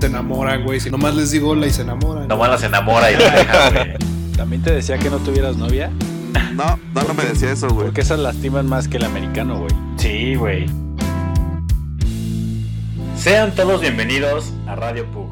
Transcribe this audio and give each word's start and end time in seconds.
Se 0.00 0.06
enamoran, 0.06 0.64
güey. 0.64 0.80
Si 0.80 0.90
nomás 0.90 1.14
les 1.14 1.30
digo 1.30 1.50
hola 1.50 1.66
y 1.66 1.70
se 1.70 1.82
enamoran. 1.82 2.26
Nomás 2.26 2.48
las 2.48 2.62
enamora 2.62 3.12
y 3.12 3.16
la 3.16 3.30
deja, 3.30 3.70
güey. 3.84 3.96
¿También 4.34 4.62
te 4.62 4.72
decía 4.72 4.96
que 4.96 5.10
no 5.10 5.18
tuvieras 5.18 5.58
novia? 5.58 5.90
No, 6.54 6.80
no, 6.94 7.02
no 7.02 7.12
me 7.12 7.22
decía 7.24 7.52
eso, 7.52 7.68
güey. 7.68 7.84
Porque 7.84 8.00
esas 8.00 8.18
lastiman 8.18 8.66
más 8.66 8.88
que 8.88 8.96
el 8.96 9.04
americano, 9.04 9.58
güey. 9.58 9.70
Sí, 9.98 10.36
güey. 10.36 10.64
Sean 13.14 13.54
todos 13.54 13.82
bienvenidos 13.82 14.54
a 14.66 14.74
Radio 14.74 15.04
Pug. 15.10 15.28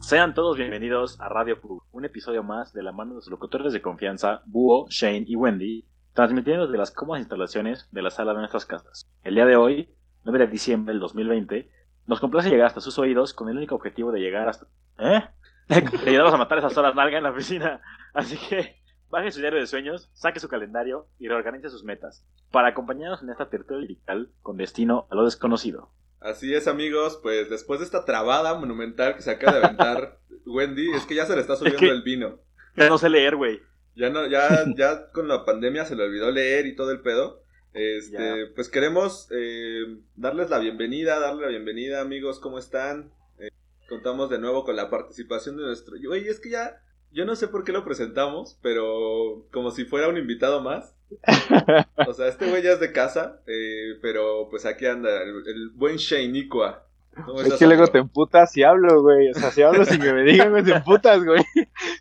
Sean 0.00 0.32
todos 0.32 0.56
bienvenidos 0.56 1.20
a 1.20 1.28
Radio 1.28 1.60
Pug, 1.60 1.82
un 1.92 2.06
episodio 2.06 2.42
más 2.42 2.72
de 2.72 2.82
la 2.82 2.92
mano 2.92 3.10
de 3.10 3.16
los 3.16 3.28
locutores 3.28 3.74
de 3.74 3.82
confianza, 3.82 4.40
Búho, 4.46 4.86
Shane 4.88 5.24
y 5.26 5.36
Wendy, 5.36 5.84
transmitiendo 6.14 6.64
desde 6.64 6.78
las 6.78 6.92
cómodas 6.92 7.20
instalaciones 7.20 7.88
de 7.92 8.00
la 8.00 8.10
sala 8.10 8.32
de 8.32 8.38
nuestras 8.38 8.64
casas. 8.64 9.06
El 9.22 9.34
día 9.34 9.44
de 9.44 9.56
hoy, 9.56 9.90
9 10.24 10.46
de 10.46 10.46
diciembre 10.46 10.94
del 10.94 11.00
2020, 11.00 11.68
nos 12.10 12.18
complace 12.18 12.50
llegar 12.50 12.66
hasta 12.66 12.80
sus 12.80 12.98
oídos 12.98 13.32
con 13.32 13.48
el 13.48 13.56
único 13.56 13.76
objetivo 13.76 14.10
de 14.10 14.18
llegar 14.18 14.48
hasta... 14.48 14.66
¿Eh? 14.98 15.22
de 15.68 16.10
ayudarlos 16.10 16.34
a 16.34 16.38
matar 16.38 16.58
esas 16.58 16.76
horas 16.76 16.96
largas 16.96 17.18
en 17.18 17.22
la 17.22 17.30
oficina. 17.30 17.80
Así 18.12 18.36
que 18.36 18.82
baje 19.08 19.30
su 19.30 19.38
diario 19.38 19.60
de 19.60 19.68
sueños, 19.68 20.10
saque 20.12 20.40
su 20.40 20.48
calendario 20.48 21.06
y 21.20 21.28
reorganice 21.28 21.70
sus 21.70 21.84
metas, 21.84 22.26
para 22.50 22.68
acompañarnos 22.68 23.22
en 23.22 23.30
esta 23.30 23.48
tertulia 23.48 23.86
digital 23.86 24.28
con 24.42 24.56
destino 24.56 25.06
a 25.08 25.14
lo 25.14 25.24
desconocido. 25.24 25.92
Así 26.20 26.52
es, 26.52 26.66
amigos, 26.66 27.20
pues 27.22 27.48
después 27.48 27.78
de 27.78 27.86
esta 27.86 28.04
trabada 28.04 28.58
monumental 28.58 29.14
que 29.14 29.22
se 29.22 29.30
acaba 29.30 29.58
de 29.58 29.64
aventar 29.64 30.18
Wendy, 30.46 30.90
es 30.90 31.06
que 31.06 31.14
ya 31.14 31.26
se 31.26 31.36
le 31.36 31.42
está 31.42 31.54
subiendo 31.54 31.78
que- 31.78 31.90
el 31.90 32.02
vino. 32.02 32.40
Ya 32.76 32.88
no 32.88 32.98
sé 32.98 33.08
leer, 33.08 33.36
güey. 33.36 33.60
Ya 33.94 34.10
no, 34.10 34.26
ya, 34.26 34.64
ya 34.76 35.12
con 35.12 35.28
la 35.28 35.44
pandemia 35.44 35.84
se 35.84 35.94
le 35.94 36.04
olvidó 36.04 36.32
leer 36.32 36.66
y 36.66 36.74
todo 36.74 36.90
el 36.90 37.02
pedo. 37.02 37.44
Este, 37.72 38.46
pues 38.54 38.68
queremos 38.68 39.28
eh, 39.30 39.98
darles 40.16 40.50
la 40.50 40.58
bienvenida, 40.58 41.20
darle 41.20 41.42
la 41.42 41.48
bienvenida, 41.48 42.00
amigos, 42.00 42.40
¿cómo 42.40 42.58
están? 42.58 43.12
Eh, 43.38 43.50
contamos 43.88 44.28
de 44.28 44.38
nuevo 44.38 44.64
con 44.64 44.74
la 44.76 44.90
participación 44.90 45.56
de 45.56 45.64
nuestro. 45.64 45.94
Oye, 46.10 46.28
es 46.28 46.40
que 46.40 46.50
ya, 46.50 46.82
yo 47.12 47.24
no 47.24 47.36
sé 47.36 47.46
por 47.48 47.64
qué 47.64 47.72
lo 47.72 47.84
presentamos, 47.84 48.58
pero 48.60 49.46
como 49.52 49.70
si 49.70 49.84
fuera 49.84 50.08
un 50.08 50.18
invitado 50.18 50.60
más. 50.60 50.94
O 52.08 52.14
sea, 52.14 52.28
este 52.28 52.48
güey 52.48 52.62
ya 52.62 52.72
es 52.72 52.80
de 52.80 52.92
casa, 52.92 53.42
eh, 53.46 53.98
pero 54.00 54.48
pues 54.48 54.64
aquí 54.64 54.86
anda 54.86 55.22
el, 55.22 55.46
el 55.46 55.68
buen 55.70 55.96
Shainikwa. 55.96 56.86
¿Cómo 57.26 57.40
Es 57.42 57.54
que 57.54 57.66
luego 57.66 57.86
te 57.88 57.98
emputas 57.98 58.52
si 58.52 58.62
hablo, 58.62 59.02
güey. 59.02 59.30
O 59.30 59.34
sea, 59.34 59.50
si 59.50 59.62
hablo 59.62 59.84
sin 59.84 60.00
que 60.00 60.12
me 60.12 60.22
digan, 60.22 60.50
güey, 60.50 60.64
te 60.64 60.72
emputas, 60.72 61.22
güey. 61.24 61.42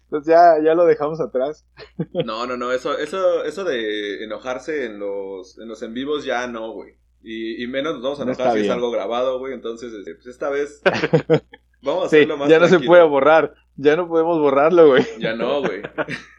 Entonces 0.03 0.33
ya, 0.33 0.63
ya 0.63 0.75
lo 0.75 0.85
dejamos 0.85 1.19
atrás. 1.19 1.65
No, 2.13 2.45
no, 2.45 2.57
no, 2.57 2.71
eso, 2.71 2.97
eso, 2.97 3.43
eso 3.43 3.63
de 3.63 4.23
enojarse 4.23 4.85
en 4.85 4.99
los, 4.99 5.57
en 5.59 5.67
los 5.67 5.81
en 5.83 5.93
vivos 5.93 6.25
ya 6.25 6.47
no, 6.47 6.71
güey. 6.71 6.95
Y, 7.21 7.61
y 7.63 7.67
menos 7.67 7.95
nos 7.95 8.03
vamos 8.03 8.19
a 8.21 8.25
No 8.25 8.31
enojar 8.31 8.47
está 8.47 8.59
si 8.59 8.65
es 8.65 8.69
algo 8.69 8.91
grabado, 8.91 9.39
güey. 9.39 9.53
Entonces, 9.53 9.91
este, 9.93 10.15
pues 10.15 10.27
esta 10.27 10.49
vez 10.49 10.81
vamos 11.81 12.05
a 12.05 12.09
Sí, 12.09 12.15
hacerlo 12.17 12.37
más 12.37 12.49
ya 12.49 12.59
no 12.59 12.65
se 12.65 12.69
tranquilo. 12.71 12.89
puede 12.91 13.03
borrar. 13.03 13.55
Ya 13.75 13.95
no 13.95 14.07
podemos 14.07 14.39
borrarlo, 14.39 14.87
güey. 14.89 15.05
Ya 15.19 15.33
no, 15.33 15.61
güey. 15.61 15.81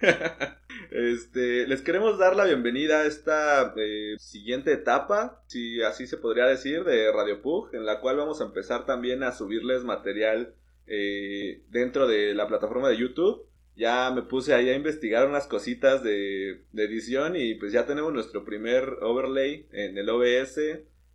Este, 0.90 1.68
les 1.68 1.82
queremos 1.82 2.18
dar 2.18 2.34
la 2.34 2.44
bienvenida 2.44 3.00
a 3.00 3.06
esta 3.06 3.72
eh, 3.76 4.16
siguiente 4.18 4.72
etapa, 4.72 5.40
si 5.46 5.80
así 5.82 6.08
se 6.08 6.16
podría 6.16 6.46
decir, 6.46 6.82
de 6.82 7.12
Radio 7.12 7.40
Pug, 7.42 7.72
en 7.74 7.86
la 7.86 8.00
cual 8.00 8.16
vamos 8.16 8.40
a 8.40 8.44
empezar 8.44 8.86
también 8.86 9.22
a 9.22 9.30
subirles 9.30 9.84
material 9.84 10.54
eh, 10.88 11.62
dentro 11.68 12.08
de 12.08 12.34
la 12.34 12.48
plataforma 12.48 12.88
de 12.88 12.96
YouTube. 12.96 13.46
Ya 13.76 14.10
me 14.10 14.22
puse 14.22 14.52
ahí 14.52 14.68
a 14.68 14.74
investigar 14.74 15.28
unas 15.28 15.46
cositas 15.46 16.02
de, 16.02 16.64
de 16.72 16.84
edición 16.84 17.36
y 17.36 17.54
pues 17.54 17.72
ya 17.72 17.86
tenemos 17.86 18.12
nuestro 18.12 18.44
primer 18.44 18.96
overlay 19.00 19.68
en 19.70 19.96
el 19.96 20.10
OBS. 20.10 20.58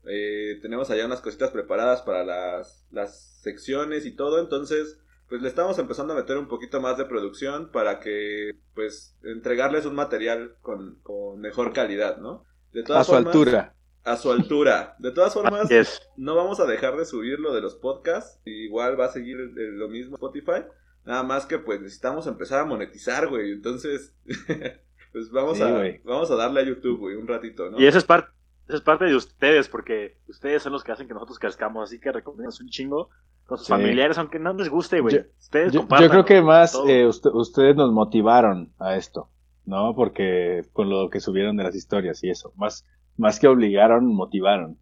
Eh, 0.07 0.57
tenemos 0.61 0.89
allá 0.89 1.05
unas 1.05 1.19
cositas 1.19 1.51
preparadas 1.51 2.01
para 2.01 2.23
las, 2.23 2.87
las 2.91 3.41
secciones 3.41 4.05
y 4.05 4.11
todo, 4.11 4.39
entonces 4.39 4.99
pues 5.29 5.41
le 5.41 5.47
estamos 5.47 5.77
empezando 5.79 6.13
a 6.13 6.17
meter 6.17 6.37
un 6.37 6.47
poquito 6.47 6.79
más 6.81 6.97
de 6.97 7.05
producción 7.05 7.69
para 7.71 7.99
que, 7.99 8.51
pues, 8.73 9.15
entregarles 9.23 9.85
un 9.85 9.95
material 9.95 10.55
con, 10.61 10.99
con 11.03 11.39
mejor 11.39 11.73
calidad, 11.73 12.17
¿no? 12.17 12.43
De 12.73 12.81
A 12.93 13.03
su 13.03 13.11
formas- 13.13 13.27
altura. 13.35 13.75
A 14.03 14.17
su 14.17 14.31
altura. 14.31 14.95
De 14.99 15.11
todas 15.11 15.33
formas, 15.33 15.67
no 16.15 16.35
vamos 16.35 16.59
a 16.59 16.65
dejar 16.65 16.95
de 16.95 17.05
subir 17.05 17.39
lo 17.39 17.53
de 17.55 17.61
los 17.61 17.75
podcasts. 17.75 18.39
Igual 18.45 18.99
va 18.99 19.05
a 19.05 19.11
seguir 19.11 19.37
lo 19.55 19.87
mismo 19.89 20.15
Spotify. 20.17 20.63
Nada 21.05 21.23
más 21.23 21.45
que, 21.47 21.57
pues, 21.57 21.81
necesitamos 21.81 22.27
empezar 22.27 22.59
a 22.59 22.65
monetizar, 22.65 23.27
güey. 23.27 23.51
Entonces, 23.51 24.13
pues 25.11 25.31
vamos, 25.31 25.57
Sí, 25.57 25.63
a, 25.63 25.71
güey. 25.71 26.01
vamos 26.03 26.29
a 26.29 26.35
darle 26.35 26.61
a 26.61 26.65
YouTube, 26.65 26.99
güey, 26.99 27.15
un 27.15 27.27
ratito, 27.27 27.69
¿no? 27.71 27.79
Y 27.79 27.87
eso 27.87 27.97
es, 27.97 28.03
parte 28.03 28.29
es 28.67 28.81
parte 28.81 29.05
de 29.05 29.15
ustedes, 29.15 29.67
porque 29.69 30.17
ustedes 30.27 30.63
son 30.63 30.73
los 30.73 30.83
que 30.83 30.91
hacen 30.91 31.07
que 31.07 31.13
nosotros 31.13 31.39
crezcamos. 31.39 31.83
Así 31.89 31.99
que 31.99 32.11
recomiendas 32.11 32.59
un 32.59 32.67
chingo 32.69 33.09
con 33.45 33.57
sus 33.57 33.67
Sí. 33.67 33.73
familiares, 33.73 34.17
aunque 34.17 34.39
no 34.39 34.53
les 34.53 34.69
guste, 34.69 34.99
güey. 35.01 35.15
Yo- 35.15 35.21
Ustedes 35.39 35.71
Yo, 35.73 35.81
compartan 35.81 36.07
yo 36.07 36.11
creo 36.11 36.25
que 36.25 36.41
más 36.41 36.75
eh, 36.87 37.05
usted- 37.05 37.29
ustedes 37.33 37.75
nos 37.75 37.91
motivaron 37.91 38.73
a 38.79 38.95
esto, 38.95 39.29
¿no? 39.65 39.93
Porque 39.95 40.63
con 40.73 40.89
lo 40.89 41.09
que 41.09 41.19
subieron 41.19 41.55
de 41.57 41.63
las 41.63 41.75
historias 41.75 42.23
y 42.23 42.29
eso. 42.31 42.53
Más, 42.55 42.85
más 43.17 43.39
que 43.39 43.47
obligaron, 43.47 44.07
motivaron. 44.07 44.79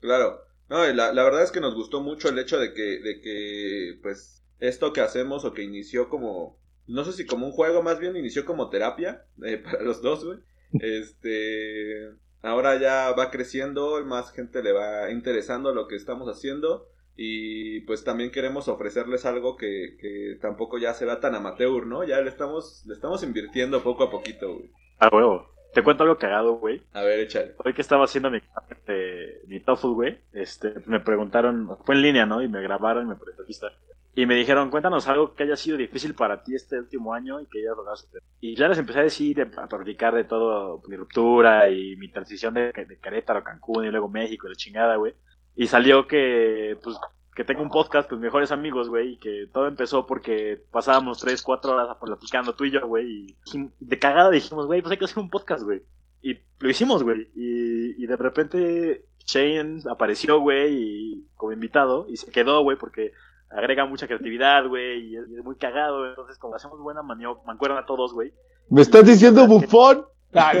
Claro. 0.00 0.40
No, 0.68 0.88
y 0.88 0.94
la, 0.94 1.12
la 1.12 1.24
verdad 1.24 1.42
es 1.42 1.50
que 1.50 1.60
nos 1.60 1.74
gustó 1.74 2.00
mucho 2.00 2.28
el 2.28 2.38
hecho 2.38 2.58
de 2.58 2.72
que, 2.74 3.00
de 3.00 3.20
que, 3.20 3.98
pues, 4.02 4.44
esto 4.60 4.92
que 4.92 5.00
hacemos 5.00 5.44
o 5.44 5.52
que 5.52 5.62
inició 5.64 6.08
como, 6.08 6.58
no 6.86 7.04
sé 7.04 7.12
si 7.12 7.26
como 7.26 7.46
un 7.46 7.52
juego, 7.52 7.82
más 7.82 7.98
bien 7.98 8.16
inició 8.16 8.44
como 8.44 8.68
terapia 8.70 9.24
eh, 9.44 9.56
para 9.64 9.82
los 9.82 10.00
dos, 10.02 10.24
güey. 10.24 10.38
Este, 10.80 12.10
ahora 12.42 12.78
ya 12.78 13.12
va 13.12 13.30
creciendo, 13.30 14.04
más 14.04 14.32
gente 14.32 14.62
le 14.62 14.72
va 14.72 15.10
interesando 15.10 15.74
lo 15.74 15.86
que 15.88 15.96
estamos 15.96 16.28
haciendo 16.28 16.88
y 17.16 17.80
pues 17.80 18.02
también 18.02 18.30
queremos 18.30 18.68
ofrecerles 18.68 19.26
algo 19.26 19.56
que, 19.56 19.96
que 20.00 20.38
tampoco 20.40 20.78
ya 20.78 20.94
se 20.94 21.04
vea 21.04 21.20
tan 21.20 21.34
amateur, 21.34 21.86
¿no? 21.86 22.04
Ya 22.04 22.20
le 22.20 22.30
estamos, 22.30 22.84
le 22.86 22.94
estamos 22.94 23.22
invirtiendo 23.22 23.82
poco 23.82 24.04
a 24.04 24.10
poquito, 24.10 24.54
güey. 24.54 24.70
A 24.98 25.08
huevo. 25.08 25.50
Te 25.74 25.82
cuento 25.82 26.02
algo 26.02 26.18
cagado, 26.18 26.54
güey. 26.54 26.82
A 26.92 27.02
ver, 27.02 27.20
échale. 27.20 27.54
Hoy 27.64 27.74
que 27.74 27.82
estaba 27.82 28.04
haciendo 28.04 28.30
mi, 28.30 28.40
este, 28.70 29.42
mi 29.46 29.60
TOEFL, 29.60 29.88
güey, 29.88 30.18
este, 30.32 30.74
me 30.86 30.98
preguntaron, 30.98 31.76
fue 31.84 31.94
en 31.94 32.02
línea, 32.02 32.26
¿no? 32.26 32.42
Y 32.42 32.48
me 32.48 32.60
grabaron 32.62 33.04
y 33.04 33.08
me 33.08 33.14
entrevista. 33.14 33.68
Y 34.14 34.26
me 34.26 34.34
dijeron, 34.34 34.70
cuéntanos 34.70 35.06
algo 35.06 35.34
que 35.34 35.44
haya 35.44 35.56
sido 35.56 35.76
difícil 35.76 36.14
para 36.14 36.42
ti 36.42 36.54
este 36.54 36.78
último 36.78 37.14
año 37.14 37.40
y 37.40 37.46
que 37.46 37.62
logrado 37.62 37.96
superar". 37.96 38.22
Y 38.40 38.56
ya 38.56 38.68
les 38.68 38.78
empecé 38.78 38.98
a 38.98 39.04
decir, 39.04 39.40
a 39.56 39.66
platicar 39.66 40.14
de 40.14 40.24
todo, 40.24 40.82
mi 40.88 40.96
ruptura 40.96 41.70
y 41.70 41.96
mi 41.96 42.08
transición 42.08 42.54
de, 42.54 42.72
de 42.72 42.98
Querétaro 43.00 43.44
Cancún 43.44 43.84
y 43.84 43.90
luego 43.90 44.08
México 44.08 44.46
y 44.46 44.50
la 44.50 44.56
chingada, 44.56 44.96
güey. 44.96 45.14
Y 45.54 45.66
salió 45.68 46.06
que, 46.06 46.76
pues, 46.82 46.96
que 47.34 47.44
tengo 47.44 47.62
un 47.62 47.70
podcast 47.70 48.08
con 48.08 48.20
mejores 48.20 48.50
amigos, 48.50 48.88
güey, 48.88 49.12
y 49.12 49.16
que 49.18 49.46
todo 49.52 49.66
empezó 49.66 50.06
porque 50.06 50.60
pasábamos 50.70 51.20
3, 51.20 51.40
4 51.40 51.72
horas 51.72 51.96
platicando 52.00 52.54
tú 52.54 52.64
y 52.64 52.72
yo, 52.72 52.86
güey, 52.86 53.06
y 53.06 53.36
de 53.78 53.98
cagada 53.98 54.30
dijimos, 54.30 54.66
güey, 54.66 54.82
pues 54.82 54.92
hay 54.92 54.98
que 54.98 55.04
hacer 55.04 55.18
un 55.18 55.30
podcast, 55.30 55.62
güey. 55.62 55.82
Y 56.22 56.38
lo 56.58 56.68
hicimos, 56.68 57.02
güey. 57.02 57.30
Y, 57.34 58.02
y 58.02 58.06
de 58.06 58.16
repente 58.16 59.04
Shane 59.24 59.82
apareció, 59.88 60.40
güey, 60.40 61.24
como 61.36 61.52
invitado, 61.52 62.06
y 62.08 62.16
se 62.16 62.30
quedó, 62.30 62.62
güey, 62.62 62.76
porque 62.76 63.12
agrega 63.50 63.84
mucha 63.86 64.06
creatividad, 64.06 64.66
güey, 64.68 65.08
y 65.08 65.16
es, 65.16 65.26
muy 65.44 65.56
cagado, 65.56 66.06
entonces 66.08 66.38
como 66.38 66.54
hacemos 66.54 66.78
buena 66.80 67.02
manio- 67.02 67.42
mancuerna 67.44 67.84
todos, 67.86 68.12
güey. 68.12 68.32
¿Me 68.68 68.82
estás 68.82 69.04
diciendo 69.04 69.46
bufón? 69.46 70.04
La 70.32 70.52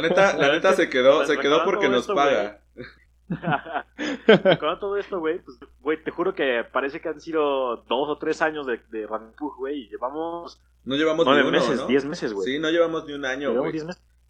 neta, 0.00 0.36
la 0.36 0.52
neta 0.52 0.72
se 0.74 0.88
quedó, 0.88 1.16
Pues 1.16 1.28
se 1.28 1.38
quedó 1.38 1.64
porque 1.64 1.88
nos 1.88 2.02
esto, 2.02 2.14
paga. 2.14 2.60
Con 4.60 4.78
todo 4.78 4.96
esto, 4.96 5.18
güey, 5.18 5.40
pues, 5.42 5.58
güey, 5.80 6.02
te 6.02 6.10
juro 6.12 6.34
que 6.34 6.62
parece 6.72 7.00
que 7.00 7.08
han 7.08 7.20
sido 7.20 7.78
dos 7.88 8.08
o 8.08 8.18
tres 8.18 8.40
años 8.42 8.66
de, 8.66 8.80
de 8.90 9.06
güey, 9.58 9.80
y 9.82 9.88
llevamos 9.88 10.62
No 10.84 10.94
llevamos 10.94 11.26
nueve 11.26 11.42
ni 11.42 11.48
uno, 11.48 11.58
meses, 11.58 11.80
¿no? 11.80 11.86
diez 11.88 12.04
meses, 12.04 12.32
güey. 12.32 12.46
Sí, 12.52 12.58
no 12.60 12.70
llevamos 12.70 13.04
ni 13.06 13.14
un 13.14 13.24
año, 13.24 13.52
güey. 13.52 13.72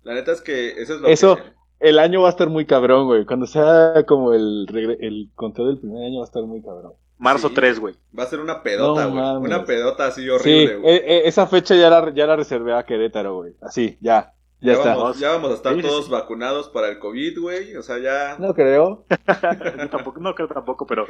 La 0.02 0.14
neta 0.14 0.32
es 0.32 0.40
que 0.40 0.80
eso 0.80 0.94
es 0.94 1.00
lo 1.00 1.08
Eso- 1.08 1.36
que... 1.36 1.42
el 1.80 1.98
año 1.98 2.22
va 2.22 2.28
a 2.28 2.30
estar 2.30 2.48
muy 2.48 2.66
cabrón, 2.66 3.06
güey. 3.06 3.24
Cuando 3.26 3.46
sea 3.46 4.04
como 4.06 4.32
el, 4.34 4.66
el 5.00 5.30
conteo 5.34 5.66
del 5.66 5.78
primer 5.78 6.04
año 6.06 6.18
va 6.18 6.24
a 6.24 6.26
estar 6.26 6.42
muy 6.44 6.62
cabrón. 6.62 6.92
Marzo 7.18 7.48
Sí. 7.48 7.54
3, 7.54 7.80
güey. 7.80 7.94
Va 8.18 8.24
a 8.24 8.26
ser 8.26 8.40
una 8.40 8.62
pedota, 8.62 9.06
No 9.06 9.38
güey. 9.40 9.50
una 9.52 9.64
pedota 9.64 10.06
así 10.06 10.22
Sí, 10.22 10.28
horrible, 10.30 10.76
güey. 10.76 10.94
eh, 10.94 11.04
eh, 11.06 11.22
esa 11.26 11.46
fecha 11.46 11.74
ya 11.74 11.88
la, 11.88 12.12
ya 12.14 12.26
la 12.26 12.36
reservé 12.36 12.74
a 12.74 12.84
Querétaro, 12.84 13.36
güey. 13.36 13.54
Así, 13.62 13.96
ya. 14.00 14.32
Ya, 14.60 14.72
ya, 14.72 14.78
está. 14.78 14.96
Vamos, 14.96 15.18
ya 15.18 15.32
vamos 15.32 15.50
a 15.50 15.54
estar 15.54 15.74
Sí, 15.74 15.80
sí, 15.82 15.86
todos 15.86 16.06
sí. 16.06 16.10
vacunados 16.10 16.68
para 16.70 16.88
el 16.88 16.98
COVID, 16.98 17.38
güey. 17.40 17.76
O 17.76 17.82
sea, 17.82 17.98
ya... 17.98 18.36
No 18.38 18.54
creo. 18.54 19.04
Yo 19.78 19.88
tampoco, 19.90 20.20
no 20.20 20.34
creo 20.34 20.48
tampoco, 20.48 20.86
pero 20.86 21.06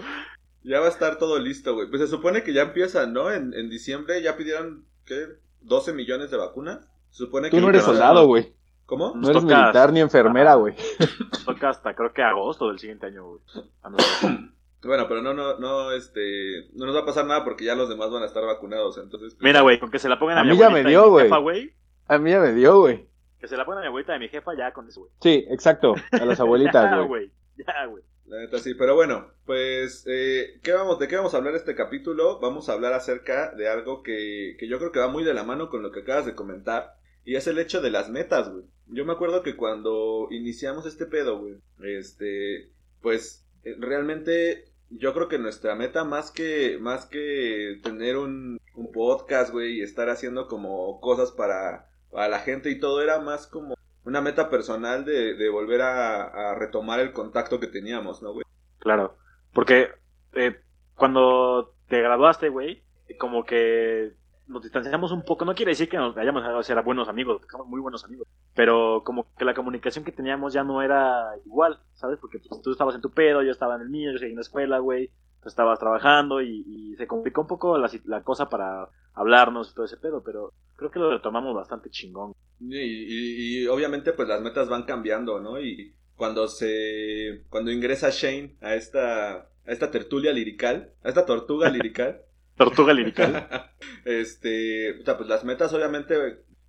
Ya 0.65 0.81
va 0.81 0.87
a 0.87 0.91
estar 0.91 1.17
todo 1.19 1.39
listo, 1.39 1.75
güey. 1.75 1.89
Pues 1.89 2.01
se 2.03 2.09
supone 2.09 2.43
que 2.43 2.53
ya 2.53 2.63
empiezan, 2.63 3.13
¿no? 3.13 3.31
En, 3.33 3.55
en 3.55 3.69
diciembre 3.71 4.21
ya 4.23 4.37
pidieron, 4.37 4.85
¿qué? 5.05 5.27
12 5.63 5.93
millones 5.93 6.31
de 6.31 6.37
vacunas. 6.37 6.89
Se 7.11 7.25
supone 7.25 7.51
Tú 7.51 7.57
que 7.57 7.63
no 7.63 7.69
eres 7.71 7.83
soldado, 7.85 8.27
güey. 8.27 8.53
¿Cómo? 8.87 9.15
No 9.17 9.29
eres 9.31 9.43
militar 9.43 9.93
ni 9.93 10.01
enfermera, 10.01 10.55
güey. 10.55 10.75
Nos 11.31 11.45
toca 11.45 11.69
hasta 11.71 11.95
creo 11.95 12.13
que 12.13 12.23
agosto 12.23 12.69
del 12.69 12.79
siguiente 12.79 13.07
año, 13.07 13.25
güey. 13.27 13.41
Bueno, 14.83 15.09
pero 15.09 15.21
no, 15.21 15.35
no, 15.35 15.59
no, 15.59 15.91
este, 15.91 16.69
no 16.75 16.87
nos 16.87 16.95
va 16.95 17.01
a 17.01 17.07
pasar 17.07 17.27
nada 17.27 17.43
porque 17.43 17.65
ya 17.65 17.75
los 17.75 17.89
demás 17.89 18.09
van 18.11 18.23
a 18.23 18.27
estar 18.27 18.45
vacunados, 18.45 18.99
entonces. 18.99 19.35
pues, 19.35 19.43
Mira, 19.43 19.63
güey, 19.63 19.81
con 19.81 19.91
que 19.91 19.99
se 19.99 20.09
la 20.09 20.17
pongan 20.17 20.39
a, 20.39 20.41
A 20.43 20.45
mi 20.45 20.51
mí 20.51 20.59
ya 20.59 20.67
abuelita 20.67 20.85
me 20.85 20.91
y 20.91 20.93
dio, 20.93 21.05
mi 21.07 21.11
güey. 21.11 21.25
jefa, 21.25 21.39
güey. 21.39 21.73
A 22.07 22.19
mí 22.19 22.31
ya 22.31 22.39
me 22.41 22.53
dio, 22.53 22.79
güey. 22.79 23.09
Que 23.41 23.49
se 23.49 23.57
la 23.57 23.65
pongan 23.65 23.79
a 23.79 23.81
mi 23.83 23.87
abuelita 23.89 24.13
y 24.13 24.17
a 24.17 24.19
mi 24.21 24.29
jefa 24.29 24.53
ya 24.57 24.73
con 24.73 24.87
eso, 24.87 25.01
güey. 25.01 25.13
Sí, 25.21 25.45
exacto. 25.51 25.95
A 26.13 26.25
las 26.25 26.39
abuelitas, 26.41 26.85
Ya, 26.89 26.97
güey. 26.99 27.09
güey. 27.09 27.31
Ya, 27.67 27.87
güey. 27.87 28.05
La 28.27 28.39
neta 28.39 28.59
sí, 28.59 28.75
pero 28.75 28.95
bueno, 28.95 29.27
pues, 29.45 30.05
eh, 30.07 30.61
¿qué 30.63 30.73
vamos, 30.73 31.01
¿de 31.01 31.09
qué 31.09 31.17
vamos 31.17 31.35
a 31.35 31.39
hablar 31.39 31.55
este 31.57 31.75
capítulo? 31.75 32.39
Vamos 32.39 32.69
a 32.69 32.75
hablar 32.75 32.93
acerca 32.93 33.53
de 33.57 33.69
algo 33.69 34.05
que, 34.05 34.57
que 34.61 34.69
yo 34.69 34.79
creo 34.79 34.93
que 34.93 35.01
va 35.01 35.09
muy 35.09 35.25
de 35.25 35.35
la 35.35 35.43
mano 35.43 35.69
con 35.69 35.83
lo 35.83 35.91
que 35.91 36.01
acabas 36.01 36.27
de 36.27 36.35
comentar, 36.37 36.95
y 37.25 37.35
es 37.35 37.49
el 37.49 37.59
hecho 37.59 37.81
de 37.81 37.91
las 37.91 38.09
metas, 38.09 38.53
güey. 38.53 38.65
Yo 38.89 39.05
me 39.05 39.13
acuerdo 39.13 39.43
que 39.43 39.57
cuando 39.57 40.29
iniciamos 40.31 40.87
este 40.87 41.07
pedo, 41.07 41.41
güey, 41.41 41.57
este, 41.83 42.71
pues, 43.03 43.47
eh, 43.65 43.77
realmente 43.79 44.71
yo 44.91 45.13
creo 45.13 45.29
que 45.29 45.39
nuestra 45.39 45.75
meta 45.75 46.05
más 46.05 46.31
que, 46.31 46.79
más 46.81 47.07
que 47.07 47.81
tener 47.83 48.17
un, 48.17 48.61
un 48.75 48.93
podcast, 48.93 49.53
güey, 49.53 49.79
y 49.79 49.83
estar 49.83 50.09
haciendo 50.09 50.47
como 50.47 51.01
cosas 51.01 51.33
para, 51.33 51.91
para 52.11 52.29
la 52.29 52.39
gente 52.39 52.71
y 52.71 52.79
todo, 52.79 53.03
era 53.03 53.21
más 53.21 53.47
como 53.47 53.77
una 54.05 54.21
meta 54.21 54.49
personal 54.49 55.05
de, 55.05 55.35
de 55.35 55.49
volver 55.49 55.83
a, 55.83 56.55
retomar 56.55 57.01
el 57.01 57.13
contacto 57.13 57.59
que 57.59 57.67
teníamos, 57.67 58.23
¿no, 58.23 58.33
güey? 58.33 58.45
Claro. 58.79 59.17
Porque 59.53 59.89
eh, 60.35 60.61
cuando 60.95 61.75
te 61.89 62.01
graduaste, 62.01 62.49
güey, 62.49 62.83
como 63.19 63.45
que 63.45 64.13
nos 64.47 64.63
distanciamos 64.63 65.13
un 65.13 65.25
poco. 65.25 65.45
No 65.45 65.55
quiere 65.55 65.73
decir 65.73 65.89
que 65.89 65.97
nos 65.97 66.17
hayamos 66.17 66.43
dejado 66.43 66.83
buenos 66.85 67.09
amigos, 67.09 67.43
somos 67.51 67.67
muy 67.67 67.81
buenos 67.81 68.05
amigos. 68.05 68.27
Pero 68.55 69.03
como 69.05 69.27
que 69.37 69.45
la 69.45 69.55
comunicación 69.55 70.05
que 70.05 70.13
teníamos 70.13 70.53
ya 70.53 70.65
no 70.65 70.83
era 70.83 71.25
igual, 71.45 71.79
¿sabes? 71.95 72.19
Porque 72.21 72.39
pues, 72.39 72.63
tú 72.63 72.73
estabas 72.73 72.95
en 72.95 73.01
tu 73.01 73.11
pedo, 73.11 73.43
yo 73.43 73.51
estaba 73.51 73.77
en 73.77 73.83
el 73.83 73.89
mío, 73.91 74.13
yo 74.13 74.19
seguía 74.19 74.33
en 74.33 74.37
la 74.37 74.43
escuela, 74.43 74.79
güey. 74.79 75.11
Tú 75.43 75.49
estabas 75.49 75.79
trabajando 75.79 76.41
y, 76.43 76.65
y 76.67 76.97
se 76.97 77.07
complicó 77.07 77.43
un 77.43 77.47
poco 77.47 77.79
la, 77.79 77.91
la 78.05 78.23
cosa 78.23 78.49
para 78.49 78.89
hablarnos 79.15 79.71
y 79.71 79.75
todo 79.75 79.85
ese 79.85 79.97
pedo, 79.97 80.23
pero 80.25 80.53
creo 80.77 80.91
que 80.91 80.99
lo 80.99 81.11
retomamos 81.11 81.55
bastante 81.55 81.91
chingón. 81.91 82.33
Y, 82.61 82.77
y- 82.79 83.63
y 83.63 83.67
obviamente 83.67 84.13
pues 84.13 84.29
las 84.29 84.41
metas 84.41 84.69
van 84.69 84.85
cambiando, 84.85 85.41
¿no? 85.41 85.61
Y 85.61 85.95
cuando 86.17 86.49
se 86.49 87.45
cuando 87.51 87.71
ingresa 87.71 88.09
Shane 88.11 88.57
a 88.61 88.75
esta 88.75 89.35
a 89.67 89.73
esta 89.73 89.91
tertulia 89.91 90.33
lirical, 90.33 90.93
a 91.03 91.09
esta 91.09 91.27
tortuga 91.27 91.69
lirical, 91.69 92.23
Tortuga 92.57 92.93
lirical. 92.95 93.71
este, 94.05 94.95
puta, 94.99 95.17
pues 95.17 95.29
las 95.29 95.45
metas 95.45 95.73
obviamente 95.73 96.15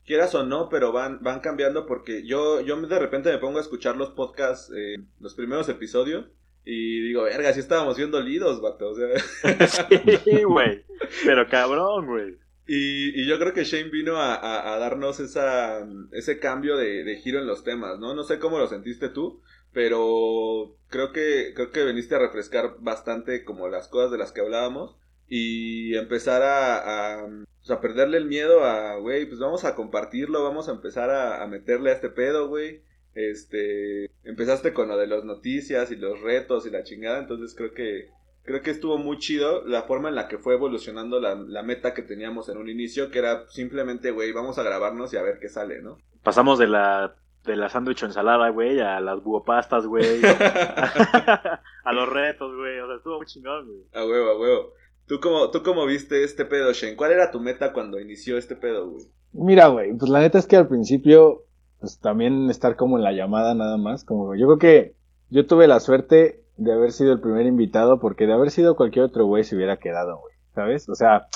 quieras 0.05 0.33
o 0.35 0.45
no, 0.45 0.69
pero 0.69 0.91
van 0.91 1.21
van 1.21 1.39
cambiando 1.41 1.85
porque 1.85 2.25
yo 2.25 2.61
yo 2.61 2.75
de 2.79 2.99
repente 2.99 3.31
me 3.31 3.37
pongo 3.39 3.57
a 3.57 3.61
escuchar 3.61 3.97
los 3.97 4.11
podcasts 4.11 4.71
eh, 4.75 4.95
los 5.19 5.35
primeros 5.35 5.67
episodios 5.69 6.25
y 6.63 7.01
digo, 7.01 7.23
verga, 7.23 7.53
sí 7.53 7.61
estábamos 7.61 7.95
viendo 7.97 8.19
lidos, 8.21 8.61
vato, 8.61 8.89
o 8.89 8.95
sea, 8.95 9.07
sí, 10.25 10.43
güey. 10.43 10.83
Pero 11.25 11.47
cabrón, 11.47 12.05
güey. 12.07 12.35
Y, 12.69 13.21
y 13.21 13.25
yo 13.25 13.39
creo 13.39 13.53
que 13.53 13.63
Shane 13.63 13.89
vino 13.89 14.17
a, 14.17 14.35
a- 14.35 14.73
a 14.73 14.77
darnos 14.77 15.21
esa, 15.21 15.87
ese 16.11 16.39
cambio 16.39 16.75
de, 16.75 17.05
de 17.05 17.15
giro 17.15 17.39
en 17.39 17.47
los 17.47 17.63
temas, 17.63 17.99
¿no? 17.99 18.13
No 18.13 18.23
sé 18.25 18.39
cómo 18.39 18.59
lo 18.59 18.67
sentiste 18.67 19.07
tú, 19.07 19.41
pero 19.71 20.75
creo 20.89 21.13
que, 21.13 21.53
creo 21.55 21.71
que 21.71 21.85
viniste 21.85 22.15
a 22.15 22.19
refrescar 22.19 22.75
bastante 22.79 23.45
como 23.45 23.69
las 23.69 23.87
cosas 23.87 24.11
de 24.11 24.17
las 24.17 24.33
que 24.33 24.41
hablábamos 24.41 24.97
y 25.27 25.95
empezar 25.95 26.41
a, 26.41 27.21
a, 27.21 27.27
pues, 27.57 27.71
a 27.71 27.81
perderle 27.81 28.17
el 28.17 28.25
miedo 28.25 28.63
a, 28.63 28.97
güey, 28.97 29.25
pues 29.25 29.39
vamos 29.39 29.65
a 29.65 29.75
compartirlo, 29.75 30.43
vamos 30.43 30.69
a 30.69 30.71
empezar 30.71 31.09
a, 31.09 31.43
a 31.43 31.47
meterle 31.47 31.91
a 31.91 31.93
este 31.93 32.09
pedo, 32.09 32.47
güey. 32.47 32.81
Este, 33.13 34.11
empezaste 34.23 34.73
con 34.73 34.89
lo 34.89 34.97
de 34.97 35.07
las 35.07 35.23
noticias 35.23 35.91
y 35.91 35.95
los 35.95 36.21
retos 36.21 36.67
y 36.67 36.69
la 36.69 36.83
chingada, 36.83 37.17
entonces 37.17 37.55
creo 37.55 37.73
que, 37.73 38.09
creo 38.43 38.61
que 38.61 38.69
estuvo 38.69 38.97
muy 38.99 39.17
chido 39.17 39.65
la 39.65 39.83
forma 39.83 40.09
en 40.09 40.15
la 40.15 40.27
que 40.27 40.37
fue 40.37 40.53
evolucionando 40.53 41.19
la, 41.19 41.33
la 41.33 41.63
meta 41.63 41.95
que 41.95 42.03
teníamos 42.03 42.47
en 42.47 42.57
un 42.57 42.69
inicio, 42.69 43.09
que 43.09 43.19
era 43.19 43.47
simplemente, 43.49 44.11
güey, 44.11 44.31
vamos 44.31 44.59
a 44.59 44.63
grabarnos 44.63 45.13
y 45.13 45.17
a 45.17 45.23
ver 45.23 45.39
qué 45.39 45.49
sale, 45.49 45.81
¿no? 45.81 45.97
Pasamos 46.21 46.59
de 46.59 46.67
la 46.67 47.15
de 47.43 47.55
la 47.55 47.69
sándwich 47.69 48.03
o 48.03 48.05
ensalada, 48.05 48.49
güey, 48.49 48.79
a 48.79 48.99
las 48.99 49.23
buopastas, 49.23 49.87
güey. 49.87 50.21
a 50.23 51.93
los 51.93 52.09
retos, 52.09 52.53
güey. 52.55 52.79
O 52.79 52.87
sea, 52.87 52.97
estuvo 52.97 53.17
muy 53.17 53.25
chingón, 53.25 53.65
güey. 53.65 53.79
a 53.93 54.05
huevo, 54.05 54.29
a 54.31 54.37
huevo. 54.37 54.73
¿Tú 55.07 55.19
cómo, 55.21 55.49
¿Tú 55.51 55.63
cómo 55.63 55.85
viste 55.85 56.23
este 56.23 56.45
pedo, 56.45 56.73
Shane? 56.73 56.95
¿Cuál 56.95 57.13
era 57.13 57.31
tu 57.31 57.39
meta 57.39 57.73
cuando 57.73 57.99
inició 57.99 58.37
este 58.37 58.55
pedo, 58.55 58.89
güey? 58.89 59.05
Mira, 59.33 59.67
güey, 59.67 59.93
pues 59.93 60.09
la 60.09 60.19
neta 60.19 60.37
es 60.39 60.47
que 60.47 60.55
al 60.57 60.67
principio, 60.67 61.43
pues 61.79 61.99
también 61.99 62.49
estar 62.49 62.75
como 62.75 62.97
en 62.97 63.03
la 63.03 63.11
llamada 63.13 63.53
nada 63.53 63.77
más, 63.77 64.03
como 64.03 64.35
yo 64.35 64.47
creo 64.47 64.57
que 64.59 64.95
yo 65.29 65.45
tuve 65.45 65.67
la 65.67 65.79
suerte 65.79 66.43
de 66.57 66.73
haber 66.73 66.91
sido 66.91 67.13
el 67.13 67.21
primer 67.21 67.45
invitado, 67.45 67.99
porque 67.99 68.25
de 68.25 68.33
haber 68.33 68.51
sido 68.51 68.75
cualquier 68.75 69.05
otro 69.05 69.25
güey 69.25 69.43
se 69.43 69.55
hubiera 69.55 69.77
quedado, 69.77 70.19
güey, 70.19 70.33
¿sabes? 70.55 70.89
O 70.89 70.95
sea, 70.95 71.27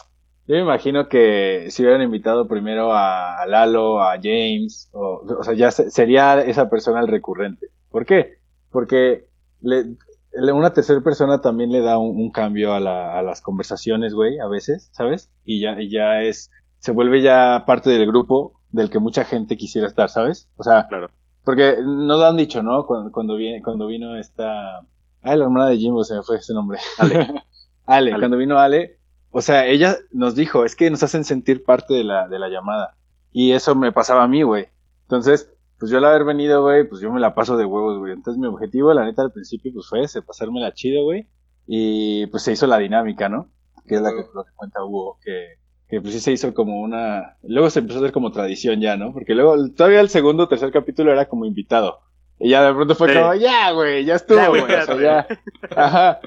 yo 0.47 0.55
me 0.55 0.61
imagino 0.61 1.07
que 1.07 1.67
si 1.69 1.83
hubieran 1.83 2.01
invitado 2.01 2.47
primero 2.47 2.91
a, 2.93 3.45
Lalo, 3.47 4.01
a 4.01 4.13
James, 4.15 4.89
o, 4.93 5.23
o 5.39 5.43
sea, 5.43 5.53
ya 5.53 5.71
se- 5.71 5.91
sería 5.91 6.41
esa 6.41 6.69
persona 6.69 6.99
el 7.01 7.07
recurrente. 7.07 7.67
¿Por 7.89 8.05
qué? 8.05 8.39
Porque 8.71 9.27
le- 9.61 9.95
una 10.33 10.73
tercera 10.73 11.01
persona 11.01 11.41
también 11.41 11.71
le 11.71 11.81
da 11.81 11.97
un, 11.97 12.15
un 12.17 12.31
cambio 12.31 12.73
a, 12.73 12.79
la- 12.79 13.17
a 13.17 13.21
las 13.21 13.41
conversaciones, 13.41 14.13
güey, 14.13 14.39
a 14.39 14.47
veces, 14.47 14.89
¿sabes? 14.93 15.29
Y 15.45 15.59
ya, 15.61 15.79
y 15.81 15.89
ya 15.89 16.21
es, 16.21 16.49
se 16.79 16.91
vuelve 16.91 17.21
ya 17.21 17.63
parte 17.65 17.89
del 17.89 18.05
grupo 18.07 18.53
del 18.69 18.89
que 18.89 18.99
mucha 18.99 19.25
gente 19.25 19.57
quisiera 19.57 19.87
estar, 19.87 20.09
¿sabes? 20.09 20.49
O 20.57 20.63
sea, 20.63 20.87
Claro. 20.87 21.09
porque 21.43 21.77
nos 21.83 22.19
lo 22.19 22.25
han 22.25 22.37
dicho, 22.37 22.63
¿no? 22.63 22.85
Cuando, 22.85 23.11
cuando, 23.11 23.35
viene, 23.35 23.61
cuando 23.61 23.87
vino 23.87 24.17
esta... 24.17 24.79
Ay, 25.23 25.37
la 25.37 25.43
hermana 25.45 25.69
de 25.69 25.77
Jimbo 25.77 26.03
se 26.03 26.15
me 26.15 26.23
fue 26.23 26.37
ese 26.37 26.53
nombre. 26.53 26.79
Ale. 26.97 27.15
Ale, 27.85 28.11
Ale. 28.13 28.19
cuando 28.19 28.37
vino 28.37 28.57
Ale, 28.57 28.97
o 29.31 29.41
sea, 29.41 29.65
ella 29.67 29.97
nos 30.11 30.33
dijo, 30.35 30.65
es 30.65 30.75
que 30.75 30.89
nos 30.89 31.03
hacen 31.03 31.23
sentir 31.25 31.63
parte 31.63 31.93
de 31.93 32.03
la, 32.03 32.27
de 32.27 32.39
la 32.39 32.47
llamada. 32.49 32.95
Y 33.33 33.51
eso 33.51 33.75
me 33.75 33.91
pasaba 33.91 34.23
a 34.23 34.27
mí, 34.27 34.43
güey. 34.43 34.67
Entonces, 35.03 35.51
pues 35.81 35.91
yo 35.91 35.97
al 35.97 36.05
haber 36.05 36.25
venido, 36.25 36.61
güey, 36.61 36.87
pues 36.87 37.01
yo 37.01 37.11
me 37.11 37.19
la 37.19 37.33
paso 37.33 37.57
de 37.57 37.65
huevos, 37.65 37.97
güey. 37.97 38.13
Entonces 38.13 38.39
mi 38.39 38.45
objetivo, 38.45 38.93
la 38.93 39.03
neta, 39.03 39.23
al 39.23 39.31
principio, 39.31 39.71
pues 39.73 39.87
fue 39.89 40.03
ese, 40.03 40.21
pasármela 40.21 40.71
chido, 40.75 41.03
güey. 41.05 41.27
Y 41.65 42.27
pues 42.27 42.43
se 42.43 42.51
hizo 42.51 42.67
la 42.67 42.77
dinámica, 42.77 43.29
¿no? 43.29 43.49
Que 43.87 43.95
es 43.95 44.01
la 44.01 44.11
que, 44.11 44.23
lo 44.31 44.43
que 44.43 44.51
cuenta 44.55 44.83
Hugo, 44.85 45.17
que, 45.25 45.55
que 45.89 45.99
pues 45.99 46.13
sí 46.13 46.19
se 46.19 46.33
hizo 46.33 46.53
como 46.53 46.81
una... 46.81 47.37
Luego 47.41 47.71
se 47.71 47.79
empezó 47.79 47.97
a 47.97 48.01
hacer 48.03 48.11
como 48.11 48.31
tradición 48.31 48.79
ya, 48.79 48.95
¿no? 48.95 49.11
Porque 49.11 49.33
luego, 49.33 49.55
todavía 49.75 50.01
el 50.01 50.09
segundo 50.09 50.43
o 50.43 50.47
tercer 50.47 50.71
capítulo 50.71 51.11
era 51.11 51.27
como 51.27 51.45
invitado. 51.45 52.01
Y 52.39 52.51
ya 52.51 52.63
de 52.63 52.75
pronto 52.75 52.93
fue 52.93 53.09
Sí. 53.11 53.19
como, 53.19 53.33
ya, 53.33 53.71
güey, 53.71 54.05
ya 54.05 54.13
estuvo, 54.13 54.49
güey. 54.49 54.61
o 54.61 54.67
sea, 54.85 55.01
ya. 55.01 55.27
Ajá. 55.75 56.19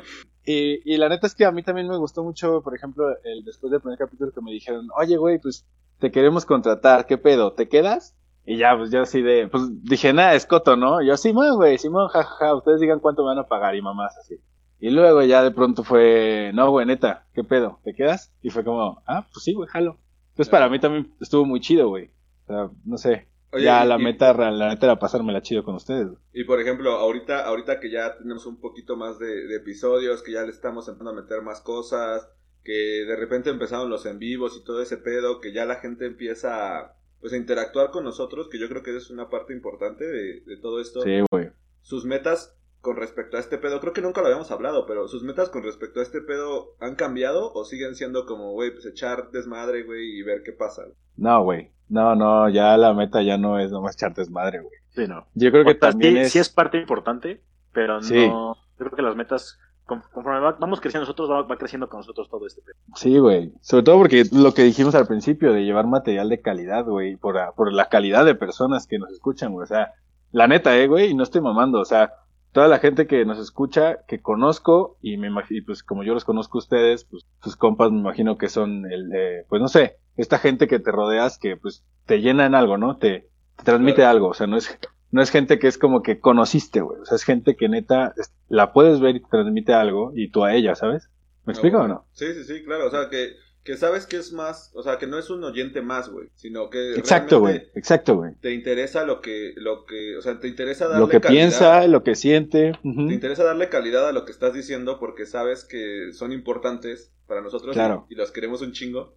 Y, 0.45 0.93
y 0.93 0.97
la 0.99 1.09
neta 1.09 1.29
es 1.29 1.35
que 1.37 1.45
a 1.45 1.53
mí 1.53 1.63
también 1.63 1.89
me 1.89 1.97
gustó 1.97 2.25
mucho, 2.25 2.61
por 2.61 2.75
ejemplo, 2.75 3.07
el, 3.23 3.45
después 3.45 3.71
del 3.71 3.81
primer 3.81 3.99
capítulo 3.99 4.33
que 4.33 4.41
me 4.43 4.51
dijeron, 4.51 4.89
oye, 4.99 5.17
güey, 5.17 5.39
pues 5.39 5.65
te 6.01 6.11
queremos 6.11 6.45
contratar, 6.45 7.07
¿qué 7.07 7.19
pedo? 7.19 7.53
¿Te 7.53 7.69
quedas? 7.69 8.17
Y 8.47 8.59
ya, 8.59 8.77
pues 8.77 8.91
yo 8.91 9.03
así 9.03 9.23
de, 9.23 9.49
pues 9.49 9.65
dije, 9.83 10.13
nada, 10.13 10.35
es 10.35 10.45
coto, 10.47 10.77
¿no? 10.77 11.01
Y 11.01 11.07
yo, 11.07 11.17
Simón, 11.17 11.57
güey, 11.57 11.79
Simón, 11.79 12.09
jajaja, 12.09 12.55
ustedes 12.55 12.81
digan 12.81 13.01
cuánto 13.01 13.23
me 13.23 13.29
van 13.29 13.39
a 13.39 13.47
pagar 13.47 13.75
y 13.75 13.81
mamás 13.83 14.17
así. 14.19 14.37
Y 14.81 14.91
luego 14.91 15.23
ya 15.23 15.43
de 15.43 15.51
pronto 15.51 15.83
fue, 15.83 16.51
no, 16.55 16.71
güey, 16.71 16.85
neta, 16.87 17.27
¿qué 17.35 17.43
pedo? 17.43 17.79
¿Te 17.85 17.95
quedas? 17.95 18.33
Y 18.43 18.51
fue 18.51 18.63
como, 18.65 19.03
ah, 19.07 19.27
pues 19.33 19.45
sí, 19.45 19.55
güey, 19.55 19.69
jalo. 19.69 19.97
Entonces 20.31 20.51
para 20.51 20.69
mí 20.69 20.79
también 20.79 21.15
estuvo 21.21 21.45
muy 21.47 21.61
chido, 21.61 21.89
güey. 21.89 22.11
O 22.45 22.47
sea, 22.47 22.71
no 22.85 22.99
sé. 22.99 23.29
Oye, 23.53 23.65
ya 23.65 23.85
y- 23.85 23.89
la 23.89 23.99
y- 23.99 24.03
meta, 24.03 24.35
la 24.35 24.69
neta 24.69 24.87
era 24.87 24.99
pasármela 24.99 25.41
chido 25.41 25.65
con 25.65 25.77
ustedes. 25.77 26.09
güey. 26.09 26.19
Y 26.35 26.45
por 26.45 26.61
ejemplo, 26.61 26.91
ahorita, 26.93 27.47
ahorita 27.47 27.81
que 27.81 27.91
ya 27.91 28.19
tenemos 28.19 28.45
un 28.47 28.61
poquito 28.61 28.97
más 28.97 29.19
de, 29.19 29.47
de 29.47 29.57
episodios, 29.57 30.23
que 30.23 30.33
ya 30.33 30.43
le 30.43 30.51
estamos 30.51 30.87
empezando 30.89 31.13
a 31.13 31.23
meter 31.23 31.41
más 31.41 31.61
cosas, 31.63 32.29
que 32.63 33.05
de 33.07 33.17
repente 33.17 33.49
empezaron 33.49 33.89
los 33.89 34.05
en 34.07 34.19
vivos 34.19 34.57
y 34.61 34.65
todo 34.65 34.83
ese 34.83 34.97
pedo, 34.99 35.41
que 35.41 35.53
ya 35.53 35.65
la 35.65 35.77
gente 35.77 36.05
empieza 36.05 36.79
a, 36.79 36.97
pues, 37.25 37.33
a 37.33 37.39
interactuar 37.39 37.91
con 37.91 38.05
nosotros, 38.05 38.51
que 38.51 38.59
yo 38.59 38.69
creo 38.69 38.83
que 38.83 38.91
esa 38.91 38.99
es 38.99 39.09
una 39.09 39.31
parte 39.31 39.55
importante 39.55 40.05
de, 40.07 40.43
de 40.43 40.57
todo 40.59 40.79
esto. 40.79 41.01
Sí, 41.01 41.23
güey. 41.31 41.49
Sus 41.81 42.05
metas 42.05 42.55
con 42.83 42.97
respecto 42.97 43.39
a 43.39 43.41
este 43.41 43.57
pedo, 43.57 43.81
creo 43.81 43.95
que 43.95 44.03
nunca 44.03 44.21
lo 44.21 44.27
habíamos 44.27 44.51
hablado, 44.51 44.85
pero 44.85 45.09
sus 45.09 45.23
metas 45.23 45.49
con 45.49 45.63
respecto 45.63 46.01
a 46.01 46.03
este 46.03 46.21
pedo 46.21 46.77
han 46.81 46.97
cambiado 46.97 47.51
o 47.55 47.65
siguen 47.65 47.95
siendo 47.95 48.27
como, 48.27 48.53
güey, 48.53 48.73
pues 48.73 48.85
echar 48.85 49.31
desmadre, 49.31 49.85
güey, 49.85 50.19
y 50.19 50.23
ver 50.23 50.43
qué 50.43 50.53
pasa. 50.53 50.83
No, 51.17 51.43
güey. 51.45 51.71
No, 51.89 52.15
no, 52.15 52.51
ya 52.51 52.77
la 52.77 52.93
meta 52.93 53.23
ya 53.23 53.39
no 53.39 53.59
es 53.59 53.71
nomás 53.71 53.95
echar 53.95 54.13
desmadre, 54.13 54.61
güey. 54.61 54.77
Sí, 54.91 55.07
no. 55.09 55.27
Yo 55.33 55.51
creo 55.51 55.65
que 55.65 55.71
O 55.71 55.79
también 55.79 56.13
sí, 56.13 56.21
es... 56.21 56.33
sí 56.33 56.39
es 56.41 56.51
parte 56.51 56.77
importante, 56.77 57.41
pero 57.73 58.03
Sí. 58.03 58.29
no. 58.29 58.55
Yo 58.79 58.85
creo 58.85 58.91
que 58.97 59.03
las 59.03 59.17
metas, 59.17 59.59
conforme 59.87 60.41
va- 60.41 60.57
vamos 60.59 60.81
creciendo 60.81 61.03
nosotros, 61.05 61.31
va, 61.31 61.43
va 61.43 61.57
creciendo 61.57 61.89
con 61.89 62.01
nosotros 62.01 62.29
todo 62.29 62.47
este 62.47 62.63
pedo. 62.63 62.77
Sí, 62.95 63.19
güey. 63.19 63.53
Sobre 63.61 63.83
todo 63.85 63.99
porque 63.99 64.25
lo 64.33 64.53
que 64.55 64.63
dijimos 64.63 64.95
al 64.95 65.07
principio 65.07 65.53
de 65.53 65.65
llevar 65.65 65.87
material 65.87 66.29
de 66.29 66.41
calidad, 66.41 66.85
güey, 66.85 67.17
por, 67.17 67.39
a- 67.39 67.53
por 67.53 67.73
la 67.73 67.89
calidad 67.89 68.25
de 68.25 68.35
personas 68.35 68.87
que 68.87 68.99
nos 68.99 69.11
escuchan, 69.13 69.53
güey. 69.53 69.65
O 69.65 69.67
sea, 69.67 69.93
la 70.33 70.47
neta, 70.49 70.77
eh, 70.77 70.87
güey, 70.89 71.11
y 71.11 71.15
no 71.15 71.23
estoy 71.23 71.41
mamando. 71.41 71.81
O 71.81 71.85
sea, 71.85 72.13
toda 72.53 72.69
la 72.69 72.79
gente 72.79 73.07
que 73.07 73.25
nos 73.25 73.39
escucha, 73.39 73.99
que 74.07 74.21
conozco, 74.23 74.97
y 75.03 75.17
me 75.17 75.27
imagino, 75.27 75.63
pues 75.67 75.83
como 75.83 76.03
yo 76.05 76.15
los 76.15 76.25
conozco 76.25 76.59
a 76.59 76.61
ustedes, 76.61 77.05
pues 77.05 77.25
tus 77.43 77.57
compas 77.57 77.91
me 77.91 77.99
imagino 77.99 78.39
que 78.39 78.49
son 78.49 78.91
el, 78.91 79.11
eh, 79.15 79.45
pues 79.49 79.61
no 79.61 79.69
sé, 79.69 79.99
esta 80.17 80.39
gente 80.39 80.67
que 80.69 80.79
te 80.79 80.93
rodeas 80.93 81.39
que 81.39 81.57
pues 81.57 81.85
te 82.07 82.21
llena 82.21 82.47
en 82.47 82.55
algo, 82.55 82.79
¿no? 82.79 82.97
Te, 82.97 83.29
te 83.57 83.65
transmite 83.65 83.97
Claro. 83.97 84.11
algo, 84.11 84.29
o 84.29 84.35
sea, 84.35 84.47
no 84.47 84.57
es, 84.57 84.79
no 85.15 85.23
es 85.23 85.31
gente 85.31 85.61
que 85.61 85.69
es 85.69 85.79
como 85.79 86.03
que 86.03 86.19
conociste, 86.19 86.81
güey, 86.81 86.99
o 87.01 87.05
sea, 87.05 87.15
es 87.15 87.23
gente 87.23 87.55
que 87.55 87.69
neta 87.69 88.15
la 88.49 88.73
puedes 88.73 88.99
ver 88.99 89.15
y 89.15 89.21
te 89.21 89.29
transmite 89.31 89.73
algo 89.73 90.11
y 90.15 90.29
tú 90.33 90.45
a 90.45 90.53
ella, 90.55 90.75
¿sabes? 90.75 91.09
¿Me 91.47 91.53
explico 91.53 91.79
o 91.79 91.87
no? 91.87 92.05
Sí, 92.13 92.27
sí, 92.35 92.43
sí, 92.43 92.65
claro. 92.65 92.89
O 92.89 92.91
sea, 92.91 93.09
que, 93.11 93.35
que 93.63 93.77
sabes 93.77 94.07
que 94.07 94.17
es 94.17 94.33
más, 94.33 94.73
o 94.75 94.83
sea, 94.83 94.99
que 94.99 95.07
no 95.07 95.17
es 95.17 95.31
un 95.31 95.45
oyente 95.45 95.83
más, 95.83 96.09
güey, 96.09 96.31
sino 96.35 96.69
que 96.69 96.95
Exacto, 96.97 97.39
güey, 97.39 97.71
exacto, 97.77 98.17
güey. 98.17 98.33
te 98.41 98.53
interesa 98.55 99.05
lo 99.05 99.21
que, 99.21 99.53
lo 99.57 99.85
que, 99.85 100.17
o 100.17 100.21
sea, 100.23 100.41
te 100.41 100.49
interesa 100.49 100.87
darle 100.89 101.01
Lo 101.01 101.09
que 101.09 101.21
calidad, 101.21 101.41
piensa, 101.41 101.87
lo 101.87 102.03
que 102.03 102.17
siente. 102.17 102.73
Te 102.83 103.15
interesa 103.15 103.45
darle 103.45 103.69
calidad 103.69 104.09
a 104.09 104.13
lo 104.13 104.25
que 104.25 104.33
estás 104.33 104.53
diciendo 104.53 104.99
porque 104.99 105.27
sabes 105.27 105.65
que 105.65 106.13
son 106.13 106.33
importantes 106.33 107.13
para 107.29 107.41
nosotros 107.41 107.73
Claro. 107.75 108.07
y, 108.11 108.15
y 108.15 108.17
los 108.17 108.33
queremos 108.33 108.63
un 108.63 108.73
chingo. 108.73 109.15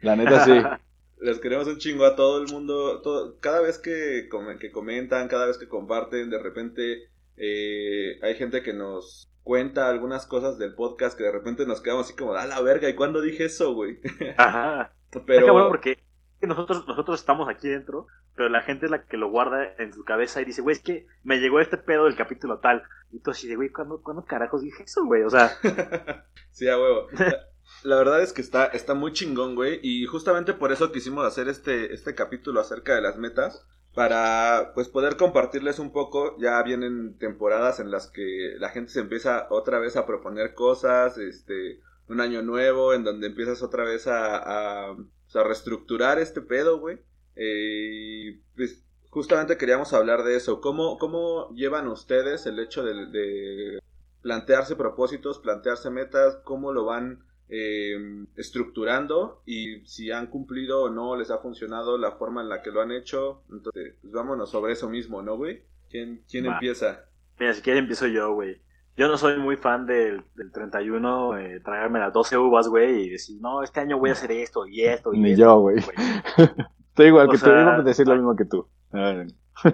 La 0.00 0.16
neta 0.16 0.44
sí. 0.46 0.52
Les 1.20 1.40
queremos 1.40 1.66
un 1.66 1.78
chingo 1.78 2.04
a 2.04 2.16
todo 2.16 2.42
el 2.42 2.52
mundo. 2.52 3.00
Todo, 3.02 3.38
cada 3.40 3.60
vez 3.60 3.78
que, 3.78 4.28
que 4.60 4.70
comentan, 4.70 5.28
cada 5.28 5.46
vez 5.46 5.58
que 5.58 5.68
comparten, 5.68 6.30
de 6.30 6.38
repente 6.38 7.08
eh, 7.36 8.18
hay 8.22 8.34
gente 8.34 8.62
que 8.62 8.72
nos 8.72 9.30
cuenta 9.42 9.88
algunas 9.88 10.26
cosas 10.26 10.58
del 10.58 10.74
podcast 10.74 11.16
que 11.16 11.24
de 11.24 11.32
repente 11.32 11.66
nos 11.66 11.80
quedamos 11.80 12.06
así 12.06 12.16
como, 12.16 12.34
a 12.34 12.46
la 12.46 12.60
verga, 12.60 12.88
¿y 12.88 12.94
cuándo 12.94 13.22
dije 13.22 13.46
eso, 13.46 13.72
güey? 13.72 13.98
Ajá. 14.36 14.92
Pero, 15.26 15.46
cabrón 15.46 15.68
porque 15.68 15.98
nosotros, 16.42 16.86
nosotros 16.86 17.18
estamos 17.18 17.48
aquí 17.48 17.68
dentro, 17.68 18.06
pero 18.36 18.50
la 18.50 18.60
gente 18.60 18.86
es 18.86 18.90
la 18.90 19.04
que 19.04 19.16
lo 19.16 19.30
guarda 19.30 19.74
en 19.78 19.92
su 19.92 20.04
cabeza 20.04 20.42
y 20.42 20.44
dice, 20.44 20.62
güey, 20.62 20.76
es 20.76 20.82
que 20.82 21.06
me 21.24 21.38
llegó 21.38 21.60
este 21.60 21.78
pedo 21.78 22.04
del 22.04 22.16
capítulo 22.16 22.58
tal. 22.58 22.82
Y 23.10 23.20
tú 23.20 23.30
así 23.30 23.48
de, 23.48 23.56
güey, 23.56 23.70
¿cuándo, 23.70 24.02
¿cuándo 24.02 24.24
carajos 24.24 24.62
dije 24.62 24.82
eso, 24.82 25.04
güey? 25.06 25.22
O 25.22 25.30
sea, 25.30 25.50
sí, 26.50 26.68
a 26.68 26.78
huevo. 26.78 27.06
La, 27.82 27.96
verdad 27.96 28.22
es 28.22 28.32
que 28.32 28.42
está, 28.42 28.66
está 28.66 28.94
muy 28.94 29.12
chingón, 29.12 29.54
güey. 29.54 29.80
Y 29.82 30.06
justamente 30.06 30.54
por 30.54 30.72
eso 30.72 30.92
quisimos 30.92 31.24
hacer 31.24 31.48
este, 31.48 31.94
este 31.94 32.14
capítulo 32.14 32.60
acerca 32.60 32.94
de 32.94 33.02
las 33.02 33.16
metas. 33.16 33.66
Para 33.94 34.72
pues 34.74 34.88
poder 34.88 35.16
compartirles 35.16 35.78
un 35.78 35.92
poco. 35.92 36.36
Ya 36.38 36.62
vienen 36.62 37.18
temporadas 37.18 37.80
en 37.80 37.90
las 37.90 38.08
que 38.08 38.54
la 38.58 38.68
gente 38.70 38.92
se 38.92 39.00
empieza 39.00 39.46
otra 39.50 39.78
vez 39.78 39.96
a 39.96 40.06
proponer 40.06 40.54
cosas. 40.54 41.18
Este. 41.18 41.80
Un 42.08 42.20
año 42.20 42.42
nuevo. 42.42 42.94
En 42.94 43.04
donde 43.04 43.28
empiezas 43.28 43.62
otra 43.62 43.84
vez 43.84 44.06
a. 44.06 44.90
a, 44.90 44.96
pues, 44.96 45.46
reestructurar 45.46 46.18
este 46.18 46.40
pedo, 46.40 46.78
güey. 46.78 46.98
Eh, 47.36 48.40
pues 48.56 48.84
justamente 49.10 49.56
queríamos 49.56 49.92
hablar 49.92 50.24
de 50.24 50.36
eso. 50.36 50.60
¿Cómo, 50.60 50.98
cómo 50.98 51.54
llevan 51.54 51.88
ustedes 51.88 52.46
el 52.46 52.58
hecho 52.58 52.84
de 52.84 53.80
plantearse 54.22 54.76
propósitos, 54.76 55.38
plantearse 55.38 55.90
metas, 55.90 56.38
cómo 56.44 56.72
lo 56.72 56.84
van 56.84 57.24
eh, 57.48 58.26
estructurando 58.36 59.42
y 59.46 59.80
si 59.86 60.10
han 60.10 60.26
cumplido 60.28 60.82
o 60.84 60.90
no, 60.90 61.16
les 61.16 61.30
ha 61.30 61.38
funcionado 61.38 61.98
la 61.98 62.12
forma 62.12 62.42
en 62.42 62.48
la 62.48 62.62
que 62.62 62.70
lo 62.70 62.80
han 62.82 62.92
hecho. 62.92 63.44
Entonces, 63.50 63.94
pues 64.00 64.12
vámonos 64.12 64.50
sobre 64.50 64.72
eso 64.72 64.88
mismo, 64.88 65.22
¿no, 65.22 65.36
güey? 65.36 65.64
¿Quién, 65.88 66.24
quién 66.28 66.48
Va. 66.48 66.52
empieza? 66.54 67.04
mira, 67.38 67.54
si 67.54 67.62
quieres 67.62 67.80
empiezo 67.80 68.06
yo, 68.06 68.32
güey. 68.34 68.60
Yo 68.96 69.08
no 69.08 69.16
soy 69.16 69.38
muy 69.38 69.56
fan 69.56 69.86
del, 69.86 70.24
del 70.34 70.50
31, 70.52 71.38
eh, 71.38 71.60
traerme 71.60 72.00
las 72.00 72.12
12 72.12 72.36
uvas, 72.36 72.68
güey, 72.68 73.04
y 73.06 73.10
decir, 73.10 73.40
no, 73.40 73.62
este 73.62 73.80
año 73.80 73.98
voy 73.98 74.10
a 74.10 74.14
hacer 74.14 74.32
esto 74.32 74.66
y 74.66 74.82
esto 74.82 75.14
y 75.14 75.20
Ni 75.20 75.32
esto. 75.32 75.42
yo, 75.42 75.60
güey. 75.60 75.76
Estoy 76.88 77.06
igual 77.06 77.28
O 77.28 77.30
que 77.30 77.38
tú, 77.38 77.50
sea, 77.50 77.60
iba 77.60 77.76
a 77.76 77.82
decir 77.82 78.06
lo 78.08 78.14
mismo 78.14 78.34
que 78.36 78.44
tú. 78.44 78.68
A 78.92 78.98
ver, 79.12 79.26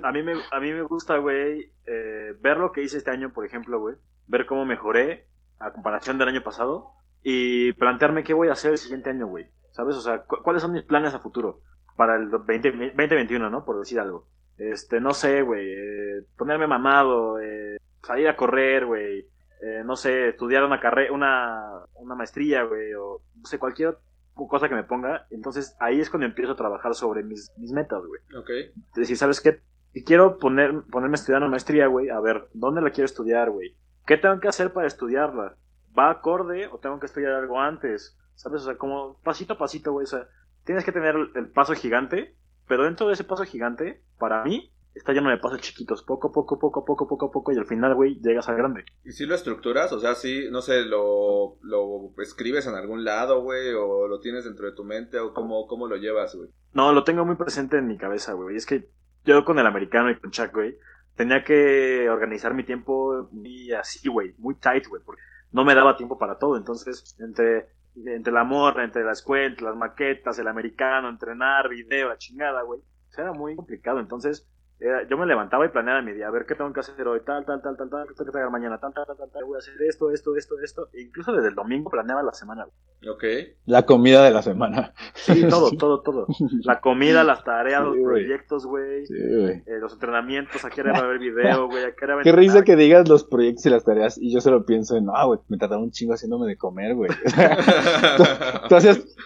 A 0.02 0.12
mí 0.12 0.22
me, 0.22 0.34
a 0.50 0.60
mí 0.60 0.72
me 0.72 0.82
gusta, 0.82 1.18
güey, 1.18 1.72
eh, 1.86 2.34
ver 2.40 2.58
lo 2.58 2.72
que 2.72 2.82
hice 2.82 2.98
este 2.98 3.10
año, 3.10 3.32
por 3.32 3.44
ejemplo, 3.46 3.80
güey. 3.80 3.96
Ver 4.26 4.46
cómo 4.46 4.64
mejoré 4.66 5.28
a 5.58 5.72
comparación 5.72 6.18
del 6.18 6.28
año 6.28 6.42
pasado. 6.42 6.92
Y 7.24 7.72
plantearme 7.72 8.22
qué 8.22 8.34
voy 8.34 8.48
a 8.48 8.52
hacer 8.52 8.72
el 8.72 8.78
siguiente 8.78 9.10
año, 9.10 9.26
güey. 9.26 9.46
¿Sabes? 9.72 9.96
O 9.96 10.00
sea, 10.00 10.18
cu- 10.24 10.42
¿cuáles 10.42 10.62
son 10.62 10.72
mis 10.72 10.82
planes 10.84 11.14
a 11.14 11.18
futuro? 11.18 11.62
Para 11.96 12.16
el 12.16 12.28
20, 12.28 12.70
2021, 12.70 13.50
¿no? 13.50 13.64
Por 13.64 13.78
decir 13.80 13.98
algo. 13.98 14.28
Este, 14.58 15.00
no 15.00 15.12
sé, 15.14 15.42
güey. 15.42 15.66
eh, 15.72 16.22
ponerme 16.36 16.66
mamado. 16.66 17.40
eh, 17.40 17.78
salir 18.02 18.28
a 18.28 18.36
correr, 18.36 18.86
güey. 18.86 19.26
eh, 19.62 19.82
no 19.84 19.96
sé, 19.96 20.28
estudiar 20.28 20.62
una 20.64 20.78
carrera, 20.78 21.12
una, 21.12 21.80
una 21.94 22.14
maestría, 22.14 22.64
güey. 22.64 22.92
O, 22.94 23.22
no 23.36 23.46
sé, 23.46 23.58
cualquier 23.58 23.96
cosa 24.34 24.68
que 24.68 24.74
me 24.74 24.84
ponga. 24.84 25.26
Entonces, 25.30 25.74
ahí 25.80 26.00
es 26.00 26.10
cuando 26.10 26.26
empiezo 26.26 26.52
a 26.52 26.56
trabajar 26.56 26.94
sobre 26.94 27.22
mis, 27.22 27.50
mis 27.56 27.72
metas, 27.72 28.02
güey 28.04 28.20
Ok. 28.38 28.50
decir, 28.94 29.16
¿sabes 29.16 29.40
qué? 29.40 29.60
Si 29.94 30.04
quiero 30.04 30.38
poner, 30.38 30.82
ponerme 30.90 31.14
a 31.14 31.20
estudiar 31.20 31.40
una 31.40 31.50
maestría, 31.52 31.86
güey, 31.86 32.10
a 32.10 32.20
ver, 32.20 32.48
¿dónde 32.52 32.82
la 32.82 32.90
quiero 32.90 33.06
estudiar, 33.06 33.50
güey? 33.50 33.76
¿Qué 34.06 34.18
tengo 34.18 34.38
que 34.40 34.48
hacer 34.48 34.72
para 34.72 34.86
estudiarla? 34.88 35.56
¿Va 35.96 36.10
acorde 36.10 36.66
o 36.68 36.78
tengo 36.78 36.98
que 36.98 37.06
estudiar 37.06 37.32
algo 37.32 37.60
antes? 37.60 38.16
¿Sabes? 38.34 38.62
O 38.62 38.64
sea, 38.64 38.76
como 38.76 39.18
pasito 39.22 39.54
a 39.54 39.58
pasito, 39.58 39.92
güey. 39.92 40.04
O 40.04 40.08
sea, 40.08 40.28
tienes 40.64 40.84
que 40.84 40.92
tener 40.92 41.14
el, 41.34 41.48
paso 41.50 41.74
gigante, 41.74 42.34
pero 42.66 42.84
dentro 42.84 43.06
de 43.06 43.14
ese 43.14 43.24
paso 43.24 43.44
gigante, 43.44 44.02
para 44.18 44.42
mí, 44.42 44.72
está 44.94 45.12
lleno 45.12 45.30
de 45.30 45.38
pasos 45.38 45.60
chiquitos, 45.60 46.02
poco, 46.02 46.32
poco, 46.32 46.58
poco, 46.58 46.84
poco, 46.84 47.06
poco, 47.06 47.30
poco, 47.30 47.52
y 47.52 47.58
al 47.58 47.66
final, 47.66 47.94
güey, 47.94 48.20
llegas 48.20 48.48
al 48.48 48.56
grande. 48.56 48.84
¿Y 49.04 49.12
si 49.12 49.26
lo 49.26 49.34
estructuras? 49.34 49.92
O 49.92 50.00
sea, 50.00 50.14
si, 50.14 50.50
no 50.50 50.62
sé, 50.62 50.84
lo, 50.84 51.58
lo 51.62 52.12
escribes 52.18 52.66
en 52.66 52.74
algún 52.74 53.04
lado, 53.04 53.42
güey, 53.42 53.72
o 53.72 54.08
lo 54.08 54.20
tienes 54.20 54.44
dentro 54.44 54.66
de 54.66 54.72
tu 54.74 54.84
mente, 54.84 55.18
o 55.18 55.34
cómo, 55.34 55.66
cómo 55.66 55.86
lo 55.86 55.96
llevas, 55.96 56.34
güey. 56.34 56.50
No, 56.72 56.92
lo 56.92 57.04
tengo 57.04 57.24
muy 57.24 57.36
presente 57.36 57.78
en 57.78 57.86
mi 57.86 57.98
cabeza, 57.98 58.32
güey. 58.32 58.56
Es 58.56 58.66
que 58.66 58.88
yo 59.24 59.44
con 59.44 59.58
el 59.58 59.66
americano 59.66 60.10
y 60.10 60.18
con 60.18 60.30
Chuck, 60.30 60.52
güey, 60.52 60.76
tenía 61.16 61.44
que 61.44 62.08
organizar 62.08 62.54
mi 62.54 62.64
tiempo 62.64 63.28
muy 63.32 63.72
así, 63.72 64.08
güey, 64.08 64.34
muy 64.38 64.56
tight, 64.56 64.86
güey, 64.88 65.02
porque 65.04 65.22
no 65.54 65.64
me 65.64 65.74
daba 65.74 65.96
tiempo 65.96 66.18
para 66.18 66.36
todo. 66.36 66.56
Entonces, 66.56 67.16
entre, 67.20 67.68
entre 67.94 68.32
la 68.32 68.42
morra, 68.42 68.82
entre 68.84 69.04
la 69.04 69.12
escuela, 69.12 69.46
entre 69.46 69.64
las 69.64 69.76
maquetas, 69.76 70.38
el 70.40 70.48
americano, 70.48 71.08
entrenar, 71.08 71.68
video, 71.68 72.08
la 72.08 72.18
chingada, 72.18 72.62
güey, 72.62 72.80
o 72.80 73.12
sea, 73.12 73.24
era 73.24 73.32
muy 73.32 73.54
complicado. 73.54 74.00
Entonces, 74.00 74.48
era- 74.80 75.06
yo 75.08 75.16
me 75.16 75.26
levantaba 75.26 75.64
y 75.64 75.68
planeaba 75.68 76.02
mi 76.02 76.12
día, 76.12 76.28
a 76.28 76.30
ver 76.30 76.46
qué 76.46 76.54
tengo 76.54 76.72
que 76.72 76.80
hacer 76.80 77.06
hoy, 77.06 77.20
tal, 77.24 77.44
tal, 77.44 77.62
tal, 77.62 77.76
tal, 77.76 77.88
tal, 77.90 78.06
qué 78.08 78.14
tengo 78.14 78.32
que 78.32 78.38
hacer 78.38 78.50
mañana, 78.50 78.78
tal, 78.78 78.92
tal, 78.92 79.06
tal, 79.06 79.16
tal, 79.16 79.30
tal, 79.30 79.44
voy 79.44 79.56
a 79.56 79.58
hacer 79.58 79.74
esto, 79.82 80.10
esto, 80.10 80.36
esto, 80.36 80.54
esto. 80.62 80.88
E 80.92 81.02
incluso 81.02 81.32
desde 81.32 81.48
el 81.48 81.54
domingo 81.54 81.90
planeaba 81.90 82.22
la 82.22 82.32
semana, 82.32 82.64
güey. 82.64 82.74
Ok. 83.14 83.24
La 83.66 83.82
comida 83.84 84.24
de 84.24 84.30
la 84.30 84.42
semana. 84.42 84.92
Sí, 85.14 85.46
todo, 85.48 85.70
todo, 85.72 86.00
todo. 86.00 86.26
La 86.62 86.80
comida, 86.80 87.22
las 87.24 87.44
tareas, 87.44 87.82
Sí, 87.82 87.86
los 87.86 88.04
proyectos, 88.04 88.66
güey. 88.66 89.06
Sí, 89.06 89.14
güey. 89.14 89.62
Eh, 89.66 89.78
los 89.80 89.92
entrenamientos, 89.92 90.64
a 90.64 90.70
qué 90.70 90.80
hora 90.80 90.92
va 90.92 90.98
a 91.00 91.06
ver 91.08 91.18
video, 91.18 91.66
güey, 91.66 91.84
a 91.84 91.94
qué 91.94 92.04
hora 92.04 92.14
va 92.16 92.20
a 92.20 92.24
Qué 92.24 92.32
risa 92.32 92.62
que 92.64 92.76
digas 92.76 93.08
los 93.08 93.24
proyectos 93.24 93.66
y 93.66 93.70
las 93.70 93.84
tareas 93.84 94.18
y 94.18 94.32
yo 94.32 94.40
solo 94.40 94.64
pienso 94.64 94.96
en, 94.96 95.06
ah, 95.14 95.24
güey, 95.26 95.40
me 95.48 95.58
tardaba 95.58 95.82
un 95.82 95.90
chingo 95.90 96.14
haciéndome 96.14 96.46
de 96.46 96.56
comer, 96.56 96.94
güey. 96.94 97.10
Entonces, 98.62 99.16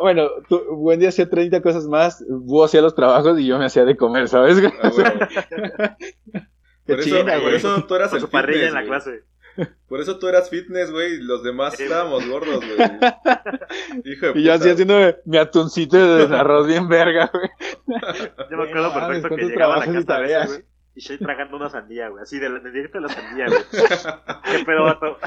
bueno, 0.00 0.28
tú, 0.48 0.60
buen 0.76 1.00
día 1.00 1.08
hacía 1.08 1.28
30 1.28 1.60
cosas 1.62 1.86
más, 1.86 2.24
Búho 2.28 2.64
hacía 2.64 2.80
los 2.82 2.94
trabajos 2.94 3.38
y 3.38 3.46
yo 3.46 3.58
me 3.58 3.66
hacía 3.66 3.84
de 3.84 3.96
comer, 3.96 4.28
¿sabes? 4.28 4.60
Güey? 4.94 5.06
Ah, 5.06 5.96
Por 6.86 7.00
eso, 7.00 7.24
por 7.24 7.54
eso 7.54 7.84
tú 7.86 7.94
eras 7.94 8.08
Con 8.10 8.16
el 8.18 8.20
su 8.24 8.30
parrilla 8.30 8.66
fitness, 8.66 8.68
en 8.68 8.74
la 8.74 8.80
güey. 8.80 8.88
clase. 8.90 9.24
Por 9.88 10.00
eso 10.00 10.18
tú 10.18 10.26
eras 10.28 10.50
fitness, 10.50 10.90
güey, 10.90 11.14
y 11.14 11.22
los 11.22 11.42
demás 11.44 11.76
Sí, 11.76 11.82
estábamos 11.84 12.26
gordos, 12.28 12.60
güey. 12.64 12.88
Hijo 14.04 14.26
de 14.32 14.40
Y 14.40 14.42
yo 14.44 14.52
así 14.52 14.68
haciéndome 14.68 15.16
mi 15.24 15.38
atuncito 15.38 16.26
de 16.28 16.36
arroz 16.36 16.66
bien 16.66 16.88
verga, 16.88 17.30
güey. 17.32 17.48
Yo 18.50 18.56
me 18.56 18.64
acuerdo 18.68 18.90
mames, 18.90 19.22
perfecto 19.22 19.22
que 19.22 19.28
¿cuántos 19.28 19.48
llegaba 19.50 19.74
a 19.76 19.78
la 19.78 19.92
casa 19.92 20.18
veces, 20.18 20.64
y 20.96 21.00
Shay 21.00 21.18
tragando 21.18 21.56
una 21.56 21.68
sandía, 21.70 22.08
güey, 22.08 22.22
así 22.22 22.38
de, 22.38 22.50
de 22.50 22.70
directo 22.70 23.00
la 23.00 23.08
sandía, 23.08 23.46
güey. 23.46 23.60
¿Qué 24.58 24.64
pedo, 24.64 24.84
vato? 24.84 25.18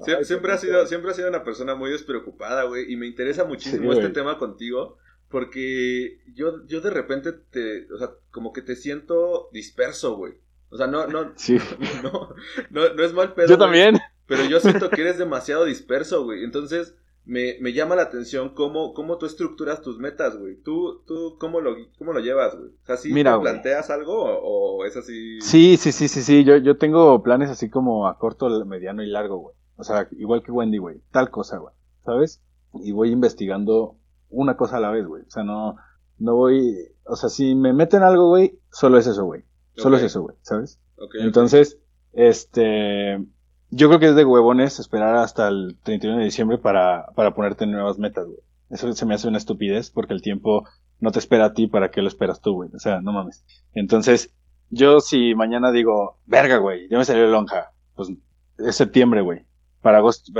Sie- 0.00 0.24
siempre, 0.24 0.52
has 0.52 0.60
sido, 0.60 0.86
siempre 0.86 1.10
has 1.10 1.16
sido 1.16 1.28
una 1.28 1.42
persona 1.44 1.74
muy 1.74 1.90
despreocupada, 1.90 2.64
güey, 2.64 2.90
y 2.92 2.96
me 2.96 3.06
interesa 3.06 3.44
muchísimo 3.44 3.92
Sí, 3.92 3.98
este 3.98 4.10
tema 4.12 4.38
contigo, 4.38 4.98
porque 5.30 6.18
yo, 6.34 6.66
yo 6.66 6.80
de 6.80 6.90
repente 6.90 7.32
te, 7.32 7.92
o 7.92 7.98
sea, 7.98 8.10
como 8.30 8.52
que 8.52 8.62
te 8.62 8.76
siento 8.76 9.48
disperso, 9.52 10.16
güey. 10.16 10.34
O 10.70 10.76
sea, 10.76 10.86
no, 10.86 11.06
no, 11.06 11.32
Sí. 11.36 11.58
no, 12.02 12.34
no, 12.70 12.94
no 12.94 13.02
es 13.02 13.12
mal 13.12 13.34
pedo. 13.34 13.46
Yo 13.48 13.56
güey, 13.56 13.66
también. 13.66 13.98
Pero 14.26 14.44
yo 14.44 14.60
siento 14.60 14.90
que 14.90 15.00
eres 15.02 15.18
demasiado 15.18 15.64
disperso, 15.64 16.24
güey. 16.24 16.44
Entonces, 16.44 16.94
me, 17.24 17.56
me 17.60 17.72
llama 17.72 17.94
la 17.96 18.02
atención 18.02 18.50
cómo, 18.54 18.94
cómo 18.94 19.18
tú 19.18 19.26
estructuras 19.26 19.82
tus 19.82 19.98
metas, 19.98 20.38
güey. 20.38 20.56
¿Tú, 20.62 21.02
tú 21.06 21.36
cómo, 21.38 21.60
lo, 21.60 21.76
cómo 21.98 22.12
lo 22.12 22.20
llevas, 22.20 22.56
güey? 22.56 22.70
O 22.70 22.86
sea, 22.86 22.96
¿sí 22.96 23.12
Mira, 23.12 23.32
te 23.32 23.36
güey. 23.38 23.52
planteas 23.52 23.90
algo 23.90 24.14
o, 24.24 24.78
o 24.78 24.84
es 24.86 24.96
así? 24.96 25.40
Sí, 25.40 25.76
sí, 25.76 25.92
sí, 25.92 26.08
sí, 26.08 26.22
sí. 26.22 26.44
Yo, 26.44 26.56
yo 26.56 26.76
tengo 26.78 27.22
planes 27.22 27.50
así 27.50 27.68
como 27.70 28.06
a 28.08 28.18
corto, 28.18 28.64
mediano 28.64 29.02
y 29.02 29.06
largo, 29.08 29.36
güey. 29.38 29.54
O 29.76 29.84
sea, 29.84 30.08
igual 30.12 30.42
que 30.42 30.52
Wendy, 30.52 30.78
güey. 30.78 31.00
Tal 31.10 31.30
cosa, 31.30 31.58
güey. 31.58 31.74
¿Sabes? 32.04 32.42
Y 32.74 32.92
voy 32.92 33.10
investigando 33.10 33.97
una 34.30 34.56
cosa 34.56 34.76
a 34.76 34.80
la 34.80 34.90
vez, 34.90 35.06
güey. 35.06 35.22
O 35.22 35.30
sea, 35.30 35.42
no, 35.42 35.76
no 36.18 36.34
voy. 36.34 36.74
O 37.04 37.16
sea, 37.16 37.28
si 37.28 37.54
me 37.54 37.72
meten 37.72 38.02
algo, 38.02 38.28
güey, 38.28 38.58
solo 38.70 38.98
es 38.98 39.06
eso, 39.06 39.24
güey. 39.24 39.44
Solo 39.76 39.96
es 39.96 40.02
eso, 40.02 40.22
güey. 40.22 40.36
¿Sabes? 40.42 40.80
Entonces, 41.20 41.78
este. 42.12 43.24
Yo 43.70 43.88
creo 43.88 44.00
que 44.00 44.08
es 44.08 44.16
de 44.16 44.24
huevones 44.24 44.80
esperar 44.80 45.16
hasta 45.16 45.48
el 45.48 45.76
31 45.82 46.18
de 46.18 46.24
diciembre 46.24 46.56
para, 46.56 47.06
para 47.14 47.34
ponerte 47.34 47.66
nuevas 47.66 47.98
metas, 47.98 48.26
güey. 48.26 48.38
Eso 48.70 48.90
se 48.92 49.06
me 49.06 49.14
hace 49.14 49.28
una 49.28 49.38
estupidez 49.38 49.90
porque 49.90 50.14
el 50.14 50.22
tiempo 50.22 50.66
no 51.00 51.10
te 51.10 51.18
espera 51.18 51.46
a 51.46 51.52
ti, 51.52 51.66
¿para 51.66 51.90
qué 51.90 52.02
lo 52.02 52.08
esperas 52.08 52.40
tú, 52.40 52.54
güey? 52.54 52.70
O 52.74 52.78
sea, 52.78 53.00
no 53.00 53.12
mames. 53.12 53.44
Entonces, 53.74 54.34
yo 54.70 55.00
si 55.00 55.34
mañana 55.34 55.70
digo, 55.70 56.18
verga, 56.26 56.58
güey, 56.58 56.88
ya 56.88 56.98
me 56.98 57.04
salió 57.04 57.26
lonja, 57.26 57.72
pues 57.94 58.10
es 58.58 58.76
septiembre, 58.76 59.20
güey. 59.20 59.44
Para 59.80 59.98
agosto, 59.98 60.32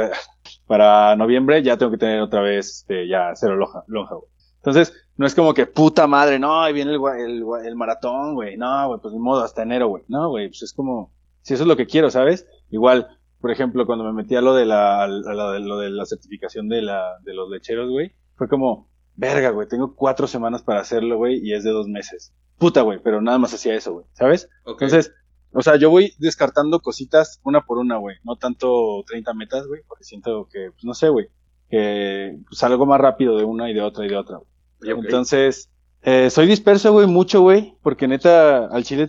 para 0.67 1.17
noviembre 1.17 1.63
ya 1.63 1.77
tengo 1.77 1.93
que 1.93 1.99
tener 1.99 2.21
otra 2.21 2.41
vez, 2.41 2.69
este, 2.69 3.09
ya 3.09 3.33
cero 3.35 3.57
lonja, 3.57 3.85
lonja, 3.87 4.15
güey. 4.15 4.31
Entonces, 4.57 4.93
no 5.17 5.27
es 5.27 5.35
como 5.35 5.55
que 5.55 5.67
puta 5.67 6.07
madre, 6.07 6.39
no, 6.39 6.63
ahí 6.63 6.73
viene 6.73 6.93
el, 6.93 7.01
el, 7.19 7.45
el 7.65 7.77
maratón, 7.77 8.35
güey, 8.35 8.57
no, 8.57 8.89
güey, 8.89 9.01
pues 9.01 9.15
ni 9.15 9.21
modo, 9.21 9.43
hasta 9.43 9.63
enero, 9.63 9.89
güey. 9.89 10.05
No, 10.09 10.29
güey, 10.29 10.49
pues 10.49 10.63
es 10.63 10.73
como, 10.73 11.13
si 11.43 11.55
eso 11.55 11.63
es 11.63 11.69
lo 11.69 11.77
que 11.77 11.87
quiero, 11.87 12.11
¿sabes? 12.11 12.47
Igual, 12.71 13.09
por 13.41 13.51
ejemplo, 13.51 13.87
cuando 13.87 14.05
me 14.05 14.13
metí 14.13 14.37
a 14.37 14.41
lo 14.41 14.55
de 14.55 14.67
la, 14.67 15.05
a 15.05 15.09
lo 15.09 15.53
de, 15.53 15.61
lo 15.61 15.79
de 15.79 15.91
la 15.91 16.05
certificación 16.05 16.69
de 16.69 16.83
la, 16.83 17.19
de 17.25 17.35
los 17.35 17.49
lecheros, 17.49 17.89
güey, 17.91 18.13
fue 18.37 18.49
como, 18.49 18.89
verga, 19.15 19.51
güey, 19.51 19.69
tengo 19.69 19.95
cuatro 19.95 20.27
semanas 20.27 20.63
para 20.63 20.81
hacerlo, 20.81 21.17
güey, 21.17 21.41
y 21.43 21.55
es 21.55 21.65
de 21.65 21.71
dos 21.71 21.89
meses. 21.89 22.33
Puta, 22.59 22.83
güey, 22.83 23.01
pero 23.03 23.21
nada 23.21 23.39
más 23.39 23.55
hacía 23.55 23.75
eso, 23.75 23.93
güey, 23.93 24.07
¿sabes? 24.13 24.49
Entonces, 24.67 25.13
o 25.53 25.63
sea, 25.63 25.77
yo 25.77 25.91
voy 25.91 26.13
descartando 26.19 26.81
cositas 26.81 27.41
una 27.45 27.65
por 27.65 27.79
una, 27.79 27.97
güey. 27.97 28.17
No 28.25 28.37
tanto 28.37 29.03
30 29.07 29.35
metas, 29.35 29.67
güey, 29.67 29.83
porque 29.87 30.05
siento 30.05 30.49
que, 30.53 30.71
pues 30.73 30.85
no 30.85 30.95
sé, 30.95 31.09
güey, 31.09 31.29
que 31.71 32.39
salgo 32.51 32.87
más 32.87 33.01
rápido 33.01 33.37
de 33.37 33.45
una 33.45 33.71
y 33.71 33.75
de 33.75 33.83
otra 33.83 34.05
y 34.05 34.09
de 34.09 34.17
otra. 34.17 34.41
Entonces, 34.83 35.71
eh, 36.03 36.31
soy 36.31 36.47
disperso, 36.47 36.93
güey, 36.93 37.07
mucho, 37.07 37.41
güey, 37.41 37.77
porque 37.83 38.07
neta, 38.07 38.67
al 38.67 38.85
chile, 38.85 39.09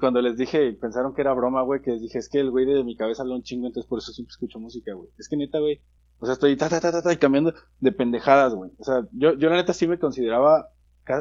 cuando 0.00 0.20
les 0.20 0.36
dije, 0.36 0.72
pensaron 0.72 1.14
que 1.14 1.22
era 1.22 1.32
broma, 1.32 1.62
güey, 1.62 1.80
que 1.80 1.92
les 1.92 2.02
dije, 2.02 2.18
es 2.18 2.28
que 2.28 2.40
el 2.40 2.50
güey 2.50 2.66
de 2.66 2.84
mi 2.84 2.96
cabeza 2.96 3.22
habla 3.22 3.36
un 3.36 3.42
chingo, 3.42 3.66
entonces 3.66 3.88
por 3.88 3.98
eso 3.98 4.12
siempre 4.12 4.32
escucho 4.32 4.58
música, 4.58 4.92
güey. 4.92 5.08
Es 5.18 5.28
que 5.28 5.36
neta, 5.36 5.58
güey, 5.58 5.80
o 6.18 6.26
sea, 6.26 6.34
estoy 6.34 6.56
ta, 6.56 6.68
ta, 6.68 6.80
ta, 6.80 6.92
ta, 6.92 7.02
ta, 7.02 7.12
y 7.12 7.16
cambiando 7.16 7.54
de 7.80 7.92
pendejadas, 7.92 8.54
güey. 8.54 8.70
O 8.78 8.84
sea, 8.84 9.06
yo, 9.12 9.34
yo 9.34 9.48
la 9.50 9.56
neta 9.56 9.72
sí 9.72 9.86
me 9.86 9.98
consideraba 9.98 10.70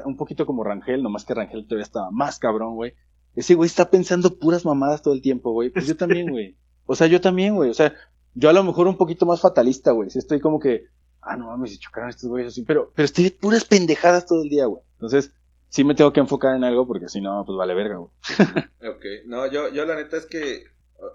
un 0.05 0.17
poquito 0.17 0.45
como 0.45 0.63
Rangel, 0.63 1.03
nomás 1.03 1.25
que 1.25 1.34
Rangel 1.34 1.67
todavía 1.67 1.84
estaba 1.84 2.12
más 2.12 2.39
cabrón, 2.39 2.75
güey. 2.75 2.93
Ese 3.36 3.56
güey 3.56 3.68
está 3.68 3.89
pensando 3.89 4.38
puras 4.39 4.65
mamadas 4.65 5.01
todo 5.01 5.13
el 5.13 5.22
tiempo, 5.22 5.51
güey. 5.51 5.70
Pues 5.70 5.88
yo 5.88 5.98
también, 5.98 6.30
güey. 6.30 6.56
O 6.86 6.96
sea, 6.96 7.08
yo 7.08 7.20
también, 7.20 7.56
güey. 7.56 7.70
O 7.70 7.74
sea, 7.74 7.94
yo 8.34 8.50
a 8.50 8.54
lo 8.54 8.63
mejor 8.63 8.88
un 8.88 8.98
poquito 8.98 9.25
más 9.25 9.42
fatalista, 9.42 9.92
güey. 9.92 10.10
Sí 10.10 10.20
estoy 10.20 10.39
como 10.39 10.60
que, 10.60 10.86
ah, 11.22 11.36
no 11.36 11.48
mames, 11.48 11.72
si 11.72 11.80
chocaron 11.80 12.10
estos 12.10 12.30
güeyes 12.30 12.54
así. 12.54 12.63
Pero, 12.63 12.92
pero 12.96 13.06
estoy 13.06 13.25
de 13.25 13.32
puras 13.32 13.65
pendejadas 13.65 14.25
todo 14.25 14.44
el 14.44 14.50
día, 14.50 14.65
güey. 14.65 14.82
Entonces, 14.94 15.34
sí 15.70 15.84
me 15.84 15.96
tengo 15.96 16.13
que 16.13 16.22
enfocar 16.22 16.56
en 16.56 16.63
algo 16.63 16.88
porque 16.88 17.10
si 17.10 17.22
no, 17.22 17.44
pues 17.46 17.58
vale 17.58 17.74
verga, 17.74 17.98
güey. 17.98 18.12
Ok, 18.96 19.04
no, 19.25 19.48
yo, 19.48 19.70
yo 19.70 19.86
la 19.86 19.96
neta 19.96 20.15
es 20.18 20.25
que 20.25 20.65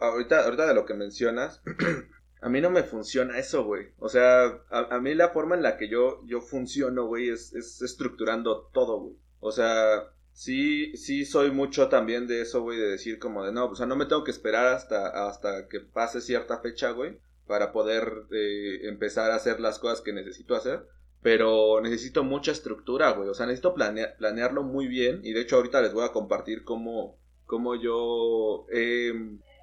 ahorita, 0.00 0.44
ahorita 0.44 0.66
de 0.66 0.74
lo 0.74 0.84
que 0.84 0.94
mencionas, 0.94 1.62
a 2.42 2.48
mí 2.48 2.60
no 2.60 2.70
me 2.70 2.82
funciona 2.82 3.38
eso, 3.38 3.64
güey. 3.64 3.88
O 3.98 4.08
sea, 4.08 4.46
a, 4.70 4.96
a 4.96 5.00
mí 5.00 5.14
la 5.14 5.30
forma 5.30 5.54
en 5.54 5.62
la 5.62 5.76
que 5.76 5.88
yo, 5.88 6.20
yo 6.26 6.40
funciono, 6.40 7.06
güey, 7.06 7.28
es, 7.28 7.54
es 7.54 7.80
estructurando 7.80 8.68
todo, 8.72 9.00
güey. 9.00 9.16
O 9.40 9.52
sea, 9.52 10.02
sí, 10.32 10.96
sí 10.96 11.24
soy 11.24 11.50
mucho 11.50 11.88
también 11.88 12.26
de 12.26 12.40
eso, 12.42 12.62
güey, 12.62 12.78
de 12.78 12.88
decir 12.88 13.18
como 13.18 13.44
de 13.44 13.52
no, 13.52 13.66
o 13.66 13.74
sea, 13.74 13.86
no 13.86 13.96
me 13.96 14.06
tengo 14.06 14.24
que 14.24 14.30
esperar 14.30 14.66
hasta, 14.68 15.28
hasta 15.28 15.68
que 15.68 15.80
pase 15.80 16.20
cierta 16.20 16.58
fecha, 16.60 16.90
güey, 16.92 17.18
para 17.46 17.72
poder 17.72 18.24
eh, 18.32 18.80
empezar 18.88 19.30
a 19.30 19.36
hacer 19.36 19.60
las 19.60 19.78
cosas 19.78 20.00
que 20.00 20.12
necesito 20.12 20.54
hacer. 20.54 20.86
Pero 21.22 21.80
necesito 21.82 22.24
mucha 22.24 22.50
estructura, 22.50 23.10
güey. 23.12 23.28
O 23.28 23.34
sea, 23.34 23.44
necesito 23.44 23.74
planea- 23.74 24.16
planearlo 24.16 24.62
muy 24.62 24.88
bien. 24.88 25.20
Y 25.22 25.32
de 25.34 25.42
hecho 25.42 25.56
ahorita 25.56 25.82
les 25.82 25.92
voy 25.92 26.04
a 26.06 26.12
compartir 26.12 26.64
cómo, 26.64 27.18
cómo 27.44 27.74
yo 27.76 28.64
he 28.72 29.12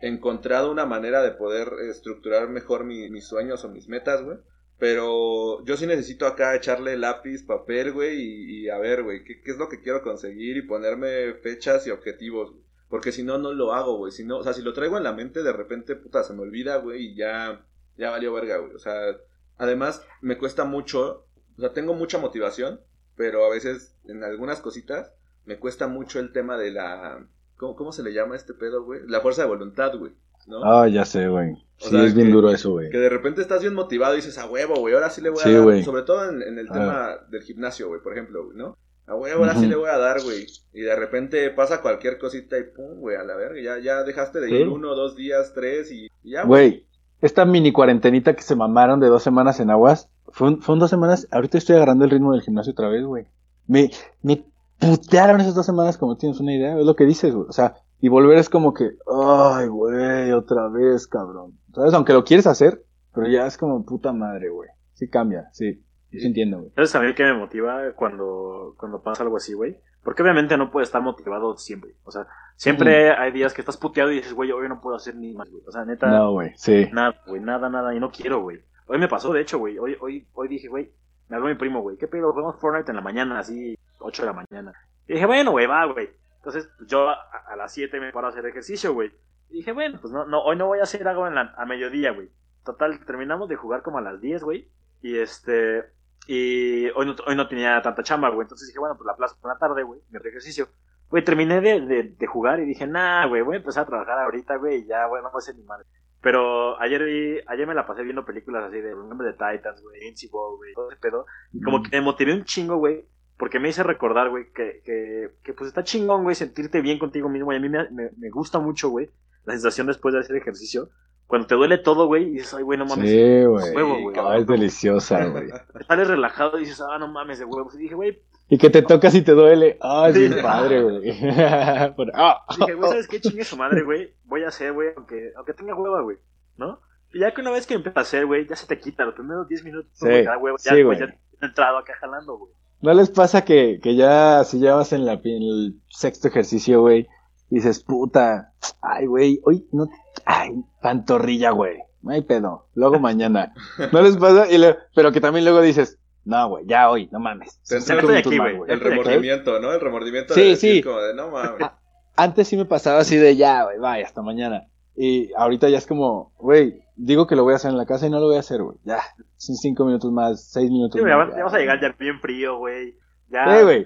encontrado 0.02 0.72
una 0.72 0.86
manera 0.86 1.24
de 1.24 1.32
poder 1.32 1.72
estructurar 1.90 2.48
mejor 2.50 2.84
mi- 2.84 3.10
mis 3.10 3.26
sueños 3.26 3.64
o 3.66 3.70
mis 3.70 3.88
metas, 3.88 4.22
güey. 4.24 4.38
Pero 4.80 5.64
yo 5.66 5.76
sí 5.76 5.88
necesito 5.88 6.28
acá 6.28 6.56
echarle 6.56 6.98
lápiz, 6.98 7.44
papel, 7.44 7.94
güey, 7.94 8.20
y, 8.22 8.62
y 8.62 8.70
a 8.70 8.78
ver, 8.78 9.04
güey, 9.04 9.24
¿qué, 9.24 9.42
qué 9.42 9.52
es 9.52 9.58
lo 9.58 9.70
que 9.70 9.82
quiero 9.82 10.04
conseguir 10.04 10.58
y 10.58 10.62
ponerme 10.62 11.34
fechas 11.34 11.88
y 11.88 11.92
objetivos, 11.92 12.52
güey. 12.52 12.64
Porque 12.90 13.12
si 13.12 13.24
no, 13.24 13.38
no 13.38 13.54
lo 13.54 13.74
hago, 13.74 13.98
güey. 13.98 14.12
Si 14.12 14.24
no, 14.24 14.38
o 14.38 14.44
sea, 14.44 14.54
si 14.54 14.62
lo 14.62 14.74
traigo 14.74 14.98
en 14.98 15.04
la 15.04 15.14
mente, 15.14 15.44
de 15.44 15.52
repente, 15.52 15.96
puta, 15.96 16.24
se 16.24 16.34
me 16.34 16.42
olvida, 16.42 16.78
güey, 16.78 17.08
y 17.08 17.16
ya, 17.16 17.66
ya 17.98 18.12
valió 18.12 18.34
verga, 18.34 18.58
güey. 18.58 18.74
O 18.74 18.80
sea, 18.80 19.18
además, 19.58 20.06
me 20.22 20.38
cuesta 20.38 20.64
mucho, 20.64 21.26
o 21.58 21.62
sea, 21.62 21.74
tengo 21.74 21.94
mucha 21.96 22.20
motivación, 22.20 22.80
pero 23.16 23.46
a 23.46 23.50
veces, 23.50 23.96
en 24.06 24.24
algunas 24.24 24.62
cositas, 24.62 25.12
me 25.46 25.58
cuesta 25.60 25.88
mucho 25.88 26.20
el 26.20 26.32
tema 26.32 26.58
de 26.58 26.72
la... 26.72 27.28
¿Cómo, 27.58 27.76
cómo 27.76 27.92
se 27.92 28.04
le 28.04 28.14
llama 28.14 28.36
este 28.36 28.54
pedo, 28.54 28.84
güey? 28.84 29.02
La 29.08 29.22
fuerza 29.22 29.42
de 29.42 29.48
voluntad, 29.48 29.98
güey. 29.98 30.14
¿No? 30.48 30.64
Ah, 30.64 30.88
ya 30.88 31.06
sé, 31.06 31.28
güey. 31.28 31.56
Sí, 31.78 31.90
sea, 31.92 32.04
es 32.06 32.16
bien 32.16 32.28
que- 32.28 32.34
duro 32.34 32.50
eso, 32.50 32.72
güey. 32.72 32.90
Que 32.90 32.98
de 32.98 33.10
repente 33.10 33.42
estás 33.42 33.62
bien 33.62 33.76
motivado 33.76 34.14
y 34.14 34.18
dices, 34.18 34.38
a 34.40 34.48
huevo, 34.50 34.76
güey, 34.80 34.96
ahora 34.96 35.10
sí 35.12 35.22
le 35.22 35.30
voy 35.30 35.40
a 35.42 35.44
Sí, 35.44 35.54
dar. 35.54 35.62
güey. 35.62 35.84
Sobre 35.84 36.02
todo 36.04 36.28
en, 36.30 36.42
en 36.42 36.58
el 36.58 36.68
Ah. 36.70 36.74
tema 36.74 37.10
del 37.30 37.44
gimnasio, 37.44 37.88
güey, 37.90 38.02
por 38.02 38.14
ejemplo, 38.14 38.50
¿no? 38.56 38.78
A 39.06 39.16
huevo, 39.16 39.42
ahora 39.44 39.56
sí 39.56 39.68
le 39.68 39.76
voy 39.76 39.90
a 39.90 39.98
dar, 39.98 40.22
güey. 40.24 40.48
Y 40.74 40.82
de 40.82 40.96
repente 40.96 41.50
pasa 41.52 41.82
cualquier 41.82 42.18
cosita 42.18 42.58
y 42.58 42.64
pum, 42.64 43.00
güey, 43.00 43.16
a 43.16 43.24
la 43.24 43.36
verga. 43.36 43.62
Ya, 43.62 43.78
ya 43.82 44.04
dejaste 44.04 44.40
de 44.42 44.50
Sí. 44.50 44.56
ir 44.56 44.68
uno, 44.68 44.96
dos 44.96 45.16
días, 45.16 45.54
tres 45.54 45.92
y, 45.92 46.08
y 46.24 46.32
ya, 46.32 46.44
güey. 46.44 46.70
Güey, 46.72 46.88
esta 47.22 47.46
mini 47.46 47.72
cuarentenita 47.72 48.36
que 48.36 48.42
se 48.42 48.56
mamaron 48.56 49.00
de 49.00 49.08
dos 49.08 49.24
semanas 49.24 49.60
en 49.60 49.70
aguas, 49.70 50.10
fue 50.30 50.48
un- 50.50 50.80
dos 50.80 50.90
semanas, 50.90 51.28
ahorita 51.32 51.58
estoy 51.58 51.76
agarrando 51.78 52.04
el 52.06 52.12
ritmo 52.12 52.34
del 52.34 52.42
gimnasio 52.42 52.74
otra 52.74 52.90
vez, 52.90 53.04
güey. 53.06 53.28
Me, 53.68 53.90
me 54.24 54.44
putearon 54.80 55.40
esas 55.42 55.56
dos 55.56 55.66
semanas, 55.66 55.98
como 55.98 56.18
tienes 56.18 56.40
una 56.40 56.54
idea, 56.56 56.78
es 56.78 56.86
lo 56.86 56.96
que 56.96 57.06
dices, 57.06 57.34
güey. 57.34 57.48
O 57.48 57.54
sea, 57.54 57.76
y 58.00 58.10
volver 58.10 58.38
es 58.38 58.50
como 58.50 58.74
que, 58.74 58.92
ay, 59.08 59.68
güey, 59.68 60.32
otra 60.32 60.68
vez, 60.70 61.08
cabrón. 61.08 61.58
¿Sabes? 61.74 61.94
Aunque 61.94 62.14
lo 62.14 62.24
quieres 62.24 62.48
hacer, 62.48 62.84
pero 63.14 63.28
ya 63.28 63.46
es 63.48 63.58
como 63.58 63.86
puta 63.86 64.14
madre, 64.14 64.50
güey. 64.50 64.70
Sí 64.94 65.10
cambia, 65.10 65.48
sí. 65.52 65.84
Sí, 66.10 66.20
sí 66.20 66.28
entiendo, 66.28 66.60
güey. 66.60 66.72
¿Sabes 66.76 66.96
a 66.96 67.02
mí 67.02 67.14
qué 67.14 67.24
me 67.24 67.34
motiva 67.34 67.92
cuando, 67.96 68.76
cuando 68.78 69.02
pasa 69.02 69.24
algo 69.24 69.38
así, 69.38 69.54
güey? 69.54 69.78
Porque 70.04 70.22
obviamente 70.24 70.56
no 70.58 70.72
puedes 70.72 70.88
estar 70.88 71.02
motivado 71.02 71.58
siempre. 71.58 71.92
O 72.06 72.12
sea, 72.12 72.26
siempre 72.56 73.12
hay 73.12 73.32
días 73.34 73.54
que 73.54 73.60
estás 73.62 73.76
puteado 73.76 74.10
y 74.12 74.16
dices, 74.18 74.34
güey, 74.34 74.52
hoy 74.54 74.70
no 74.70 74.80
puedo 74.80 74.96
hacer 74.96 75.16
ni 75.16 75.34
más, 75.34 75.50
güey. 75.52 75.64
O 75.68 75.72
sea, 75.72 75.84
neta, 75.84 76.08
No, 76.08 76.32
güey, 76.32 76.52
sí. 76.56 76.88
nada, 76.94 77.20
güey, 77.28 77.42
nada, 77.42 77.70
nada, 77.70 77.94
y 77.94 78.00
no 78.00 78.10
quiero, 78.10 78.42
güey. 78.42 78.62
Hoy 78.88 79.00
me 79.00 79.10
pasó, 79.10 79.34
de 79.34 79.42
hecho, 79.42 79.58
güey. 79.60 79.78
Hoy, 79.78 79.98
hoy, 80.00 80.26
hoy 80.34 80.48
dije, 80.48 80.70
güey, 80.70 80.90
me 81.28 81.36
habló 81.36 81.50
mi 81.50 81.56
primo, 81.56 81.82
güey, 81.82 81.98
¿qué 81.98 82.08
pedo? 82.08 82.32
Jugamos 82.32 82.56
Fortnite 82.62 82.90
en 82.92 82.96
la 82.96 83.02
mañana, 83.02 83.40
así, 83.40 83.78
8 84.00 84.22
de 84.22 84.26
la 84.28 84.34
mañana. 84.34 84.74
Y 85.10 85.14
dije, 85.14 85.26
bueno, 85.26 85.52
güey, 85.52 85.66
va, 85.68 85.86
güey. 85.92 86.08
Entonces, 86.38 86.70
pues, 86.78 86.90
yo 86.90 87.10
a, 87.10 87.16
a 87.48 87.56
las 87.56 87.74
7 87.74 88.00
me 88.00 88.12
paro 88.12 88.28
a 88.28 88.30
hacer 88.30 88.46
ejercicio, 88.46 88.94
güey. 88.94 89.12
Y 89.50 89.58
dije, 89.58 89.72
bueno, 89.72 90.00
pues 90.02 90.12
no, 90.14 90.26
no, 90.26 90.42
hoy 90.42 90.56
no 90.56 90.68
voy 90.68 90.80
a 90.80 90.84
hacer 90.84 91.08
algo 91.08 91.28
en 91.28 91.36
la, 91.36 91.54
a 91.58 91.66
mediodía, 91.66 92.12
güey. 92.12 92.30
Total, 92.66 93.04
terminamos 93.06 93.48
de 93.50 93.56
jugar 93.56 93.82
como 93.82 93.98
a 93.98 94.02
las 94.02 94.20
10, 94.20 94.44
güey. 94.44 94.70
Y 95.02 95.18
este, 95.18 95.86
y 96.28 96.90
hoy 96.90 97.06
no, 97.06 97.16
hoy 97.26 97.36
no 97.36 97.48
tenía 97.48 97.82
tanta 97.82 98.04
chamba, 98.04 98.30
güey. 98.30 98.42
Entonces 98.42 98.68
dije, 98.68 98.80
bueno, 98.80 98.96
pues 98.98 99.08
la 99.08 99.16
plaza 99.16 99.36
por 99.42 99.52
la 99.52 99.58
tarde, 99.58 99.84
güey, 99.84 100.02
mi 100.10 100.18
ejercicio. 100.18 100.68
Güey, 101.10 101.24
terminé 101.24 101.62
de, 101.62 101.82
de, 101.82 102.04
de 102.04 102.28
jugar 102.28 102.60
y 102.60 102.66
dije, 102.66 102.86
nah, 102.86 103.26
güey, 103.28 103.42
voy 103.42 103.56
a 103.56 103.60
empezar 103.60 103.84
a 103.84 103.88
trabajar 103.88 104.20
ahorita, 104.20 104.58
güey, 104.58 104.82
y 104.82 104.88
ya, 104.88 105.06
güey, 105.06 105.24
no 105.24 105.30
voy 105.30 105.38
a 105.38 105.40
hacer 105.40 105.56
ni 105.56 105.64
madre. 105.64 105.86
Pero 106.20 106.78
ayer 106.82 107.06
vi, 107.06 107.40
ayer 107.48 107.66
me 107.66 107.76
la 107.76 107.86
pasé 107.88 108.04
viendo 108.04 108.26
películas 108.26 108.66
así 108.66 108.82
de 108.82 108.92
nombre 108.92 109.28
de 109.28 109.34
Titans, 109.34 109.82
güey, 109.82 110.02
Invincible, 110.02 110.58
güey, 110.58 110.74
todo 110.74 110.92
ese 110.92 111.00
pedo. 111.00 111.26
Y 111.54 111.62
como 111.62 111.82
que 111.82 111.92
me 111.92 112.02
motivé 112.02 112.34
un 112.34 112.44
chingo, 112.44 112.76
güey, 112.76 113.06
porque 113.38 113.60
me 113.60 113.70
hice 113.70 113.84
recordar, 113.84 114.30
güey, 114.30 114.46
que, 114.54 114.82
que, 114.84 115.30
que 115.44 115.54
pues 115.54 115.68
está 115.68 115.84
chingón, 115.84 116.24
güey, 116.24 116.36
sentirte 116.36 116.82
bien 116.82 116.98
contigo 117.00 117.30
mismo. 117.30 117.54
Y 117.54 117.58
a 117.58 117.60
mí 117.60 117.70
me, 117.70 117.90
me, 117.92 118.10
me 118.18 118.30
gusta 118.30 118.60
mucho, 118.60 118.90
güey, 118.90 119.10
la 119.46 119.54
sensación 119.54 119.88
después 119.88 120.14
de 120.14 120.22
hacer 120.22 120.36
ejercicio. 120.36 120.90
Cuando 121.28 121.46
te 121.48 121.56
duele 121.56 121.78
todo, 121.78 122.08
güey, 122.08 122.24
y 122.24 122.32
dices, 122.36 122.54
ay, 122.54 122.64
güey, 122.64 122.80
no 122.80 122.86
mames. 122.86 123.10
Sí, 123.10 123.44
güey. 123.46 123.76
huevo, 123.76 124.02
güey. 124.02 124.16
Ah, 124.18 124.38
es 124.38 124.48
deliciosa, 124.48 125.26
güey. 125.30 125.50
Sales 125.88 126.08
relajado 126.08 126.58
y 126.58 126.62
dices, 126.62 126.82
ah, 126.82 126.98
no 126.98 127.10
mames, 127.10 127.40
de 127.40 127.46
huevos. 127.46 127.76
Y 127.76 127.80
dije, 127.80 127.96
güey, 127.96 128.22
Y 128.48 128.58
que 128.58 128.70
te 128.70 128.82
tocas 128.82 129.14
y 129.14 129.22
te 129.22 129.34
duele. 129.34 129.78
Ah, 129.82 130.06
es 130.08 130.16
Sí. 130.16 130.22
bien 130.22 130.42
padre, 130.42 130.82
güey. 130.82 131.02
Por- 131.98 132.12
ah. 132.16 132.46
Dije, 132.58 132.74
güey, 132.76 132.90
¿sabes 132.90 133.08
qué? 133.10 133.20
Chingue 133.20 133.44
su 133.44 133.58
madre, 133.58 133.84
güey. 133.84 134.14
Voy 134.24 134.44
a 134.44 134.48
hacer, 134.48 134.72
güey, 134.72 134.90
aunque, 134.96 135.34
aunque 135.36 135.54
tenga 135.54 135.76
hueva, 135.76 136.02
güey. 136.02 136.18
¿No? 136.56 136.80
Y 137.14 137.20
ya 137.20 137.34
que 137.34 137.42
una 137.42 137.52
vez 137.52 137.68
que 137.68 137.74
empieza 137.74 138.00
a 138.00 138.04
hacer, 138.04 138.26
güey, 138.26 138.48
ya 138.48 138.56
se 138.56 138.66
te 138.66 138.80
quita. 138.80 139.04
Los 139.06 139.14
primeros 139.16 139.48
10 139.50 139.64
minutos, 139.66 139.92
Sí, 139.94 140.06
huevo, 140.08 140.58
ya, 140.64 140.74
sí, 140.74 140.82
güey, 140.82 140.98
ya 140.98 141.08
te 141.08 141.18
he 141.42 141.46
entrado 141.46 141.78
acá 141.78 141.94
jalando, 142.00 142.38
güey. 142.38 142.54
¿No 142.82 142.94
les 142.94 143.10
pasa 143.10 143.44
que, 143.44 143.80
que 143.82 143.96
ya, 143.96 144.44
si 144.44 144.60
ya 144.60 144.76
vas 144.76 144.94
en, 144.94 145.06
la, 145.06 145.14
en 145.14 145.42
el 145.44 145.82
sexto 145.90 146.28
ejercicio, 146.28 146.82
güey, 146.82 147.08
dices, 147.50 147.84
puta, 147.84 148.54
ay, 148.82 149.06
güey, 149.08 149.40
hoy 149.46 149.68
no, 149.72 149.88
ay, 150.26 150.52
pantorrilla, 150.82 151.52
güey, 151.52 151.78
no 152.02 152.12
hay 152.12 152.22
pedo, 152.22 152.68
luego 152.76 153.00
mañana. 153.00 153.54
¿No 153.92 154.02
les 154.02 154.18
pasa? 154.18 154.50
Y 154.52 154.58
le- 154.58 154.78
pero 154.96 155.12
que 155.12 155.22
también 155.22 155.46
luego 155.46 155.62
dices, 155.62 155.98
no, 156.26 156.50
güey, 156.50 156.66
ya 156.68 156.90
hoy, 156.90 157.10
no 157.12 157.20
mames. 157.20 157.60
Te 157.68 157.80
minutos 157.80 158.16
aquí, 158.18 158.38
güey. 158.38 158.58
El 158.68 158.80
remordimiento, 158.80 159.60
¿no? 159.60 159.72
El 159.74 159.80
remordimiento 159.82 160.34
Sí, 160.34 160.42
de 160.42 160.48
decir 160.50 160.76
sí. 160.76 160.82
como 160.84 161.00
de, 161.00 161.14
no 161.16 161.32
mames. 161.32 161.68
Antes 162.16 162.48
sí 162.48 162.58
me 162.58 162.66
pasaba 162.66 163.00
así 163.00 163.16
de 163.16 163.36
ya, 163.36 163.64
güey, 163.64 163.78
vaya, 163.80 164.06
hasta 164.06 164.22
mañana. 164.22 164.68
Y 164.96 165.32
ahorita 165.38 165.70
ya 165.70 165.78
es 165.78 165.88
como, 165.88 166.34
güey, 166.38 166.82
digo 166.98 167.28
que 167.28 167.36
lo 167.36 167.44
voy 167.44 167.54
a 167.54 167.56
hacer 167.58 167.72
en 167.72 167.78
la 167.78 167.86
casa 167.86 168.08
y 168.08 168.10
no 168.10 168.20
lo 168.20 168.28
voy 168.28 168.36
a 168.38 168.42
hacer, 168.42 168.62
güey. 168.62 168.78
Ya, 168.84 169.00
son 169.38 169.56
cinco 169.56 169.86
minutos 169.86 170.12
más, 170.12 170.52
seis 170.52 170.70
minutos 170.70 171.00
Sí, 171.00 171.06
más. 171.06 171.30
ya, 171.30 171.38
ya 171.38 171.44
vas 171.44 171.54
a 171.54 171.60
llegar 171.60 171.80
ya 171.82 171.96
bien 171.98 172.20
frío, 172.20 172.58
güey. 172.58 172.98
Ya, 173.30 173.46
Sí, 173.46 173.86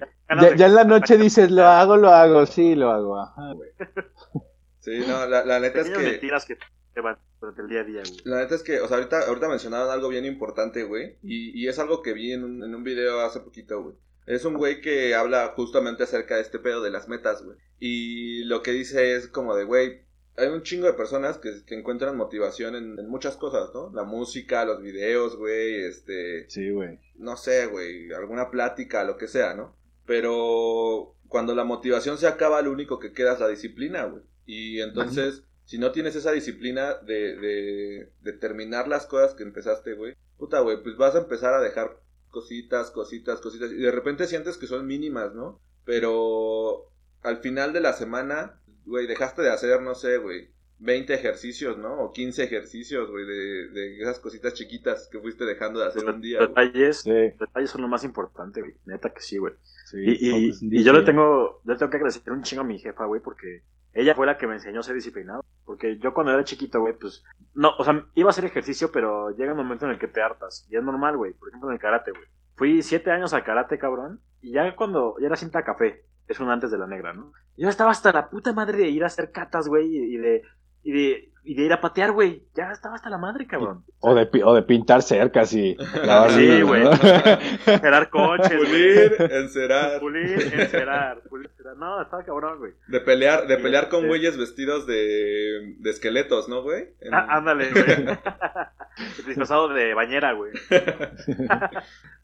Ya, 0.56 0.66
en 0.66 0.74
la 0.74 0.84
noche 0.84 1.16
dices, 1.18 1.50
lo 1.50 1.66
hago, 1.66 1.96
lo 1.96 2.08
hago, 2.10 2.46
sí, 2.46 2.74
lo 2.74 2.90
hago. 2.90 3.20
Ajá, 3.20 3.52
güey. 3.52 3.70
Sí, 4.80 4.98
no, 5.06 5.26
la, 5.28 5.44
la 5.44 5.60
neta 5.60 5.80
es 5.80 5.90
que... 5.90 5.96
mentiras 5.98 6.44
que 6.44 6.58
te 6.92 7.00
van 7.00 7.16
durante 7.40 7.62
el 7.62 7.68
día 7.68 7.80
a 7.82 7.84
día, 7.84 8.02
güey. 8.02 8.20
La 8.24 8.38
neta 8.40 8.56
es 8.56 8.64
que, 8.64 8.80
o 8.80 8.88
sea, 8.88 8.96
ahorita, 8.96 9.28
ahorita 9.28 9.48
mencionaron 9.48 9.88
algo 9.90 10.08
bien 10.08 10.24
importante, 10.24 10.82
güey. 10.82 11.18
Y, 11.22 11.56
y 11.56 11.68
es 11.68 11.78
algo 11.78 12.02
que 12.02 12.12
vi 12.12 12.32
en 12.32 12.42
un, 12.42 12.64
en 12.64 12.74
un 12.74 12.82
video 12.82 13.20
hace 13.20 13.38
poquito, 13.38 13.80
güey. 13.80 13.94
Es 14.26 14.44
un 14.44 14.54
güey 14.54 14.80
que 14.80 15.14
habla 15.14 15.52
justamente 15.54 16.02
acerca 16.02 16.34
de 16.34 16.42
este 16.42 16.58
pedo 16.58 16.82
de 16.82 16.90
las 16.90 17.08
metas, 17.08 17.44
güey. 17.44 17.56
Y 17.78 18.42
lo 18.44 18.62
que 18.62 18.72
dice 18.72 19.14
es 19.14 19.28
como 19.28 19.54
de, 19.54 19.62
güey, 19.64 20.04
hay 20.36 20.48
un 20.48 20.62
chingo 20.62 20.86
de 20.86 20.94
personas 20.94 21.38
que, 21.38 21.62
que 21.64 21.78
encuentran 21.78 22.16
motivación 22.16 22.74
en, 22.74 22.98
en 22.98 23.08
muchas 23.08 23.36
cosas, 23.36 23.70
¿no? 23.74 23.90
La 23.92 24.04
música, 24.04 24.64
los 24.64 24.80
videos, 24.80 25.36
güey, 25.36 25.84
este... 25.84 26.48
Sí, 26.48 26.70
güey. 26.70 26.98
no 27.16 27.36
sé, 27.36 27.66
güey, 27.66 28.12
alguna 28.12 28.50
plática, 28.50 29.04
lo 29.04 29.16
que 29.16 29.28
sea, 29.28 29.54
¿no? 29.54 29.76
Pero 30.06 31.14
cuando 31.28 31.54
la 31.54 31.64
motivación 31.64 32.18
se 32.18 32.26
acaba, 32.26 32.62
lo 32.62 32.72
único 32.72 32.98
que 32.98 33.12
queda 33.12 33.34
es 33.34 33.40
la 33.40 33.48
disciplina, 33.48 34.04
güey. 34.04 34.22
Y 34.46 34.80
entonces, 34.80 35.44
si 35.64 35.78
no 35.78 35.92
tienes 35.92 36.16
esa 36.16 36.32
disciplina 36.32 36.94
de, 36.94 37.36
de, 37.36 38.12
de 38.20 38.32
terminar 38.32 38.88
las 38.88 39.06
cosas 39.06 39.34
que 39.34 39.42
empezaste, 39.42 39.94
güey, 39.94 40.14
puta, 40.38 40.60
güey, 40.60 40.82
pues 40.82 40.96
vas 40.96 41.14
a 41.14 41.20
empezar 41.20 41.54
a 41.54 41.60
dejar 41.60 42.00
cositas, 42.30 42.90
cositas, 42.90 43.40
cositas, 43.40 43.70
y 43.70 43.76
de 43.76 43.90
repente 43.90 44.26
sientes 44.26 44.56
que 44.56 44.66
son 44.66 44.86
mínimas, 44.86 45.34
¿no? 45.34 45.60
Pero 45.84 46.88
al 47.22 47.38
final 47.38 47.72
de 47.72 47.80
la 47.80 47.92
semana, 47.92 48.60
güey, 48.86 49.06
dejaste 49.06 49.42
de 49.42 49.50
hacer, 49.50 49.80
no 49.82 49.94
sé, 49.94 50.18
güey, 50.18 50.48
20 50.78 51.14
ejercicios, 51.14 51.78
¿no? 51.78 52.00
O 52.00 52.12
15 52.12 52.42
ejercicios, 52.44 53.08
güey, 53.10 53.24
de, 53.24 53.68
de 53.68 54.00
esas 54.02 54.18
cositas 54.18 54.54
chiquitas 54.54 55.08
que 55.12 55.20
fuiste 55.20 55.44
dejando 55.44 55.80
de 55.80 55.86
hacer 55.86 56.02
Los 56.02 56.14
un 56.16 56.20
día. 56.20 56.38
güey. 56.38 56.48
detalles, 56.48 56.96
Sí, 57.02 57.10
detalles 57.10 57.70
son 57.70 57.82
lo 57.82 57.88
más 57.88 58.02
importante, 58.04 58.60
güey. 58.60 58.74
Neta 58.86 59.10
que 59.14 59.20
sí, 59.20 59.38
güey. 59.38 59.54
sí. 59.86 59.98
Y, 60.00 60.48
y- 60.48 60.78
y 60.80 60.82
yo 60.84 60.92
le 60.92 61.02
tengo, 61.02 61.60
yo 61.64 61.72
le 61.72 61.78
tengo 61.78 61.90
que 61.90 61.96
agradecer 61.98 62.32
un 62.32 62.42
chingo 62.42 62.62
a 62.62 62.66
mi 62.66 62.78
jefa, 62.78 63.04
güey, 63.04 63.20
porque 63.20 63.62
ella 63.94 64.14
fue 64.14 64.26
la 64.26 64.38
que 64.38 64.46
me 64.46 64.54
enseñó 64.54 64.80
a 64.80 64.82
ser 64.82 64.94
disciplinado. 64.96 65.44
Porque 65.64 65.98
yo 65.98 66.12
cuando 66.12 66.32
era 66.32 66.42
chiquito, 66.44 66.80
güey, 66.80 66.94
pues, 66.98 67.22
no, 67.54 67.70
o 67.78 67.84
sea, 67.84 68.04
iba 68.14 68.28
a 68.28 68.32
hacer 68.32 68.44
ejercicio, 68.44 68.90
pero 68.90 69.30
llega 69.36 69.52
un 69.52 69.58
momento 69.58 69.84
en 69.84 69.92
el 69.92 69.98
que 69.98 70.08
te 70.08 70.20
hartas. 70.20 70.66
Y 70.70 70.76
es 70.76 70.82
normal, 70.82 71.16
güey. 71.16 71.32
Por 71.34 71.48
ejemplo, 71.48 71.68
en 71.70 71.74
el 71.74 71.80
karate, 71.80 72.10
güey. 72.10 72.24
Fui 72.56 72.82
siete 72.82 73.10
años 73.12 73.32
al 73.32 73.44
karate, 73.44 73.78
cabrón. 73.78 74.20
Y 74.40 74.52
ya 74.52 74.74
cuando, 74.74 75.16
ya 75.20 75.26
era 75.26 75.36
cinta 75.36 75.62
café. 75.62 76.04
Es 76.32 76.40
un 76.40 76.48
antes 76.50 76.70
de 76.70 76.78
la 76.78 76.86
negra, 76.86 77.12
¿no? 77.12 77.32
Yo 77.58 77.68
estaba 77.68 77.90
hasta 77.90 78.10
la 78.12 78.30
puta 78.30 78.52
madre 78.54 78.78
de 78.78 78.88
ir 78.88 79.02
a 79.04 79.08
hacer 79.08 79.30
catas, 79.32 79.68
güey, 79.68 79.86
y 79.94 80.16
de, 80.16 80.42
y 80.82 80.92
de, 80.92 81.28
y 81.44 81.54
de 81.54 81.62
ir 81.64 81.72
a 81.74 81.80
patear, 81.82 82.12
güey. 82.12 82.46
Ya 82.54 82.70
estaba 82.72 82.94
hasta 82.94 83.10
la 83.10 83.18
madre, 83.18 83.46
cabrón. 83.46 83.84
O 84.00 84.14
de, 84.14 84.28
o 84.42 84.54
de 84.54 84.62
pintar 84.62 85.02
cercas 85.02 85.52
y 85.52 85.76
Sí, 86.30 86.62
güey. 86.62 86.84
¿no? 86.84 86.90
Esperar 87.66 88.08
coches. 88.08 88.50
Pulir, 88.56 89.16
encerar, 89.30 90.00
Pulir, 90.00 90.40
encerar, 90.54 91.22
pulir, 91.28 91.50
encerar. 91.50 91.76
No, 91.76 92.00
estaba 92.00 92.24
cabrón, 92.24 92.58
güey. 92.58 92.72
de 92.88 93.00
pelear, 93.00 93.46
de 93.46 93.58
pelear 93.58 93.88
con 93.90 94.00
sí. 94.02 94.06
güeyes 94.06 94.38
vestidos 94.38 94.86
de, 94.86 95.74
de 95.78 95.90
esqueletos, 95.90 96.48
¿no, 96.48 96.62
güey? 96.62 96.94
En- 97.00 97.12
Ah, 97.14 97.26
ándale, 97.28 97.70
güey. 97.72 97.84
Disfrazado 99.26 99.68
de 99.68 99.92
bañera, 99.94 100.32
güey. 100.32 100.52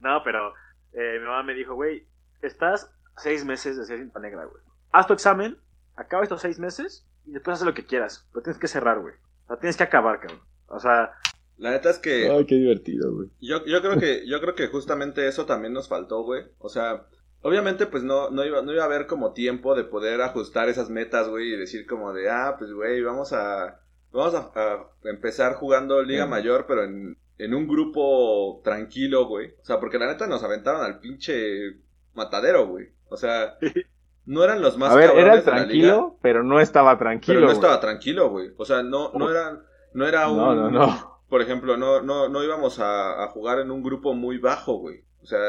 no, 0.01 0.23
pero 0.25 0.55
eh, 0.93 1.19
mi 1.21 1.27
mamá 1.27 1.43
me 1.43 1.55
dijo, 1.55 1.75
güey, 1.75 2.07
estás 2.43 2.91
seis 3.23 3.45
meses 3.45 3.77
de 3.77 3.85
ser 3.85 3.99
cinta 3.99 4.19
negra, 4.21 4.45
güey. 4.45 4.63
Haz 4.93 5.07
tu 5.07 5.13
examen, 5.13 5.59
acaba 5.97 6.23
estos 6.23 6.41
seis 6.41 6.59
meses 6.59 7.07
y 7.27 7.33
después 7.33 7.59
haz 7.61 7.67
lo 7.67 7.75
que 7.75 7.87
quieras. 7.87 8.27
Pero 8.33 8.43
tienes 8.43 8.59
que 8.61 8.69
cerrar, 8.69 9.01
güey. 9.01 9.15
O 9.45 9.49
sea, 9.49 9.57
tienes 9.59 9.77
que 9.77 9.85
acabar, 9.85 10.21
cabrón. 10.21 10.41
O 10.69 10.79
sea, 10.81 11.13
La 11.57 11.71
neta 11.71 11.91
es 11.91 11.99
que 11.99 12.29
Ay, 12.31 12.47
qué 12.47 12.55
divertido, 12.57 13.13
güey. 13.15 13.29
yo, 13.41 13.65
yo 13.67 13.81
creo 13.81 13.99
que 13.99 14.27
yo 14.29 14.41
creo 14.41 14.55
que 14.55 14.69
justamente 14.69 15.27
eso 15.27 15.45
también 15.47 15.73
nos 15.73 15.89
faltó, 15.89 16.23
güey. 16.23 16.45
O 16.59 16.69
sea, 16.69 17.07
obviamente 17.43 17.87
pues 17.87 18.03
no, 18.05 18.31
no, 18.31 18.45
iba, 18.45 18.63
no 18.63 18.73
iba 18.73 18.83
a 18.83 18.87
haber 18.87 19.07
como 19.07 19.33
tiempo 19.33 19.75
de 19.75 19.85
poder 19.85 20.21
ajustar 20.23 20.69
esas 20.69 20.91
metas, 20.91 21.29
güey, 21.29 21.53
y 21.55 21.57
decir 21.57 21.87
como 21.87 22.13
de, 22.13 22.31
ah, 22.31 22.55
pues 22.59 22.73
güey, 22.73 23.03
vamos 23.03 23.33
a 23.33 23.81
vamos 24.13 24.35
a, 24.35 24.53
a 24.55 24.87
empezar 25.05 25.55
jugando 25.55 26.03
Liga. 26.03 26.27
Mayor, 26.27 26.65
pero 26.67 26.85
en, 26.85 27.17
en 27.39 27.55
un 27.55 27.67
grupo 27.69 28.61
tranquilo, 28.65 29.27
güey. 29.27 29.55
O 29.61 29.65
sea, 29.65 29.81
porque 29.81 29.99
la 29.99 30.07
neta 30.07 30.27
nos 30.27 30.43
aventaron 30.45 30.83
al 30.83 31.01
pinche 31.01 31.81
matadero, 32.19 32.67
güey. 32.67 32.89
O 33.09 33.17
sea, 33.17 33.57
no 34.27 34.45
eran 34.45 34.61
los 34.61 34.77
más 34.77 34.93
A 34.93 34.97
ver, 34.97 35.11
era 35.17 35.43
tranquilo, 35.43 36.19
pero 36.21 36.43
no 36.43 36.61
estaba 36.61 36.99
tranquilo. 36.99 37.35
Pero 37.35 37.41
no 37.41 37.47
güey. 37.47 37.57
estaba 37.57 37.81
tranquilo, 37.81 38.29
güey. 38.29 38.51
O 38.59 38.65
sea, 38.67 38.83
no, 38.83 39.13
no 39.15 39.31
era, 39.31 39.63
no 39.95 40.07
era 40.07 40.29
un... 40.29 40.37
No, 40.37 40.55
no, 40.55 40.71
no. 40.71 41.23
Por 41.29 41.43
ejemplo, 41.43 41.77
no, 41.77 42.03
no, 42.03 42.29
no 42.29 42.45
íbamos 42.45 42.79
a, 42.79 43.25
a 43.25 43.29
jugar 43.29 43.61
en 43.61 43.71
un 43.71 43.83
grupo 43.83 44.15
muy 44.15 44.39
bajo, 44.39 44.75
güey. 44.75 45.05
O 45.23 45.27
sea, 45.27 45.41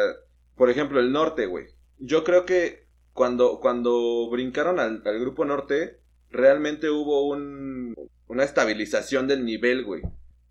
por 0.56 0.70
ejemplo, 0.70 1.00
el 1.00 1.12
norte, 1.12 1.46
güey. 1.46 1.68
Yo 1.98 2.24
creo 2.24 2.46
que 2.46 2.88
cuando, 3.14 3.60
cuando 3.60 4.30
brincaron 4.30 4.80
al, 4.80 5.02
al 5.06 5.20
grupo 5.20 5.46
norte, 5.46 6.00
realmente 6.30 6.90
hubo 6.90 7.28
un, 7.28 7.96
una 8.28 8.44
estabilización 8.44 9.28
del 9.28 9.46
nivel, 9.46 9.84
güey. 9.84 10.02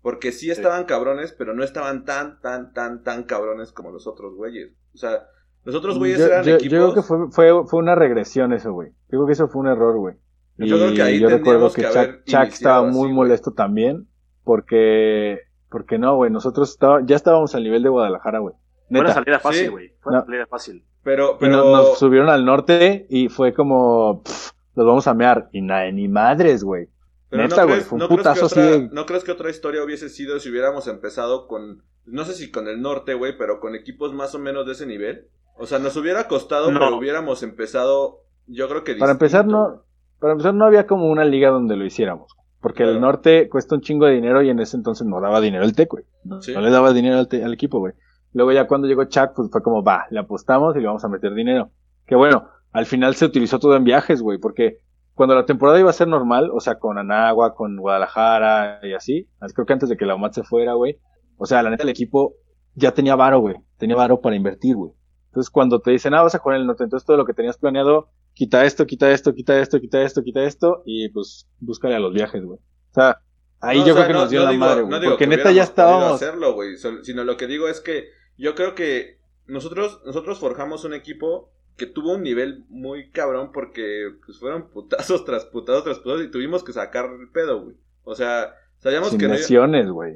Porque 0.01 0.31
sí 0.31 0.49
estaban 0.49 0.85
cabrones, 0.85 1.33
pero 1.33 1.53
no 1.53 1.63
estaban 1.63 2.05
tan, 2.05 2.39
tan, 2.41 2.73
tan, 2.73 3.03
tan 3.03 3.23
cabrones 3.23 3.71
como 3.71 3.91
los 3.91 4.07
otros 4.07 4.35
güeyes. 4.35 4.71
O 4.93 4.97
sea, 4.97 5.27
los 5.63 5.75
otros 5.75 5.97
güeyes 5.99 6.19
yo, 6.19 6.25
eran 6.25 6.43
yo- 6.43 6.49
yo 6.51 6.55
equipos... 6.55 6.69
creo 6.69 6.93
que 6.93 7.01
fue, 7.01 7.17
fue, 7.31 7.67
fue 7.67 7.79
una 7.79 7.95
regresión 7.95 8.53
eso, 8.53 8.71
güey. 8.73 8.89
Yo 8.89 9.19
creo 9.19 9.25
que 9.27 9.33
eso 9.33 9.47
fue 9.47 9.61
un 9.61 9.67
error, 9.67 9.97
güey. 9.97 10.15
Yo 10.57 10.75
creo 10.77 10.93
que 10.93 11.01
ahí 11.01 11.19
yo 11.19 11.29
recuerdo 11.29 11.71
que 11.71 11.83
que 11.83 11.87
Chuck, 11.87 12.23
Chuck 12.25 12.43
estaba 12.53 12.87
así, 12.87 12.97
muy 12.97 13.13
molesto 13.13 13.51
también 13.53 14.07
porque 14.43 15.39
porque 15.69 15.99
no, 15.99 16.15
güey, 16.15 16.31
nosotros 16.31 16.71
estaba, 16.71 17.01
ya 17.05 17.15
estábamos 17.15 17.53
al 17.53 17.63
nivel 17.63 17.83
de 17.83 17.89
Guadalajara, 17.89 18.39
güey. 18.39 18.55
fue 18.89 18.99
una 19.01 19.13
salida 19.13 19.39
fácil, 19.39 19.61
Sí. 19.65 19.67
güey. 19.69 19.93
Fue 20.01 20.11
una 20.11 20.19
No. 20.21 20.25
salida 20.25 20.47
fácil. 20.47 20.83
Pero, 21.03 21.33
Y 21.35 21.37
pero... 21.41 21.57
nos, 21.57 21.65
nos 21.89 21.99
subieron 21.99 22.27
al 22.29 22.43
norte 22.43 23.05
y 23.09 23.29
fue 23.29 23.53
como 23.53 24.23
pff, 24.23 24.51
los 24.75 24.85
vamos 24.87 25.07
a 25.07 25.13
mear 25.13 25.47
y 25.53 25.61
nada, 25.61 25.91
ni 25.91 26.07
madres, 26.07 26.63
güey. 26.63 26.87
Pero 27.29 27.43
Neta, 27.43 27.57
no 27.57 27.61
güey, 27.67 27.73
crees, 27.75 27.87
fue 27.87 27.95
un 27.97 27.99
no 27.99 28.07
putazo 28.09 28.45
así 28.47 28.59
de- 28.59 28.89
¿No 28.91 29.05
crees 29.05 29.23
que 29.23 29.31
otra 29.31 29.51
historia 29.51 29.83
hubiese 29.83 30.09
sido 30.09 30.39
si 30.39 30.49
hubiéramos 30.49 30.87
empezado 30.87 31.47
con, 31.47 31.83
no 32.05 32.25
sé 32.25 32.33
si 32.33 32.49
con 32.49 32.67
el 32.67 32.81
norte, 32.81 33.13
güey, 33.13 33.37
pero 33.37 33.59
con 33.59 33.75
equipos 33.75 34.11
más 34.13 34.33
o 34.33 34.39
menos 34.39 34.65
de 34.65 34.71
ese 34.71 34.87
nivel? 34.87 35.27
O 35.59 35.65
sea, 35.65 35.79
nos 35.79 35.95
hubiera 35.97 36.27
costado, 36.27 36.71
No. 36.71 36.79
pero 36.79 36.97
hubiéramos 36.97 37.43
empezado, 37.43 38.19
yo 38.47 38.67
creo 38.69 38.83
que 38.83 38.95
Para 38.95 39.11
empezar 39.13 39.45
no 39.45 39.83
para 40.19 40.33
empezar 40.33 40.53
no 40.53 40.65
había 40.65 40.85
como 40.87 41.07
una 41.09 41.23
liga 41.23 41.49
donde 41.49 41.77
lo 41.77 41.85
hiciéramos, 41.85 42.35
porque 42.59 42.83
el 42.83 42.99
norte 42.99 43.47
cuesta 43.47 43.75
un 43.75 43.81
chingo 43.81 44.05
de 44.05 44.13
dinero 44.15 44.41
y 44.41 44.49
en 44.49 44.59
ese 44.59 44.75
entonces 44.75 45.07
no 45.07 45.21
daba 45.21 45.39
dinero 45.39 45.63
el 45.63 45.73
Tec, 45.73 45.89
güey. 45.91 46.03
Sí. 46.41 46.53
No 46.53 46.59
le 46.61 46.69
daba 46.71 46.91
dinero 46.91 47.19
al, 47.19 47.27
te- 47.29 47.43
al 47.43 47.53
equipo, 47.53 47.79
güey. 47.79 47.93
Luego 48.33 48.51
ya 48.51 48.67
cuando 48.67 48.87
llegó 48.87 49.05
Chuck, 49.05 49.31
pues 49.35 49.49
fue 49.49 49.63
como, 49.63 49.81
va, 49.83 50.05
le 50.09 50.19
apostamos 50.19 50.75
y 50.75 50.79
le 50.81 50.87
vamos 50.87 51.03
a 51.05 51.07
meter 51.07 51.33
dinero. 51.33 51.71
Que 52.05 52.15
bueno, 52.15 52.49
al 52.73 52.85
final 52.85 53.15
se 53.15 53.25
utilizó 53.25 53.59
todo 53.59 53.75
en 53.77 53.83
viajes, 53.85 54.21
güey, 54.21 54.39
porque 54.39 54.79
cuando 55.13 55.35
la 55.35 55.45
temporada 55.45 55.79
iba 55.79 55.89
a 55.89 55.93
ser 55.93 56.07
normal, 56.09 56.49
o 56.53 56.59
sea, 56.59 56.75
con 56.79 56.97
Anagua, 56.97 57.55
con 57.55 57.77
Guadalajara 57.77 58.79
y 58.83 58.93
así, 58.93 59.27
creo 59.53 59.65
que 59.65 59.73
antes 59.73 59.89
de 59.89 59.95
que 59.97 60.05
la 60.05 60.15
UMAT 60.15 60.33
se 60.33 60.43
fuera, 60.43 60.73
güey, 60.73 60.97
o 61.37 61.45
sea, 61.45 61.63
la 61.63 61.69
neta 61.69 61.83
el 61.83 61.89
equipo 61.89 62.35
ya 62.75 62.93
tenía 62.93 63.15
varo, 63.15 63.39
güey, 63.39 63.55
tenía 63.77 63.95
varo 63.95 64.19
para 64.21 64.35
invertir, 64.35 64.75
güey. 64.75 64.91
Entonces 65.39 65.51
cuando 65.51 65.79
te 65.79 65.91
dicen, 65.91 66.13
ah, 66.13 66.21
vas 66.21 66.35
a 66.35 66.39
jugar 66.39 66.57
en 66.57 66.61
el 66.61 66.67
norte, 66.67 66.83
entonces 66.83 67.07
todo 67.07 67.15
lo 67.15 67.25
que 67.25 67.33
tenías 67.33 67.57
planeado, 67.57 68.09
quita 68.33 68.65
esto, 68.65 68.85
quita 68.85 69.09
esto, 69.09 69.33
quita 69.33 69.57
esto, 69.61 69.79
quita 69.79 70.01
esto, 70.01 70.21
quita 70.21 70.43
esto, 70.43 70.83
y 70.85 71.07
pues 71.09 71.47
búscale 71.59 71.95
a 71.95 71.99
los 71.99 72.13
viajes, 72.13 72.43
güey. 72.43 72.59
O 72.59 72.93
sea, 72.93 73.21
ahí 73.61 73.79
No, 73.79 73.85
yo 73.87 73.93
o 73.93 73.95
sea, 73.95 74.03
creo 74.05 74.07
que 74.07 74.13
no- 74.13 74.19
nos 74.21 74.29
dio 74.29 74.39
no 74.41 74.45
la 74.47 74.51
digo- 74.51 74.65
madre, 74.65 74.81
güey, 74.81 75.01
porque 75.05 75.17
que 75.23 75.27
neta 75.27 75.51
ya 75.53 75.63
estábamos... 75.63 76.11
hacerlo, 76.21 76.53
güey, 76.55 76.75
sino 77.03 77.23
lo 77.23 77.37
que 77.37 77.47
digo 77.47 77.69
es 77.69 77.79
que 77.79 78.09
yo 78.37 78.53
creo 78.53 78.75
que 78.75 79.21
nosotros, 79.47 80.01
nosotros 80.05 80.39
forjamos 80.39 80.83
un 80.83 80.93
equipo 80.93 81.53
que 81.77 81.85
tuvo 81.85 82.15
un 82.15 82.23
nivel 82.23 82.65
muy 82.67 83.09
cabrón 83.11 83.51
porque 83.53 84.09
pues 84.25 84.39
fueron 84.39 84.69
putazos 84.71 85.23
tras 85.23 85.45
putazos 85.45 85.85
tras 85.85 85.99
putazos 85.99 86.25
y 86.25 86.31
tuvimos 86.31 86.65
que 86.65 86.73
sacar 86.73 87.05
el 87.17 87.29
pedo, 87.31 87.63
güey. 87.63 87.77
O 88.03 88.13
sea, 88.13 88.53
sabíamos 88.79 89.11
Sin 89.11 89.19
que 89.19 89.27
no, 89.29 89.33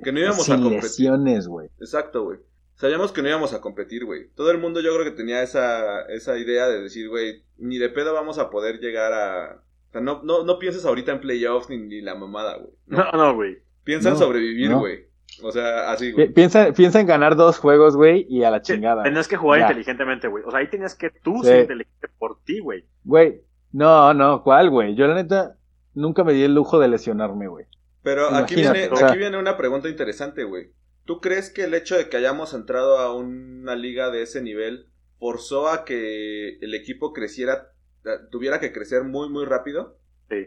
que 0.03 0.11
no 0.11 0.19
íbamos 0.19 0.39
a 0.41 0.43
Sin 0.43 0.55
competir. 0.61 0.83
lesiones, 0.83 1.47
güey. 1.47 1.69
Exacto, 1.79 2.25
güey. 2.25 2.39
Sabíamos 2.75 3.11
que 3.11 3.21
no 3.21 3.29
íbamos 3.29 3.53
a 3.53 3.61
competir, 3.61 4.03
güey. 4.05 4.27
Todo 4.35 4.51
el 4.51 4.57
mundo 4.57 4.81
yo 4.81 4.93
creo 4.93 5.05
que 5.05 5.11
tenía 5.17 5.41
esa, 5.43 6.01
esa 6.07 6.37
idea 6.37 6.67
de 6.67 6.81
decir, 6.81 7.07
güey, 7.09 7.43
ni 7.57 7.77
de 7.77 7.89
pedo 7.89 8.13
vamos 8.13 8.39
a 8.39 8.49
poder 8.49 8.79
llegar 8.79 9.13
a... 9.13 9.61
O 9.89 9.91
sea, 9.91 10.01
no, 10.01 10.21
no, 10.23 10.43
no 10.43 10.57
pienses 10.59 10.85
ahorita 10.85 11.11
en 11.11 11.21
playoffs 11.21 11.69
ni, 11.69 11.77
ni 11.77 12.01
la 12.01 12.15
mamada, 12.15 12.57
güey. 12.57 12.73
No, 12.87 13.11
no, 13.11 13.35
güey. 13.35 13.59
Piensa 13.83 14.09
en 14.09 14.15
No, 14.15 14.19
sobrevivir, 14.19 14.71
no. 14.71 14.79
güey. 14.79 15.05
O 15.43 15.51
sea, 15.51 15.91
así, 15.91 16.11
güey. 16.11 16.29
Piensa, 16.33 16.71
piensa 16.73 16.99
en 16.99 17.07
ganar 17.07 17.35
dos 17.35 17.57
juegos, 17.59 17.95
güey, 17.95 18.25
y 18.29 18.43
a 18.43 18.51
la 18.51 18.61
chingada. 18.61 19.03
Tenías 19.03 19.27
que 19.27 19.37
jugar 19.37 19.59
Ya. 19.59 19.65
inteligentemente, 19.67 20.27
güey. 20.27 20.43
O 20.45 20.51
sea, 20.51 20.59
ahí 20.59 20.67
tenías 20.69 20.95
que 20.95 21.09
tú 21.09 21.37
Sí. 21.41 21.47
ser 21.49 21.61
inteligente 21.61 22.07
por 22.17 22.39
ti, 22.43 22.59
güey. 22.59 22.85
Güey, 23.03 23.41
no, 23.71 24.13
no, 24.13 24.43
¿cuál, 24.43 24.69
güey? 24.69 24.95
Yo 24.95 25.05
la 25.07 25.15
neta 25.15 25.55
nunca 25.93 26.23
me 26.23 26.33
di 26.33 26.43
el 26.43 26.53
lujo 26.55 26.79
de 26.79 26.87
lesionarme, 26.87 27.47
güey. 27.47 27.65
Pero 28.03 28.29
aquí 28.29 28.55
viene, 28.55 28.89
o 28.89 28.95
sea- 28.95 29.07
aquí 29.09 29.17
viene 29.17 29.37
una 29.37 29.57
pregunta 29.57 29.89
interesante, 29.89 30.43
güey. 30.43 30.71
¿Tú 31.05 31.19
crees 31.21 31.49
que 31.51 31.63
el 31.65 31.73
hecho 31.73 31.97
de 31.97 32.09
que 32.09 32.17
hayamos 32.17 32.53
entrado 32.53 32.97
a 32.97 33.15
una 33.15 33.75
liga 33.75 34.09
de 34.11 34.21
ese 34.23 34.41
nivel 34.41 34.87
forzó 35.19 35.67
a 35.69 35.85
que 35.85 36.57
el 36.59 36.73
equipo 36.73 37.13
creciera, 37.13 37.73
eh, 38.05 38.09
tuviera 38.31 38.59
que 38.59 38.73
crecer 38.73 39.03
muy, 39.03 39.29
muy 39.29 39.45
rápido? 39.45 39.97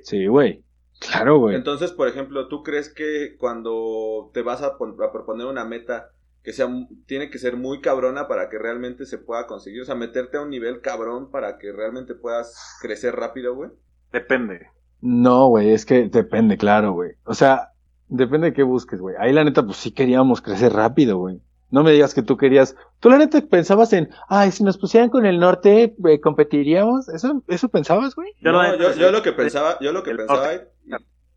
Sí, 0.03 0.27
güey. 0.27 0.65
Claro, 1.01 1.39
güey. 1.39 1.57
Entonces, 1.57 1.93
por 1.93 2.09
ejemplo, 2.09 2.49
¿tú 2.49 2.63
crees 2.63 2.93
que 2.93 3.37
cuando 3.39 4.31
te 4.35 4.43
vas 4.43 4.63
a, 4.63 4.67
a 4.67 5.13
proponer 5.13 5.47
una 5.47 5.65
meta 5.65 6.11
que 6.43 6.53
sea 6.53 6.67
mu- 6.67 6.89
tiene 7.07 7.31
que 7.31 7.39
ser 7.39 7.57
muy 7.57 7.81
cabrona 7.81 8.29
para 8.29 8.49
que 8.49 8.59
realmente 8.59 9.07
se 9.07 9.19
pueda 9.19 9.47
conseguir? 9.47 9.83
O 9.83 9.85
sea, 9.85 9.95
meterte 9.95 10.37
a 10.39 10.43
un 10.43 10.51
nivel 10.51 10.81
cabrón 10.81 11.31
para 11.31 11.59
que 11.59 11.73
realmente 11.73 12.15
puedas 12.15 12.79
crecer 12.81 13.15
rápido, 13.17 13.55
güey. 13.55 13.71
Depende. 14.13 14.69
No, 15.01 15.49
güey, 15.49 15.71
es 15.73 15.85
que 15.87 16.09
depende, 16.09 16.57
claro, 16.57 16.93
güey. 16.93 17.13
O 17.25 17.35
sea, 17.35 17.73
depende 18.09 18.49
de 18.49 18.53
qué 18.53 18.63
busques, 18.63 19.01
güey. 19.01 19.17
Ahí 19.19 19.33
la 19.33 19.45
neta, 19.45 19.65
pues 19.65 19.79
sí 19.79 19.91
queríamos 19.93 20.41
crecer 20.41 20.73
rápido, 20.73 21.19
güey. 21.19 21.41
No 21.71 21.83
me 21.83 21.93
digas 21.93 22.15
que 22.15 22.23
tú 22.23 22.37
querías. 22.37 22.77
Tú 23.01 23.11
la 23.11 23.19
neta 23.19 23.41
pensabas 23.41 23.93
en, 23.93 24.09
ay, 24.29 24.53
si 24.53 24.63
nos 24.63 24.79
pusieran 24.79 25.11
con 25.11 25.27
el 25.27 25.39
norte, 25.41 25.95
eh, 26.09 26.21
competiríamos. 26.21 27.09
¿Eso, 27.09 27.43
eso 27.49 27.69
pensabas, 27.69 28.15
güey? 28.15 28.33
Yo 28.41 28.53
no, 28.53 28.77
yo, 28.95 29.11
lo 29.11 29.23
que 29.23 29.33
pensaba, 29.33 29.79
yo 29.81 29.93
lo 29.93 30.03
que 30.03 30.11
El 30.13 30.19
pensaba, 30.19 30.55
y- 30.55 30.61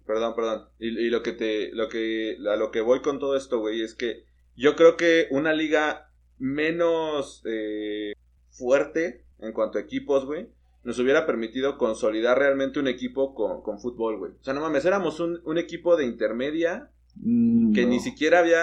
perdón, 0.06 0.36
perdón, 0.36 0.66
y, 0.80 0.88
y 0.88 1.10
lo 1.10 1.22
que 1.24 1.34
te, 1.34 1.72
lo 1.74 1.88
que, 1.90 2.38
a 2.52 2.56
lo 2.56 2.72
que 2.72 2.82
voy 2.82 3.02
con 3.02 3.20
todo 3.20 3.36
esto, 3.36 3.60
güey, 3.60 3.82
es 3.82 3.96
que 3.96 4.24
yo 4.56 4.76
creo 4.76 4.98
que 4.98 5.28
una 5.32 5.54
liga 5.54 6.10
menos 6.38 7.44
eh, 7.46 8.14
fuerte 8.50 9.26
en 9.40 9.54
cuanto 9.54 9.78
a 9.78 9.82
equipos, 9.82 10.26
güey, 10.26 10.50
nos 10.84 10.98
hubiera 11.00 11.26
permitido 11.26 11.78
consolidar 11.78 12.38
realmente 12.40 12.80
un 12.80 12.88
equipo 12.88 13.34
con, 13.36 13.62
con 13.62 13.80
fútbol, 13.80 14.18
güey. 14.18 14.32
O 14.34 14.44
sea, 14.44 14.54
no 14.54 14.62
mames, 14.62 14.86
éramos 14.86 15.20
un, 15.20 15.42
un 15.46 15.58
equipo 15.58 15.96
de 15.98 16.06
intermedia 16.06 16.90
Mm, 17.22 17.74
que 17.74 17.84
no. 17.84 17.90
ni 17.90 18.00
siquiera 18.00 18.40
había 18.40 18.62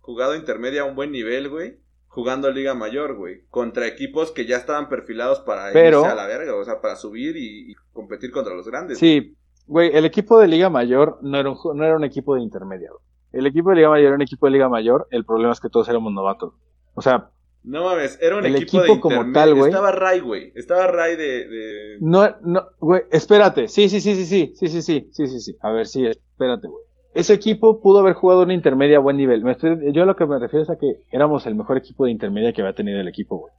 jugado 0.00 0.36
intermedia 0.36 0.82
a 0.82 0.84
un 0.84 0.94
buen 0.94 1.10
nivel, 1.10 1.48
güey. 1.48 1.78
Jugando 2.06 2.50
Liga 2.52 2.74
Mayor, 2.74 3.16
güey. 3.16 3.40
Contra 3.48 3.86
equipos 3.88 4.30
que 4.30 4.44
ya 4.46 4.58
estaban 4.58 4.88
perfilados 4.90 5.40
para 5.40 5.72
Pero- 5.72 6.00
irse 6.00 6.12
a 6.12 6.14
la 6.14 6.26
verga. 6.26 6.54
O 6.54 6.62
sea, 6.64 6.80
para 6.82 6.94
subir 6.96 7.36
y, 7.36 7.72
y 7.72 7.74
competir 7.92 8.30
contra 8.30 8.54
los 8.54 8.68
grandes. 8.68 8.98
Sí, 8.98 9.34
güey, 9.66 9.90
el 9.96 10.04
equipo 10.04 10.38
de 10.38 10.48
Liga 10.48 10.68
Mayor 10.68 11.18
no 11.22 11.38
era 11.38 11.50
un, 11.50 11.56
no 11.76 11.82
era 11.84 11.96
un 11.96 12.04
equipo 12.04 12.34
de 12.34 12.42
intermedia, 12.42 12.90
güey. 12.90 13.02
El 13.32 13.46
equipo 13.46 13.70
de 13.70 13.76
Liga 13.76 13.88
Mayor 13.88 14.06
era 14.08 14.14
un 14.16 14.22
equipo 14.22 14.46
de 14.46 14.52
Liga 14.52 14.68
Mayor, 14.68 15.08
el 15.10 15.24
problema 15.24 15.52
es 15.54 15.58
que 15.60 15.70
todos 15.70 15.88
éramos 15.88 16.12
novatos. 16.12 16.52
O 16.94 17.00
sea, 17.00 17.30
No 17.64 17.84
mames, 17.84 18.18
era 18.20 18.36
un 18.38 18.44
El 18.44 18.56
equipo, 18.56 18.78
de 18.82 18.88
equipo 18.88 19.00
como 19.00 19.32
tal, 19.32 19.54
güey. 19.54 19.70
Estaba 19.70 19.92
Ray, 19.92 20.20
güey. 20.20 20.52
Estaba 20.56 20.86
Ray 20.88 21.16
de. 21.16 21.46
de- 21.48 21.96
no, 22.00 22.28
no, 22.42 22.66
güey, 22.80 23.02
espérate. 23.10 23.68
Sí, 23.68 23.88
sí, 23.88 24.00
sí, 24.00 24.16
sí, 24.16 24.24
sí, 24.26 24.52
sí, 24.56 24.68
sí, 24.68 24.82
sí, 24.82 25.08
sí, 25.12 25.26
sí, 25.28 25.40
sí. 25.40 25.56
A 25.60 25.70
ver, 25.70 25.86
sí, 25.86 26.04
espérate, 26.06 26.66
güey. 26.66 26.82
Ese 27.14 27.34
equipo 27.34 27.80
pudo 27.80 28.00
haber 28.00 28.14
jugado 28.14 28.42
una 28.42 28.54
intermedia 28.54 28.96
a 28.96 29.00
buen 29.00 29.16
nivel. 29.16 29.44
Me 29.44 29.52
estoy- 29.52 29.92
yo 29.92 30.04
lo 30.06 30.16
que 30.16 30.26
me 30.26 30.38
refiero 30.38 30.62
es 30.64 30.70
a 30.70 30.76
que 30.76 31.02
éramos 31.12 31.46
el 31.46 31.54
mejor 31.54 31.76
equipo 31.76 32.04
de 32.06 32.10
intermedia 32.10 32.52
que 32.52 32.62
había 32.62 32.74
tenido 32.74 32.98
el 33.00 33.06
equipo, 33.08 33.36
güey. 33.38 33.52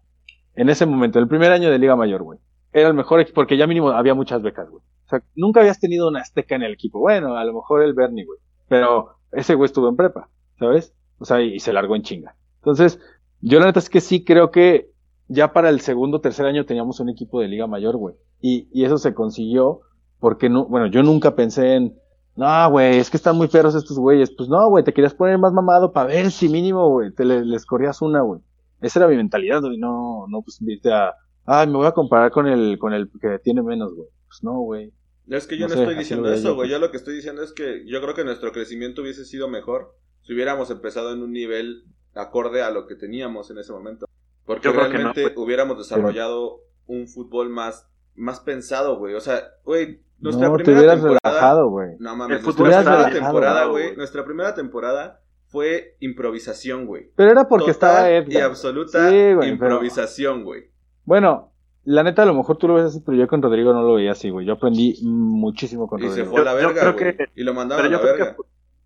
En 0.55 0.69
ese 0.69 0.85
momento, 0.85 1.19
el 1.19 1.27
primer 1.27 1.51
año 1.51 1.69
de 1.69 1.79
Liga 1.79 1.95
Mayor, 1.95 2.23
güey. 2.23 2.39
Era 2.73 2.87
el 2.89 2.93
mejor 2.95 3.19
equipo, 3.21 3.35
porque 3.35 3.55
ya 3.55 3.67
mínimo 3.67 3.89
había 3.91 4.15
muchas 4.15 4.41
becas, 4.41 4.69
güey. 4.69 4.81
O 5.05 5.09
sea, 5.09 5.21
nunca 5.35 5.59
habías 5.61 5.79
tenido 5.79 6.07
una 6.07 6.21
azteca 6.21 6.55
en 6.55 6.63
el 6.63 6.73
equipo. 6.73 6.99
Bueno, 6.99 7.37
a 7.37 7.45
lo 7.45 7.53
mejor 7.53 7.83
el 7.83 7.93
Bernie, 7.93 8.25
güey. 8.25 8.39
Pero 8.67 9.15
ese 9.31 9.53
güey 9.53 9.67
estuvo 9.67 9.87
en 9.87 9.95
prepa, 9.95 10.29
¿sabes? 10.57 10.93
O 11.19 11.25
sea, 11.25 11.39
y, 11.41 11.53
y 11.53 11.59
se 11.59 11.71
largó 11.73 11.95
en 11.95 12.01
chinga. 12.01 12.35
Entonces, 12.57 12.99
yo 13.43 13.59
la 13.59 13.65
neta 13.67 13.79
es 13.79 13.89
que 13.89 14.01
sí 14.01 14.23
creo 14.23 14.51
que 14.51 14.91
ya 15.27 15.53
para 15.53 15.69
el 15.69 15.81
segundo 15.81 16.17
o 16.17 16.21
tercer 16.21 16.45
año 16.45 16.65
teníamos 16.65 16.99
un 16.99 17.09
equipo 17.09 17.39
de 17.41 17.47
Liga 17.47 17.67
Mayor, 17.67 17.97
güey. 17.97 18.15
Y, 18.41 18.67
y 18.71 18.85
eso 18.85 18.97
se 18.97 19.13
consiguió 19.13 19.81
porque 20.19 20.49
no, 20.49 20.65
bueno, 20.65 20.87
yo 20.87 21.03
nunca 21.03 21.35
pensé 21.35 21.75
en, 21.75 21.97
no, 22.35 22.69
güey, 22.71 22.97
es 22.97 23.09
que 23.09 23.17
están 23.17 23.35
muy 23.37 23.47
perros 23.47 23.75
estos 23.75 23.97
güeyes. 23.97 24.31
Pues 24.35 24.49
no, 24.49 24.69
güey, 24.69 24.83
te 24.83 24.93
querías 24.93 25.13
poner 25.13 25.37
más 25.37 25.53
mamado 25.53 25.91
para 25.93 26.07
ver 26.07 26.31
si 26.31 26.49
mínimo, 26.49 26.89
güey, 26.89 27.11
te 27.13 27.25
le- 27.25 27.45
les 27.45 27.65
corrías 27.65 28.01
una, 28.01 28.21
güey. 28.21 28.41
Esa 28.81 28.99
era 28.99 29.07
mi 29.07 29.15
mentalidad, 29.15 29.61
güey, 29.61 29.77
no, 29.77 30.25
no, 30.27 30.41
pues 30.41 30.59
irte 30.61 30.91
a, 30.91 31.13
ay, 31.45 31.67
me 31.67 31.77
voy 31.77 31.87
a 31.87 31.91
comparar 31.93 32.31
con 32.31 32.47
el, 32.47 32.77
con 32.79 32.93
el 32.93 33.09
que 33.21 33.39
tiene 33.39 33.61
menos, 33.63 33.93
güey. 33.95 34.07
Pues 34.27 34.43
no, 34.43 34.59
güey. 34.59 34.91
Es 35.29 35.47
que 35.47 35.57
yo 35.57 35.67
No 35.67 35.69
no, 35.69 35.75
sé, 35.75 35.81
estoy 35.83 35.97
diciendo 35.99 36.31
eso, 36.31 36.55
güey. 36.55 36.67
pues. 36.67 36.71
Yo 36.71 36.79
lo 36.79 36.91
que 36.91 36.97
estoy 36.97 37.15
diciendo 37.15 37.43
es 37.43 37.53
que 37.53 37.85
yo 37.87 38.01
creo 38.01 38.13
que 38.13 38.25
nuestro 38.25 38.51
crecimiento 38.51 39.01
hubiese 39.01 39.23
sido 39.25 39.47
mejor 39.47 39.95
si 40.23 40.33
hubiéramos 40.33 40.69
empezado 40.69 41.13
en 41.13 41.21
un 41.21 41.31
nivel 41.31 41.83
acorde 42.15 42.61
a 42.61 42.69
lo 42.71 42.85
que 42.87 42.95
teníamos 42.95 43.49
en 43.51 43.57
ese 43.59 43.71
momento. 43.73 44.05
Porque 44.45 44.65
Yo 44.67 44.73
creo 44.73 44.85
que 44.89 44.97
no, 44.97 45.13
realmente 45.13 45.33
hubiéramos 45.39 45.77
desarrollado 45.77 46.59
un 46.87 47.07
fútbol 47.07 47.49
más, 47.49 47.87
más 48.15 48.39
pensado, 48.41 48.97
güey. 48.97 49.13
O 49.15 49.21
sea, 49.21 49.41
güey, 49.63 50.01
nuestra 50.19 50.47
no, 50.49 50.57
te 50.57 50.63
primera 50.63 50.79
hubieras 50.81 50.99
temporada. 51.01 51.19
relajado, 51.39 51.69
güey. 51.69 51.89
No 51.99 52.15
mames, 52.15 52.37
El 52.39 52.43
nuestra 52.43 52.63
primera 52.65 53.09
temporada, 53.09 53.39
relajado, 53.53 53.71
güey. 53.71 53.83
güey. 53.85 53.97
Nuestra 53.97 54.25
primera 54.25 54.53
temporada 54.53 55.21
fue 55.47 55.95
improvisación, 55.99 56.85
güey. 56.85 57.11
Pero 57.15 57.31
era 57.31 57.47
porque 57.47 57.71
Total 57.73 58.07
estaba 58.07 58.11
y 58.11 58.15
Edgar. 58.15 58.43
absoluta 58.49 59.09
Sí, 59.09 59.15
güey, 59.15 59.35
pero- 59.35 59.45
improvisación, 59.75 60.43
güey. 60.43 60.63
Bueno, 61.05 61.51
la 61.85 62.03
neta, 62.03 62.23
a 62.23 62.25
lo 62.25 62.33
mejor 62.33 62.57
tú 62.57 62.67
lo 62.67 62.75
ves 62.75 62.85
así, 62.85 63.01
pero 63.05 63.17
yo 63.17 63.27
con 63.27 63.41
Rodrigo 63.41 63.73
no 63.73 63.81
lo 63.81 63.95
veía 63.95 64.11
así, 64.11 64.29
güey. 64.29 64.45
Yo 64.45 64.53
aprendí 64.53 64.99
muchísimo 65.03 65.87
con 65.87 65.99
Y 65.99 66.03
se 66.03 66.09
Rodrigo. 66.09 66.31
fue 66.31 66.41
a 66.41 66.43
la 66.45 66.53
Yo- 66.53 66.59
yo 66.61 66.67
verga, 66.67 66.81
creo 66.81 66.93
güey. 66.93 67.17
que- 67.17 67.25
Y 67.35 67.43
lo 67.43 67.53
mandaron 67.53 67.85
Pero 67.85 67.97
a 67.97 68.01
la 68.01 68.03
creo, 68.03 68.17
verga. 68.17 68.35
que, 68.35 68.41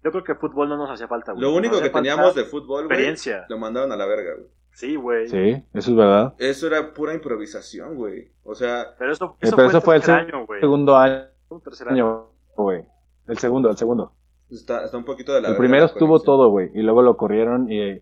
yo 0.07 0.11
creo 0.11 0.23
que 0.23 0.35
fútbol 0.35 0.69
no 0.69 0.77
nos 0.77 0.89
hacía 0.89 1.07
falta, 1.07 1.33
güey. 1.33 1.41
Lo 1.41 1.53
único 1.53 1.81
que 1.81 1.89
teníamos 1.89 2.33
de 2.33 2.45
fútbol, 2.45 2.85
güey, 2.85 2.85
experiencia. 2.85 3.45
lo 3.49 3.57
mandaron 3.57 3.91
a 3.91 3.97
la 3.97 4.05
verga, 4.05 4.35
güey. 4.35 4.47
Sí, 4.71 4.95
güey. 4.95 5.27
Sí, 5.27 5.63
eso 5.73 5.91
es 5.91 5.95
verdad. 5.97 6.33
Eso 6.37 6.67
era 6.67 6.93
pura 6.93 7.13
improvisación, 7.13 7.95
güey. 7.95 8.31
O 8.43 8.55
sea, 8.55 8.95
Pero 8.97 9.11
eso, 9.11 9.35
eso 9.41 9.55
pero 9.57 9.69
fue, 9.69 9.77
eso 9.77 9.81
fue 9.81 9.95
el 9.97 10.09
año, 10.09 10.45
güey. 10.45 10.61
Segundo 10.61 10.95
año, 10.95 11.25
tercer 11.61 11.89
año. 11.89 12.29
güey. 12.55 12.85
El 13.27 13.37
segundo, 13.37 13.69
el 13.69 13.75
segundo. 13.75 14.13
está, 14.49 14.85
está 14.85 14.95
un 14.95 15.03
poquito 15.03 15.33
de 15.33 15.41
la 15.41 15.49
El 15.49 15.53
verga 15.55 15.59
primero 15.59 15.85
estuvo 15.87 16.21
todo, 16.21 16.49
güey. 16.51 16.69
Y 16.73 16.83
luego 16.83 17.01
lo 17.01 17.17
corrieron 17.17 17.69
y... 17.69 18.01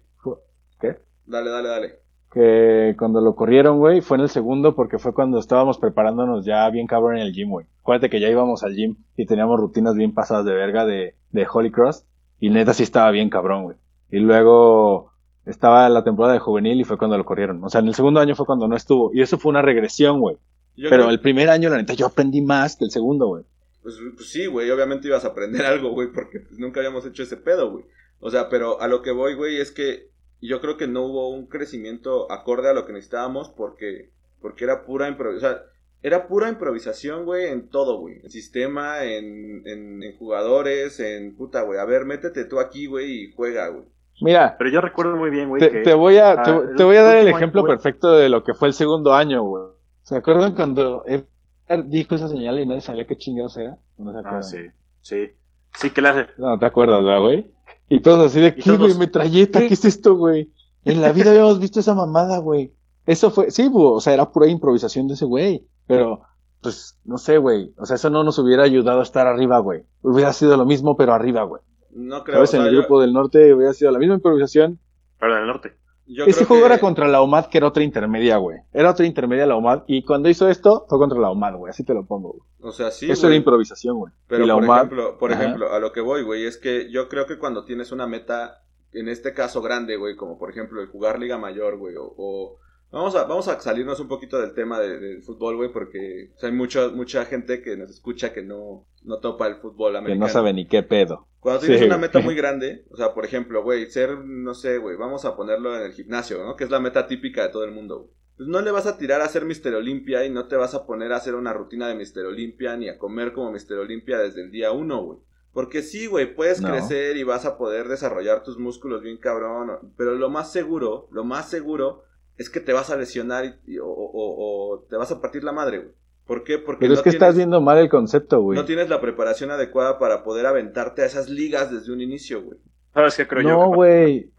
¿Qué? 0.79 0.99
Dale, 1.25 1.49
dale, 1.49 1.69
dale. 1.69 1.99
Que 2.35 2.95
cuando 2.99 3.21
lo 3.21 3.33
corrieron, 3.33 3.77
güey, 3.79 4.01
fue 4.01 4.17
en 4.17 4.23
el 4.23 4.29
segundo 4.29 4.75
porque 4.75 4.99
fue 4.99 5.13
cuando 5.13 5.39
estábamos 5.39 5.77
preparándonos 5.77 6.43
ya 6.45 6.69
bien 6.69 6.85
cabrón 6.85 7.15
en 7.15 7.21
el 7.23 7.31
gym, 7.31 7.49
güey. 7.49 7.65
Acuérdate 7.79 8.09
que 8.09 8.19
ya 8.19 8.27
íbamos 8.29 8.61
al 8.63 8.75
gym 8.75 8.97
y 9.15 9.25
teníamos 9.25 9.57
rutinas 9.57 9.95
bien 9.95 10.13
pasadas 10.13 10.43
de 10.45 10.53
verga 10.53 10.85
de, 10.85 11.15
de 11.31 11.47
Holy 11.49 11.71
Cross. 11.71 12.03
Y 12.41 12.49
neta 12.49 12.73
sí 12.73 12.83
estaba 12.83 13.09
bien 13.11 13.29
cabrón, 13.29 13.63
güey. 13.63 13.77
Y 14.11 14.19
luego 14.19 15.13
estaba 15.45 15.87
la 15.87 16.03
temporada 16.03 16.33
de 16.33 16.41
juvenil 16.41 16.77
y 16.81 16.83
fue 16.83 16.97
cuando 16.97 17.17
lo 17.17 17.23
corrieron. 17.23 17.63
O 17.63 17.69
sea, 17.69 17.79
en 17.79 17.87
el 17.87 17.95
segundo 17.95 18.19
año 18.19 18.35
fue 18.35 18.45
cuando 18.45 18.67
no 18.67 18.75
estuvo. 18.75 19.11
Y 19.13 19.21
eso 19.21 19.37
fue 19.37 19.51
una 19.51 19.61
regresión, 19.61 20.19
güey. 20.19 20.35
Pero 20.75 20.89
creo- 20.89 21.09
el 21.11 21.21
primer 21.21 21.49
año, 21.49 21.69
la 21.69 21.77
neta, 21.77 21.93
yo 21.93 22.05
aprendí 22.07 22.41
más 22.41 22.75
que 22.75 22.83
el 22.83 22.91
segundo, 22.91 23.27
güey. 23.27 23.45
Pues, 23.81 23.95
pues 24.13 24.29
sí, 24.29 24.45
güey, 24.47 24.69
obviamente 24.71 25.07
ibas 25.07 25.23
a 25.23 25.29
aprender 25.29 25.61
algo, 25.65 25.91
güey, 25.91 26.09
porque 26.11 26.41
pues, 26.41 26.59
nunca 26.59 26.81
habíamos 26.81 27.05
hecho 27.05 27.23
ese 27.23 27.37
pedo, 27.37 27.71
güey. 27.71 27.85
O 28.19 28.29
sea, 28.29 28.49
pero 28.49 28.81
a 28.81 28.89
lo 28.89 29.01
que 29.01 29.11
voy, 29.11 29.35
güey, 29.35 29.55
es 29.61 29.71
que 29.71 30.09
yo 30.41 30.61
creo 30.61 30.77
que 30.77 30.87
no 30.87 31.03
hubo 31.03 31.29
un 31.29 31.47
crecimiento 31.47 32.31
acorde 32.31 32.69
a 32.69 32.73
lo 32.73 32.85
que 32.85 32.93
necesitábamos 32.93 33.49
porque, 33.49 34.11
porque 34.41 34.63
era 34.63 34.85
pura 34.85 35.07
improvisación. 35.07 35.53
O 35.53 35.55
sea, 35.57 35.65
era 36.01 36.27
pura 36.27 36.49
improvisación, 36.49 37.25
güey, 37.25 37.47
en 37.47 37.69
todo, 37.69 37.99
güey. 37.99 38.19
En 38.23 38.29
sistema, 38.29 39.03
en, 39.03 39.67
en, 39.67 40.03
en 40.03 40.17
jugadores, 40.17 40.99
en 40.99 41.35
puta, 41.35 41.63
güey. 41.63 41.79
A 41.79 41.85
ver, 41.85 42.05
métete 42.05 42.45
tú 42.45 42.59
aquí, 42.59 42.85
güey, 42.85 43.23
y 43.23 43.33
juega, 43.33 43.69
güey. 43.69 43.85
Mira, 44.21 44.55
Pero 44.57 44.69
yo 44.69 44.81
recuerdo 44.81 45.15
muy 45.17 45.29
bien, 45.29 45.49
güey, 45.49 45.59
te, 45.59 45.71
que... 45.71 45.81
te 45.81 45.93
voy 45.93 46.17
a, 46.17 46.41
te, 46.41 46.51
ah, 46.51 46.61
te 46.77 46.83
voy 46.83 46.95
a 46.95 47.03
dar 47.03 47.17
el 47.17 47.27
ejemplo 47.27 47.61
año, 47.61 47.67
perfecto 47.67 48.11
de 48.13 48.29
lo 48.29 48.43
que 48.43 48.53
fue 48.53 48.67
el 48.67 48.73
segundo 48.73 49.13
año, 49.13 49.43
güey. 49.43 49.63
¿Se 50.03 50.15
acuerdan 50.15 50.53
cuando 50.53 51.03
Edgar 51.05 51.85
dijo 51.87 52.15
esa 52.15 52.29
señal 52.29 52.59
y 52.59 52.65
nadie 52.65 52.81
sabía 52.81 53.07
qué 53.07 53.17
chingados 53.17 53.57
era? 53.57 53.77
No 53.97 54.13
se 54.13 54.19
acuerdan. 54.19 54.39
Ah, 54.39 54.43
sí, 54.43 54.59
sí. 55.01 55.31
Sí, 55.73 55.91
hace... 56.05 56.27
No, 56.37 56.57
te 56.57 56.65
acuerdas, 56.65 57.03
¿verdad, 57.03 57.19
güey? 57.19 57.51
Y 57.89 57.99
todos 58.01 58.25
así 58.31 58.39
de, 58.41 58.55
¿qué, 58.55 58.63
todos- 58.63 58.79
güey? 58.79 58.95
Metralleta, 58.95 59.59
¿qué 59.59 59.73
es 59.73 59.85
esto, 59.85 60.15
güey? 60.15 60.51
En 60.83 61.01
la 61.01 61.11
vida 61.11 61.31
habíamos 61.31 61.59
visto 61.59 61.79
esa 61.79 61.93
mamada, 61.95 62.37
güey. 62.39 62.73
Eso 63.05 63.29
fue, 63.31 63.51
sí, 63.51 63.67
güey, 63.67 63.85
o 63.87 63.99
sea, 63.99 64.13
era 64.13 64.31
pura 64.31 64.47
improvisación 64.47 65.07
de 65.07 65.13
ese 65.15 65.25
güey. 65.25 65.67
Pero, 65.87 66.21
pues, 66.61 66.97
no 67.05 67.17
sé, 67.17 67.37
güey. 67.37 67.73
O 67.77 67.85
sea, 67.85 67.95
eso 67.95 68.09
no 68.09 68.23
nos 68.23 68.39
hubiera 68.39 68.63
ayudado 68.63 68.99
a 68.99 69.03
estar 69.03 69.27
arriba, 69.27 69.59
güey. 69.59 69.83
Hubiera 70.01 70.33
sido 70.33 70.57
lo 70.57 70.65
mismo, 70.65 70.95
pero 70.97 71.13
arriba, 71.13 71.43
güey. 71.43 71.61
No 71.91 72.23
creo, 72.23 72.37
¿Sabes? 72.37 72.49
o 72.49 72.51
sea, 72.51 72.59
en 72.61 72.65
el 72.67 72.73
yo- 72.73 72.79
grupo 72.81 73.01
del 73.01 73.13
norte 73.13 73.53
hubiera 73.53 73.73
sido 73.73 73.91
la 73.91 73.99
misma 73.99 74.15
improvisación. 74.15 74.79
Pero 75.19 75.35
en 75.35 75.41
el 75.41 75.47
norte. 75.47 75.77
Yo 76.07 76.25
Ese 76.25 76.37
creo 76.39 76.47
juego 76.47 76.63
que- 76.63 76.73
era 76.73 76.79
contra 76.79 77.07
la 77.07 77.21
OMAD, 77.21 77.45
que 77.47 77.57
era 77.57 77.67
otra 77.67 77.83
intermedia, 77.83 78.37
güey. 78.37 78.59
Era 78.73 78.91
otra 78.91 79.05
intermedia 79.05 79.45
la 79.45 79.55
OMAD. 79.55 79.83
Y 79.87 80.03
cuando 80.03 80.29
hizo 80.29 80.47
esto, 80.49 80.85
fue 80.89 80.97
contra 80.99 81.19
la 81.19 81.29
OMAD, 81.31 81.55
güey. 81.55 81.69
Así 81.71 81.83
te 81.83 81.93
lo 81.93 82.05
pongo, 82.05 82.29
güey. 82.33 82.41
O 82.61 82.71
sea, 82.71 82.91
sí, 82.91 83.09
Eso 83.09 83.23
güey. 83.23 83.33
era 83.33 83.37
improvisación, 83.37 83.97
güey. 83.97 84.13
Pero 84.27 84.45
por 84.45 84.63
OMAD, 84.63 84.77
ejemplo, 84.77 85.17
por 85.17 85.33
Ajá. 85.33 85.43
ejemplo, 85.43 85.71
a 85.73 85.79
lo 85.79 85.91
que 85.91 86.01
voy, 86.01 86.23
güey, 86.23 86.45
es 86.45 86.57
que 86.57 86.91
yo 86.91 87.09
creo 87.09 87.25
que 87.25 87.37
cuando 87.39 87.65
tienes 87.65 87.91
una 87.91 88.07
meta, 88.07 88.61
en 88.91 89.09
este 89.09 89.33
caso 89.33 89.61
grande, 89.61 89.97
güey, 89.97 90.15
como 90.15 90.37
por 90.37 90.49
ejemplo 90.49 90.81
el 90.81 90.87
jugar 90.87 91.19
Liga 91.19 91.37
Mayor, 91.37 91.77
güey, 91.77 91.95
o, 91.95 92.13
o- 92.17 92.59
vamos 92.91 93.13
a 93.15 93.25
vamos 93.25 93.47
a 93.49 93.59
salirnos 93.59 93.99
un 93.99 94.07
poquito 94.07 94.39
del 94.39 94.53
tema 94.53 94.79
de- 94.79 94.99
del 94.99 95.21
fútbol, 95.21 95.57
güey, 95.57 95.69
porque 95.73 96.29
o 96.35 96.39
sea, 96.39 96.49
hay 96.49 96.55
mucha 96.55 96.87
mucha 96.89 97.25
gente 97.25 97.61
que 97.61 97.75
nos 97.75 97.89
escucha 97.89 98.31
que 98.31 98.41
no 98.41 98.85
no 99.03 99.19
topa 99.19 99.47
el 99.47 99.55
fútbol 99.57 99.91
que 99.93 99.97
americano. 99.97 100.25
no 100.27 100.31
sabe 100.31 100.53
ni 100.53 100.65
qué 100.65 100.81
pedo. 100.81 101.27
Cuando 101.45 101.59
tienes 101.61 101.79
Sí. 101.81 101.85
una 101.85 101.99
meta 101.99 102.19
muy 102.21 102.33
grande, 102.33 102.85
o 102.89 102.97
sea, 102.97 103.13
por 103.13 103.23
ejemplo, 103.23 103.61
güey, 103.61 103.85
ser, 103.91 104.17
no 104.17 104.55
sé, 104.55 104.79
güey, 104.79 104.97
vamos 104.97 105.25
a 105.25 105.35
ponerlo 105.35 105.75
en 105.77 105.83
el 105.83 105.93
gimnasio, 105.93 106.43
¿no? 106.43 106.55
Que 106.55 106.63
es 106.63 106.71
la 106.71 106.79
meta 106.79 107.05
típica 107.05 107.43
de 107.43 107.49
todo 107.49 107.63
el 107.63 107.71
mundo, 107.71 107.99
güey. 107.99 108.09
Pues 108.35 108.49
no 108.49 108.61
le 108.61 108.71
vas 108.71 108.87
a 108.87 108.97
tirar 108.97 109.21
a 109.21 109.25
hacer 109.25 109.45
Mister 109.45 109.75
Olimpia 109.75 110.25
y 110.25 110.31
no 110.31 110.47
te 110.47 110.55
vas 110.55 110.73
a 110.73 110.87
poner 110.87 111.13
a 111.13 111.17
hacer 111.17 111.35
una 111.35 111.53
rutina 111.53 111.87
de 111.87 111.93
Mister 111.93 112.25
Olimpia 112.25 112.75
ni 112.77 112.89
a 112.89 112.97
comer 112.97 113.31
como 113.31 113.51
Mister 113.51 113.77
Olimpia 113.77 114.17
desde 114.17 114.41
el 114.41 114.49
día 114.49 114.71
uno, 114.71 115.03
güey. 115.03 115.19
Porque 115.53 115.83
sí, 115.83 116.07
güey, 116.07 116.33
puedes 116.33 116.61
No. 116.61 116.69
crecer 116.71 117.15
y 117.15 117.21
vas 117.23 117.45
a 117.45 117.59
poder 117.59 117.89
desarrollar 117.89 118.41
tus 118.41 118.57
músculos 118.57 119.03
bien 119.03 119.17
cabrón, 119.19 119.93
pero 119.97 120.15
lo 120.15 120.31
más 120.31 120.51
seguro, 120.51 121.07
lo 121.11 121.23
más 121.23 121.47
seguro 121.47 122.05
es 122.37 122.49
que 122.49 122.59
te 122.59 122.73
vas 122.73 122.89
a 122.89 122.97
lesionar 122.97 123.45
y- 123.45 123.73
y- 123.75 123.77
o, 123.77 123.85
o- 123.87 124.73
o 124.73 124.79
te 124.89 124.97
vas 124.97 125.11
a 125.11 125.21
partir 125.21 125.43
la 125.43 125.51
madre, 125.53 125.77
güey. 125.77 125.91
¿Por 126.25 126.43
qué? 126.43 126.57
Porque 126.57 126.79
Pero 126.81 126.93
es 126.93 126.99
no 126.99 127.03
que 127.03 127.09
estás 127.09 127.29
tienes- 127.29 127.37
viendo 127.37 127.61
mal 127.61 127.77
el 127.77 127.89
concepto, 127.89 128.41
güey. 128.41 128.57
no 128.57 128.65
tienes 128.65 128.89
la 128.89 128.99
preparación 128.99 129.51
adecuada 129.51 129.99
para 129.99 130.23
poder 130.23 130.45
aventarte 130.47 131.03
a 131.03 131.05
esas 131.05 131.29
ligas 131.29 131.71
desde 131.71 131.93
un 131.93 132.01
inicio, 132.01 132.41
güey. 132.43 132.57
¿Sabes 132.93 133.15
qué 133.17 133.27
creo 133.27 133.41
yo? 133.43 133.49
No, 133.49 133.71
que 133.71 133.75
güey. 133.75 134.31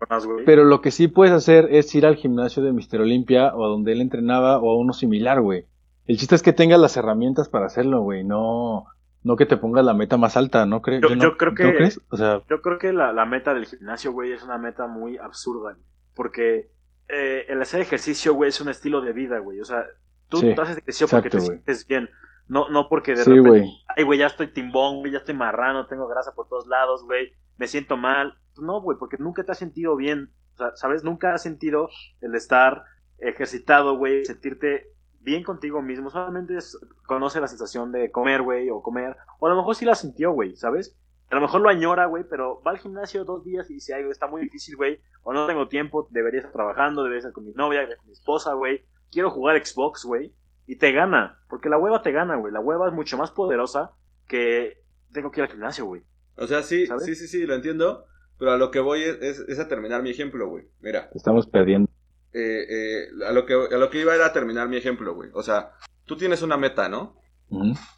Pero 0.47 0.65
lo 0.65 0.81
que 0.81 0.91
sí 0.91 1.09
puedes 1.09 1.33
hacer 1.33 1.69
es 1.71 1.95
ir 1.95 2.07
al 2.07 2.17
gimnasio 2.17 2.63
de 2.63 2.73
Mister 2.73 3.01
Olimpia 3.01 3.55
o 3.55 3.65
a 3.65 3.69
donde 3.69 3.93
él 3.93 4.01
entrenaba 4.01 4.59
o 4.59 4.71
a 4.71 4.79
uno 4.79 4.93
similar, 4.95 5.41
güey. 5.43 5.67
El 6.07 6.17
chiste 6.17 6.35
es 6.35 6.43
que 6.43 6.53
tengas 6.53 6.81
las 6.81 6.97
herramientas 6.97 7.49
para 7.49 7.67
hacerlo, 7.67 8.01
güey. 8.01 8.25
No, 8.25 8.87
no 9.23 9.37
que 9.37 9.45
te 9.45 9.57
pongas 9.57 9.85
la 9.85 9.93
meta 9.93 10.17
más 10.17 10.37
alta, 10.37 10.65
¿no 10.67 10.81
crees? 10.81 11.03
Yo- 11.03 11.15
no- 11.15 11.23
yo 11.23 11.37
creo 11.37 11.51
¿no 11.51 11.57
que- 11.57 11.75
crees? 11.77 12.01
O 12.11 12.17
sea, 12.17 12.41
Yo 12.49 12.63
creo 12.63 12.79
que 12.79 12.93
la, 12.93 13.13
la 13.13 13.27
meta 13.27 13.53
del 13.55 13.67
gimnasio, 13.67 14.13
güey, 14.13 14.33
es 14.33 14.43
una 14.43 14.57
meta 14.59 14.87
muy 14.87 15.19
absurda. 15.19 15.73
güey. 15.75 15.85
porque 16.15 16.71
eh, 17.09 17.45
el 17.49 17.61
hacer 17.61 17.83
ejercicio, 17.83 18.33
güey, 18.35 18.49
es 18.49 18.61
un 18.63 18.71
estilo 18.71 19.03
de 19.03 19.13
vida, 19.13 19.39
güey. 19.39 19.61
O 19.61 19.65
sea, 19.67 19.85
tú 20.29 20.39
Sí, 20.39 20.51
haces 20.53 20.79
ejercicio 20.79 21.09
porque 21.09 21.31
te 21.31 21.39
güey. 21.39 21.49
sientes 21.49 21.87
bien. 21.87 22.11
No, 22.49 22.69
no 22.69 22.89
porque 22.89 23.13
de 23.13 23.25
Sí, 23.25 23.31
repente, 23.31 23.49
güey. 23.49 23.71
ay, 23.97 24.05
güey, 24.05 24.19
ya 24.21 24.27
estoy 24.27 24.47
timbón, 24.49 24.99
güey, 25.01 25.13
ya 25.13 25.19
estoy 25.19 25.35
marrano, 25.35 25.87
tengo 25.87 26.07
grasa 26.07 26.33
por 26.35 26.49
todos 26.49 26.67
lados, 26.69 27.03
güey, 27.05 27.33
me 27.57 27.67
siento 27.67 27.97
mal. 27.97 28.39
No, 28.57 28.81
güey, 28.81 28.97
porque 28.99 29.17
nunca 29.19 29.43
te 29.45 29.53
has 29.53 29.59
sentido 29.59 29.97
bien. 29.97 30.31
O 30.55 30.57
sea, 30.59 30.77
¿sabes? 30.77 31.05
Nunca 31.05 31.35
has 31.35 31.43
sentido 31.43 31.91
el 32.21 32.35
estar 32.35 32.85
ejercitado, 33.19 33.97
güey, 33.97 34.25
sentirte 34.25 34.93
bien 35.21 35.43
contigo 35.43 35.83
mismo. 35.83 36.09
Solamente 36.11 36.57
es- 36.57 36.79
conoce 37.07 37.41
la 37.41 37.49
sensación 37.49 37.91
de 37.93 38.11
comer, 38.11 38.43
güey, 38.43 38.71
o 38.71 38.81
comer. 38.83 39.17
O 39.41 39.47
a 39.47 39.51
lo 39.51 39.57
mejor 39.57 39.75
sí 39.75 39.85
la 39.85 39.95
sintió, 39.95 40.31
güey, 40.33 40.57
¿sabes? 40.57 40.97
A 41.31 41.35
lo 41.35 41.41
mejor 41.41 41.61
lo 41.61 41.69
añora, 41.69 42.07
güey, 42.07 42.23
pero 42.31 42.63
va 42.63 42.71
al 42.71 42.79
gimnasio 42.79 43.25
dos 43.25 43.43
días 43.45 43.69
y 43.71 43.75
dice, 43.75 43.95
ay, 43.95 44.03
güey, 44.03 44.13
está 44.13 44.29
muy 44.29 44.43
difícil, 44.43 44.77
güey, 44.77 45.01
o 45.25 45.33
no 45.33 45.47
tengo 45.49 45.67
tiempo, 45.67 46.07
debería 46.11 46.39
estar 46.39 46.53
trabajando, 46.53 47.03
debería 47.03 47.19
estar 47.19 47.33
con 47.33 47.45
mi 47.45 47.53
novia, 47.53 47.85
con 47.97 48.07
mi 48.07 48.13
esposa, 48.13 48.53
güey, 48.55 48.85
quiero 49.17 49.31
jugar 49.31 49.65
Xbox, 49.67 50.05
güey, 50.05 50.35
y 50.67 50.77
te 50.77 50.93
gana, 50.93 51.39
porque 51.49 51.71
la 51.71 51.79
hueva 51.79 52.03
te 52.03 52.13
gana, 52.13 52.37
güey, 52.37 52.53
la 52.53 52.61
hueva 52.61 52.87
es 52.89 52.93
mucho 52.93 53.17
más 53.17 53.31
poderosa 53.31 53.93
que 54.29 54.83
tengo 55.11 55.31
que 55.31 55.41
ir 55.41 55.45
al 55.47 55.51
gimnasio, 55.51 55.87
güey. 55.87 56.03
O 56.37 56.47
sea, 56.47 56.63
sí, 56.63 56.87
¿Sabes? 56.87 57.05
sí, 57.07 57.15
sí, 57.15 57.27
sí, 57.27 57.47
lo 57.47 57.55
entiendo. 57.55 58.05
Pero 58.39 58.51
a 58.53 58.59
lo 58.59 58.71
que 58.71 58.81
voy 58.81 59.01
es, 59.05 59.17
es- 59.23 59.39
es 59.49 59.59
a 59.59 59.69
terminar 59.69 60.03
mi 60.03 60.11
ejemplo, 60.11 60.47
güey. 60.51 60.67
Mira, 60.83 61.09
Estamos 61.15 61.47
perdiendo. 61.47 61.89
eh, 62.35 62.67
eh, 62.69 63.09
a, 63.27 63.33
lo 63.33 63.47
que, 63.47 63.55
a 63.55 63.79
lo 63.79 63.89
que 63.89 64.03
iba 64.03 64.15
era 64.15 64.27
a 64.27 64.33
terminar 64.35 64.69
mi 64.69 64.77
ejemplo, 64.77 65.15
güey. 65.15 65.31
O 65.33 65.43
sea, 65.43 65.71
tú 66.05 66.15
tienes 66.19 66.43
una 66.43 66.59
meta, 66.59 66.91
¿no? 66.91 67.17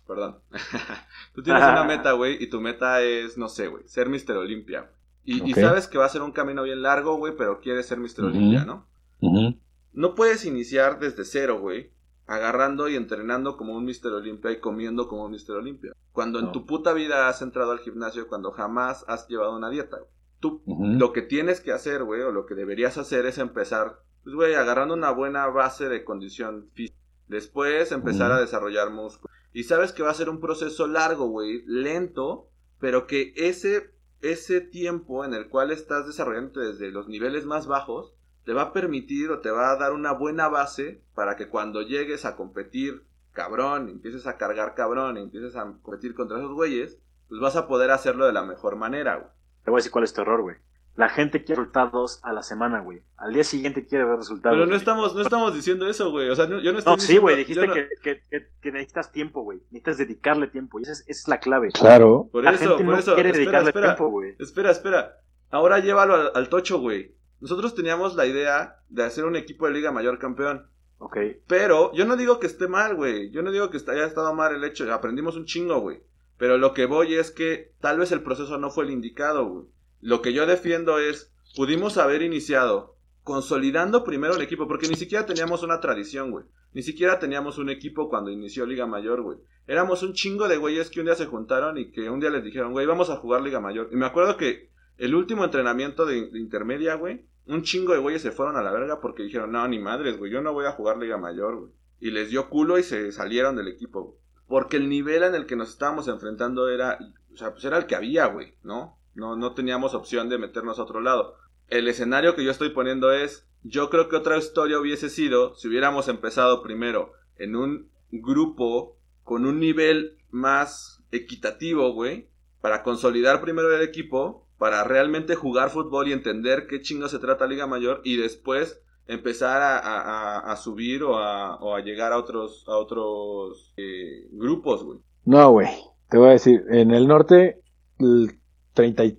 Perdón. 0.06 0.38
tú 1.34 1.42
tienes 1.42 1.62
una 1.64 1.82
meta, 1.82 2.12
güey, 2.12 2.40
y 2.40 2.48
tu 2.48 2.60
meta 2.60 3.02
es, 3.02 3.36
no 3.36 3.48
sé, 3.48 3.66
güey, 3.66 3.82
ser 3.88 4.08
Mr. 4.08 4.36
Olympia. 4.36 4.82
güey. 5.26 5.50
Y, 5.50 5.54
sabes 5.54 5.88
que 5.88 5.98
va 5.98 6.04
a 6.04 6.08
ser 6.10 6.22
un 6.22 6.30
camino 6.32 6.62
bien 6.62 6.80
largo, 6.82 7.16
güey, 7.16 7.34
pero 7.36 7.60
quieres 7.60 7.86
ser 7.86 7.98
Mr. 7.98 8.20
Ujú. 8.20 8.26
Olympia, 8.28 8.64
¿no? 8.64 8.86
Ujú. 9.20 9.58
No 9.98 10.14
puedes 10.14 10.44
iniciar 10.44 11.00
desde 11.00 11.24
cero, 11.24 11.58
güey. 11.58 11.90
Agarrando 12.24 12.88
y 12.88 12.94
entrenando 12.94 13.56
como 13.56 13.74
un 13.74 13.84
Mr. 13.84 14.12
Olympia 14.12 14.52
y 14.52 14.60
comiendo 14.60 15.08
como 15.08 15.24
un 15.24 15.32
Mr. 15.32 15.56
Olympia. 15.56 15.92
Cuando 16.12 16.38
en 16.38 16.52
tu 16.52 16.66
puta 16.66 16.92
vida 16.92 17.28
has 17.28 17.42
entrado 17.42 17.72
al 17.72 17.80
gimnasio, 17.80 18.28
cuando 18.28 18.52
jamás 18.52 19.04
has 19.08 19.26
llevado 19.26 19.56
una 19.56 19.70
dieta. 19.70 19.96
güey. 19.96 20.10
Tú 20.38 20.62
lo 20.68 21.12
que 21.12 21.22
tienes 21.22 21.60
que 21.60 21.72
hacer, 21.72 22.04
güey, 22.04 22.20
o 22.20 22.30
lo 22.30 22.46
que 22.46 22.54
deberías 22.54 22.96
hacer 22.96 23.26
es 23.26 23.38
empezar, 23.38 23.98
pues, 24.22 24.36
güey, 24.36 24.54
agarrando 24.54 24.94
una 24.94 25.10
buena 25.10 25.48
base 25.48 25.88
de 25.88 26.04
condición 26.04 26.70
física. 26.74 26.96
Después 27.26 27.90
empezar 27.90 28.30
a 28.30 28.40
desarrollar 28.40 28.90
músculo. 28.90 29.34
Y 29.52 29.64
sabes 29.64 29.92
que 29.92 30.04
va 30.04 30.10
a 30.10 30.14
ser 30.14 30.30
un 30.30 30.38
proceso 30.38 30.86
largo, 30.86 31.26
güey, 31.26 31.64
lento, 31.66 32.50
pero 32.78 33.08
que 33.08 33.32
ese, 33.34 33.90
ese 34.20 34.60
tiempo 34.60 35.24
en 35.24 35.34
el 35.34 35.48
cual 35.48 35.72
estás 35.72 36.06
desarrollando 36.06 36.60
desde 36.60 36.92
los 36.92 37.08
niveles 37.08 37.46
más 37.46 37.66
bajos, 37.66 38.14
te 38.48 38.54
va 38.54 38.62
a 38.62 38.72
permitir 38.72 39.28
o 39.30 39.40
te 39.40 39.50
va 39.50 39.72
a 39.72 39.76
dar 39.76 39.92
una 39.92 40.12
buena 40.12 40.48
base 40.48 41.02
para 41.14 41.36
que 41.36 41.48
cuando 41.50 41.82
llegues 41.82 42.24
a 42.24 42.34
competir 42.34 43.02
cabrón, 43.32 43.90
empieces 43.90 44.26
a 44.26 44.38
cargar 44.38 44.74
cabrón, 44.74 45.18
y 45.18 45.20
empieces 45.20 45.54
a 45.54 45.64
competir 45.82 46.14
contra 46.14 46.38
esos 46.38 46.54
güeyes, 46.54 46.98
pues 47.28 47.42
vas 47.42 47.56
a 47.56 47.68
poder 47.68 47.90
hacerlo 47.90 48.24
de 48.24 48.32
la 48.32 48.42
mejor 48.46 48.76
manera, 48.76 49.16
güey. 49.16 49.28
Te 49.64 49.70
voy 49.70 49.76
a 49.76 49.80
decir 49.80 49.92
cuál 49.92 50.04
es 50.04 50.14
tu 50.14 50.22
error, 50.22 50.40
güey. 50.40 50.56
La 50.96 51.10
gente 51.10 51.44
quiere 51.44 51.60
resultados 51.60 52.20
a 52.24 52.32
la 52.32 52.42
semana, 52.42 52.80
güey. 52.80 53.02
Al 53.18 53.34
día 53.34 53.44
siguiente 53.44 53.84
quiere 53.86 54.06
ver 54.06 54.16
resultados. 54.16 54.54
Pero 54.54 54.64
no 54.64 54.70
güey. 54.70 54.78
estamos, 54.78 55.14
no 55.14 55.20
estamos 55.20 55.52
diciendo 55.54 55.86
eso, 55.86 56.10
güey. 56.10 56.30
O 56.30 56.34
sea, 56.34 56.46
no- 56.46 56.58
yo 56.62 56.72
no 56.72 56.78
estoy 56.78 56.94
No, 56.94 56.96
sí, 57.00 57.02
diciendo- 57.02 57.22
güey, 57.24 57.36
dijiste 57.36 57.66
no- 57.66 57.74
que, 57.74 57.88
que- 58.02 58.22
que- 58.30 58.46
que 58.62 58.72
necesitas 58.72 59.12
tiempo, 59.12 59.42
güey. 59.42 59.58
Necesitas 59.70 59.98
dedicarle 59.98 60.46
tiempo. 60.48 60.78
Y 60.80 60.84
esa 60.84 60.92
es, 60.92 61.00
esa 61.06 61.10
es 61.20 61.28
la 61.28 61.38
clave. 61.38 61.68
Claro. 61.72 62.30
Por 62.32 62.44
la 62.44 62.52
eso, 62.52 62.60
gente 62.60 62.76
por 62.82 62.94
no 62.94 62.98
eso. 62.98 63.12
quiere 63.14 63.28
espera, 63.28 63.44
dedicarle 63.44 63.68
espera, 63.68 63.86
tiempo, 63.94 64.08
güey. 64.10 64.34
espera, 64.38 64.70
espera. 64.70 65.18
Ahora 65.50 65.80
llévalo 65.80 66.14
al, 66.14 66.30
al 66.34 66.48
tocho, 66.48 66.80
güey. 66.80 67.14
Nosotros 67.40 67.74
teníamos 67.74 68.16
la 68.16 68.26
idea 68.26 68.80
de 68.88 69.04
hacer 69.04 69.24
un 69.24 69.36
equipo 69.36 69.66
de 69.66 69.72
Liga 69.72 69.92
Mayor 69.92 70.18
campeón. 70.18 70.68
Ok. 70.98 71.16
Pero 71.46 71.92
yo 71.94 72.04
no 72.04 72.16
digo 72.16 72.40
que 72.40 72.46
esté 72.46 72.68
mal, 72.68 72.96
güey. 72.96 73.30
Yo 73.30 73.42
no 73.42 73.52
digo 73.52 73.70
que 73.70 73.78
haya 73.78 74.06
estado 74.06 74.34
mal 74.34 74.54
el 74.54 74.64
hecho. 74.64 74.92
Aprendimos 74.92 75.36
un 75.36 75.44
chingo, 75.44 75.80
güey. 75.80 76.02
Pero 76.36 76.58
lo 76.58 76.74
que 76.74 76.86
voy 76.86 77.14
es 77.14 77.30
que 77.30 77.72
tal 77.80 77.98
vez 77.98 78.12
el 78.12 78.22
proceso 78.22 78.58
no 78.58 78.70
fue 78.70 78.84
el 78.84 78.90
indicado, 78.90 79.46
güey. 79.46 79.66
Lo 80.00 80.22
que 80.22 80.32
yo 80.32 80.46
defiendo 80.46 80.98
es, 80.98 81.32
pudimos 81.56 81.98
haber 81.98 82.22
iniciado 82.22 82.96
consolidando 83.24 84.04
primero 84.04 84.36
el 84.36 84.42
equipo, 84.42 84.66
porque 84.66 84.88
ni 84.88 84.94
siquiera 84.94 85.26
teníamos 85.26 85.62
una 85.62 85.80
tradición, 85.80 86.30
güey. 86.30 86.46
Ni 86.72 86.82
siquiera 86.82 87.18
teníamos 87.18 87.58
un 87.58 87.70
equipo 87.70 88.08
cuando 88.08 88.30
inició 88.30 88.64
Liga 88.64 88.86
Mayor, 88.86 89.22
güey. 89.22 89.38
Éramos 89.66 90.02
un 90.02 90.14
chingo 90.14 90.48
de 90.48 90.56
güeyes 90.56 90.90
que 90.90 91.00
un 91.00 91.06
día 91.06 91.14
se 91.14 91.26
juntaron 91.26 91.76
y 91.76 91.90
que 91.90 92.08
un 92.08 92.20
día 92.20 92.30
les 92.30 92.44
dijeron, 92.44 92.72
güey, 92.72 92.86
vamos 92.86 93.10
a 93.10 93.16
jugar 93.16 93.42
Liga 93.42 93.60
Mayor. 93.60 93.88
Y 93.92 93.96
me 93.96 94.06
acuerdo 94.06 94.36
que 94.36 94.70
el 94.98 95.14
último 95.14 95.44
entrenamiento 95.44 96.04
de, 96.04 96.18
intermedia, 96.34 96.94
güey, 96.94 97.24
un 97.46 97.62
chingo 97.62 97.92
de 97.92 98.00
güeyes 98.00 98.20
se 98.20 98.32
fueron 98.32 98.56
a 98.56 98.62
la 98.62 98.72
verga 98.72 99.00
porque 99.00 99.22
dijeron, 99.22 99.52
no, 99.52 99.66
ni 99.66 99.78
madres, 99.78 100.18
güey, 100.18 100.30
yo 100.30 100.42
no 100.42 100.52
voy 100.52 100.66
a 100.66 100.72
jugar 100.72 100.98
Liga 100.98 101.16
Mayor, 101.16 101.56
güey. 101.56 101.72
Y 102.00 102.10
les 102.10 102.30
dio 102.30 102.48
culo 102.48 102.78
y 102.78 102.82
se 102.82 103.10
salieron 103.12 103.56
del 103.56 103.68
equipo, 103.68 104.02
güey. 104.02 104.18
Porque 104.46 104.76
el 104.76 104.88
nivel 104.88 105.22
en 105.22 105.34
el 105.34 105.46
que 105.46 105.56
nos 105.56 105.70
estábamos 105.70 106.08
enfrentando 106.08 106.68
era, 106.68 106.98
o 107.32 107.36
sea, 107.36 107.52
pues 107.52 107.64
era 107.64 107.78
el 107.78 107.86
que 107.86 107.96
había, 107.96 108.26
güey, 108.26 108.54
¿no? 108.62 108.98
No, 109.14 109.36
no 109.36 109.54
teníamos 109.54 109.94
opción 109.94 110.28
de 110.28 110.38
meternos 110.38 110.78
a 110.78 110.82
otro 110.82 111.00
lado. 111.00 111.36
El 111.68 111.88
escenario 111.88 112.34
que 112.34 112.44
yo 112.44 112.50
estoy 112.50 112.70
poniendo 112.70 113.12
es, 113.12 113.48
yo 113.62 113.90
creo 113.90 114.08
que 114.08 114.16
otra 114.16 114.38
historia 114.38 114.78
hubiese 114.78 115.10
sido 115.10 115.54
si 115.54 115.68
hubiéramos 115.68 116.08
empezado 116.08 116.62
primero 116.62 117.12
en 117.36 117.56
un 117.56 117.90
grupo 118.10 118.96
con 119.22 119.44
un 119.44 119.60
nivel 119.60 120.18
más 120.30 121.04
equitativo, 121.10 121.92
güey, 121.92 122.30
para 122.60 122.82
consolidar 122.82 123.40
primero 123.40 123.74
el 123.74 123.82
equipo, 123.82 124.47
para 124.58 124.84
realmente 124.84 125.34
jugar 125.34 125.70
fútbol 125.70 126.08
y 126.08 126.12
entender 126.12 126.66
qué 126.68 126.80
chingo 126.80 127.08
se 127.08 127.18
trata 127.18 127.46
Liga 127.46 127.66
Mayor 127.66 128.00
y 128.04 128.16
después 128.16 128.80
empezar 129.06 129.62
a, 129.62 129.78
a- 129.78 130.52
a- 130.52 130.56
subir 130.56 131.02
o 131.02 131.16
a, 131.18 131.56
o 131.56 131.74
a 131.74 131.80
llegar 131.80 132.12
a 132.12 132.18
otros, 132.18 132.64
a 132.68 132.76
otros 132.76 133.72
eh, 133.76 134.26
grupos, 134.32 134.84
güey. 134.84 134.98
No, 135.24 135.50
güey. 135.52 135.68
Te 136.10 136.18
voy 136.18 136.28
a 136.28 136.32
decir, 136.32 136.64
en 136.70 136.90
el 136.90 137.06
norte, 137.06 137.60
el 137.98 138.38
30 138.74 139.04
y- 139.04 139.18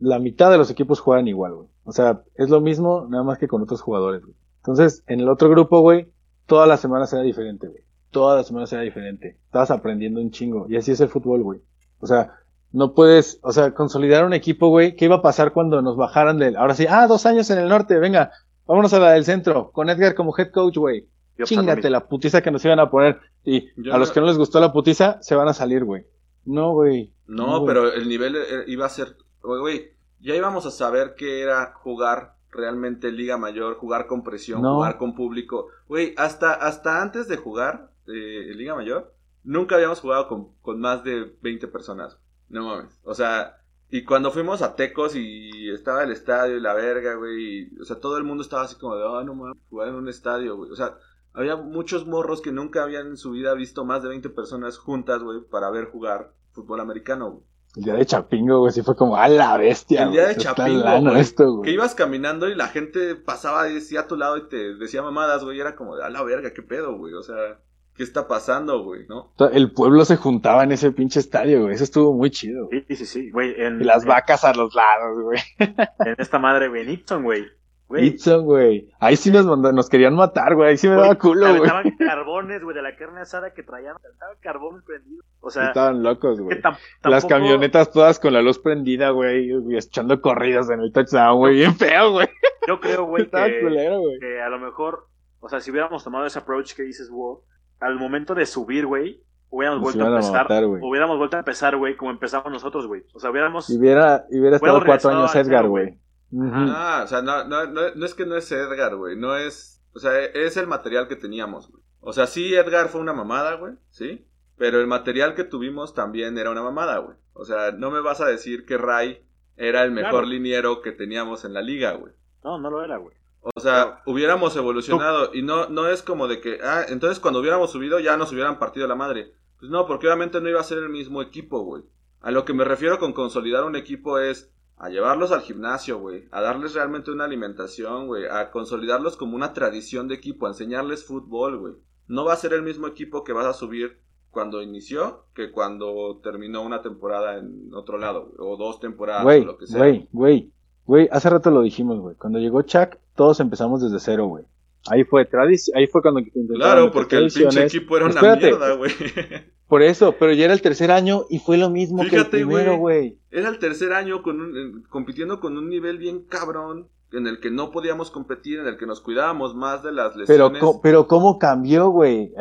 la 0.00 0.18
mitad 0.18 0.50
de 0.50 0.58
los 0.58 0.70
equipos 0.70 1.00
juegan 1.00 1.28
igual, 1.28 1.54
güey. 1.54 1.68
O 1.84 1.92
sea, 1.92 2.22
es 2.34 2.50
lo 2.50 2.60
mismo, 2.60 3.06
nada 3.08 3.22
más 3.24 3.38
que 3.38 3.48
con 3.48 3.62
otros 3.62 3.80
jugadores, 3.80 4.22
güey. 4.22 4.34
Entonces, 4.58 5.02
en 5.06 5.20
el 5.20 5.28
otro 5.28 5.48
grupo, 5.48 5.80
güey, 5.80 6.08
toda 6.46 6.66
la 6.66 6.76
semana 6.76 7.06
será 7.06 7.22
diferente, 7.22 7.66
güey. 7.68 7.82
Toda 8.10 8.36
la 8.36 8.44
semana 8.44 8.66
será 8.66 8.82
diferente. 8.82 9.38
Estabas 9.46 9.70
aprendiendo 9.70 10.20
un 10.20 10.30
chingo. 10.32 10.66
Y 10.68 10.76
así 10.76 10.90
es 10.92 11.00
el 11.00 11.08
fútbol, 11.08 11.42
güey. 11.42 11.60
O 12.00 12.06
sea, 12.06 12.39
no 12.72 12.94
puedes, 12.94 13.40
o 13.42 13.52
sea, 13.52 13.74
consolidar 13.74 14.24
un 14.24 14.32
equipo, 14.32 14.68
güey. 14.68 14.96
¿Qué 14.96 15.06
iba 15.06 15.16
a 15.16 15.22
pasar 15.22 15.52
cuando 15.52 15.82
nos 15.82 15.96
bajaran 15.96 16.38
del, 16.38 16.56
ahora 16.56 16.74
sí, 16.74 16.86
ah, 16.88 17.06
dos 17.06 17.26
años 17.26 17.50
en 17.50 17.58
el 17.58 17.68
norte, 17.68 17.98
venga, 17.98 18.30
vámonos 18.66 18.92
a 18.94 19.00
la 19.00 19.12
del 19.12 19.24
centro, 19.24 19.70
con 19.72 19.90
Edgar 19.90 20.14
como 20.14 20.34
head 20.36 20.50
coach, 20.50 20.76
güey. 20.76 21.08
Chingate 21.44 21.88
la 21.88 22.06
putiza 22.06 22.42
que 22.42 22.50
nos 22.50 22.64
iban 22.64 22.80
a 22.80 22.90
poner. 22.90 23.18
Y 23.44 23.68
Yo 23.76 23.94
a 23.94 23.98
los 23.98 24.12
que 24.12 24.20
no 24.20 24.26
les 24.26 24.36
gustó 24.36 24.60
la 24.60 24.72
putiza, 24.72 25.18
se 25.22 25.34
van 25.34 25.48
a 25.48 25.54
salir, 25.54 25.84
güey. 25.84 26.04
No, 26.44 26.72
güey. 26.72 27.12
No, 27.26 27.64
pero 27.64 27.92
el 27.92 28.08
nivel 28.08 28.36
eh, 28.36 28.64
iba 28.66 28.86
a 28.86 28.90
ser, 28.90 29.16
güey, 29.42 29.60
güey, 29.60 29.90
ya 30.20 30.34
íbamos 30.34 30.66
a 30.66 30.70
saber 30.70 31.14
qué 31.16 31.40
era 31.42 31.72
jugar 31.72 32.34
realmente 32.50 33.10
Liga 33.10 33.38
Mayor, 33.38 33.76
jugar 33.76 34.06
con 34.06 34.22
presión, 34.22 34.62
No. 34.62 34.76
jugar 34.76 34.98
con 34.98 35.14
público. 35.14 35.68
Güey, 35.88 36.14
hasta, 36.16 36.52
hasta 36.52 37.00
antes 37.00 37.28
de 37.28 37.36
jugar 37.36 37.90
eh, 38.06 38.52
Liga 38.54 38.74
Mayor, 38.74 39.14
nunca 39.44 39.76
habíamos 39.76 40.00
jugado 40.00 40.28
con, 40.28 40.52
con 40.60 40.80
más 40.80 41.04
de 41.04 41.32
20 41.40 41.68
personas. 41.68 42.18
No 42.50 42.66
mames. 42.66 43.00
O 43.04 43.14
sea, 43.14 43.56
y 43.88 44.04
cuando 44.04 44.30
fuimos 44.30 44.62
a 44.62 44.76
Tecos 44.76 45.16
y 45.16 45.70
estaba 45.70 46.04
el 46.04 46.12
estadio 46.12 46.56
y 46.56 46.60
la 46.60 46.74
verga, 46.74 47.14
güey, 47.14 47.62
y, 47.62 47.80
o 47.80 47.84
sea, 47.84 47.98
todo 47.98 48.18
el 48.18 48.24
mundo 48.24 48.42
estaba 48.42 48.62
así 48.62 48.76
como 48.76 48.96
de, 48.96 49.04
ah, 49.04 49.24
no 49.24 49.34
mames, 49.34 49.56
jugar 49.68 49.88
en 49.88 49.94
un 49.94 50.08
estadio, 50.08 50.56
güey. 50.56 50.70
O 50.70 50.76
sea, 50.76 50.96
había 51.32 51.56
muchos 51.56 52.06
morros 52.06 52.40
que 52.40 52.52
nunca 52.52 52.82
habían 52.82 53.08
en 53.08 53.16
su 53.16 53.30
vida 53.30 53.54
visto 53.54 53.84
más 53.84 54.02
de 54.02 54.08
20 54.10 54.30
personas 54.30 54.78
juntas, 54.78 55.22
güey, 55.22 55.40
para 55.48 55.70
ver 55.70 55.86
jugar 55.86 56.34
fútbol 56.52 56.80
americano, 56.80 57.30
güey. 57.30 57.44
El 57.76 57.84
día 57.84 57.94
de 57.94 58.06
Chapingo, 58.06 58.58
güey, 58.58 58.72
sí 58.72 58.82
fue 58.82 58.96
como, 58.96 59.16
a 59.16 59.28
la 59.28 59.56
bestia. 59.56 60.02
El 60.02 60.10
día 60.10 60.26
de 60.26 60.36
Chapingo, 60.36 61.00
güey, 61.00 61.20
esto, 61.20 61.52
güey. 61.52 61.62
Que 61.62 61.72
ibas 61.72 61.94
caminando 61.94 62.48
y 62.48 62.56
la 62.56 62.66
gente 62.66 63.14
pasaba 63.14 63.68
y 63.68 63.74
decía 63.74 64.00
a 64.00 64.06
tu 64.08 64.16
lado 64.16 64.36
y 64.36 64.48
te 64.48 64.74
decía 64.74 65.02
mamadas, 65.02 65.44
güey, 65.44 65.60
era 65.60 65.76
como 65.76 65.96
de, 65.96 66.02
a 66.04 66.10
la 66.10 66.22
verga, 66.24 66.52
qué 66.52 66.62
pedo, 66.62 66.96
güey, 66.96 67.14
o 67.14 67.22
sea, 67.22 67.60
¿qué 67.96 68.02
está 68.02 68.26
pasando, 68.28 68.82
güey, 68.84 69.06
no? 69.08 69.32
El 69.52 69.72
pueblo 69.72 70.04
se 70.04 70.16
juntaba 70.16 70.64
en 70.64 70.72
ese 70.72 70.92
pinche 70.92 71.20
estadio, 71.20 71.62
güey. 71.62 71.74
Eso 71.74 71.84
estuvo 71.84 72.12
muy 72.14 72.30
chido. 72.30 72.66
güey. 72.66 72.84
Sí, 72.88 72.96
sí, 72.96 73.06
sí, 73.06 73.30
güey. 73.30 73.54
En, 73.60 73.80
Y 73.80 73.84
las 73.84 74.02
en- 74.04 74.08
vacas 74.08 74.44
a 74.44 74.54
los 74.54 74.74
lados, 74.74 75.22
güey. 75.22 75.38
En 76.06 76.14
esta 76.18 76.38
madre, 76.38 76.68
güey, 76.68 76.82
en 76.82 76.90
Ipson, 76.90 77.22
güey. 77.22 77.46
Güey, 77.88 78.06
Itson, 78.06 78.44
güey. 78.44 78.88
Ahí 79.00 79.16
sí 79.16 79.32
nos, 79.32 79.44
mandó- 79.46 79.72
nos 79.72 79.88
querían 79.88 80.14
matar, 80.14 80.54
güey. 80.54 80.68
Ahí 80.70 80.76
sí 80.76 80.86
me 80.86 80.94
güey, 80.94 81.08
daba 81.08 81.18
culo, 81.18 81.40
güey. 81.56 81.68
aventaban 81.68 81.90
carbones, 81.98 82.62
güey, 82.62 82.76
de 82.76 82.82
la 82.82 82.94
carne 82.94 83.20
asada 83.20 83.52
que 83.52 83.64
traían. 83.64 83.96
Aventaban 83.96 84.36
carbones 84.40 84.84
prendidos. 84.84 85.24
O 85.40 85.50
sea, 85.50 85.66
Estaban 85.68 86.00
locos, 86.02 86.40
güey. 86.40 86.60
tam- 86.62 86.76
Las 87.02 87.24
camionetas 87.26 87.90
todas 87.90 88.20
con 88.20 88.32
la 88.32 88.42
luz 88.42 88.60
prendida, 88.60 89.10
güey. 89.10 89.50
y 89.50 89.76
echando 89.76 90.20
corridas 90.20 90.70
en 90.70 90.80
el 90.82 90.92
touchdown, 90.92 91.38
güey. 91.38 91.56
Bien 91.56 91.74
feo, 91.74 92.12
güey. 92.12 92.28
Yo 92.68 92.78
creo, 92.78 93.06
güey, 93.06 93.24
Estaba 93.24 93.46
que, 93.46 93.60
culero, 93.60 93.98
güey. 93.98 94.20
que 94.20 94.40
a 94.40 94.48
lo 94.48 94.60
mejor, 94.60 95.08
o 95.40 95.48
sea, 95.48 95.58
si 95.58 95.72
hubiéramos 95.72 96.04
tomado 96.04 96.26
ese 96.26 96.38
approach 96.38 96.74
que 96.74 96.84
dices, 96.84 97.10
wow, 97.10 97.42
al 97.80 97.96
momento 97.98 98.34
de 98.34 98.46
subir, 98.46 98.86
güey, 98.86 99.22
hubiéramos 99.48 99.82
vuelto 99.82 100.04
a 100.04 100.08
empezar, 100.08 100.42
matar, 100.42 100.64
hubiéramos 100.64 101.18
vuelto 101.18 101.36
a 101.36 101.40
empezar, 101.40 101.76
güey, 101.76 101.96
como 101.96 102.10
empezamos 102.10 102.52
nosotros, 102.52 102.86
güey. 102.86 103.04
O 103.14 103.20
sea, 103.20 103.30
hubiéramos, 103.30 103.68
Y 103.70 103.78
hubiera, 103.78 104.26
y 104.30 104.38
hubiera 104.38 104.56
estado 104.56 104.82
cuatro 104.84 105.10
años 105.10 105.34
Edgar, 105.34 105.66
güey. 105.68 105.98
Ah, 106.38 107.02
o 107.04 107.06
sea, 107.08 107.22
no, 107.22 107.44
no, 107.44 107.66
no, 107.66 107.94
no 107.94 108.06
es 108.06 108.14
que 108.14 108.24
no 108.26 108.36
es 108.36 108.50
Edgar, 108.52 108.94
güey. 108.96 109.16
No 109.16 109.36
es. 109.36 109.82
O 109.92 109.98
sea, 109.98 110.18
es 110.24 110.56
el 110.56 110.68
material 110.68 111.08
que 111.08 111.16
teníamos, 111.16 111.68
güey. 111.70 111.82
O 112.00 112.12
sea, 112.12 112.26
sí, 112.26 112.54
Edgar 112.54 112.88
fue 112.88 113.00
una 113.00 113.12
mamada, 113.12 113.56
güey. 113.56 113.74
Sí. 113.88 114.26
Pero 114.56 114.78
el 114.80 114.86
material 114.86 115.34
que 115.34 115.42
tuvimos 115.44 115.94
también 115.94 116.38
era 116.38 116.50
una 116.50 116.62
mamada, 116.62 116.98
güey. 116.98 117.16
O 117.32 117.44
sea, 117.44 117.72
no 117.72 117.90
me 117.90 118.00
vas 118.00 118.20
a 118.20 118.26
decir 118.26 118.64
que 118.64 118.78
Ray 118.78 119.24
era 119.56 119.82
el 119.82 119.90
mejor 119.90 120.10
Claro. 120.10 120.26
liniero 120.26 120.82
que 120.82 120.92
teníamos 120.92 121.44
en 121.44 121.54
la 121.54 121.62
liga, 121.62 121.92
güey. 121.92 122.12
No, 122.44 122.58
no 122.58 122.70
lo 122.70 122.84
era, 122.84 122.98
güey. 122.98 123.16
O 123.42 123.60
sea, 123.60 124.02
hubiéramos 124.06 124.54
evolucionado 124.56 125.30
y 125.32 125.42
no, 125.42 125.68
no 125.68 125.88
es 125.88 126.02
como 126.02 126.28
de 126.28 126.40
que, 126.40 126.58
ah, 126.62 126.84
entonces 126.88 127.20
cuando 127.20 127.40
hubiéramos 127.40 127.70
subido 127.70 127.98
ya 127.98 128.16
nos 128.16 128.32
hubieran 128.32 128.58
partido 128.58 128.86
la 128.86 128.94
madre. 128.94 129.32
Pues 129.58 129.70
no, 129.70 129.86
porque 129.86 130.06
obviamente 130.06 130.40
no 130.40 130.48
iba 130.48 130.60
a 130.60 130.64
ser 130.64 130.78
el 130.78 130.88
mismo 130.88 131.22
equipo, 131.22 131.60
güey. 131.60 131.82
A 132.20 132.30
lo 132.30 132.44
que 132.44 132.52
me 132.52 132.64
refiero 132.64 132.98
con 132.98 133.12
consolidar 133.12 133.64
un 133.64 133.76
equipo 133.76 134.18
es 134.18 134.52
a 134.76 134.88
llevarlos 134.88 135.30
al 135.30 135.42
gimnasio, 135.42 135.98
güey, 135.98 136.26
a 136.30 136.40
darles 136.40 136.74
realmente 136.74 137.10
una 137.10 137.24
alimentación, 137.24 138.06
güey, 138.06 138.24
a 138.26 138.50
consolidarlos 138.50 139.16
como 139.16 139.36
una 139.36 139.52
tradición 139.52 140.08
de 140.08 140.14
equipo, 140.14 140.46
a 140.46 140.50
enseñarles 140.50 141.04
fútbol, 141.04 141.58
güey. 141.58 141.74
No 142.08 142.24
va 142.24 142.32
a 142.32 142.36
ser 142.36 142.54
el 142.54 142.62
mismo 142.62 142.86
equipo 142.86 143.22
que 143.22 143.34
vas 143.34 143.46
a 143.46 143.52
subir 143.52 144.00
cuando 144.30 144.62
inició 144.62 145.26
que 145.34 145.50
cuando 145.50 146.20
terminó 146.22 146.62
una 146.62 146.80
temporada 146.80 147.36
en 147.36 147.74
otro 147.74 147.98
lado, 147.98 148.26
güey, 148.26 148.36
o 148.38 148.56
dos 148.56 148.80
temporadas, 148.80 149.24
o 149.24 149.44
lo 149.44 149.58
que 149.58 149.66
sea. 149.66 149.78
güey, 149.78 150.08
güey, 150.12 150.52
güey, 150.86 151.08
hace 151.12 151.28
rato 151.28 151.50
lo 151.50 151.60
dijimos, 151.60 152.00
güey. 152.00 152.16
Cuando 152.16 152.38
llegó 152.38 152.62
Chuck, 152.62 152.96
todos 153.20 153.38
empezamos 153.40 153.82
desde 153.82 154.00
cero, 154.00 154.28
güey. 154.28 154.44
Ahí 154.90 155.04
fue 155.04 155.28
ahí 155.74 155.86
fue 155.88 156.00
cuando 156.00 156.22
Claro, 156.54 156.90
porque 156.90 157.16
el 157.16 157.30
pinche 157.30 157.64
equipo 157.66 157.98
era 157.98 158.06
una 158.06 158.22
mierda, 158.22 158.72
güey. 158.76 158.90
Por 159.68 159.82
eso, 159.82 160.14
pero 160.18 160.32
ya 160.32 160.46
era 160.46 160.54
el 160.54 160.62
tercer 160.62 160.90
año 160.90 161.26
y 161.28 161.38
fue 161.38 161.58
lo 161.58 161.68
mismo 161.68 162.02
Fíjate, 162.02 162.30
que 162.30 162.36
el 162.38 162.46
primero, 162.46 162.78
güey. 162.78 163.18
Era 163.30 163.50
el 163.50 163.58
tercer 163.58 163.92
año 163.92 164.22
con 164.22 164.40
un- 164.40 164.56
eh, 164.56 164.82
compitiendo 164.88 165.38
con 165.38 165.58
un 165.58 165.68
nivel 165.68 165.98
bien 165.98 166.22
cabrón, 166.24 166.88
en 167.12 167.26
el 167.26 167.40
que 167.40 167.50
no 167.50 167.70
podíamos 167.72 168.10
competir, 168.10 168.58
en 168.60 168.66
el 168.68 168.78
que 168.78 168.86
nos 168.86 169.02
cuidábamos 169.02 169.54
más 169.54 169.82
de 169.82 169.92
las 169.92 170.12
Pero, 170.26 170.48
lesiones. 170.48 170.60
co- 170.62 170.80
pero 170.82 171.06
cómo 171.06 171.38
cambió, 171.38 171.90
güey. 171.90 172.32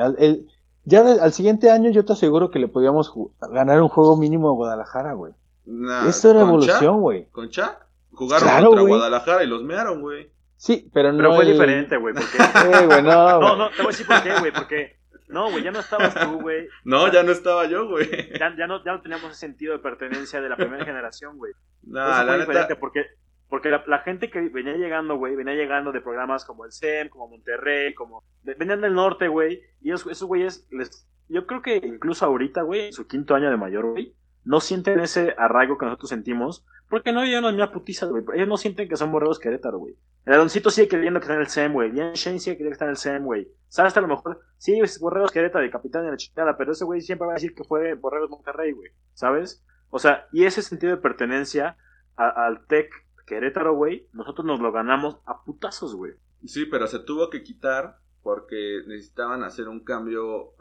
Ya 0.86 1.03
de- 1.03 1.19
al 1.19 1.34
siguiente 1.34 1.69
año 1.69 1.91
yo 1.91 2.05
te 2.05 2.13
aseguro 2.13 2.51
que 2.51 2.59
le 2.59 2.69
podíamos 2.69 3.13
ganar 3.51 3.82
un 3.82 3.89
juego 3.89 4.15
mínimo 4.15 4.47
a 4.49 4.53
Guadalajara, 4.53 5.11
güey. 5.13 5.34
Nah, 5.65 6.07
Eso 6.07 6.32
era 6.32 6.39
¿con 6.39 6.49
evolución, 6.49 7.01
güey. 7.01 7.27
¿Con 7.34 7.49
Cha? 7.49 7.80
Jugaron 8.13 8.47
Claro, 8.47 8.67
contra. 8.69 8.88
Guadalajara 8.88 9.43
y 9.43 9.47
los 9.47 9.61
mearon, 9.61 10.01
güey. 10.01 10.30
Sí, 10.62 10.89
pero 10.93 11.12
no. 11.14 11.18
Pero 11.20 11.36
fue 11.36 11.45
el- 11.45 11.51
diferente, 11.53 11.95
güey, 11.97 12.14
porque... 12.14 12.38
Eh, 12.82 12.86
güey, 12.86 13.01
no, 13.01 13.39
No, 13.39 13.55
no, 13.55 13.70
te 13.70 13.78
voy 13.78 13.86
a 13.86 13.88
decir 13.89 14.05
por 14.05 14.22
qué, 14.22 14.39
güey, 14.39 14.51
porque... 14.51 14.99
No, 15.30 15.49
güey, 15.51 15.64
ya 15.64 15.72
no 15.72 15.80
estabas 15.80 16.14
tú, 16.16 16.41
güey. 16.41 16.68
No, 16.84 17.10
ya 17.12 17.24
no 17.24 17.32
estaba 17.32 17.66
yo, 17.68 17.88
güey. 17.88 18.10
Ya, 18.38 18.53
ya, 18.57 18.68
no, 18.68 18.84
ya 18.84 18.91
no 18.93 19.01
teníamos 19.01 19.32
ese 19.32 19.39
sentido 19.39 19.74
de 19.74 19.80
pertenencia 19.80 20.41
de 20.41 20.49
la 20.49 20.57
primera 20.57 20.84
generación, 20.84 21.38
güey. 21.38 21.53
Nah, 21.84 22.10
Eso 22.18 22.24
la 22.24 22.32
fue 22.34 22.39
diferente 22.39 22.70
neta. 22.74 22.80
porque, 22.80 23.05
porque 23.47 23.70
la, 23.70 23.84
la 23.88 23.99
gente 23.99 24.30
que 24.32 24.41
venía 24.49 24.74
llegando, 24.76 25.16
güey, 25.18 25.36
venía 25.36 25.53
llegando 25.53 25.91
de 25.91 26.01
programas 26.01 26.43
como 26.45 26.66
el 26.66 26.72
SEM, 26.72 27.10
como 27.10 27.28
Monterrey, 27.30 27.93
como... 27.93 28.24
de- 28.43 28.55
venían 28.55 28.82
del 28.82 28.95
norte, 28.95 29.28
güey, 29.28 29.62
y 29.82 29.91
esos, 29.91 30.12
esos 30.12 30.28
güeyes, 30.28 30.68
les, 30.72 31.07
yo 31.30 31.45
creo 31.45 31.62
que 31.62 31.78
incluso 31.78 32.26
ahorita, 32.26 32.64
güey, 32.64 32.88
en 32.88 32.93
su 32.93 33.07
quinto 33.07 33.36
año 33.36 33.49
de 33.51 33.57
mayor, 33.57 33.86
güey, 33.91 34.14
no 34.50 34.60
sienten 34.62 35.00
ese 35.00 35.36
arraigo 35.38 35.78
que 35.78 35.86
nosotros 35.86 36.10
sentimos, 36.10 36.66
porque 36.89 37.12
no 37.12 37.22
viven 37.22 37.43
las 37.43 37.54
mismas 37.54 37.70
putizas, 37.70 38.10
güey. 38.10 38.24
Ellos 38.34 38.47
no 38.47 38.58
sienten 38.58 38.89
que 38.89 38.95
son 38.97 39.12
borregos 39.12 39.38
Querétaro, 39.38 39.78
güey. 39.78 39.95
El 40.26 40.34
Adoncito 40.34 40.72
sigue 40.72 40.88
queriendo 40.88 41.20
que 41.20 41.26
está 41.26 41.36
en 41.36 41.41
el 41.41 41.47
SEM, 41.47 41.74
güey. 41.74 41.91
Bien 41.91 42.14
Shane 42.14 42.39
sigue 42.39 42.58
queriendo 42.58 42.72
que 42.72 42.74
está 42.74 42.86
en 42.86 42.91
el 42.91 42.97
SEM, 42.97 43.24
güey. 43.26 43.47
Sabes, 43.68 43.95
a 43.95 44.02
lo 44.02 44.08
mejor, 44.08 44.41
sí, 44.58 44.80
es 44.80 45.00
borregos 45.00 45.32
Querétaro 45.32 45.64
y 45.64 45.70
capitán 45.70 46.04
de 46.04 46.10
la 46.12 46.18
chingada, 46.18 46.58
pero 46.58 46.72
ese 46.72 46.84
güey 46.84 47.00
siempre 47.02 47.28
va 47.28 47.34
a 47.34 47.36
decir 47.36 47.54
que 47.54 47.64
fue 47.64 47.93
borregos 47.93 48.32
Monterrey, 48.32 48.72
güey. 48.72 48.89
¿Sabes? 49.14 49.64
O 49.91 50.00
sea, 50.00 50.26
y 50.32 50.45
ese 50.45 50.64
sentido 50.64 50.95
de 50.95 51.02
pertenencia 51.02 51.78
a- 52.16 52.47
al 52.47 52.66
Tec 52.66 52.89
Querétaro, 53.28 53.76
güey, 53.76 54.08
nosotros 54.14 54.47
nos 54.47 54.60
lo 54.60 54.72
ganamos 54.72 55.20
a 55.28 55.43
putazos, 55.43 55.93
güey. 55.95 56.14
Sí, 56.45 56.66
pero 56.66 56.88
se 56.88 56.97
tuvo 56.97 57.30
que 57.30 57.43
quitar 57.43 57.97
porque 58.24 58.82
necesitaban 58.88 59.43
hacer 59.43 59.68
un 59.68 59.84
cambio 59.84 60.54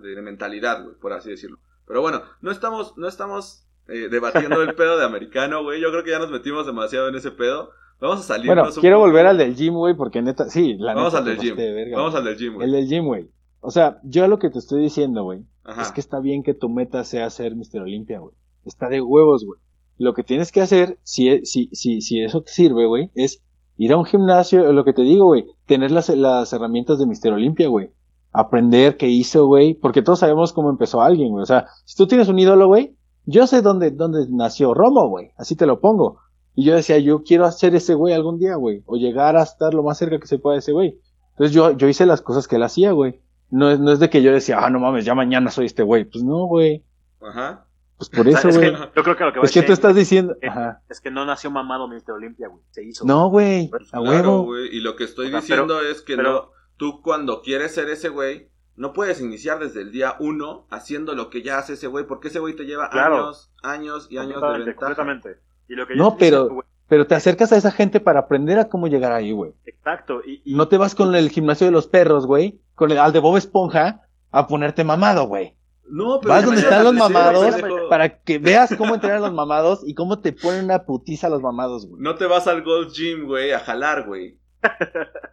de 0.00 0.22
mentalidad, 0.22 0.82
güey, 0.84 0.96
por 0.96 1.12
así 1.12 1.28
decirlo. 1.28 1.58
Pero 1.90 2.02
bueno, 2.02 2.22
no 2.40 2.52
estamos, 2.52 2.96
no 2.96 3.08
estamos 3.08 3.66
eh, 3.88 4.06
debatiendo 4.08 4.62
el 4.62 4.76
pedo 4.76 4.96
de 4.96 5.04
americano, 5.04 5.64
güey. 5.64 5.80
Yo 5.80 5.90
creo 5.90 6.04
que 6.04 6.10
ya 6.12 6.20
nos 6.20 6.30
metimos 6.30 6.64
demasiado 6.64 7.08
en 7.08 7.16
ese 7.16 7.32
pedo. 7.32 7.70
Vamos 8.00 8.20
a 8.20 8.22
salirnos 8.22 8.56
Bueno, 8.56 8.80
quiero 8.80 8.98
poco. 8.98 9.08
volver 9.08 9.26
al 9.26 9.38
del 9.38 9.56
gym, 9.56 9.74
güey, 9.74 9.96
porque 9.96 10.22
neta, 10.22 10.48
sí, 10.48 10.74
la 10.78 10.94
Vamos 10.94 11.12
neta, 11.14 11.18
al 11.18 11.24
del 11.24 11.38
gym. 11.38 11.50
pasaste 11.56 11.62
de 11.62 11.74
verga, 11.74 11.96
Vamos 11.96 12.12
güey. 12.12 12.20
al 12.22 12.28
del 12.28 12.36
gym, 12.38 12.52
El 12.52 12.56
güey. 12.58 12.70
del 12.70 12.88
gym, 12.88 13.06
güey. 13.06 13.28
O 13.60 13.70
sea, 13.72 13.98
yo 14.04 14.28
lo 14.28 14.38
que 14.38 14.50
te 14.50 14.60
estoy 14.60 14.80
diciendo, 14.82 15.24
güey, 15.24 15.40
es 15.80 15.90
que 15.92 16.00
está 16.00 16.20
bien 16.20 16.44
que 16.44 16.54
tu 16.54 16.68
meta 16.68 17.02
sea 17.02 17.28
ser 17.28 17.56
Mr. 17.56 17.80
Olympia, 17.82 18.20
güey. 18.20 18.34
Está 18.64 18.88
de 18.88 19.00
huevos, 19.00 19.44
güey. 19.44 19.60
Lo 19.98 20.14
que 20.14 20.22
tienes 20.22 20.52
que 20.52 20.60
hacer, 20.62 20.98
si, 21.02 21.44
si, 21.44 21.68
si, 21.72 22.00
si 22.00 22.22
eso 22.22 22.40
te 22.42 22.52
sirve, 22.52 22.86
güey, 22.86 23.10
es 23.16 23.42
ir 23.76 23.92
a 23.92 23.96
un 23.98 24.04
gimnasio, 24.06 24.72
lo 24.72 24.84
que 24.84 24.92
te 24.94 25.02
digo, 25.02 25.26
güey, 25.26 25.44
tener 25.66 25.90
las, 25.90 26.08
las 26.10 26.52
herramientas 26.54 26.98
de 27.00 27.06
Mr. 27.06 27.32
Olympia, 27.34 27.68
güey. 27.68 27.90
Aprender 28.32 28.96
qué 28.96 29.08
hizo, 29.08 29.46
güey, 29.46 29.74
porque 29.74 30.02
todos 30.02 30.20
sabemos 30.20 30.52
cómo 30.52 30.70
empezó 30.70 31.00
alguien, 31.02 31.30
güey. 31.30 31.42
O 31.42 31.46
sea, 31.46 31.66
si 31.84 31.96
tú 31.96 32.06
tienes 32.06 32.28
un 32.28 32.38
ídolo, 32.38 32.66
güey, 32.68 32.94
yo 33.26 33.46
sé 33.46 33.60
dónde, 33.62 33.90
dónde 33.90 34.26
nació 34.30 34.72
Romo, 34.74 35.08
güey. 35.08 35.32
Así 35.36 35.56
te 35.56 35.66
lo 35.66 35.80
pongo. 35.80 36.18
Y 36.54 36.64
yo 36.64 36.74
decía, 36.74 36.98
yo 36.98 37.22
quiero 37.22 37.44
hacer 37.44 37.74
ese 37.74 37.94
güey 37.94 38.14
algún 38.14 38.38
día, 38.38 38.54
güey. 38.56 38.82
O 38.86 38.96
llegar 38.96 39.36
a 39.36 39.42
estar 39.42 39.74
lo 39.74 39.82
más 39.82 39.98
cerca 39.98 40.18
que 40.18 40.26
se 40.26 40.38
pueda 40.38 40.54
de 40.54 40.58
ese 40.60 40.72
güey. 40.72 40.98
Entonces 41.32 41.54
yo, 41.54 41.70
yo 41.72 41.88
hice 41.88 42.06
las 42.06 42.22
cosas 42.22 42.46
que 42.48 42.56
él 42.56 42.62
hacía, 42.62 42.92
güey. 42.92 43.20
No 43.50 43.70
es, 43.70 43.80
no 43.80 43.90
es 43.92 43.98
de 43.98 44.10
que 44.10 44.22
yo 44.22 44.32
decía, 44.32 44.58
ah, 44.60 44.70
no 44.70 44.78
mames, 44.78 45.04
ya 45.04 45.14
mañana 45.14 45.50
soy 45.50 45.66
este 45.66 45.82
güey. 45.82 46.04
Pues 46.04 46.22
no, 46.24 46.46
güey. 46.46 46.84
Ajá. 47.20 47.64
Pues 47.96 48.08
por 48.10 48.28
eso, 48.28 48.48
es 48.48 48.58
que 48.58 48.70
güey. 48.70 48.82
yo 48.96 49.02
creo 49.02 49.16
que 49.16 49.24
lo 49.24 49.32
que 49.32 49.40
Es 49.40 49.52
que 49.52 49.62
tú 49.62 49.72
estás 49.72 49.94
diciendo. 49.94 50.34
eh, 50.40 50.48
Ajá. 50.48 50.82
es 50.88 51.00
que 51.00 51.10
no 51.10 51.24
nació 51.24 51.50
mamado 51.50 51.88
Mr. 51.88 52.12
Olympia, 52.12 52.48
güey. 52.48 52.62
Se 52.70 52.84
hizo. 52.84 53.04
No, 53.04 53.28
güey. 53.28 53.70
A 53.92 53.98
Claro, 54.00 54.02
huevo. 54.02 54.44
güey. 54.44 54.68
Y 54.76 54.80
lo 54.80 54.94
que 54.96 55.04
estoy 55.04 55.26
O 55.26 55.30
sea, 55.30 55.40
diciendo 55.40 55.80
es 55.82 56.00
que 56.02 56.16
pero- 56.16 56.32
no, 56.32 56.48
tú 56.80 57.02
cuando 57.02 57.42
quieres 57.42 57.74
ser 57.74 57.90
ese 57.90 58.08
güey, 58.08 58.48
no 58.74 58.94
puedes 58.94 59.20
iniciar 59.20 59.58
desde 59.58 59.82
el 59.82 59.92
día 59.92 60.16
uno 60.18 60.66
haciendo 60.70 61.14
lo 61.14 61.28
que 61.28 61.42
ya 61.42 61.58
hace 61.58 61.74
ese 61.74 61.88
güey, 61.88 62.06
porque 62.06 62.28
ese 62.28 62.38
güey 62.38 62.56
te 62.56 62.64
lleva 62.64 62.88
Claro. 62.88 63.16
años, 63.16 63.52
años 63.62 64.06
y 64.10 64.16
años 64.16 64.40
de 64.40 64.48
ventaja. 64.64 64.74
completamente. 64.76 65.36
Y 65.68 65.74
lo 65.74 65.86
que 65.86 65.94
yo 65.96 66.02
No, 66.02 66.16
pero- 66.16 66.42
diciendo, 66.44 66.64
Pero 66.88 67.06
te 67.06 67.14
acercas 67.14 67.52
a 67.52 67.56
esa 67.56 67.70
gente 67.70 68.00
para 68.00 68.18
aprender 68.20 68.58
a 68.58 68.68
cómo 68.68 68.88
llegar 68.88 69.12
ahí, 69.12 69.30
güey. 69.30 69.52
Exacto. 69.64 70.22
Y, 70.26 70.42
y- 70.44 70.54
No 70.56 70.66
te 70.66 70.76
vas 70.76 70.96
con 70.96 71.14
el 71.14 71.30
gimnasio 71.30 71.66
de 71.66 71.70
los 71.72 71.86
perros, 71.86 72.26
güey. 72.26 72.60
Con 72.74 72.90
el 72.90 72.98
al 72.98 73.12
de 73.12 73.20
Bob 73.20 73.36
Esponja 73.36 74.00
a 74.32 74.46
ponerte 74.48 74.82
mamado, 74.82 75.26
güey. 75.28 75.54
No, 75.88 76.18
pero 76.20 76.34
Vas 76.34 76.44
donde 76.46 76.62
están 76.62 76.82
los 76.82 76.94
mamados 76.94 77.54
para 77.88 78.20
que 78.22 78.38
veas 78.40 78.74
cómo 78.76 78.94
entrenan 78.94 79.20
los 79.22 79.32
mamados 79.32 79.82
y 79.86 79.94
cómo 79.94 80.18
te 80.20 80.32
ponen 80.32 80.64
una 80.64 80.84
putiza 80.84 81.26
a 81.28 81.30
los 81.30 81.42
mamados, 81.42 81.86
güey. 81.86 82.02
No 82.02 82.16
te 82.16 82.26
vas 82.26 82.48
al 82.48 82.62
Gold 82.64 82.90
Gym, 82.92 83.26
güey, 83.26 83.52
a 83.52 83.60
jalar, 83.60 84.06
güey. 84.08 84.39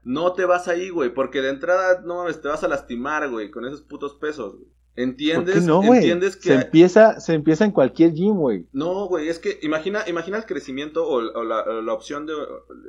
No 0.03 0.33
te 0.33 0.45
vas 0.45 0.67
ahí, 0.67 0.89
güey, 0.89 1.13
porque 1.13 1.41
de 1.41 1.49
entrada, 1.49 2.01
no 2.05 2.17
mames, 2.17 2.41
te 2.41 2.47
vas 2.47 2.63
a 2.63 2.67
lastimar, 2.67 3.29
güey, 3.29 3.51
con 3.51 3.65
esos 3.65 3.81
putos 3.81 4.15
pesos, 4.15 4.55
güey. 4.55 4.67
¿Por 4.67 5.03
¿Entiendes? 5.03 5.55
qué 5.55 5.61
no, 5.61 5.81
güey? 5.83 5.99
¿Entiendes 5.99 6.35
que 6.37 6.49
Se 6.49 6.55
empieza, 6.55 7.19
se 7.19 7.33
empieza 7.33 7.65
en 7.65 7.71
cualquier 7.71 8.13
gym, 8.13 8.35
güey. 8.37 8.67
No, 8.71 9.05
güey, 9.07 9.29
es 9.29 9.37
que 9.37 9.59
imagina, 9.61 10.03
imagina 10.07 10.37
el 10.37 10.45
crecimiento 10.45 11.07
o, 11.07 11.17
o 11.17 11.43
la, 11.43 11.61
o 11.63 11.81
la 11.81 11.93
opción 11.93 12.25
de, 12.25 12.33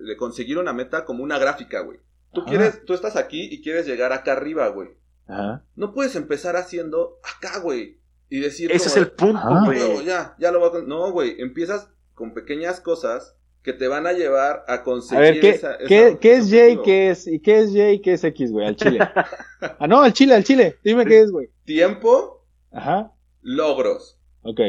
de 0.07 0.17
conseguir 0.17 0.59
una 0.59 0.73
meta 0.73 1.05
como 1.05 1.23
una 1.23 1.39
gráfica, 1.39 1.81
güey. 1.83 1.99
Tú 2.33 2.41
Ajá. 2.43 2.51
quieres, 2.51 2.85
tú 2.87 2.95
estás 2.95 3.17
aquí 3.17 3.49
y 3.51 3.61
quieres 3.63 3.87
llegar 3.87 4.13
acá 4.13 4.33
arriba, 4.33 4.69
güey. 4.69 4.89
Ajá. 5.27 5.65
No 5.77 5.93
puedes 5.93 6.17
empezar 6.17 6.57
haciendo 6.57 7.19
acá, 7.37 7.59
güey. 7.59 8.01
Y 8.31 8.41
decir 8.41 8.71
ese 8.73 8.89
es 8.89 8.97
el 8.97 9.11
punto, 9.11 9.41
Ah. 9.43 9.63
güey. 9.67 9.79
"Huevo, 9.79 10.01
ya, 10.03 10.35
ya 10.39 10.51
lo 10.51 10.61
voy 10.61 10.69
a 10.69 10.73
con-". 10.73 10.89
No, 10.89 11.11
güey, 11.11 11.41
empiezas 11.41 11.91
con 12.15 12.33
pequeñas 12.33 12.81
cosas 12.81 13.37
que 13.73 13.79
te 13.79 13.87
van 13.87 14.07
a 14.07 14.13
llevar 14.13 14.65
a 14.67 14.75
A 14.75 14.83
conseguir 14.83 15.23
ver, 15.23 15.41
¿qué, 15.41 15.49
esa- 15.51 15.75
esa- 15.75 15.87
¿qué, 15.87 16.19
qué 16.21 16.33
es 16.37 16.45
J, 16.47 16.83
qué 16.83 17.11
es, 17.11 17.27
y 17.27 17.41
qué 17.41 17.59
es 17.59 17.67
J, 17.71 17.91
y 17.91 18.01
qué 18.01 18.13
es 18.15 18.25
X, 18.25 18.51
güey, 18.51 18.67
al 18.67 18.77
chile? 18.77 18.99
ah, 19.79 19.87
no, 19.87 20.01
al 20.03 20.13
chile, 20.15 20.35
al 20.35 20.45
chile. 20.45 20.77
Dime 20.83 21.05
qué 21.05 21.21
es, 21.21 21.31
güey. 21.31 21.51
Tiempo, 21.65 22.45
Ajá. 22.73 23.13
logros. 23.43 24.19
Ok. 24.43 24.61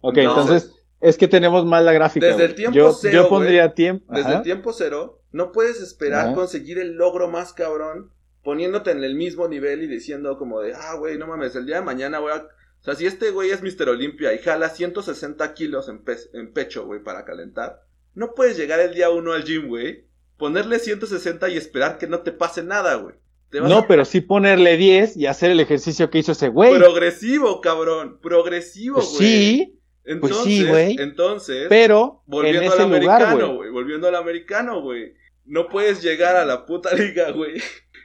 Ok, 0.00 0.16
No. 0.16 0.22
entonces, 0.30 0.72
es 1.00 1.16
que 1.16 1.28
tenemos 1.28 1.64
mal 1.64 1.84
la 1.86 1.92
gráfica. 1.92 2.26
Desde 2.26 2.44
el 2.44 2.54
tiempo 2.54 2.76
yo, 2.76 2.92
cero, 2.92 3.14
yo 3.22 3.28
pondría 3.28 3.72
tiempo. 3.74 4.12
Desde 4.12 4.28
ajá. 4.28 4.38
el 4.38 4.42
tiempo 4.42 4.72
cero, 4.72 5.20
no 5.32 5.52
puedes 5.52 5.80
esperar 5.80 6.26
Ajá. 6.26 6.34
conseguir 6.34 6.78
el 6.78 6.94
logro 6.94 7.28
más 7.28 7.52
cabrón 7.52 8.10
poniéndote 8.42 8.90
en 8.90 9.04
el 9.04 9.14
mismo 9.14 9.46
nivel 9.48 9.82
y 9.82 9.86
diciendo 9.86 10.38
como 10.38 10.60
de, 10.60 10.72
ah, 10.74 10.94
güey, 10.98 11.18
no 11.18 11.26
mames, 11.26 11.54
el 11.56 11.66
día 11.66 11.76
de 11.76 11.82
mañana 11.84 12.18
voy 12.18 12.32
a... 12.32 12.36
O 12.36 12.82
sea, 12.82 12.94
si 12.94 13.04
este 13.04 13.30
güey 13.30 13.50
es 13.50 13.62
Mr. 13.62 13.90
Olympia 13.90 14.32
y 14.32 14.38
jala 14.38 14.70
160 14.70 15.52
kilos 15.52 15.90
en, 15.90 16.02
pe- 16.02 16.16
en 16.32 16.50
pecho, 16.54 16.86
güey, 16.86 17.02
para 17.02 17.26
calentar, 17.26 17.82
no 18.14 18.34
puedes 18.34 18.56
llegar 18.56 18.80
el 18.80 18.94
día 18.94 19.10
uno 19.10 19.32
al 19.32 19.44
gym, 19.44 19.68
güey, 19.68 20.04
ponerle 20.36 20.78
160 20.78 21.48
y 21.48 21.56
esperar 21.56 21.98
que 21.98 22.06
no 22.06 22.20
te 22.20 22.32
pase 22.32 22.62
nada, 22.62 22.94
güey. 22.96 23.14
No, 23.52 23.78
a- 23.78 23.86
pero 23.88 24.04
sí 24.04 24.20
ponerle 24.20 24.76
10 24.76 25.16
y 25.16 25.26
hacer 25.26 25.50
el 25.50 25.60
ejercicio 25.60 26.08
que 26.10 26.18
hizo 26.18 26.32
ese 26.32 26.48
güey. 26.48 26.76
Progresivo, 26.78 27.60
cabrón, 27.60 28.20
progresivo, 28.22 28.96
Pues 28.96 29.08
güey. 29.08 29.18
sí, 29.18 29.80
entonces, 30.04 30.36
pues 30.38 30.54
sí, 30.54 30.66
güey. 30.66 30.96
Entonces, 31.00 31.66
pero 31.68 32.22
en 32.26 32.30
Volviendo 32.30 32.60
ese 32.62 32.72
al 32.74 32.80
americano, 32.82 33.36
güey. 33.46 33.56
güey. 33.56 33.70
Volviendo 33.70 34.06
al 34.08 34.14
americano, 34.14 34.80
güey. 34.82 35.14
No 35.44 35.68
puedes 35.68 36.00
llegar 36.02 36.36
a 36.36 36.44
la 36.44 36.64
puta 36.64 36.90
liga, 36.94 37.32
güey. 37.32 37.60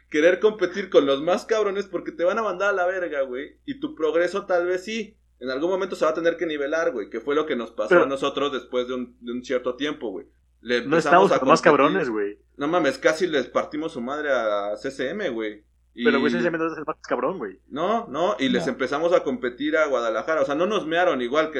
Querer 0.09 0.39
competir 0.39 0.89
con 0.89 1.05
los 1.05 1.21
más 1.21 1.45
cabrones 1.45 1.85
porque 1.85 2.11
te 2.11 2.23
van 2.23 2.39
a 2.39 2.43
mandar 2.43 2.69
a 2.69 2.73
la 2.73 2.85
verga, 2.85 3.21
güey. 3.21 3.57
Y 3.65 3.79
tu 3.79 3.93
progreso 3.95 4.45
tal 4.45 4.65
vez 4.65 4.83
sí. 4.83 5.17
En 5.39 5.49
algún 5.49 5.69
momento 5.69 5.95
se 5.95 6.05
va 6.05 6.11
a 6.11 6.15
tener 6.15 6.38
que 6.38 6.45
nivelar, 6.45 6.91
güey. 6.91 7.09
Que 7.09 7.19
fue 7.19 7.36
lo 7.36 7.45
que 7.45 7.55
nos 7.55 7.71
pasó 7.71 7.89
Pero- 7.89 8.03
a 8.03 8.07
nosotros 8.07 8.51
después 8.53 8.88
de 8.88 8.93
un, 8.95 9.17
de 9.19 9.31
un 9.33 9.43
cierto 9.43 9.75
tiempo, 9.75 10.09
güey. 10.09 10.25
Le 10.61 10.79
No 10.79 10.86
empezamos 10.86 11.25
estamos 11.25 11.31
a 11.33 11.39
con 11.39 11.49
más 11.49 11.61
cabrones, 11.61 12.09
güey. 12.09 12.39
No 12.57 12.67
mames, 12.67 12.97
casi 12.97 13.27
les 13.27 13.47
partimos 13.47 13.91
su 13.91 14.01
madre 14.01 14.31
a 14.31 14.75
CCM, 14.77 15.29
güey. 15.33 15.63
Y- 15.93 16.03
Pero, 16.03 16.19
güey, 16.19 16.29
ese 16.33 16.39
es 16.39 16.45
el 16.45 16.51
más 16.86 16.97
cabrón, 17.07 17.38
güey. 17.38 17.59
No, 17.69 18.07
no, 18.07 18.36
y 18.39 18.49
les 18.49 18.65
No. 18.65 18.71
empezamos 18.73 19.13
a 19.13 19.23
competir 19.23 19.77
a 19.77 19.86
Guadalajara. 19.88 20.41
O 20.41 20.45
sea, 20.45 20.55
no 20.55 20.65
nos 20.65 20.86
mearon 20.88 21.21
igual 21.21 21.51
que. 21.51 21.59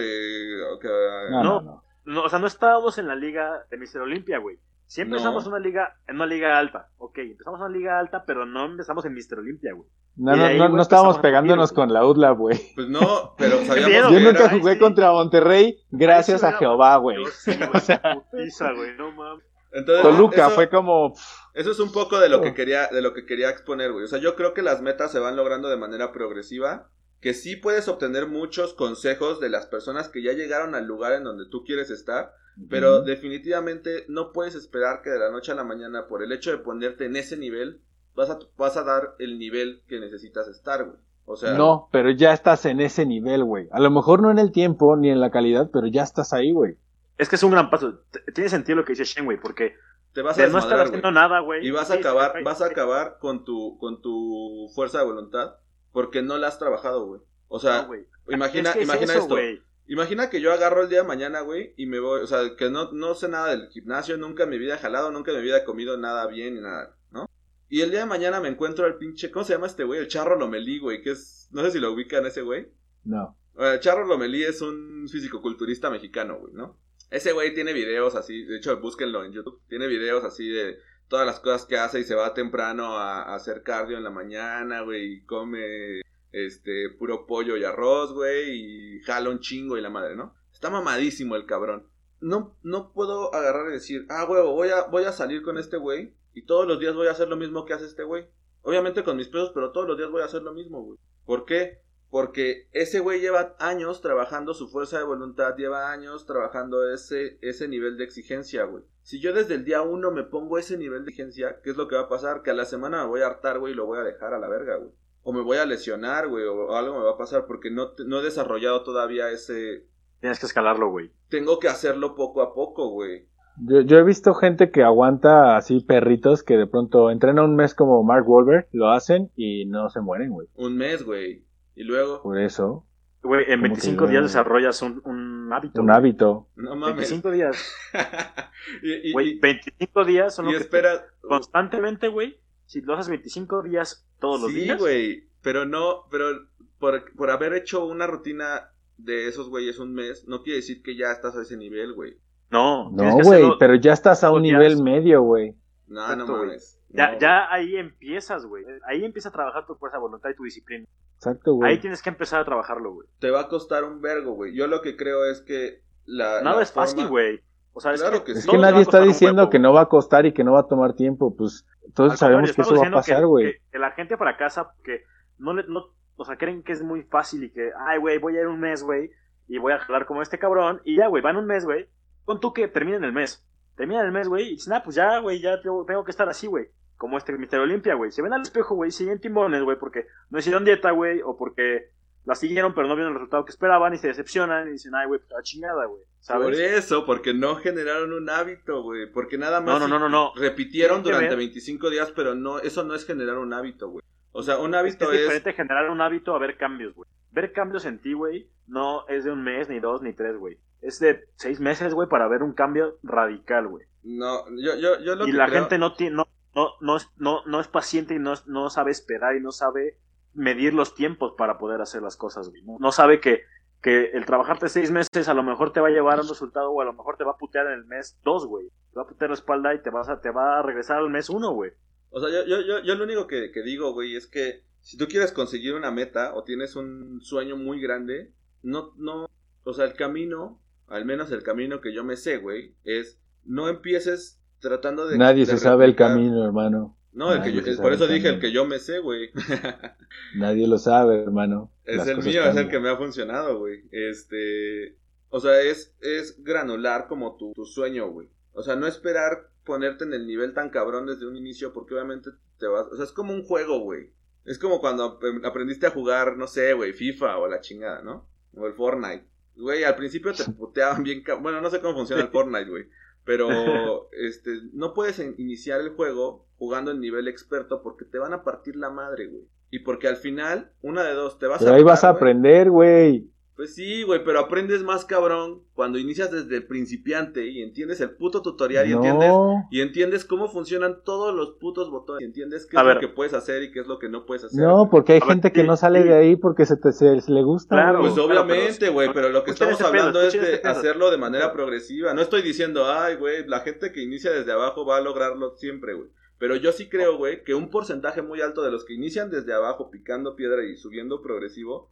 que- 0.82 0.88
No, 1.30 1.44
No. 1.44 1.44
no, 1.44 1.62
no. 1.62 1.84
No, 2.06 2.24
o 2.24 2.30
sea, 2.30 2.40
no 2.40 2.48
estábamos 2.48 2.98
en 2.98 3.08
la 3.08 3.16
liga 3.16 3.66
de 3.70 3.78
Mister 3.78 4.02
Olimpia, 4.02 4.38
güey. 4.40 4.58
Sí 4.88 5.02
No. 5.02 5.08
empezamos 5.08 5.46
una 5.48 5.60
liga, 5.60 5.96
en 6.08 6.16
una 6.18 6.26
liga 6.26 6.58
alta. 6.58 6.90
Ok, 6.98 7.18
empezamos 7.20 7.60
una 7.60 7.70
liga 7.70 8.00
alta, 8.00 8.24
pero 8.26 8.46
no 8.46 8.66
empezamos 8.66 9.04
en 9.06 9.14
Mister 9.14 9.40
Olimpia, 9.40 9.74
güey. 9.74 9.90
No, 10.18 10.36
no, 10.36 10.46
ahí, 10.46 10.58
no, 10.58 10.66
güey, 10.66 10.76
no 10.78 10.82
estábamos 10.82 11.18
pegándonos 11.20 11.74
con 11.74 11.92
la 11.92 12.06
UDLA, 12.06 12.32
güey. 12.32 12.58
Pues 12.76 12.88
no, 12.88 13.34
pero 13.38 13.58
sabíamos 13.66 13.90
miedo, 13.90 14.10
Yo 14.12 14.20
nunca 14.20 14.50
jugué 14.50 14.74
sí. 14.74 14.80
contra 14.80 15.12
Monterrey 15.12 15.78
gracias 15.92 16.44
a 16.44 16.54
Jehová, 16.54 16.96
güey. 16.98 17.18
Sí, 17.34 17.52
güey, 17.58 17.70
putiza, 18.32 18.72
güey, 18.74 18.96
no 18.98 19.12
mames. 19.12 19.44
Entonces, 19.72 20.04
Toluca 20.04 20.46
eso- 20.48 20.56
fue 20.56 20.70
como... 20.70 21.14
Eso 21.54 21.72
es 21.72 21.80
un 21.82 21.92
poco 21.92 22.20
de 22.20 22.30
lo 22.30 22.38
Oh. 22.38 22.42
que 22.42 22.54
quería, 22.54 22.88
de 22.88 23.02
lo 23.02 23.14
que 23.14 23.26
quería 23.26 23.50
exponer, 23.50 23.92
güey. 23.92 24.06
O 24.06 24.08
sea, 24.08 24.20
yo 24.20 24.36
creo 24.36 24.54
que 24.54 24.62
las 24.62 24.82
metas 24.82 25.12
se 25.12 25.20
van 25.20 25.36
logrando 25.36 25.68
de 25.68 25.76
manera 25.78 26.14
progresiva. 26.14 26.88
Que 27.22 27.34
sí 27.34 27.56
puedes 27.56 27.88
obtener 27.88 28.28
muchos 28.28 28.74
consejos 28.74 29.40
de 29.40 29.50
las 29.50 29.66
personas 29.66 30.10
que 30.10 30.22
ya 30.22 30.34
llegaron 30.34 30.76
al 30.76 30.86
lugar 30.86 31.14
en 31.14 31.24
donde 31.24 31.46
tú 31.50 31.64
quieres 31.64 31.90
estar. 31.90 32.34
Pero 32.70 33.02
definitivamente 33.02 34.06
no 34.08 34.32
puedes 34.32 34.56
esperar 34.56 35.02
que 35.02 35.10
de 35.10 35.20
la 35.20 35.30
noche 35.30 35.52
a 35.52 35.56
la 35.56 35.66
mañana, 35.66 36.08
por 36.08 36.24
el 36.24 36.32
hecho 36.32 36.52
de 36.52 36.58
ponerte 36.60 37.06
en 37.06 37.18
ese 37.18 37.36
nivel, 37.36 37.82
vas 38.16 38.30
a, 38.30 38.40
vas 38.58 38.78
a 38.78 38.84
dar 38.84 39.16
el 39.20 39.38
nivel 39.40 39.82
que 39.90 40.00
necesitas 40.00 40.48
estar, 40.48 40.86
güey. 40.86 40.98
O 41.26 41.36
sea, 41.36 41.54
No, 41.56 41.90
pero 41.92 42.12
ya 42.12 42.32
estás 42.34 42.66
en 42.66 42.80
ese 42.80 43.06
nivel, 43.06 43.44
güey. 43.44 43.68
A 43.72 43.80
lo 43.82 43.90
mejor 43.92 44.22
no 44.22 44.32
en 44.32 44.40
el 44.40 44.52
tiempo 44.54 44.96
ni 44.96 45.10
en 45.10 45.20
la 45.20 45.32
calidad, 45.32 45.70
pero 45.74 45.88
ya 45.88 46.04
estás 46.04 46.32
ahí, 46.32 46.52
güey. 46.54 46.78
Es 47.18 47.28
que 47.28 47.36
es 47.36 47.44
un 47.44 47.52
gran 47.52 47.70
paso. 47.70 48.00
T- 48.12 48.22
Tiene 48.34 48.50
sentido 48.50 48.78
lo 48.78 48.86
que 48.86 48.94
dice 48.94 49.04
Shen, 49.06 49.26
güey, 49.26 49.40
porque 49.40 49.74
te 50.14 50.22
vas 50.22 50.38
a 50.40 50.48
no 50.48 50.60
estar 50.60 50.80
haciendo 50.80 51.12
nada, 51.12 51.40
güey. 51.42 51.66
Y 51.68 51.72
vas 51.72 51.92
a 51.92 51.96
acabar, 51.96 52.42
vas 52.44 52.62
a 52.62 52.68
acabar 52.68 53.18
con 53.20 53.44
tu, 53.44 53.78
con 53.80 54.02
tu 54.02 54.70
fuerza 54.76 55.00
de 55.00 55.06
voluntad 55.06 55.56
porque 55.96 56.22
no 56.22 56.38
la 56.38 56.50
has 56.50 56.60
trabajado, 56.60 57.06
güey. 57.06 57.22
O 57.48 57.58
sea, 57.58 57.88
No, 57.88 58.34
imagina, 58.34 58.72
Es 58.72 58.76
que 58.76 58.82
es 58.82 58.86
imagina 58.86 59.14
eso, 59.14 59.38
esto. 59.38 59.64
Imagina 59.88 60.30
que 60.30 60.42
yo 60.42 60.52
agarro 60.52 60.82
el 60.82 60.90
día 60.90 61.04
de 61.04 61.08
mañana, 61.08 61.40
güey, 61.40 61.74
y 61.78 61.86
me 61.86 62.02
voy, 62.02 62.20
o 62.22 62.28
sea, 62.28 62.58
que 62.58 62.70
no, 62.70 62.92
no 62.92 63.16
sé 63.16 63.30
nada 63.30 63.56
del 63.56 63.70
gimnasio, 63.70 64.18
nunca 64.18 64.44
en 64.44 64.50
mi 64.50 64.58
vida 64.58 64.76
he 64.76 64.78
jalado, 64.78 65.10
nunca 65.10 65.32
en 65.32 65.38
mi 65.38 65.44
vida 65.44 65.60
he 65.60 65.64
comido 65.64 65.96
nada 65.96 66.28
bien 66.28 66.56
ni 66.56 66.60
nada, 66.60 66.98
¿no? 67.12 67.30
Y 67.70 67.80
el 67.80 67.92
día 67.92 68.02
de 68.02 68.08
mañana 68.08 68.42
me 68.42 68.50
encuentro 68.50 68.86
al 68.86 68.98
pinche, 68.98 69.32
¿cómo 69.32 69.46
se 69.46 69.54
llama 69.54 69.68
este 69.68 69.86
güey? 69.86 70.02
El 70.02 70.10
Charro 70.10 70.38
Lomelí, 70.38 70.80
güey, 70.80 71.02
que 71.02 71.12
es, 71.12 71.48
no 71.52 71.64
sé 71.64 71.72
si 71.72 71.80
lo 71.80 71.94
ubican 71.94 72.26
ese 72.26 72.42
güey. 72.42 72.68
No. 73.06 73.38
El 73.58 73.80
Charro 73.80 74.06
Lomelí 74.06 74.44
es 74.44 74.62
un 74.62 75.08
fisicoculturista 75.10 75.90
mexicano, 75.90 76.40
güey, 76.40 76.54
¿no? 76.54 76.78
Ese 77.10 77.32
güey 77.32 77.54
tiene 77.54 77.72
videos 77.72 78.16
así, 78.16 78.44
de 78.44 78.58
hecho, 78.58 78.78
búsquenlo 78.82 79.24
en 79.24 79.32
YouTube, 79.32 79.62
tiene 79.70 79.88
videos 79.88 80.26
así 80.26 80.50
de 80.50 80.78
todas 81.08 81.26
las 81.26 81.40
cosas 81.40 81.66
que 81.66 81.78
hace 81.78 82.00
y 82.00 82.04
se 82.04 82.16
va 82.16 82.34
temprano 82.34 82.98
a, 82.98 83.34
hacer 83.36 83.64
cardio 83.64 83.98
en 83.98 84.04
la 84.04 84.10
mañana, 84.10 84.82
güey, 84.82 85.14
y 85.14 85.22
come 85.26 86.02
este 86.32 86.90
puro 86.90 87.26
pollo 87.26 87.58
y 87.58 87.64
arroz, 87.64 88.14
güey, 88.14 88.98
y 88.98 89.02
jala 89.04 89.30
un 89.30 89.40
chingo 89.40 89.78
y 89.78 89.82
la 89.82 89.90
madre, 89.90 90.16
¿no? 90.16 90.36
Está 90.54 90.70
mamadísimo 90.70 91.36
el 91.36 91.46
cabrón. 91.46 91.88
No, 92.22 92.58
no 92.64 92.92
puedo 92.92 93.34
agarrar 93.34 93.70
y 93.70 93.74
decir, 93.74 94.06
ah, 94.10 94.26
huevo, 94.26 94.54
voy 94.54 94.70
a, 94.70 94.84
voy 94.84 95.04
a 95.04 95.12
salir 95.12 95.42
con 95.44 95.58
este 95.58 95.78
güey 95.78 96.14
y 96.34 96.46
todos 96.46 96.68
los 96.68 96.80
días 96.80 96.96
voy 96.96 97.08
a 97.08 97.12
hacer 97.12 97.28
lo 97.28 97.38
mismo 97.38 97.66
que 97.66 97.74
hace 97.74 97.86
este 97.86 98.04
güey. 98.04 98.28
Obviamente 98.62 99.04
con 99.04 99.18
mis 99.18 99.28
pesos, 99.28 99.52
pero 99.54 99.72
todos 99.72 99.88
los 99.88 99.98
días 99.98 100.10
voy 100.10 100.22
a 100.22 100.26
hacer 100.26 100.42
lo 100.42 100.54
mismo, 100.54 100.82
güey. 100.82 101.00
¿Por 101.26 101.46
qué? 101.46 101.82
Porque 102.10 102.68
ese 102.72 103.00
güey 103.00 103.20
lleva 103.20 103.56
años 103.60 104.02
trabajando 104.02 104.54
su 104.54 104.68
fuerza 104.68 104.98
de 104.98 105.04
voluntad, 105.04 105.56
lleva 105.56 105.92
años 105.92 106.26
trabajando 106.26 106.92
ese, 106.92 107.38
ese 107.42 107.68
nivel 107.68 107.98
de 107.98 108.06
exigencia, 108.06 108.64
güey. 108.64 108.84
Si 109.06 109.20
yo 109.22 109.34
desde 109.34 109.54
el 109.54 109.66
día 109.66 109.84
uno 109.84 110.10
me 110.10 110.24
pongo 110.24 110.58
ese 110.58 110.78
nivel 110.80 111.06
de 111.06 111.12
exigencia, 111.12 111.58
¿qué 111.64 111.70
es 111.70 111.78
lo 111.78 111.88
que 111.88 111.96
va 111.96 112.02
a 112.04 112.10
pasar? 112.10 112.42
Que 112.42 112.50
a 112.50 112.56
la 112.56 112.66
semana 112.66 113.04
me 113.04 113.08
voy 113.10 113.22
a 113.22 113.28
hartar, 113.28 113.60
güey, 113.60 113.74
y 113.74 113.76
lo 113.76 113.86
voy 113.86 114.00
a 114.00 114.04
dejar 114.04 114.34
a 114.34 114.40
la 114.40 114.50
verga, 114.50 114.78
güey. 114.78 114.90
O 115.22 115.32
me 115.32 115.42
voy 115.44 115.58
a 115.58 115.66
lesionar, 115.66 116.28
güey, 116.28 116.44
o, 116.46 116.76
algo 116.76 116.98
me 116.98 117.06
va 117.06 117.12
a 117.12 117.18
pasar 117.18 117.46
porque 117.46 117.70
no, 117.70 117.92
te- 117.92 118.04
no 118.04 118.20
he 118.20 118.24
desarrollado 118.24 118.84
todavía 118.84 119.30
ese... 119.30 119.86
Tienes 120.22 120.40
que 120.40 120.48
escalarlo, 120.48 120.90
güey. 120.90 121.12
Tengo 121.30 121.60
que 121.60 121.68
hacerlo 121.68 122.16
poco 122.16 122.42
a 122.42 122.56
poco, 122.56 122.90
güey. 122.90 123.28
Yo, 123.58 123.82
yo 123.82 123.98
he 124.00 124.04
visto 124.04 124.34
gente 124.34 124.72
que 124.72 124.82
aguanta 124.84 125.56
así 125.56 125.82
perritos 125.82 126.42
que 126.42 126.58
de 126.58 126.66
pronto 126.66 127.12
entrena 127.12 127.44
un 127.44 127.56
mes 127.56 127.76
como 127.76 128.04
Mark 128.04 128.28
Wahlberg, 128.28 128.68
lo 128.72 128.90
hacen 128.90 129.30
y 129.36 129.66
no 129.68 129.90
se 129.90 130.02
mueren, 130.02 130.32
güey. 130.32 130.48
Un 130.56 130.78
mes, 130.78 131.04
güey. 131.06 131.46
Y 131.76 131.84
luego... 131.84 132.24
Por 132.24 132.40
eso, 132.40 132.86
Güey, 133.22 133.42
en 133.48 133.60
Como 133.60 133.64
que 133.64 133.68
25 133.70 134.04
yo- 134.06 134.10
días 134.12 134.24
desarrollas 134.24 134.82
un, 134.84 135.02
un 135.06 135.35
hábito. 135.54 135.82
un 135.82 135.92
hábito. 135.92 136.48
No 136.56 136.76
mames. 136.76 136.98
25 136.98 137.32
días. 137.32 137.74
y, 138.82 139.10
y- 139.10 139.14
Güey, 139.14 139.30
y- 139.32 139.40
25 139.40 140.06
días 140.06 140.36
son 140.36 140.46
y 140.50 140.52
lo 140.54 140.58
que 140.58 140.64
espera... 140.64 141.06
constantemente, 141.22 142.08
güey. 142.08 142.40
Si 142.66 142.82
lo 142.82 142.94
haces 142.96 143.10
25 143.10 143.64
días 143.64 144.08
todos 144.20 144.42
los 144.42 144.52
sí, 144.52 144.62
días. 144.62 144.80
güey, 144.80 145.28
pero 145.42 145.66
no, 145.66 146.06
pero 146.10 146.48
por, 146.80 147.12
por 147.14 147.30
haber 147.30 147.54
hecho 147.54 147.86
una 147.86 148.08
rutina 148.08 148.72
de 148.98 149.28
esos 149.28 149.50
güeyes 149.50 149.78
un 149.80 149.94
mes, 149.94 150.26
no 150.28 150.42
quiere 150.42 150.58
decir 150.58 150.82
que 150.82 150.96
ya 150.96 151.12
estás 151.12 151.36
a 151.36 151.42
ese 151.42 151.58
nivel, 151.58 151.94
güey. 151.94 152.18
No, 152.50 152.90
No, 152.92 153.18
güey, 153.20 153.44
pero 153.60 153.76
ya 153.76 153.94
estás 153.94 154.24
a 154.24 154.32
un 154.32 154.44
nivel 154.44 154.82
medio, 154.82 155.22
güey. 155.22 155.56
No, 155.88 156.02
Exacto, 156.02 156.26
no 156.26 156.38
mames. 156.38 156.75
Ya, 156.96 157.12
No, 157.12 157.20
ya 157.20 157.52
ahí 157.52 157.76
empiezas, 157.76 158.46
güey. 158.46 158.64
Ahí 158.88 159.04
empieza 159.04 159.30
a 159.30 159.32
trabajar 159.32 159.66
tu 159.66 159.76
fuerza 159.76 159.98
de 159.98 160.02
voluntad 160.02 160.30
y 160.30 160.36
tu 160.36 160.44
disciplina. 160.44 160.86
Exacto, 161.16 161.52
Ahí 161.52 161.58
güey. 161.58 161.80
tienes 161.80 162.02
que 162.02 162.10
empezar 162.10 162.42
a 162.42 162.46
trabajarlo, 162.46 162.94
güey. 162.94 163.08
Te 163.20 163.32
va 163.32 163.42
a 163.42 163.48
costar 163.48 163.84
un 163.84 164.02
vergo, 164.02 164.34
güey. 164.34 164.56
Yo 164.56 164.68
lo 164.68 164.82
que 164.82 164.96
creo 164.96 165.26
es 165.26 165.42
que 165.42 165.82
la. 166.06 166.42
Nada 166.42 166.58
la 166.58 166.64
es 166.64 166.72
fácil, 166.72 167.08
güey. 167.08 167.42
O 167.74 167.82
sea, 167.82 167.94
Claro 167.94 168.16
es 168.16 168.22
que 168.22 168.26
que, 168.28 168.34
sí. 168.34 168.40
Es 168.40 168.48
que 168.48 168.58
nadie 168.58 168.82
está 168.82 169.02
diciendo 169.02 169.44
huevo, 169.44 169.52
que 169.52 169.60
no 169.60 169.74
va 169.74 169.82
a 169.82 169.90
costar 169.90 170.26
y 170.26 170.34
que 170.34 170.44
no 170.46 170.54
va 170.54 170.62
a 170.62 170.68
tomar 170.68 170.94
tiempo, 170.94 171.36
pues 171.36 171.66
todos 171.94 172.18
sabemos 172.18 172.54
que 172.54 172.62
eso 172.62 172.76
va 172.76 172.88
a 172.88 172.92
pasar, 172.92 173.26
güey. 173.26 173.54
Que, 173.54 173.60
que 173.74 173.80
la 173.80 173.92
gente 173.92 174.16
fracasa 174.16 174.72
porque 174.72 175.04
no 175.38 175.54
le, 175.54 175.64
no, 175.68 175.94
o 176.16 176.26
sea, 176.26 176.38
creen 176.38 176.64
que 176.64 176.72
es 176.72 176.82
muy 176.82 177.04
fácil 177.04 177.44
y 177.44 177.52
que, 177.52 177.72
ay, 177.88 178.00
güey, 178.00 178.18
voy 178.18 178.38
a 178.38 178.42
ir 178.42 178.48
un 178.48 178.60
mes, 178.60 178.84
güey, 178.84 179.12
y 179.48 179.58
voy 179.58 179.74
a 179.74 179.80
jalar 179.80 180.06
como 180.06 180.22
este 180.22 180.40
cabrón, 180.40 180.82
y 180.86 180.96
ya, 180.96 181.08
güey, 181.08 181.22
van 181.22 181.36
un 181.36 181.46
mes, 181.46 181.66
güey, 181.66 181.90
con 182.24 182.40
tú 182.40 182.54
que 182.54 182.68
terminen 182.68 183.04
el 183.04 183.12
mes. 183.12 183.46
Terminan 183.76 184.06
el 184.06 184.14
mes, 184.14 184.30
güey, 184.30 184.48
y 184.48 184.52
dicen, 184.52 184.74
ah, 184.74 184.82
pues 184.84 184.96
ya, 184.96 185.20
güey, 185.20 185.42
ya 185.42 185.62
tengo, 185.62 185.84
tengo 185.86 186.06
que 186.06 186.12
estar 186.12 186.30
así, 186.30 186.48
güey. 186.48 186.68
Como 186.98 187.18
este 187.18 187.34
Mister 187.38 187.60
Olimpia, 187.60 187.96
güey. 187.96 188.12
Se 188.12 188.22
ven 188.22 188.34
al 188.34 188.42
espejo, 188.42 188.76
güey, 188.76 188.92
siguen 188.92 189.20
timones, 189.20 189.64
güey, 189.64 189.78
porque 189.78 190.08
no 190.30 190.40
hicieron 190.40 190.64
dieta, 190.66 190.92
güey, 190.92 191.22
o 191.24 191.38
porque 191.38 191.90
la 192.24 192.34
siguieron, 192.36 192.74
pero 192.74 192.88
no 192.88 192.96
vieron 192.96 193.12
el 193.14 193.20
resultado 193.20 193.46
que 193.46 193.52
esperaban 193.52 193.94
y 193.94 193.98
se 193.98 194.08
decepcionan 194.08 194.68
y 194.68 194.72
dicen, 194.72 194.96
ay, 194.96 195.06
güey, 195.08 195.20
pues 195.20 195.32
la 195.32 195.44
chingada, 195.44 195.86
güey. 195.86 196.02
Por 196.28 196.54
eso, 196.56 197.06
porque 197.06 197.34
no 197.36 197.58
generaron 197.58 198.14
un 198.14 198.30
hábito, 198.30 198.82
güey. 198.82 199.12
Porque 199.12 199.38
nada 199.38 199.62
más. 199.62 199.80
No, 199.80 199.88
no, 199.88 200.00
no, 200.00 200.10
no. 200.10 200.32
Repitieron 200.36 201.04
durante 201.04 201.28
ver- 201.30 201.38
25 201.38 201.90
días, 201.92 202.12
pero 202.16 202.34
no, 202.34 202.60
eso 202.60 202.84
no 202.84 202.96
es 202.96 203.06
generar 203.06 203.38
un 203.38 203.54
hábito, 203.54 203.90
güey. 203.90 204.04
O 204.32 204.42
sea, 204.42 204.58
un 204.58 204.74
hábito 204.74 205.12
es 205.12 205.18
es. 205.20 205.22
diferente 205.22 205.54
generar 205.54 205.90
un 205.90 206.02
hábito 206.02 206.36
a 206.36 206.40
ver 206.40 206.58
cambios, 206.58 206.94
güey. 206.96 207.08
Ver 207.32 207.52
cambios 207.52 207.86
en 207.86 208.00
ti, 208.00 208.14
güey, 208.14 208.50
no 208.68 209.08
es 209.08 209.24
de 209.24 209.32
un 209.32 209.44
mes, 209.44 209.70
ni 209.70 209.80
dos, 209.80 210.02
ni 210.02 210.14
tres, 210.14 210.36
güey. 210.38 210.58
Es 210.82 211.00
de 211.00 211.26
seis 211.36 211.60
meses, 211.60 211.94
güey, 211.94 212.08
para 212.10 212.28
ver 212.28 212.42
un 212.44 212.54
cambio 212.54 212.98
radical, 213.04 213.68
güey. 213.68 213.86
No, 214.04 214.46
yo, 214.58 214.76
yo, 214.80 215.00
yo 215.02 215.16
lo 215.16 215.28
Y 215.28 215.32
que 215.32 215.38
la 215.38 215.46
creo- 215.48 215.60
gente 215.62 215.78
no, 215.78 215.94
tiene, 215.94 216.16
no, 216.16 216.28
no, 216.56 216.72
no, 216.80 216.98
no, 217.18 217.46
no 217.46 217.60
es 217.60 217.68
paciente 217.68 218.16
y 218.16 218.20
no, 218.20 218.34
no 218.48 218.70
sabe 218.70 218.92
esperar 218.92 219.36
y 219.36 219.42
no 219.42 219.52
sabe 219.52 220.00
medir 220.34 220.74
los 220.74 220.96
tiempos 220.96 221.34
para 221.38 221.58
poder 221.58 221.82
hacer 221.82 222.02
las 222.02 222.16
cosas. 222.16 222.50
No, 222.64 222.78
No 222.80 222.92
sabe 222.92 223.20
que, 223.20 223.42
que 223.82 224.12
el 224.12 224.26
trabajarte 224.26 224.70
seis 224.70 224.90
meses 224.90 225.28
a 225.28 225.34
lo 225.34 225.44
mejor 225.44 225.74
te 225.74 225.82
va 225.82 225.90
a 225.90 225.92
llevar 225.92 226.18
a 226.18 226.22
un 226.22 226.30
resultado 226.30 226.72
o 226.72 226.82
a 226.82 226.86
lo 226.86 226.94
mejor 226.94 227.18
te 227.18 227.24
va 227.24 227.32
a 227.32 227.38
putear 227.38 227.68
en 227.68 227.74
el 227.74 227.86
mes 227.86 228.18
dos, 228.24 228.48
güey. 228.48 228.68
Te 228.92 228.98
va 228.98 229.04
a 229.04 229.08
putear 229.08 229.30
la 229.30 229.36
espalda 229.36 229.76
y 229.76 229.82
te, 229.82 229.90
vas 229.90 230.10
a, 230.10 230.22
te 230.22 230.32
va 230.32 230.60
a 230.60 230.62
regresar 230.62 230.98
al 230.98 231.10
mes 231.10 231.30
uno, 231.30 231.52
güey. 231.52 231.72
O 232.10 232.22
sea, 232.22 232.30
yo, 232.30 232.46
yo, 232.46 232.62
yo, 232.62 232.84
yo 232.84 232.96
lo 232.96 233.04
único 233.04 233.28
que, 233.28 233.52
que 233.52 233.62
digo, 233.62 233.92
güey, 233.92 234.16
es 234.16 234.28
que 234.28 234.64
si 234.80 234.98
tú 234.98 235.08
quieres 235.08 235.32
conseguir 235.34 235.74
una 235.74 235.92
meta 235.92 236.34
o 236.36 236.44
tienes 236.44 236.76
un 236.76 237.20
sueño 237.22 237.58
muy 237.58 237.82
grande, 237.82 238.32
no, 238.64 238.94
no, 238.98 239.28
o 239.64 239.74
sea, 239.74 239.86
el 239.86 239.96
camino, 239.96 240.62
al 240.88 241.06
menos 241.06 241.32
el 241.32 241.44
camino 241.44 241.82
que 241.82 241.94
yo 241.94 242.04
me 242.04 242.16
sé, 242.16 242.38
güey, 242.38 242.76
es 242.84 243.20
no 243.44 243.68
empieces 243.68 244.40
tratando 244.70 245.08
de... 245.08 245.18
Nadie 245.18 245.46
de 245.46 245.52
se 245.54 245.58
sabe 245.58 245.86
el 245.86 245.96
camino, 245.96 246.44
hermano. 246.44 246.98
No, 247.14 247.32
el 247.34 247.42
que 247.42 247.54
yo- 247.54 247.82
por 247.82 247.94
eso 247.94 248.08
dije 248.08 248.28
el 248.28 248.40
que 248.40 248.52
yo 248.52 248.66
me 248.66 248.78
sé, 248.80 249.00
güey. 249.00 249.30
Nadie 250.36 250.68
lo 250.68 250.78
sabe, 250.78 251.22
hermano. 251.24 251.72
Es 251.86 251.98
Las 251.98 252.08
el 252.08 252.18
mío, 252.24 252.44
es 252.46 252.56
el 252.58 252.70
que 252.70 252.80
me 252.80 252.90
ha 252.90 252.98
funcionado, 252.98 253.60
güey. 253.60 253.84
Este. 253.92 254.98
O 255.30 255.40
sea, 255.40 255.62
es, 255.62 255.96
es 256.02 256.44
granular 256.44 257.08
como 257.08 257.36
tu, 257.38 257.54
tu 257.54 257.66
sueño, 257.66 258.10
güey. 258.10 258.30
O 258.54 258.64
sea, 258.64 258.76
no 258.76 258.88
esperar 258.88 259.50
ponerte 259.64 260.04
en 260.04 260.14
el 260.14 260.28
nivel 260.28 260.54
tan 260.54 260.70
cabrón 260.70 261.06
desde 261.08 261.26
un 261.28 261.36
inicio, 261.36 261.74
porque 261.74 261.94
obviamente 261.94 262.32
te 262.60 262.68
vas. 262.68 262.88
O 262.92 262.96
sea, 262.96 263.06
es 263.06 263.12
como 263.12 263.34
un 263.34 263.44
juego, 263.44 263.80
güey. 263.80 264.12
Es 264.46 264.60
como 264.60 264.80
cuando 264.80 265.04
ap- 265.04 265.46
aprendiste 265.46 265.88
a 265.88 265.92
jugar, 265.92 266.38
no 266.38 266.48
sé, 266.48 266.74
güey, 266.74 266.94
FIFA 266.94 267.38
o 267.38 267.48
la 267.48 267.62
chingada, 267.62 268.02
¿no? 268.02 268.28
O 268.56 268.68
el 268.68 268.74
Fortnite. 268.74 269.26
Güey, 269.56 269.84
al 269.84 269.96
principio 269.96 270.34
te 270.34 270.44
puteaban 270.52 271.04
bien. 271.04 271.24
Bueno, 271.42 271.62
no 271.62 271.70
sé 271.70 271.80
cómo 271.82 271.96
funciona 271.96 272.22
el 272.22 272.28
Fortnite, 272.32 272.70
güey. 272.70 272.86
Pero, 273.26 273.50
este, 274.14 274.52
no 274.74 274.94
puedes 274.94 275.20
iniciar 275.38 275.82
el 275.82 275.90
juego 275.90 276.48
jugando 276.58 276.92
en 276.92 277.02
nivel 277.02 277.28
experto 277.28 277.82
porque 277.82 278.06
te 278.06 278.18
van 278.18 278.34
a 278.34 278.44
partir 278.44 278.76
la 278.76 278.90
madre, 278.90 279.28
güey. 279.28 279.48
Y 279.72 279.80
porque 279.80 280.08
al 280.08 280.16
final, 280.16 280.72
una 280.82 281.04
de 281.04 281.14
dos, 281.14 281.38
te 281.38 281.48
vas 281.48 281.60
Pero 281.60 281.74
a 281.74 281.76
ahí 281.76 281.84
vas 281.84 282.04
a 282.04 282.10
aprender, 282.10 282.70
güey. 282.70 283.30
Pues 283.56 283.74
sí, 283.74 284.04
güey, 284.04 284.22
pero 284.26 284.40
aprendes 284.40 284.84
más 284.84 285.06
cabrón 285.06 285.64
cuando 285.74 285.98
inicias 285.98 286.30
desde 286.30 286.58
el 286.58 286.68
principiante 286.68 287.48
y 287.48 287.62
entiendes 287.62 288.02
el 288.02 288.12
puto 288.12 288.42
tutorial 288.42 288.86
y 288.86 288.92
entiendes 288.92 289.32
y 289.72 289.80
entiendes 289.82 290.26
cómo 290.26 290.50
funcionan 290.50 291.02
todos 291.06 291.34
los 291.34 291.52
putos 291.54 291.90
botones 291.90 292.22
y 292.22 292.26
entiendes 292.26 292.66
qué 292.66 292.78
A 292.78 292.82
es 292.82 292.86
ver. 292.86 292.96
lo 292.96 293.00
que 293.00 293.08
puedes 293.08 293.34
hacer 293.34 293.64
y 293.64 293.72
qué 293.72 293.80
es 293.80 293.88
lo 293.88 293.98
que 293.98 294.10
no 294.10 294.26
puedes 294.26 294.44
hacer. 294.44 294.62
no, 294.62 294.90
porque 294.90 295.14
hay 295.14 295.20
A 295.22 295.26
ver, 295.26 295.36
gente 295.36 295.54
que 295.54 295.62
sí, 295.62 295.68
no 295.68 295.78
sale 295.78 296.02
sí. 296.02 296.10
de 296.10 296.14
ahí 296.16 296.36
porque 296.36 296.66
se, 296.66 296.76
te, 296.76 296.92
se, 296.92 297.22
se 297.22 297.32
le 297.32 297.44
gusta. 297.44 297.76
Claro, 297.76 298.00
güey. 298.00 298.12
Pues 298.14 298.14
claro, 298.26 298.42
obviamente, 298.44 298.90
güey, 298.90 299.14
pero 299.14 299.30
lo 299.30 299.44
que 299.46 299.52
estamos 299.52 299.78
pedo, 299.78 299.88
hablando 299.88 300.22
es 300.22 300.34
de 300.34 300.58
pedo. 300.58 300.72
hacerlo 300.72 301.10
de 301.10 301.18
manera 301.18 301.54
progresiva. 301.54 302.14
No 302.14 302.22
estoy 302.22 302.42
diciendo, 302.42 302.86
ay, 302.92 303.16
güey, 303.16 303.48
la 303.48 303.62
gente 303.62 303.92
que 303.94 304.02
inicia 304.02 304.32
desde 304.32 304.52
abajo 304.52 304.86
va 304.86 304.98
a 304.98 305.02
lograrlo 305.02 305.56
siempre, 305.56 305.94
güey. 305.94 306.10
Pero 306.38 306.58
yo 306.58 306.74
sí 306.74 306.90
creo, 306.90 307.18
güey, 307.18 307.44
que 307.46 307.56
un 307.56 307.70
porcentaje 307.70 308.22
muy 308.22 308.42
alto 308.42 308.62
de 308.64 308.72
los 308.72 308.84
que 308.84 308.94
inician 308.94 309.30
desde 309.32 309.54
abajo 309.54 309.90
picando 309.90 310.36
piedra 310.36 310.66
y 310.66 310.76
subiendo 310.76 311.22
progresivo, 311.22 311.92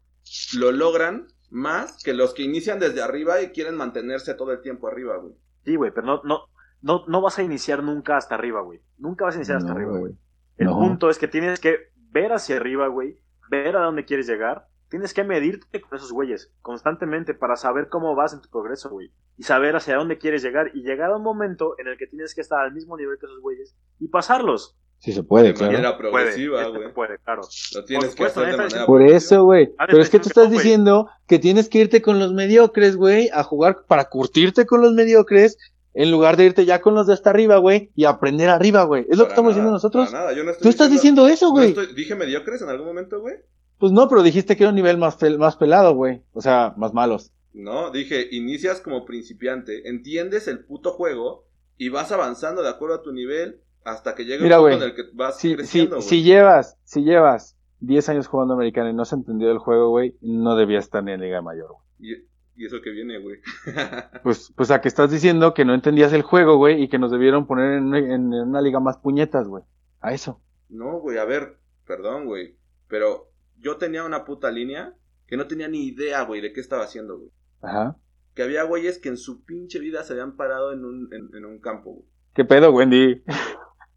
lo 0.58 0.72
logran 0.72 1.28
más 1.54 2.04
que 2.04 2.14
los 2.14 2.34
que 2.34 2.44
inician 2.44 2.80
desde 2.80 3.02
arriba 3.02 3.42
y 3.42 3.50
quieren 3.52 3.76
mantenerse 3.76 4.34
todo 4.34 4.52
el 4.52 4.62
tiempo 4.62 4.88
arriba, 4.88 5.18
güey. 5.18 5.34
Sí, 5.64 5.76
güey, 5.76 5.92
pero 5.92 6.06
no, 6.08 6.22
no, 6.24 6.50
no, 6.82 7.06
no 7.08 7.22
vas 7.22 7.38
a 7.40 7.44
iniciar 7.44 7.84
nunca 7.84 8.18
hasta 8.18 8.36
arriba, 8.36 8.62
güey. 8.62 8.82
Nunca 8.98 9.26
vas 9.26 9.36
a 9.36 9.38
iniciar 9.38 9.58
hasta 9.58 9.70
No, 9.70 9.76
arriba, 9.76 9.92
güey. 9.92 10.02
güey. 10.02 10.16
El 10.58 10.66
No. 10.68 10.74
punto 10.80 11.10
es 11.10 11.18
que 11.20 11.28
tienes 11.28 11.60
que 11.60 11.92
ver 12.12 12.34
hacia 12.34 12.58
arriba, 12.58 12.88
güey, 12.88 13.20
ver 13.50 13.78
a 13.78 13.82
dónde 13.86 14.04
quieres 14.06 14.28
llegar. 14.28 14.68
Tienes 14.90 15.14
que 15.14 15.24
medirte 15.24 15.82
con 15.82 15.96
esos 15.96 16.12
güeyes 16.12 16.54
constantemente 16.62 17.34
para 17.34 17.56
saber 17.56 17.88
cómo 17.90 18.14
vas 18.16 18.34
en 18.34 18.42
tu 18.42 18.50
progreso, 18.50 18.90
güey. 18.90 19.12
Y 19.38 19.44
saber 19.44 19.76
hacia 19.76 19.96
dónde 19.96 20.18
quieres 20.20 20.44
llegar. 20.44 20.70
Y 20.76 20.84
llegar 20.84 21.12
a 21.12 21.16
un 21.18 21.24
momento 21.24 21.76
en 21.80 21.88
el 21.88 21.98
que 21.98 22.06
tienes 22.08 22.36
que 22.36 22.42
estar 22.42 22.60
al 22.60 22.74
mismo 22.74 22.98
nivel 22.98 23.18
que 23.20 23.26
esos 23.26 23.42
güeyes 23.42 23.76
y 24.00 24.08
pasarlos. 24.10 24.78
Sí 25.04 25.12
se 25.12 25.22
puede, 25.22 25.48
de 25.50 25.54
claro. 25.54 25.74
manera 25.74 25.98
progresiva, 25.98 26.64
puede, 26.64 26.78
güey. 26.80 26.94
puede, 26.94 27.18
claro. 27.20 27.42
Lo 27.76 27.84
tienes 27.84 28.08
Por 28.08 28.16
que 28.16 28.24
hacer 28.24 28.52
de 28.52 28.58
manera 28.58 28.86
Por 28.86 29.02
eso, 29.02 29.44
güey. 29.44 29.70
Pero 29.88 30.02
es 30.02 30.10
que 30.10 30.18
tú 30.20 30.24
que 30.24 30.30
estás 30.30 30.50
no, 30.50 30.52
diciendo 30.58 31.10
que 31.28 31.40
tienes 31.40 31.68
que 31.68 31.80
irte 31.80 32.02
con 32.02 32.20
los 32.20 32.32
mediocres, 32.34 32.96
güey, 32.96 33.30
a 33.34 33.44
jugar 33.44 33.84
para 33.86 34.06
curtirte 34.08 34.66
con 34.66 34.80
los 34.82 34.94
mediocres, 34.94 35.58
en 35.94 36.10
lugar 36.10 36.38
de 36.38 36.46
irte 36.46 36.64
ya 36.66 36.80
con 36.80 36.96
los 36.96 37.06
de 37.08 37.14
hasta 37.16 37.32
arriba, 37.32 37.58
güey, 37.58 37.92
y 37.96 38.06
aprender 38.06 38.50
arriba, 38.50 38.84
güey. 38.86 39.06
Es 39.10 39.18
lo 39.18 39.26
que 39.26 39.32
estamos 39.32 39.50
nada, 39.52 39.56
diciendo 39.56 39.72
nosotros. 39.74 40.10
para 40.10 40.20
nada, 40.24 40.34
yo 40.34 40.46
no 40.46 40.52
estoy 40.52 40.64
Tú 40.64 40.70
estás 40.70 40.90
diciendo 40.90 41.28
eso, 41.28 41.48
no 41.48 41.52
güey. 41.52 41.68
estoy- 41.70 41.94
¿Dije 41.94 42.16
mediocres 42.16 42.62
en 42.62 42.70
algún 42.70 42.88
momento, 42.88 43.20
güey? 43.20 43.36
Pues 43.80 43.92
no, 43.92 44.08
pero 44.08 44.24
dijiste 44.24 44.56
que 44.56 44.64
era 44.64 44.70
un 44.70 44.76
nivel 44.78 44.98
más, 44.98 45.20
pel- 45.20 45.38
más 45.38 45.58
pelado, 45.58 45.96
güey. 45.96 46.22
O 46.32 46.40
sea, 46.40 46.74
más 46.78 46.94
malos. 46.94 47.34
No, 47.54 47.92
dije, 47.92 48.26
inicias 48.32 48.80
como 48.80 49.04
principiante, 49.04 49.90
entiendes 49.90 50.48
el 50.48 50.64
puto 50.64 50.92
juego 50.94 51.44
y 51.78 51.90
vas 51.90 52.14
avanzando 52.14 52.64
de 52.64 52.70
acuerdo 52.70 52.96
a 52.96 53.02
tu 53.02 53.12
nivel 53.12 53.60
hasta 53.86 54.16
que 54.16 54.26
llegue 54.26 54.44
Mira, 54.44 54.60
un 54.62 54.70
punto 54.70 54.86
en 54.86 54.90
el 54.92 54.96
que 54.96 55.04
vas 55.14 55.38
Si, 55.40 55.50
si, 55.50 55.56
creciendo, 55.56 55.96
güey. 55.98 56.08
si 56.08 56.24
llevas, 56.24 56.78
si 56.84 57.04
llevas 57.04 57.58
10 57.80 58.10
años 58.10 58.28
jugando 58.28 58.54
americano 58.54 58.90
y 58.90 58.94
no 58.94 59.06
se 59.06 59.16
entendió 59.16 59.52
el 59.52 59.58
juego, 59.58 59.90
güey, 59.90 60.18
no 60.22 60.56
debías 60.56 60.86
estar 60.86 61.08
en 61.08 61.20
Liga 61.22 61.42
Mayor, 61.42 61.68
güey. 61.72 62.14
Y, 62.14 62.28
y 62.64 62.66
eso 62.66 62.82
que 62.82 62.92
viene, 62.92 63.20
güey. 63.20 63.40
Pues, 64.24 64.54
pues 64.56 64.72
a 64.72 64.80
que 64.82 64.88
estás 64.88 65.12
diciendo 65.12 65.54
que 65.54 65.66
no 65.66 65.74
entendías 65.74 66.14
el 66.14 66.22
juego, 66.22 66.58
güey, 66.58 66.82
y 66.84 66.88
que 66.88 67.00
nos 67.00 67.12
debieron 67.12 67.46
poner 67.48 67.74
en, 67.80 67.94
en- 67.94 68.12
en 68.12 68.34
una 68.34 68.62
liga 68.62 68.80
más 68.80 68.98
puñetas, 68.98 69.48
güey. 69.48 69.64
A 70.02 70.14
eso. 70.14 70.42
no, 70.70 71.00
güey, 71.00 71.18
a 71.18 71.26
ver, 71.26 71.58
perdón, 71.86 72.26
güey, 72.26 72.58
pero 72.88 73.30
yo 73.58 73.78
tenía 73.78 74.04
una 74.04 74.24
puta 74.26 74.52
línea 74.52 74.96
que 75.28 75.38
no 75.38 75.48
tenía 75.48 75.68
ni 75.68 75.86
idea, 75.88 76.24
güey, 76.24 76.42
de 76.42 76.52
qué 76.54 76.60
estaba 76.62 76.84
haciendo, 76.84 77.18
güey. 77.18 77.32
Ajá. 77.62 77.98
Que 78.34 78.44
había 78.44 78.64
güeyes 78.64 78.98
que 79.00 79.10
en 79.10 79.18
su 79.18 79.44
pinche 79.46 79.80
vida 79.80 80.04
se 80.04 80.14
habían 80.14 80.36
parado 80.36 80.74
en 80.74 80.84
un, 80.86 81.10
en, 81.14 81.30
en 81.36 81.46
un 81.46 81.60
campo, 81.60 81.92
güey. 81.94 82.06
¿Qué 82.34 82.44
pedo, 82.46 82.72
Wendy? 82.72 83.24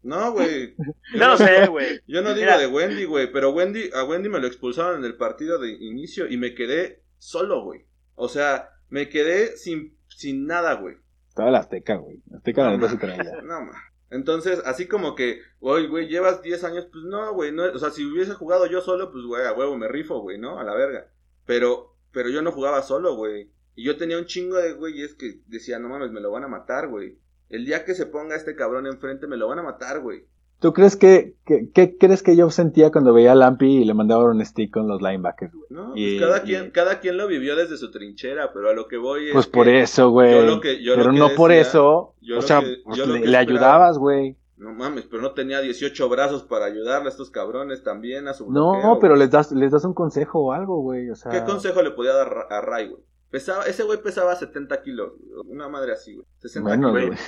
No, 0.07 0.31
güey. 0.31 0.75
Yo 0.77 0.93
No 1.19 1.27
lo 1.29 1.37
sé, 1.37 1.67
güey. 1.67 2.01
Yo 2.07 2.21
no 2.21 2.29
digo 2.33 2.45
Mira. 2.45 2.57
de 2.57 2.67
Wendy, 2.67 3.03
güey, 3.03 3.31
pero 3.31 3.51
Wendy, 3.51 3.89
a 3.93 4.03
Wendy 4.05 4.29
me 4.29 4.39
lo 4.39 4.47
expulsaron 4.47 4.99
en 4.99 5.05
el 5.05 5.17
partido 5.17 5.59
de 5.59 5.71
inicio 5.71 6.27
y 6.29 6.37
me 6.37 6.55
quedé 6.55 7.03
solo, 7.17 7.63
güey. 7.63 7.85
O 8.15 8.29
sea, 8.29 8.69
me 8.89 9.09
quedé 9.09 9.57
sin, 9.57 9.97
sin 10.07 10.47
nada, 10.47 10.75
güey. 10.75 10.95
Estaba 11.27 11.51
la 11.51 11.59
Azteca, 11.59 11.95
güey. 11.95 12.21
La 12.29 12.37
Azteca 12.37 12.63
la 12.63 12.77
No, 12.77 12.97
traía. 12.97 13.23
No, 13.43 13.61
ma. 13.61 13.73
Entonces, 14.09 14.61
así 14.65 14.87
como 14.87 15.15
que, 15.15 15.41
oye, 15.59 15.87
güey, 15.87 16.07
llevas 16.07 16.41
10 16.41 16.63
años, 16.63 16.87
pues 16.91 17.03
no, 17.03 17.33
güey, 17.33 17.51
no, 17.51 17.63
o 17.65 17.77
sea, 17.77 17.89
si 17.91 18.05
hubiese 18.05 18.33
jugado 18.33 18.65
yo 18.65 18.79
solo, 18.79 19.11
pues, 19.11 19.25
güey, 19.25 19.45
a 19.45 19.51
huevo 19.51 19.77
me 19.77 19.89
rifo, 19.89 20.19
güey, 20.21 20.37
¿no? 20.37 20.59
A 20.59 20.63
la 20.63 20.73
verga. 20.73 21.11
Pero, 21.45 21.97
pero 22.13 22.29
yo 22.29 22.41
no 22.41 22.53
jugaba 22.53 22.81
solo, 22.83 23.15
güey. 23.17 23.51
Y 23.75 23.83
yo 23.83 23.97
tenía 23.97 24.17
un 24.17 24.25
chingo 24.25 24.55
de 24.55 24.73
güeyes 24.73 25.13
que 25.15 25.41
decía, 25.47 25.77
no 25.77 25.89
mames, 25.89 26.11
me 26.11 26.21
lo 26.21 26.31
van 26.31 26.45
a 26.45 26.47
matar, 26.47 26.87
güey. 26.87 27.19
El 27.49 27.65
día 27.65 27.85
que 27.85 27.93
se 27.95 28.05
ponga 28.05 28.35
este 28.35 28.55
cabrón 28.55 28.87
enfrente, 28.87 29.27
me 29.27 29.37
lo 29.37 29.47
van 29.47 29.59
a 29.59 29.63
matar, 29.63 29.99
güey. 30.01 30.25
¿Tú 30.59 30.73
crees 30.73 30.95
que, 30.95 31.35
que- 31.45 31.69
qué 31.71 31.97
crees 31.99 32.23
que 32.23 32.35
yo 32.35 32.49
sentía 32.49 32.91
cuando 32.91 33.13
veía 33.13 33.33
a 33.33 33.35
Lampi 33.35 33.77
y 33.77 33.85
le 33.85 33.93
mandaban 33.93 34.35
un 34.35 34.43
stick 34.43 34.71
con 34.73 34.87
los 34.87 35.01
linebackers, 35.03 35.53
güey? 35.53 35.65
No, 35.69 35.91
Y- 35.95 36.17
pues 36.17 36.27
cada 36.29 36.43
y- 36.43 36.47
quien, 36.47 36.71
cada 36.71 36.99
quien 36.99 37.15
lo 37.17 37.27
vivió 37.27 37.55
desde 37.55 37.77
su 37.77 37.91
trinchera, 37.91 38.51
pero 38.53 38.69
a 38.69 38.73
lo 38.73 38.87
que 38.87 38.97
voy 38.97 39.27
es 39.27 39.33
Pues 39.33 39.45
por 39.45 39.67
eso, 39.67 40.09
güey. 40.09 40.31
Pero 40.33 41.11
no 41.11 41.29
por 41.35 41.51
eso. 41.51 42.15
yo 42.21 42.39
O 42.39 42.41
sea, 42.41 42.61
que- 42.61 42.77
pues 42.83 43.07
le, 43.07 43.37
ayudabas, 43.37 43.99
güey. 43.99 44.35
No 44.57 44.73
mames, 44.73 45.05
pero 45.05 45.21
no 45.21 45.33
tenía 45.33 45.61
18 45.61 46.09
brazos 46.09 46.41
para 46.41 46.65
ayudarle 46.65 47.05
a 47.05 47.11
estos 47.11 47.29
cabrones 47.29 47.83
también 47.83 48.27
a 48.27 48.33
su 48.33 48.51
No, 48.51 48.97
pero 48.99 49.15
les 49.15 49.29
das, 49.29 49.51
les 49.51 49.71
das 49.71 49.85
un 49.85 49.93
consejo 49.93 50.39
o 50.39 50.51
algo, 50.53 50.81
güey. 50.81 51.11
O 51.11 51.15
sea, 51.15 51.31
¿Qué 51.31 51.43
consejo 51.43 51.83
le 51.83 51.91
podía 51.91 52.13
dar 52.13 52.47
a 52.49 52.61
Ray, 52.61 52.87
güey? 52.89 53.03
Pesaba, 53.29 53.63
ese 53.65 53.83
güey 53.83 54.01
pesaba 54.01 54.35
70 54.35 54.81
kilos, 54.83 55.13
una 55.45 55.67
madre 55.67 55.91
así, 55.93 56.13
güey. 56.15 56.25
60 56.39 56.67
Bueno, 56.69 56.93
kilos. 56.93 57.07
güey. 57.07 57.19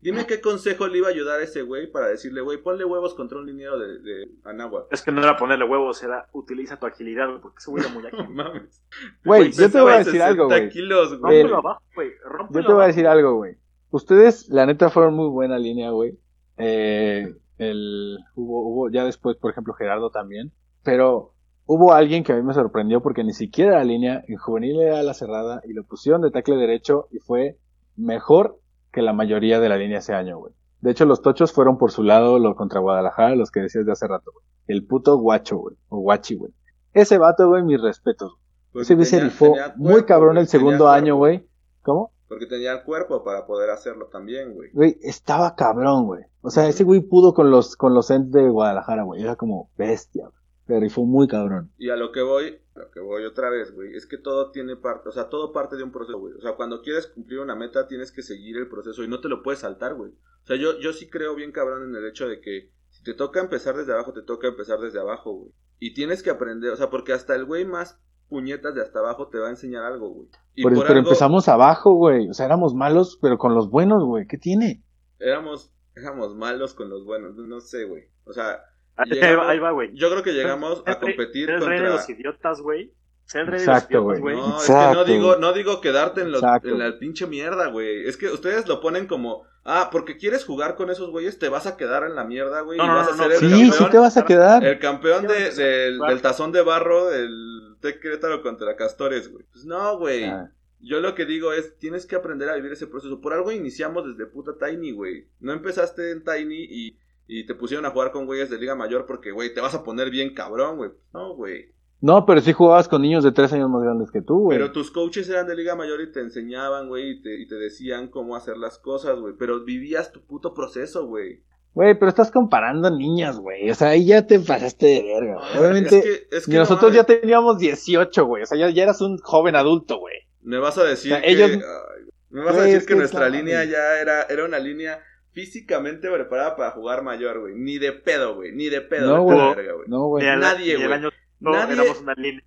Dime 0.00 0.26
qué 0.26 0.40
consejo 0.40 0.86
le 0.86 0.98
iba 0.98 1.08
a 1.08 1.10
ayudar 1.10 1.40
a 1.40 1.42
ese 1.42 1.62
güey 1.62 1.90
para 1.90 2.06
decirle, 2.06 2.40
güey, 2.40 2.58
ponle 2.62 2.84
huevos 2.84 3.14
contra 3.14 3.36
un 3.38 3.46
liniero 3.46 3.80
de, 3.80 3.98
de 3.98 4.28
Anáhuac. 4.44 4.86
Es 4.92 5.02
que 5.02 5.10
no 5.10 5.20
era 5.20 5.36
ponerle 5.36 5.64
huevos, 5.64 6.00
era 6.04 6.28
utiliza 6.32 6.78
tu 6.78 6.86
agilidad, 6.86 7.26
güey, 7.28 7.40
porque 7.40 7.56
ese 7.58 7.70
güey 7.72 7.82
era 7.84 7.92
muy 7.92 8.06
ágil. 8.06 8.18
No 8.28 8.30
mames. 8.30 8.84
Güey, 9.24 9.50
yo 9.50 9.68
te 9.68 9.80
voy 9.80 9.92
a 9.92 9.98
decir 9.98 10.22
algo, 10.22 10.48
60 10.48 10.56
güey. 10.58 10.70
kilos, 10.72 11.18
güey. 11.18 11.42
Rómpelo 11.42 11.56
abajo, 11.58 11.82
güey. 11.96 12.10
Rómpelo 12.24 12.60
Yo 12.60 12.66
te 12.68 12.72
voy 12.74 12.84
a 12.84 12.86
decir 12.86 13.06
algo, 13.08 13.34
güey. 13.38 13.56
Ustedes, 13.90 14.48
la 14.50 14.66
neta, 14.66 14.88
fueron 14.90 15.14
muy 15.14 15.28
buena 15.30 15.58
línea, 15.58 15.90
güey. 15.90 16.16
Eh, 16.58 17.34
el, 17.58 18.18
hubo, 18.36 18.68
hubo, 18.68 18.90
ya 18.90 19.04
después, 19.04 19.36
por 19.36 19.50
ejemplo, 19.50 19.74
Gerardo 19.74 20.10
también. 20.10 20.52
Pero 20.84 21.34
hubo 21.68 21.92
alguien 21.92 22.24
que 22.24 22.32
a 22.32 22.36
mí 22.36 22.42
me 22.42 22.54
sorprendió 22.54 23.02
porque 23.02 23.22
ni 23.22 23.32
siquiera 23.34 23.76
la 23.76 23.84
línea 23.84 24.24
en 24.26 24.36
juvenil 24.38 24.80
era 24.80 25.02
la 25.02 25.12
cerrada 25.12 25.60
y 25.64 25.74
lo 25.74 25.84
pusieron 25.84 26.22
de 26.22 26.30
tackle 26.30 26.56
derecho 26.56 27.06
y 27.12 27.18
fue 27.18 27.58
mejor 27.96 28.58
que 28.90 29.02
la 29.02 29.12
mayoría 29.12 29.60
de 29.60 29.68
la 29.68 29.76
línea 29.76 29.98
ese 29.98 30.14
año, 30.14 30.38
güey. 30.38 30.54
De 30.80 30.90
hecho, 30.92 31.04
los 31.04 31.20
tochos 31.20 31.52
fueron 31.52 31.76
por 31.76 31.90
su 31.90 32.02
lado 32.02 32.38
lo 32.38 32.54
contra 32.56 32.80
Guadalajara, 32.80 33.34
los 33.36 33.50
que 33.50 33.60
decías 33.60 33.84
de 33.84 33.92
hace 33.92 34.06
rato, 34.06 34.30
güey. 34.32 34.44
El 34.66 34.86
puto 34.86 35.18
guacho, 35.18 35.58
güey. 35.58 35.76
O 35.88 35.98
guachi, 35.98 36.36
güey. 36.36 36.52
Ese 36.94 37.18
vato, 37.18 37.48
güey, 37.48 37.62
mis 37.62 37.80
respetos. 37.82 38.36
Ese 38.74 38.94
güey 38.94 39.04
se 39.04 39.16
tenía- 39.16 39.24
rifó 39.30 39.44
tenía 39.46 39.74
muy 39.76 40.04
cabrón 40.04 40.38
el 40.38 40.46
segundo 40.48 40.84
tenía 40.86 40.94
año, 40.94 41.16
güey. 41.16 41.46
¿Cómo? 41.82 42.12
Porque 42.28 42.46
tenía 42.46 42.72
el 42.72 42.82
cuerpo 42.84 43.24
para 43.24 43.44
poder 43.46 43.70
hacerlo 43.70 44.06
también, 44.06 44.54
güey. 44.54 44.70
Güey, 44.72 44.98
estaba 45.02 45.54
cabrón, 45.54 46.06
güey. 46.06 46.24
O 46.42 46.50
sea, 46.50 46.66
ese 46.68 46.84
güey 46.84 47.00
pudo 47.00 47.34
con 47.34 47.50
los, 47.50 47.76
con 47.76 47.92
los 47.94 48.10
Ents 48.10 48.30
de 48.32 48.48
Guadalajara, 48.48 49.02
güey. 49.02 49.22
Era 49.22 49.34
como 49.36 49.70
bestia, 49.76 50.24
güey. 50.28 50.37
Se 50.68 50.78
rifó 50.78 51.04
muy 51.04 51.26
cabrón. 51.26 51.72
Y 51.78 51.90
a 51.90 51.96
lo 51.96 52.12
que 52.12 52.22
voy, 52.22 52.60
a 52.76 52.78
lo 52.78 52.90
que 52.90 53.00
voy 53.00 53.24
otra 53.24 53.50
vez, 53.50 53.74
güey, 53.74 53.96
es 53.96 54.06
que 54.06 54.18
todo 54.18 54.50
tiene 54.52 54.76
parte, 54.76 55.08
o 55.08 55.12
sea, 55.12 55.28
todo 55.28 55.52
parte 55.52 55.76
de 55.76 55.82
un 55.82 55.90
proceso, 55.90 56.18
güey. 56.18 56.34
O 56.34 56.40
sea, 56.40 56.54
cuando 56.54 56.82
quieres 56.82 57.06
cumplir 57.08 57.40
una 57.40 57.56
meta 57.56 57.88
tienes 57.88 58.12
que 58.12 58.22
seguir 58.22 58.56
el 58.58 58.68
proceso 58.68 59.02
y 59.02 59.08
no 59.08 59.20
te 59.20 59.28
lo 59.28 59.42
puedes 59.42 59.60
saltar, 59.60 59.94
güey. 59.94 60.12
O 60.12 60.46
sea, 60.46 60.56
yo, 60.56 60.78
yo 60.78 60.92
sí 60.92 61.08
creo 61.10 61.34
bien 61.34 61.50
cabrón 61.52 61.88
en 61.88 61.96
el 61.96 62.06
hecho 62.08 62.28
de 62.28 62.40
que 62.40 62.70
si 62.90 63.02
te 63.02 63.14
toca 63.14 63.40
empezar 63.40 63.76
desde 63.76 63.92
abajo, 63.92 64.12
te 64.12 64.22
toca 64.22 64.46
empezar 64.48 64.78
desde 64.78 65.00
abajo, 65.00 65.32
güey. 65.32 65.52
Y 65.80 65.94
tienes 65.94 66.22
que 66.22 66.30
aprender, 66.30 66.70
o 66.70 66.76
sea, 66.76 66.90
porque 66.90 67.12
hasta 67.12 67.34
el 67.34 67.44
güey 67.44 67.64
más 67.64 68.00
puñetas 68.28 68.74
de 68.74 68.82
hasta 68.82 68.98
abajo 68.98 69.28
te 69.28 69.38
va 69.38 69.46
a 69.46 69.50
enseñar 69.50 69.84
algo, 69.84 70.10
güey. 70.10 70.28
Y 70.54 70.62
Por- 70.62 70.74
por 70.74 70.82
pero 70.86 70.98
algo 70.98 71.08
empezamos 71.08 71.48
abajo, 71.48 71.94
güey. 71.94 72.28
O 72.28 72.34
sea, 72.34 72.44
éramos 72.46 72.74
malos, 72.74 73.18
pero 73.22 73.38
con 73.38 73.54
los 73.54 73.70
buenos, 73.70 74.04
güey. 74.04 74.26
¿Qué 74.26 74.36
tiene? 74.36 74.84
éramos, 75.18 75.72
éramos 75.96 76.34
malos 76.36 76.74
con 76.74 76.90
los 76.90 77.04
buenos, 77.04 77.34
no, 77.36 77.60
sé, 77.60 77.84
güey. 77.84 78.04
O 78.24 78.32
sea, 78.32 78.60
llegamos- 79.06 79.46
ahí 79.48 79.58
va, 79.58 79.70
güey. 79.70 79.90
yo 79.94 80.10
creo 80.10 80.22
que 80.22 80.32
llegamos 80.32 80.82
a 80.86 80.98
competir 80.98 81.50
el 81.50 81.60
rey 81.60 81.78
de 81.80 81.84
contra... 81.86 81.96
los 81.96 82.08
idiotas, 82.10 82.60
güey. 82.60 82.92
El 83.34 83.46
Exacto, 83.52 83.88
de 83.88 83.94
los 84.00 84.18
idiotas, 84.18 84.20
güey. 84.20 84.36
No, 84.36 84.48
Exacto. 84.56 84.82
es 84.82 84.88
que 84.88 84.94
no 84.94 85.04
digo, 85.04 85.36
no 85.36 85.52
digo 85.52 85.80
quedarte 85.82 86.22
en, 86.22 86.32
los- 86.32 86.42
Exacto. 86.42 86.68
en 86.68 86.78
la 86.78 86.98
pinche 86.98 87.26
mierda, 87.26 87.66
güey. 87.68 88.08
Es 88.08 88.16
que 88.16 88.28
ustedes 88.28 88.66
lo 88.66 88.80
ponen 88.80 89.06
como, 89.06 89.44
ah, 89.64 89.90
porque 89.92 90.16
quieres 90.16 90.44
jugar 90.46 90.76
con 90.76 90.90
esos 90.90 91.10
güeyes, 91.10 91.38
te 91.38 91.50
vas 91.50 91.66
a 91.66 91.76
quedar 91.76 92.04
en 92.04 92.14
la 92.14 92.24
mierda, 92.24 92.62
güey. 92.62 92.78
No, 92.78 92.84
y 92.84 92.88
no, 92.88 92.94
vas 92.94 93.06
no, 93.08 93.12
a 93.12 93.16
no, 93.16 93.22
ser 93.24 93.32
el 93.32 93.38
Sí, 93.38 93.48
campeón. 93.50 93.72
sí 93.72 93.90
te 93.90 93.98
vas 93.98 94.16
a 94.16 94.24
quedar. 94.24 94.64
El 94.64 94.78
campeón 94.78 95.26
de- 95.26 95.50
del, 95.50 95.98
del 95.98 96.22
tazón 96.22 96.52
de 96.52 96.62
barro 96.62 97.10
del 97.10 97.76
Tec 97.82 98.00
Querétaro 98.00 98.40
contra 98.42 98.74
Castores, 98.76 99.30
güey. 99.30 99.44
Pues 99.52 99.64
no, 99.66 99.98
güey. 99.98 100.24
Ah, 100.24 100.50
Yo 100.80 101.00
lo 101.00 101.14
que 101.14 101.26
digo 101.26 101.52
es, 101.52 101.76
tienes 101.76 102.06
que 102.06 102.16
aprender 102.16 102.48
a 102.48 102.54
vivir 102.54 102.72
ese 102.72 102.86
proceso. 102.86 103.20
Por 103.20 103.34
algo 103.34 103.52
iniciamos 103.52 104.06
desde 104.06 104.30
puta 104.30 104.52
Tiny, 104.64 104.92
güey. 104.92 105.26
No 105.40 105.52
empezaste 105.52 106.12
en 106.12 106.24
Tiny 106.24 106.64
y, 106.70 106.98
y 107.28 107.46
te 107.46 107.54
pusieron 107.54 107.86
a 107.86 107.90
jugar 107.90 108.10
con 108.10 108.26
güeyes 108.26 108.50
de 108.50 108.58
Liga 108.58 108.74
Mayor 108.74 109.04
porque, 109.06 109.30
güey, 109.30 109.54
te 109.54 109.60
vas 109.60 109.74
a 109.74 109.84
poner 109.84 110.10
bien 110.10 110.34
cabrón, 110.34 110.78
güey. 110.78 110.90
No, 111.14 111.36
güey. 111.36 111.72
No, 112.00 112.24
pero 112.26 112.40
sí 112.40 112.52
jugabas 112.52 112.88
con 112.88 113.02
niños 113.02 113.22
de 113.24 113.32
tres 113.32 113.52
años 113.52 113.68
más 113.70 113.82
grandes 113.82 114.10
que 114.10 114.22
tú, 114.22 114.38
güey. 114.44 114.56
Pero 114.58 114.72
tus 114.72 114.90
coaches 114.90 115.28
eran 115.28 115.46
de 115.46 115.54
Liga 115.56 115.74
Mayor 115.76 116.00
y 116.00 116.10
te 116.12 116.20
enseñaban, 116.20 116.88
güey, 116.88 117.10
y 117.10 117.22
te, 117.22 117.40
y 117.40 117.46
te 117.46 117.56
decían 117.56 118.08
cómo 118.08 118.34
hacer 118.36 118.56
las 118.56 118.78
cosas, 118.78 119.18
güey. 119.20 119.34
Pero 119.38 119.64
vivías 119.64 120.10
tu 120.12 120.24
puto 120.24 120.54
proceso, 120.54 121.06
güey. 121.06 121.42
Güey, 121.74 121.98
pero 121.98 122.08
estás 122.08 122.30
comparando 122.30 122.90
niños, 122.90 123.38
güey. 123.40 123.68
O 123.70 123.74
sea, 123.74 123.88
ahí 123.90 124.06
ya 124.06 124.26
te 124.26 124.38
pasaste 124.40 124.86
de 124.86 125.02
verga. 125.02 125.34
güey. 125.40 125.58
Obviamente, 125.60 125.98
Es 125.98 126.04
que, 126.04 126.36
es 126.36 126.44
que 126.46 126.50
y 126.52 126.54
no 126.54 126.60
nosotros 126.60 126.92
ya 126.94 127.04
teníamos 127.04 127.58
18, 127.58 128.24
güey. 128.26 128.42
O 128.44 128.46
sea, 128.46 128.58
ya, 128.58 128.70
ya 128.70 128.84
eras 128.84 129.00
un 129.00 129.18
joven 129.18 129.54
adulto, 129.56 129.98
güey. 129.98 130.14
Me 130.40 130.58
vas 130.58 130.78
a 130.78 130.84
decir 130.84 131.12
O 131.12 131.16
sea, 131.16 131.22
que... 131.24 131.32
ellos- 131.32 131.50
ay, 131.52 132.04
me 132.30 132.42
vas 132.44 132.56
a 132.56 132.62
decir 132.62 132.76
es 132.78 132.86
que 132.86 132.94
que 132.94 132.98
nuestra 132.98 133.28
línea 133.28 133.64
ya 133.64 134.00
era, 134.00 134.22
era 134.22 134.44
una 134.44 134.58
línea 134.58 135.00
físicamente 135.32 136.10
preparada 136.10 136.56
para 136.56 136.70
jugar 136.72 137.02
mayor, 137.02 137.40
güey. 137.40 137.54
Ni 137.54 137.78
de 137.78 137.92
pedo, 137.92 138.34
güey. 138.36 138.52
Ni 138.52 138.68
de 138.68 138.80
pedo. 138.80 139.16
No, 139.16 139.22
güey. 139.22 139.38
verga, 139.54 139.72
güey. 139.74 139.88
No, 139.88 140.06
güey. 140.06 140.24
Nadie, 140.26 140.76
güey. 140.76 140.92
año 140.92 141.10
no, 141.40 141.52
Nadie- 141.52 141.74
éramos 141.74 142.00
una 142.00 142.14
línea. 142.14 142.42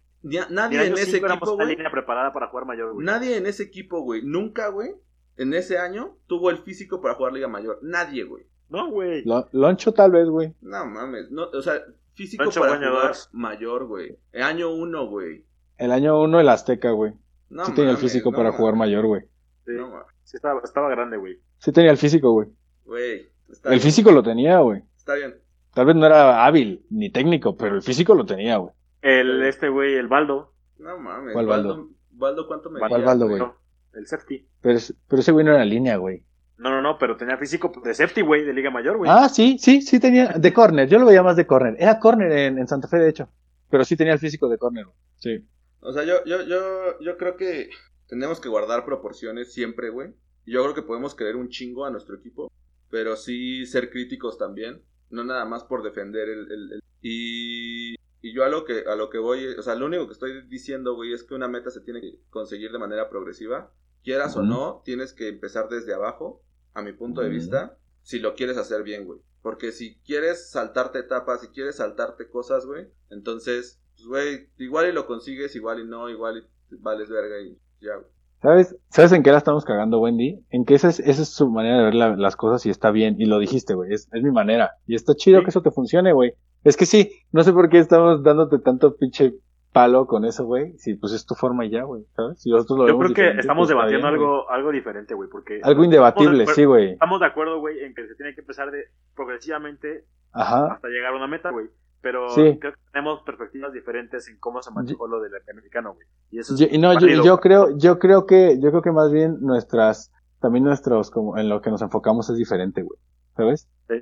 Nadie 0.49 0.85
en 0.85 0.93
ese 0.93 1.17
equipo, 1.17 1.55
güey. 1.55 1.67
línea 1.69 1.89
preparada 1.91 2.31
para 2.33 2.47
jugar 2.47 2.65
mayor, 2.65 2.93
güey. 2.93 3.05
Nadie 3.05 3.37
en 3.37 3.45
ese 3.45 3.63
equipo, 3.63 4.01
güey. 4.01 4.21
Nunca, 4.23 4.67
güey. 4.69 4.91
En 5.37 5.53
ese 5.53 5.79
año 5.79 6.17
tuvo 6.27 6.49
el 6.49 6.57
físico 6.59 7.01
para 7.01 7.15
jugar 7.15 7.33
Liga 7.33 7.47
Mayor. 7.47 7.79
Nadie, 7.81 8.23
güey. 8.25 8.45
No, 8.69 8.89
güey. 8.91 9.23
Lo- 9.25 9.47
Loncho 9.51 9.93
tal 9.93 10.11
vez, 10.11 10.27
güey. 10.27 10.53
No 10.61 10.85
mames. 10.85 11.31
No, 11.31 11.45
o 11.49 11.61
sea, 11.61 11.81
físico 12.13 12.43
para 12.51 12.75
jugar 12.77 13.07
dos. 13.07 13.29
mayor, 13.31 13.85
güey. 13.85 14.17
El 14.33 14.43
año 14.43 14.69
uno, 14.73 15.07
güey. 15.07 15.45
El 15.77 15.91
año 15.91 16.21
uno 16.21 16.39
el 16.39 16.49
Azteca, 16.49 16.91
güey. 16.91 17.13
No 17.49 17.65
sí 17.65 17.73
tenía 17.73 17.91
el 17.91 17.97
físico 17.97 18.29
no 18.31 18.37
para 18.37 18.49
mames. 18.49 18.59
jugar 18.59 18.75
mayor, 18.75 19.05
güey. 19.07 19.21
Sí, 19.65 19.71
No 19.71 19.89
mames. 19.89 20.07
sí 20.23 20.37
estaba, 20.37 20.61
estaba 20.63 20.89
grande, 20.89 21.17
güey. 21.17 21.39
Sí 21.57 21.71
tenía 21.71 21.91
el 21.91 21.97
físico, 21.97 22.31
güey. 22.31 22.47
Güey. 22.91 23.29
está 23.49 23.69
El 23.69 23.75
bien, 23.75 23.83
físico 23.83 24.11
lo 24.11 24.21
tenía, 24.21 24.59
güey. 24.59 24.83
Está 24.97 25.15
bien. 25.15 25.35
Tal 25.73 25.85
vez 25.85 25.95
no 25.95 26.05
era 26.05 26.45
hábil 26.45 26.85
ni 26.89 27.09
técnico, 27.09 27.55
pero 27.55 27.75
el 27.75 27.81
físico 27.81 28.13
lo 28.15 28.25
tenía, 28.25 28.57
güey. 28.57 28.73
El, 29.01 29.43
este 29.43 29.69
güey, 29.69 29.93
el 29.95 30.09
Baldo. 30.09 30.53
No 30.77 30.97
mames. 30.99 31.31
¿Cuál 31.33 31.45
Baldo? 31.45 31.89
Baldo, 32.11 32.47
¿cuánto 32.47 32.69
me 32.69 32.79
¿Cuál 32.79 33.03
Baldo, 33.03 33.27
güey? 33.29 33.39
No, 33.39 33.55
el 33.93 34.05
safety. 34.07 34.45
Pero, 34.59 34.77
es- 34.77 34.93
pero 35.07 35.21
ese 35.21 35.31
güey 35.31 35.45
no 35.45 35.53
era 35.53 35.63
línea, 35.63 35.95
güey. 35.95 36.25
No, 36.57 36.69
no, 36.69 36.81
no, 36.81 36.97
pero 36.97 37.15
tenía 37.15 37.37
físico 37.37 37.71
de 37.81 37.93
safety, 37.93 38.21
güey, 38.21 38.43
de 38.43 38.51
Liga 38.53 38.69
Mayor, 38.69 38.97
güey. 38.97 39.09
Ah, 39.09 39.29
sí, 39.29 39.57
sí, 39.57 39.81
sí 39.81 40.01
tenía. 40.01 40.33
De 40.37 40.51
corner, 40.53 40.89
yo 40.89 40.99
lo 40.99 41.05
veía 41.05 41.23
más 41.23 41.37
de 41.37 41.47
corner. 41.47 41.77
Era 41.79 41.97
corner 41.97 42.29
en, 42.33 42.59
en 42.59 42.67
Santa 42.67 42.89
Fe, 42.89 42.97
de 42.97 43.09
hecho. 43.09 43.29
Pero 43.69 43.85
sí 43.85 43.95
tenía 43.95 44.11
el 44.13 44.19
físico 44.19 44.49
de 44.49 44.57
corner, 44.57 44.83
güey. 44.83 44.97
Sí. 45.17 45.47
O 45.79 45.93
sea, 45.93 46.03
yo, 46.03 46.23
yo, 46.25 46.43
yo, 46.43 46.99
yo 46.99 47.17
creo 47.17 47.37
que 47.37 47.69
tenemos 48.07 48.41
que 48.41 48.49
guardar 48.49 48.83
proporciones 48.83 49.53
siempre, 49.53 49.89
güey. 49.89 50.13
Yo 50.45 50.61
creo 50.63 50.75
que 50.75 50.81
podemos 50.81 51.15
querer 51.15 51.37
un 51.37 51.47
chingo 51.47 51.85
a 51.85 51.89
nuestro 51.91 52.15
equipo, 52.17 52.51
pero 52.91 53.15
sí 53.15 53.65
ser 53.65 53.89
críticos 53.89 54.37
también, 54.37 54.83
no 55.09 55.23
nada 55.23 55.45
más 55.45 55.63
por 55.63 55.81
defender 55.83 56.29
el... 56.29 56.51
el- 56.51 56.71
el- 56.73 56.83
Y, 57.03 57.95
y 58.21 58.33
yo 58.33 58.43
a 58.43 58.49
lo, 58.49 58.63
que, 58.65 58.83
a 58.87 58.95
lo 58.95 59.09
que 59.09 59.17
voy, 59.17 59.47
o 59.47 59.61
sea, 59.63 59.73
lo 59.75 59.87
único 59.87 60.05
que 60.05 60.13
estoy 60.13 60.47
diciendo, 60.47 60.93
güey, 60.93 61.13
es 61.13 61.23
que 61.23 61.33
una 61.33 61.47
meta 61.47 61.71
se 61.71 61.81
tiene 61.81 61.99
que 62.01 62.19
conseguir 62.29 62.71
de 62.71 62.77
manera 62.79 63.09
progresiva. 63.09 63.73
Quieras 64.03 64.35
o 64.37 64.43
no, 64.43 64.81
tienes 64.85 65.13
que 65.13 65.27
empezar 65.27 65.67
desde 65.69 65.93
abajo, 65.95 66.43
a 66.75 66.81
mi 66.83 66.93
punto 66.93 67.21
de 67.21 67.29
vista, 67.29 67.77
si 68.03 68.19
lo 68.19 68.35
quieres 68.35 68.57
hacer 68.57 68.83
bien, 68.83 69.05
güey. 69.05 69.19
Porque 69.41 69.71
si 69.71 69.95
quieres 70.05 70.51
saltarte 70.51 70.99
etapas, 70.99 71.41
si 71.41 71.47
quieres 71.47 71.77
saltarte 71.77 72.29
cosas, 72.29 72.65
güey, 72.67 72.87
entonces, 73.09 73.79
pues, 73.95 74.07
güey, 74.07 74.49
igual 74.57 74.87
y 74.89 74.91
lo 74.91 75.07
consigues, 75.07 75.55
igual 75.55 75.79
y 75.79 75.85
no, 75.85 76.07
igual 76.09 76.47
y 76.71 76.75
vales 76.77 77.09
verga 77.09 77.39
y 77.41 77.57
ya, 77.79 77.95
güey. 77.95 78.07
¿Sabes? 78.41 78.75
¿Sabes 78.89 79.11
en 79.11 79.21
qué 79.23 79.31
la 79.31 79.37
estamos 79.37 79.65
cagando, 79.65 79.99
Wendy? 79.99 80.43
En 80.49 80.65
que 80.65 80.73
esa 80.73 80.89
es, 80.89 80.99
esa 80.99 81.21
es 81.21 81.29
su 81.29 81.49
manera 81.49 81.77
de 81.77 81.83
ver 81.85 81.95
la- 81.95 82.15
las 82.15 82.35
cosas 82.35 82.65
y 82.65 82.69
está 82.71 82.89
bien. 82.91 83.15
Y 83.19 83.25
lo 83.25 83.37
dijiste, 83.39 83.75
güey. 83.75 83.93
Es, 83.93 84.09
es 84.11 84.23
mi 84.23 84.31
manera. 84.31 84.71
Y 84.87 84.95
está 84.95 85.13
chido 85.15 85.39
Sí. 85.39 85.45
que 85.45 85.49
eso 85.51 85.61
te 85.61 85.69
funcione, 85.71 86.11
güey. 86.11 86.33
Es 86.63 86.75
que 86.75 86.85
sí, 86.87 87.11
no 87.31 87.43
sé 87.43 87.53
por 87.53 87.69
qué 87.69 87.77
estamos 87.79 88.23
dándote 88.23 88.57
tanto 88.59 88.95
pinche 88.97 89.33
palo 89.71 90.05
con 90.07 90.25
eso, 90.25 90.45
güey. 90.45 90.77
Si 90.79 90.95
pues 90.95 91.13
es 91.13 91.25
tu 91.25 91.35
forma 91.35 91.65
y 91.65 91.69
ya, 91.69 91.83
güey. 91.83 92.03
¿Sabes? 92.15 92.41
Si 92.41 92.49
nosotros 92.49 92.79
lo 92.79 92.87
Yo 92.87 92.97
vemos 92.97 93.13
creo 93.13 93.33
que 93.33 93.39
estamos 93.39 93.67
pues, 93.67 93.69
debatiendo 93.69 94.07
bien, 94.07 94.13
algo, 94.21 94.49
algo 94.49 94.71
diferente, 94.71 95.13
güey, 95.13 95.29
porque 95.29 95.61
Algo 95.63 95.83
indebatible, 95.83 96.39
Estamos 96.43 96.55
sí, 96.55 96.65
güey. 96.65 96.91
estamos 96.93 97.19
de 97.19 97.25
acuerdo, 97.27 97.59
güey, 97.59 97.79
en 97.83 97.93
que 97.93 98.07
se 98.07 98.15
tiene 98.15 98.33
que 98.33 98.41
empezar 98.41 98.71
de 98.71 98.85
progresivamente 99.15 100.03
Ajá. 100.33 100.73
hasta 100.73 100.87
llegar 100.87 101.13
a 101.13 101.15
una 101.17 101.27
meta, 101.27 101.51
güey. 101.51 101.67
Pero 102.01 102.29
Sí. 102.29 102.57
creo 102.59 102.73
que 102.73 102.79
tenemos 102.91 103.21
perspectivas 103.23 103.71
diferentes 103.73 104.27
en 104.27 104.39
cómo 104.39 104.61
se 104.61 104.71
manejó 104.71 105.07
lo 105.07 105.21
del 105.21 105.31
americano, 105.51 105.93
güey. 105.93 106.07
Y 106.31 106.39
eso 106.39 106.53
es 106.55 106.59
Yo, 106.59 106.67
y 106.69 106.77
no, 106.79 106.97
yo, 106.99 107.07
yo 107.23 107.39
creo, 107.39 107.77
yo 107.77 107.99
creo 107.99 108.25
que, 108.25 108.57
yo 108.59 108.69
creo 108.71 108.81
que 108.81 108.91
más 108.91 109.11
bien 109.11 109.37
nuestras, 109.41 110.11
también 110.39 110.63
nuestros, 110.65 111.11
como 111.11 111.37
en 111.37 111.47
lo 111.47 111.61
que 111.61 111.69
nos 111.69 111.81
enfocamos 111.81 112.29
es 112.29 112.37
diferente, 112.37 112.81
güey. 112.81 112.99
¿Sabes? 113.37 113.67
Sí. 113.87 113.95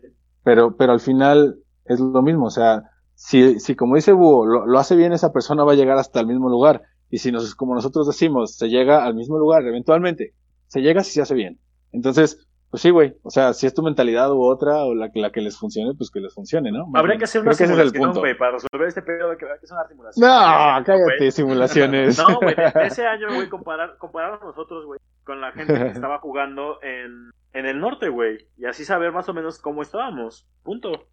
Pero, 0.44 0.76
pero 0.78 0.94
al 0.94 1.00
final 1.02 1.60
es 1.86 2.00
lo 2.00 2.22
mismo, 2.22 2.46
o 2.46 2.50
sea, 2.52 2.84
si, 3.16 3.60
si 3.60 3.76
como 3.76 3.96
dice 3.96 4.14
Búho, 4.14 4.46
lo, 4.46 4.66
lo 4.66 4.80
hace 4.80 4.96
bien 4.96 5.12
esa 5.12 5.34
persona 5.34 5.66
va 5.66 5.74
a 5.74 5.76
llegar 5.76 5.98
hasta 5.98 6.22
el 6.22 6.28
mismo 6.28 6.50
lugar. 6.50 6.82
Y 7.10 7.18
si 7.18 7.32
nos, 7.32 7.54
como 7.56 7.76
nosotros 7.76 8.08
decimos, 8.08 8.56
se 8.56 8.70
llega 8.70 9.04
al 9.04 9.16
mismo 9.16 9.38
lugar, 9.38 9.66
eventualmente, 9.66 10.34
se 10.68 10.82
llega 10.82 11.04
si 11.04 11.12
se 11.14 11.22
hace 11.24 11.34
bien. 11.36 11.60
Entonces, 11.92 12.48
pues 12.72 12.82
sí, 12.82 12.90
güey, 12.92 13.16
o 13.24 13.30
sea, 13.30 13.54
si 13.54 13.66
es 13.66 13.74
tu 13.74 13.82
mentalidad 13.82 14.32
u 14.32 14.42
otra, 14.44 14.84
o 14.86 14.94
la, 14.94 15.12
que- 15.12 15.20
la 15.20 15.32
que 15.32 15.42
les 15.42 15.58
funcione, 15.58 15.94
pues 15.96 16.12
que 16.12 16.20
les 16.20 16.34
funcione, 16.34 16.72
¿no? 16.72 16.86
Más 16.88 17.00
Habría 17.00 17.14
bien. 17.14 17.20
que 17.20 17.24
hacer 17.26 17.42
Creo 17.42 17.50
una 17.50 17.54
es 17.54 17.62
el 17.62 17.68
simulación, 17.90 18.14
güey, 18.22 18.38
para 18.38 18.52
resolver 18.52 18.88
este 18.88 19.02
pedo 19.02 19.30
de 19.32 19.38
que 19.38 19.46
hacer 19.46 19.70
una 19.72 19.88
simulación. 19.88 20.28
No, 20.30 20.84
cállate, 20.86 21.18
Güey. 21.18 21.32
simulaciones. 21.32 22.18
No, 22.20 22.40
güey, 22.40 22.56
ese 22.84 23.06
año, 23.08 23.28
güey, 23.34 23.50
comparar, 23.50 23.98
comparar 23.98 24.40
a 24.42 24.46
nosotros, 24.46 24.86
güey, 24.86 25.00
con 25.24 25.42
la 25.42 25.52
gente 25.52 25.74
que 25.74 25.88
estaba 25.88 26.20
jugando 26.20 26.80
en, 26.84 27.32
en 27.54 27.66
el 27.66 27.80
norte, 27.80 28.10
güey. 28.10 28.48
Y 28.58 28.66
así 28.66 28.86
saber 28.86 29.12
más 29.12 29.28
o 29.30 29.34
menos 29.34 29.60
cómo 29.60 29.82
estábamos. 29.82 30.48
Punto. 30.64 31.08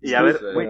Y 0.00 0.14
a 0.14 0.18
Sí, 0.20 0.24
ver, 0.24 0.38
güey, 0.54 0.68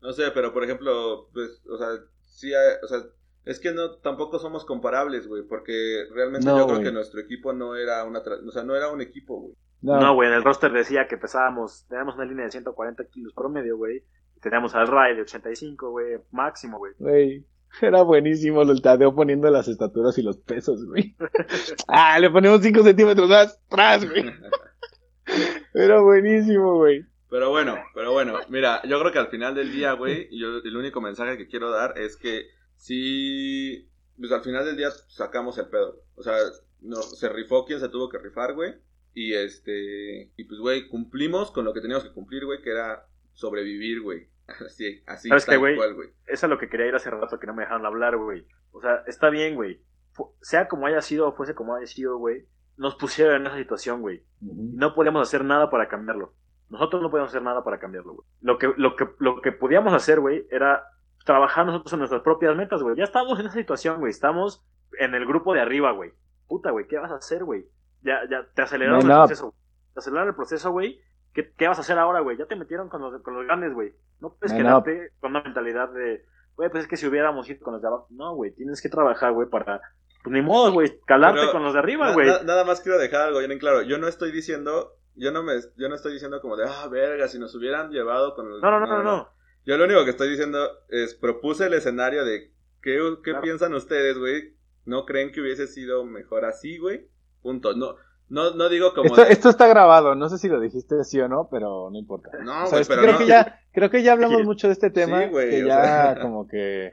No 0.00 0.12
sé, 0.12 0.30
pero 0.32 0.52
por 0.52 0.64
ejemplo, 0.64 1.28
pues, 1.34 1.62
o 1.70 1.76
sea, 1.76 1.88
sí, 2.22 2.54
hay- 2.54 2.76
o 2.82 2.86
sea, 2.86 2.98
es 3.44 3.60
que 3.60 3.72
no, 3.72 3.96
tampoco 3.96 4.38
somos 4.38 4.64
comparables, 4.64 5.26
güey, 5.26 5.42
porque 5.42 6.04
realmente 6.12 6.46
No, 6.46 6.58
yo 6.58 6.66
creo 6.66 6.80
que 6.82 6.92
nuestro 6.92 7.20
equipo 7.20 7.52
no 7.52 7.76
era 7.76 8.04
una, 8.04 8.22
tra- 8.22 8.46
o 8.46 8.50
sea, 8.50 8.62
no 8.62 8.76
era 8.76 8.90
un 8.90 9.00
equipo, 9.00 9.40
güey. 9.40 9.54
No, 9.80 10.14
güey, 10.14 10.28
en 10.28 10.34
el 10.34 10.44
roster 10.44 10.72
decía 10.72 11.06
que 11.06 11.16
pesábamos, 11.16 11.86
teníamos 11.88 12.16
una 12.16 12.24
línea 12.24 12.44
de 12.44 12.50
140 12.50 13.04
kilos 13.06 13.32
promedio, 13.32 13.76
güey. 13.76 14.02
Y 14.36 14.40
teníamos 14.40 14.74
al 14.74 14.88
Ray 14.88 15.14
de 15.14 15.22
85, 15.22 15.90
güey, 15.90 16.18
máximo, 16.32 16.78
güey. 16.78 16.92
Güey, 16.98 17.46
era 17.80 18.02
buenísimo 18.02 18.62
el 18.62 18.82
Tadeo 18.82 19.14
poniendo 19.14 19.48
las 19.50 19.68
estaturas 19.68 20.18
y 20.18 20.22
los 20.22 20.36
pesos, 20.38 20.84
güey. 20.84 21.14
ah, 21.88 22.18
le 22.18 22.30
ponemos 22.30 22.60
5 22.60 22.82
centímetros 22.82 23.28
más 23.28 23.60
atrás, 23.70 24.08
güey. 24.08 24.24
Era 25.74 26.00
buenísimo, 26.00 26.76
güey. 26.76 27.04
Pero 27.30 27.50
bueno, 27.50 27.76
pero 27.94 28.12
bueno, 28.12 28.38
mira, 28.48 28.80
yo 28.84 28.98
creo 28.98 29.12
que 29.12 29.18
al 29.18 29.28
final 29.28 29.54
del 29.54 29.70
día, 29.70 29.92
güey, 29.92 30.28
yo 30.36 30.58
el 30.64 30.76
único 30.76 31.02
mensaje 31.02 31.36
que 31.36 31.46
quiero 31.46 31.70
dar 31.70 31.98
es 31.98 32.16
que 32.16 32.46
sí, 32.78 33.88
pues 34.18 34.32
al 34.32 34.42
final 34.42 34.64
del 34.64 34.76
día 34.76 34.90
sacamos 35.08 35.58
el 35.58 35.68
pedo. 35.68 36.00
O 36.14 36.22
sea, 36.22 36.34
no, 36.80 36.96
se 37.02 37.28
rifó 37.28 37.64
quien 37.64 37.80
se 37.80 37.88
tuvo 37.88 38.08
que 38.08 38.18
rifar, 38.18 38.54
güey. 38.54 38.74
Y 39.14 39.34
este, 39.34 40.30
y 40.36 40.44
pues, 40.44 40.60
güey, 40.60 40.88
cumplimos 40.88 41.50
con 41.50 41.64
lo 41.64 41.74
que 41.74 41.80
teníamos 41.80 42.04
que 42.04 42.12
cumplir, 42.12 42.44
güey, 42.46 42.62
que 42.62 42.70
era 42.70 43.06
sobrevivir, 43.32 44.00
güey. 44.00 44.28
Así, 44.66 45.02
así, 45.06 45.28
¿Sabes 45.28 45.44
qué, 45.44 45.50
tal 45.52 45.58
güey? 45.58 45.76
cual, 45.76 45.94
güey. 45.94 46.08
Eso 46.26 46.46
es 46.46 46.50
lo 46.50 46.58
que 46.58 46.70
quería 46.70 46.86
ir 46.86 46.94
hace 46.94 47.10
rato 47.10 47.38
que 47.38 47.46
no 47.46 47.52
me 47.54 47.64
dejaron 47.64 47.84
hablar, 47.84 48.16
güey. 48.16 48.46
O 48.72 48.80
sea, 48.80 49.02
está 49.06 49.28
bien, 49.28 49.54
güey. 49.56 49.82
Fu- 50.12 50.34
Sea 50.40 50.68
como 50.68 50.86
haya 50.86 51.02
sido 51.02 51.28
o 51.28 51.32
fuese 51.36 51.54
como 51.54 51.74
haya 51.74 51.86
sido, 51.86 52.16
güey. 52.16 52.46
Nos 52.78 52.94
pusieron 52.96 53.34
en 53.36 53.46
esa 53.46 53.58
situación, 53.58 54.00
güey. 54.00 54.22
Y 54.40 54.46
no 54.74 54.94
podíamos 54.94 55.20
hacer 55.28 55.44
nada 55.44 55.68
para 55.68 55.88
cambiarlo. 55.88 56.32
Nosotros 56.70 57.02
no 57.02 57.10
podíamos 57.10 57.30
hacer 57.30 57.42
nada 57.42 57.62
para 57.62 57.78
cambiarlo, 57.78 58.14
güey. 58.14 58.26
Lo 58.40 58.56
que, 58.58 58.72
lo 58.78 58.96
que, 58.96 59.06
lo 59.18 59.42
que 59.42 59.52
podíamos 59.52 59.92
hacer, 59.92 60.20
güey, 60.20 60.46
era 60.50 60.82
trabajar 61.28 61.66
nosotros 61.66 61.92
en 61.92 61.98
nuestras 61.98 62.22
propias 62.22 62.56
metas, 62.56 62.82
güey. 62.82 62.96
Ya 62.96 63.04
estamos 63.04 63.38
en 63.38 63.46
esa 63.46 63.54
situación, 63.56 64.00
güey. 64.00 64.10
Estamos 64.10 64.64
en 64.98 65.14
el 65.14 65.26
grupo 65.26 65.52
de 65.52 65.60
arriba, 65.60 65.92
güey. 65.92 66.12
Puta, 66.48 66.70
güey, 66.70 66.86
¿qué 66.88 66.98
vas 66.98 67.10
a 67.12 67.16
hacer, 67.16 67.44
güey? 67.44 67.66
Ya, 68.00 68.20
ya, 68.30 68.46
te 68.54 68.62
aceleraron 68.62 69.02
el 69.02 69.06
proceso. 69.06 69.54
Te 69.92 70.00
aceleraron 70.00 70.30
el 70.30 70.34
proceso, 70.34 70.70
güey. 70.70 70.98
¿Qué, 71.34 71.52
¿Qué 71.52 71.68
vas 71.68 71.76
a 71.76 71.82
hacer 71.82 71.98
ahora, 71.98 72.20
güey? 72.20 72.38
Ya 72.38 72.46
te 72.46 72.56
metieron 72.56 72.88
con 72.88 73.02
los, 73.02 73.20
con 73.20 73.34
los 73.34 73.44
grandes, 73.44 73.74
güey. 73.74 73.92
No 74.20 74.30
puedes 74.30 74.52
Man 74.54 74.62
quedarte 74.62 75.12
con 75.20 75.32
una 75.32 75.42
mentalidad 75.42 75.90
de, 75.90 76.24
güey, 76.56 76.70
pues 76.70 76.84
es 76.84 76.88
que 76.88 76.96
si 76.96 77.06
hubiéramos 77.06 77.48
ido 77.50 77.60
con 77.62 77.74
los 77.74 77.82
de 77.82 77.88
abajo. 77.88 78.06
No, 78.08 78.34
güey, 78.34 78.52
tienes 78.52 78.80
que 78.80 78.88
trabajar, 78.88 79.32
güey, 79.32 79.48
para. 79.50 79.82
Pues 80.24 80.32
ni 80.32 80.40
modo, 80.40 80.72
güey, 80.72 80.98
calarte 81.06 81.40
Pero 81.40 81.52
con 81.52 81.62
los 81.62 81.74
de 81.74 81.78
arriba, 81.78 82.12
güey. 82.14 82.26
na- 82.26 82.42
nada 82.42 82.64
más 82.64 82.80
quiero 82.80 82.98
dejar 82.98 83.20
algo 83.28 83.40
bien 83.40 83.52
en 83.52 83.58
claro. 83.58 83.82
Yo 83.82 83.98
no 83.98 84.08
estoy 84.08 84.32
diciendo, 84.32 84.94
yo 85.14 85.30
no 85.30 85.42
me, 85.42 85.52
yo 85.76 85.88
no 85.90 85.94
estoy 85.94 86.14
diciendo 86.14 86.40
como 86.40 86.56
de, 86.56 86.64
ah, 86.66 86.88
verga, 86.90 87.28
si 87.28 87.38
nos 87.38 87.54
hubieran 87.54 87.90
llevado 87.90 88.34
con 88.34 88.48
los... 88.48 88.62
No, 88.62 88.70
no, 88.70 88.80
no, 88.80 88.86
no, 88.86 89.02
no. 89.02 89.28
Yo 89.68 89.76
lo 89.76 89.84
único 89.84 90.02
que 90.04 90.10
estoy 90.12 90.30
diciendo 90.30 90.66
es, 90.88 91.14
propuse 91.14 91.66
el 91.66 91.74
escenario 91.74 92.24
de, 92.24 92.50
¿qué, 92.80 92.98
qué 93.22 93.30
Claro. 93.32 93.42
piensan 93.42 93.74
ustedes, 93.74 94.16
güey? 94.18 94.54
¿No 94.86 95.04
creen 95.04 95.30
que 95.30 95.42
hubiese 95.42 95.66
sido 95.66 96.06
mejor 96.06 96.46
así, 96.46 96.78
güey? 96.78 97.06
Punto. 97.42 97.74
No, 97.76 97.96
no, 98.30 98.52
no 98.52 98.70
digo 98.70 98.94
como... 98.94 99.08
Esto, 99.08 99.24
de- 99.26 99.32
esto 99.32 99.50
está 99.50 99.66
grabado, 99.68 100.14
no 100.14 100.30
sé 100.30 100.38
si 100.38 100.48
lo 100.48 100.58
dijiste 100.58 101.04
sí 101.04 101.20
o 101.20 101.28
no, 101.28 101.48
pero 101.50 101.90
no 101.92 101.98
importa. 101.98 102.30
No, 102.42 102.66
güey, 102.70 102.82
pero 102.88 103.02
creo 103.02 103.12
no. 103.12 103.18
que 103.18 103.26
ya, 103.26 103.60
creo 103.72 103.90
que 103.90 104.02
ya 104.02 104.12
hablamos 104.12 104.42
mucho 104.44 104.68
de 104.68 104.72
este 104.72 104.88
tema, 104.90 105.24
Sí, 105.24 105.28
güey, 105.28 105.50
que 105.50 105.66
ya 105.66 105.82
sea. 106.14 106.18
como 106.22 106.48
que, 106.48 106.92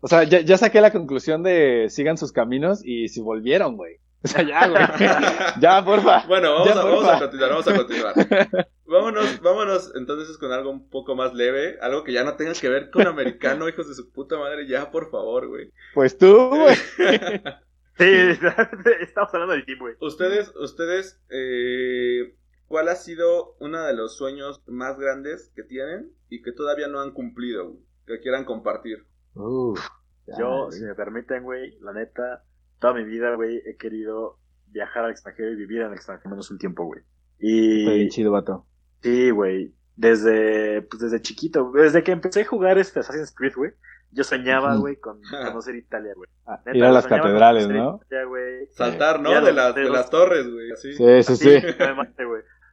o 0.00 0.06
sea, 0.06 0.24
ya, 0.24 0.40
ya 0.40 0.58
saqué 0.58 0.82
la 0.82 0.92
conclusión 0.92 1.42
de 1.42 1.86
sigan 1.88 2.18
sus 2.18 2.32
caminos 2.32 2.82
y 2.84 3.08
si 3.08 3.22
volvieron, 3.22 3.76
güey. 3.76 3.96
O 4.22 4.28
sea, 4.28 4.42
ya, 4.42 4.68
güey. 4.68 4.82
ya, 5.62 5.82
porfa. 5.82 6.26
Bueno, 6.28 6.52
vamos, 6.52 6.68
Ya, 6.68 6.72
a, 6.74 6.84
vamos 6.84 6.98
porfa. 7.00 7.16
a 7.16 7.20
continuar, 7.20 7.50
vamos 7.50 7.68
a 7.68 7.74
continuar. 7.74 8.14
Vámonos, 8.90 9.40
vámonos 9.40 9.92
entonces 9.96 10.36
con 10.38 10.52
algo 10.52 10.70
un 10.70 10.88
poco 10.90 11.14
más 11.16 11.34
leve, 11.34 11.78
algo 11.80 12.04
que 12.04 12.12
ya 12.12 12.24
no 12.24 12.36
tenga 12.36 12.52
que 12.54 12.68
ver 12.68 12.90
con 12.90 13.06
americano, 13.06 13.68
hijos 13.68 13.88
de 13.88 13.94
su 13.94 14.12
puta 14.12 14.38
madre, 14.38 14.66
ya, 14.68 14.90
por 14.90 15.10
favor, 15.10 15.48
güey. 15.48 15.72
Pues 15.92 16.18
tú, 16.18 16.48
güey. 16.48 16.76
Sí, 17.98 18.04
estamos 19.00 19.34
hablando 19.34 19.52
del 19.54 19.66
team, 19.66 19.78
güey. 19.78 19.94
Ustedes, 20.00 20.54
ustedes, 20.56 21.22
eh, 21.28 22.34
¿cuál 22.66 22.88
ha 22.88 22.94
sido 22.96 23.56
uno 23.60 23.82
de 23.84 23.94
los 23.94 24.16
sueños 24.16 24.62
más 24.66 24.98
grandes 24.98 25.52
que 25.54 25.64
tienen 25.64 26.10
y 26.30 26.40
que 26.42 26.52
todavía 26.52 26.88
no 26.88 27.00
han 27.00 27.12
cumplido, 27.12 27.68
güey? 27.72 27.84
Que 28.06 28.20
quieran 28.20 28.44
compartir. 28.46 29.06
Uf, 29.34 29.80
Yo, 30.38 30.70
si 30.70 30.82
me 30.84 30.94
permiten, 30.94 31.42
güey, 31.42 31.78
la 31.80 31.92
neta, 31.92 32.44
toda 32.78 32.94
mi 32.94 33.04
vida, 33.04 33.34
güey, 33.34 33.58
he 33.66 33.76
querido 33.76 34.38
viajar 34.66 35.04
al 35.04 35.10
extranjero 35.10 35.50
y 35.52 35.56
vivir 35.56 35.82
en 35.82 35.88
el 35.88 35.94
extranjero 35.94 36.30
menos 36.30 36.50
un 36.50 36.58
tiempo, 36.58 36.84
güey. 36.86 37.02
Está 37.70 37.92
bien 37.92 38.08
Y 38.08 38.08
chido, 38.08 38.32
vato. 38.32 38.66
Sí, 39.02 39.30
güey, 39.30 39.74
desde, 39.96 40.82
pues 40.82 41.02
desde 41.02 41.20
chiquito, 41.20 41.70
desde 41.72 42.02
que 42.02 42.12
empecé 42.12 42.42
a 42.42 42.46
jugar 42.46 42.78
este 42.78 43.00
Assassin's 43.00 43.34
Creed, 43.34 43.54
güey, 43.56 43.72
yo 44.12 44.24
soñaba, 44.24 44.76
güey, 44.76 44.96
con 44.96 45.20
conocer 45.30 45.76
Italia, 45.76 46.12
güey. 46.16 46.28
Neta, 46.64 46.76
Ir 46.76 46.84
a 46.84 46.92
las 46.92 47.06
catedrales, 47.06 47.68
¿no? 47.68 48.00
Italia. 48.06 48.66
Saltar, 48.70 49.20
¿no? 49.20 49.30
Ya 49.30 49.40
De 49.40 49.52
las, 49.52 49.74
de 49.74 49.88
las 49.88 50.10
torres, 50.10 50.50
güey. 50.50 50.70
Sí, 50.76 50.94
sí, 51.22 51.36
sí. 51.36 51.62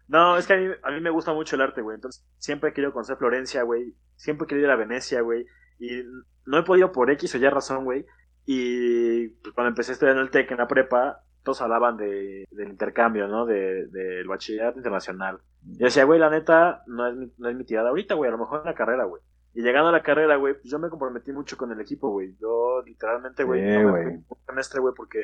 No, 0.07 0.37
es 0.37 0.47
que 0.47 0.53
a 0.53 0.57
mí, 0.57 0.67
a 0.83 0.91
mí 0.91 1.01
me 1.01 1.09
gusta 1.09 1.33
mucho 1.33 1.55
el 1.55 1.61
arte, 1.61 1.81
güey. 1.81 1.95
Entonces, 1.95 2.25
siempre 2.37 2.69
he 2.69 2.73
querido 2.73 2.93
conocer 2.93 3.17
Florencia, 3.17 3.63
güey. 3.63 3.93
Siempre 4.15 4.45
he 4.45 4.47
querido 4.47 4.67
ir 4.67 4.71
a 4.71 4.77
Venecia, 4.77 5.21
güey. 5.21 5.45
Y 5.79 6.03
no 6.45 6.59
he 6.59 6.63
podido 6.63 6.91
por 6.91 7.11
X 7.11 7.35
o 7.35 7.37
Y 7.37 7.49
razón, 7.49 7.83
güey. 7.83 8.05
Y 8.45 9.27
pues, 9.27 9.53
cuando 9.53 9.69
empecé 9.69 9.91
a 9.91 9.93
estudiar 9.93 10.15
en 10.15 10.21
el 10.21 10.31
TEC, 10.31 10.51
en 10.51 10.57
la 10.57 10.67
prepa, 10.67 11.21
todos 11.47 11.61
hablaban 11.61 11.95
de, 11.95 12.45
del 12.51 12.67
intercambio, 12.67 13.29
¿no? 13.29 13.45
De, 13.45 13.87
del 13.87 14.27
bachillerato 14.27 14.79
internacional. 14.79 15.39
Y 15.65 15.77
decía, 15.77 16.03
güey, 16.03 16.19
la 16.19 16.29
neta, 16.29 16.83
no 16.87 17.07
es, 17.07 17.15
mi, 17.15 17.31
no 17.37 17.47
es 17.47 17.55
mi 17.55 17.63
tirada 17.63 17.87
ahorita, 17.87 18.15
güey. 18.15 18.27
A 18.27 18.31
lo 18.31 18.37
mejor 18.37 18.59
en 18.59 18.65
la 18.65 18.75
carrera, 18.75 19.05
güey. 19.05 19.21
Y 19.53 19.61
llegando 19.61 19.87
a 19.87 19.91
la 19.93 20.03
carrera, 20.03 20.35
güey, 20.35 20.55
pues 20.55 20.69
yo 20.69 20.77
me 20.77 20.89
comprometí 20.89 21.31
mucho 21.31 21.55
con 21.55 21.71
el 21.71 21.79
equipo, 21.79 22.09
güey. 22.09 22.35
Yo 22.37 22.81
literalmente, 22.85 23.45
güey, 23.45 23.61
Sí, 23.61 23.81
no 23.81 23.93
un 23.93 24.25
semestre, 24.45 24.81
güey, 24.81 24.93
porque 24.93 25.19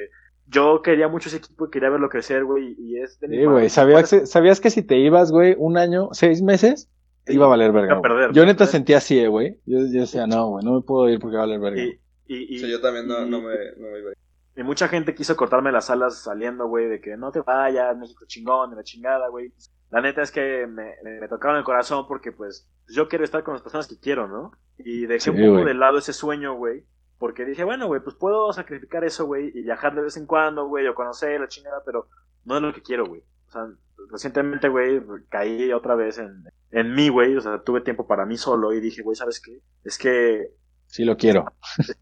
yo 0.47 0.82
quería 0.82 1.09
mucho 1.09 1.28
ese 1.28 1.39
equipo 1.39 1.67
y 1.67 1.69
quería 1.69 1.89
verlo 1.89 2.07
crecer, 2.07 2.45
güey. 2.45 2.74
Y 2.80 3.01
es 3.01 3.19
de 3.19 3.28
Sí, 3.28 3.43
güey. 3.43 3.69
¿Sabías, 3.69 4.09
¿Sabías 4.24 4.61
que 4.61 4.69
si 4.69 4.82
te 4.82 4.95
ibas, 4.95 5.30
güey, 5.30 5.55
un 5.57 5.78
año, 5.78 6.07
seis 6.13 6.41
meses, 6.41 6.89
iba 7.28 7.47
a 7.47 7.49
valer 7.49 7.74
verga? 7.74 7.95
A 7.97 8.01
perder? 8.01 8.32
Yo 8.32 8.45
neta 8.45 8.59
¿sabes? 8.59 8.71
sentía 8.71 8.97
así, 8.99 9.19
eh, 9.19 9.28
güey. 9.28 9.59
Yo, 9.65 9.80
yo 9.80 9.99
decía, 9.99 10.26
no, 10.26 10.51
güey, 10.51 10.63
no 10.63 10.76
me 10.76 10.82
puedo 10.84 11.09
ir 11.09 11.19
porque 11.19 11.36
va 11.36 11.43
a 11.43 11.45
valer 11.47 11.59
verga. 11.59 11.82
Y, 11.84 11.99
y, 12.28 12.55
y, 12.55 12.59
Sí, 12.59 12.71
yo 12.71 12.80
también 12.80 13.09
no, 13.09 13.26
y- 13.26 13.30
no, 13.30 13.41
me, 13.41 13.55
no 13.78 13.91
me 13.91 13.99
iba 13.99 14.09
a 14.09 14.11
ir. 14.13 14.22
Y 14.56 14.64
mucha 14.64 14.88
gente 14.88 15.16
quiso 15.16 15.36
cortarme 15.36 15.72
las 15.72 15.89
alas 15.89 16.22
saliendo, 16.22 16.68
güey, 16.68 16.88
de 16.88 17.01
que 17.01 17.18
no 17.18 17.32
te 17.32 17.41
vayas, 17.41 17.97
México 17.97 18.26
chingón, 18.28 18.70
de 18.70 18.76
la 18.76 18.84
chingada, 18.84 19.28
güey. 19.30 19.51
La 19.89 20.01
neta 20.01 20.22
es 20.22 20.32
que 20.32 20.68
me, 20.68 20.95
me, 21.04 21.28
tocaron 21.28 21.58
el 21.58 21.64
corazón 21.64 22.06
porque, 22.08 22.32
pues, 22.32 22.70
yo 22.88 23.08
quiero 23.08 23.24
estar 23.24 23.43
con 23.43 23.54
las 23.54 23.64
personas 23.64 23.88
que 23.88 23.99
quiero, 23.99 24.28
¿no? 24.28 24.51
Y 24.78 25.06
dejé 25.06 25.20
Sí, 25.22 25.30
un 25.32 25.38
poco 25.38 25.66
de 25.66 25.74
lado 25.74 25.97
ese 25.97 26.14
sueño, 26.14 26.56
güey. 26.56 26.86
Porque 27.18 27.45
dije, 27.45 27.64
bueno, 27.64 27.88
güey, 27.88 28.01
pues 28.01 28.16
puedo 28.16 28.51
sacrificar 28.54 29.04
eso, 29.04 29.26
güey, 29.26 29.51
y 29.56 29.64
viajar 29.64 29.95
de 29.95 30.01
vez 30.01 30.18
en 30.18 30.26
cuando, 30.26 30.68
güey, 30.68 30.88
o 30.88 30.93
conocer 30.95 31.39
la 31.39 31.47
chingada, 31.47 31.82
pero 31.86 32.08
no 32.43 32.58
es 32.58 32.62
lo 32.62 32.74
que 32.74 32.82
quiero, 32.82 33.06
güey. 33.06 33.22
O 33.47 33.51
sea, 33.51 33.68
recientemente, 34.12 34.68
güey, 34.68 35.01
caí 35.30 35.72
otra 35.72 35.95
vez 35.95 36.20
en, 36.20 36.43
en 36.72 36.93
mí, 36.93 37.10
güey. 37.10 37.36
O 37.38 37.41
sea, 37.41 37.62
tuve 37.62 37.82
tiempo 37.82 38.06
para 38.06 38.26
mí 38.26 38.38
solo 38.38 38.74
y 38.74 38.82
dije, 38.82 39.01
güey, 39.01 39.16
¿sabes 39.16 39.39
qué? 39.39 39.60
Es 39.84 39.97
que 39.97 40.51
Sí 40.93 41.05
lo 41.05 41.17
quiero. 41.17 41.45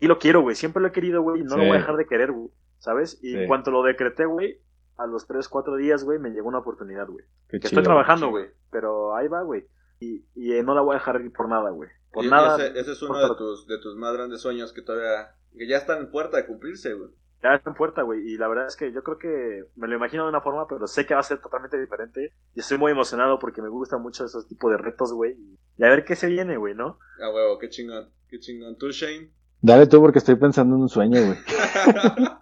y 0.01 0.07
lo 0.07 0.19
quiero, 0.19 0.41
güey. 0.41 0.53
Siempre 0.57 0.81
lo 0.81 0.89
he 0.89 0.91
querido, 0.91 1.21
güey. 1.21 1.39
Y 1.39 1.43
no 1.45 1.51
Sí. 1.51 1.57
lo 1.57 1.63
voy 1.63 1.75
a 1.77 1.79
dejar 1.79 1.95
de 1.95 2.05
querer, 2.07 2.33
güey. 2.33 2.49
¿Sabes? 2.77 3.19
Y 3.23 3.31
Sí. 3.31 3.37
en 3.37 3.47
cuanto 3.47 3.71
lo 3.71 3.83
decreté, 3.83 4.25
güey, 4.25 4.59
a 4.97 5.05
los 5.07 5.27
3, 5.27 5.47
4 5.47 5.77
días, 5.77 6.03
güey, 6.03 6.19
me 6.19 6.31
llegó 6.31 6.49
una 6.49 6.57
oportunidad, 6.59 7.07
güey. 7.07 7.23
Que 7.47 7.59
chido, 7.59 7.67
estoy 7.69 7.83
trabajando, 7.83 8.27
güey. 8.29 8.47
Pero 8.69 9.15
ahí 9.15 9.29
va, 9.29 9.43
güey. 9.43 9.65
Y, 10.01 10.25
y 10.35 10.53
eh, 10.53 10.63
no 10.63 10.75
la 10.75 10.81
voy 10.81 10.95
a 10.95 10.99
dejar 10.99 11.21
ir 11.21 11.31
por 11.31 11.47
nada, 11.47 11.69
güey. 11.69 11.89
Por 12.11 12.25
Y- 12.25 12.27
y 12.27 12.31
nada. 12.31 12.57
ese, 12.57 12.77
ese 12.81 12.91
es 12.91 13.01
uno 13.01 13.17
de 13.17 13.33
tus, 13.37 13.65
de 13.67 13.77
tus 13.77 13.95
más 13.95 14.13
grandes 14.13 14.41
sueños 14.41 14.73
que 14.73 14.81
todavía. 14.81 15.35
que 15.57 15.67
ya 15.67 15.77
están 15.77 15.99
en 15.99 16.11
puerta 16.11 16.35
de 16.37 16.45
cumplirse, 16.45 16.93
güey. 16.93 17.09
Ya 17.43 17.55
está 17.55 17.69
en 17.71 17.75
puerta, 17.75 18.01
güey. 18.03 18.21
Y 18.25 18.37
la 18.37 18.47
verdad 18.47 18.67
es 18.67 18.75
que 18.75 18.91
yo 18.93 19.03
creo 19.03 19.17
que 19.17 19.65
me 19.75 19.87
lo 19.87 19.95
imagino 19.95 20.23
de 20.23 20.29
una 20.29 20.41
forma, 20.41 20.67
pero 20.67 20.85
sé 20.87 21.05
que 21.05 21.13
va 21.13 21.19
a 21.21 21.23
ser 21.23 21.39
totalmente 21.41 21.79
diferente. 21.79 22.33
Y 22.55 22.59
estoy 22.59 22.77
muy 22.77 22.91
emocionado 22.91 23.39
porque 23.39 23.61
me 23.61 23.67
gustan 23.69 24.01
mucho 24.01 24.23
esos 24.25 24.47
tipos 24.47 24.69
de 24.71 24.77
retos, 24.77 25.11
güey. 25.13 25.35
Y, 25.77 25.83
a 25.83 25.89
ver 25.89 26.03
qué 26.05 26.15
se 26.15 26.27
viene, 26.27 26.55
güey, 26.57 26.73
¿no? 26.75 26.99
A 27.21 27.29
huevo, 27.33 27.57
qué 27.57 27.69
chingón. 27.69 28.09
Qué 28.31 28.39
chingón. 28.39 28.77
¿Tú, 28.77 28.89
Shane? 28.91 29.29
Dale 29.61 29.85
tú 29.85 29.99
porque 30.01 30.17
estoy 30.19 30.35
pensando 30.37 30.75
en 30.75 30.81
un 30.81 30.89
sueño, 30.89 31.23
güey. 31.23 31.37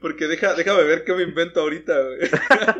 Porque 0.00 0.26
deja, 0.28 0.54
déjame 0.54 0.84
ver 0.84 1.04
qué 1.04 1.12
me 1.12 1.24
invento 1.24 1.60
ahorita, 1.60 1.92
güey. 2.02 2.18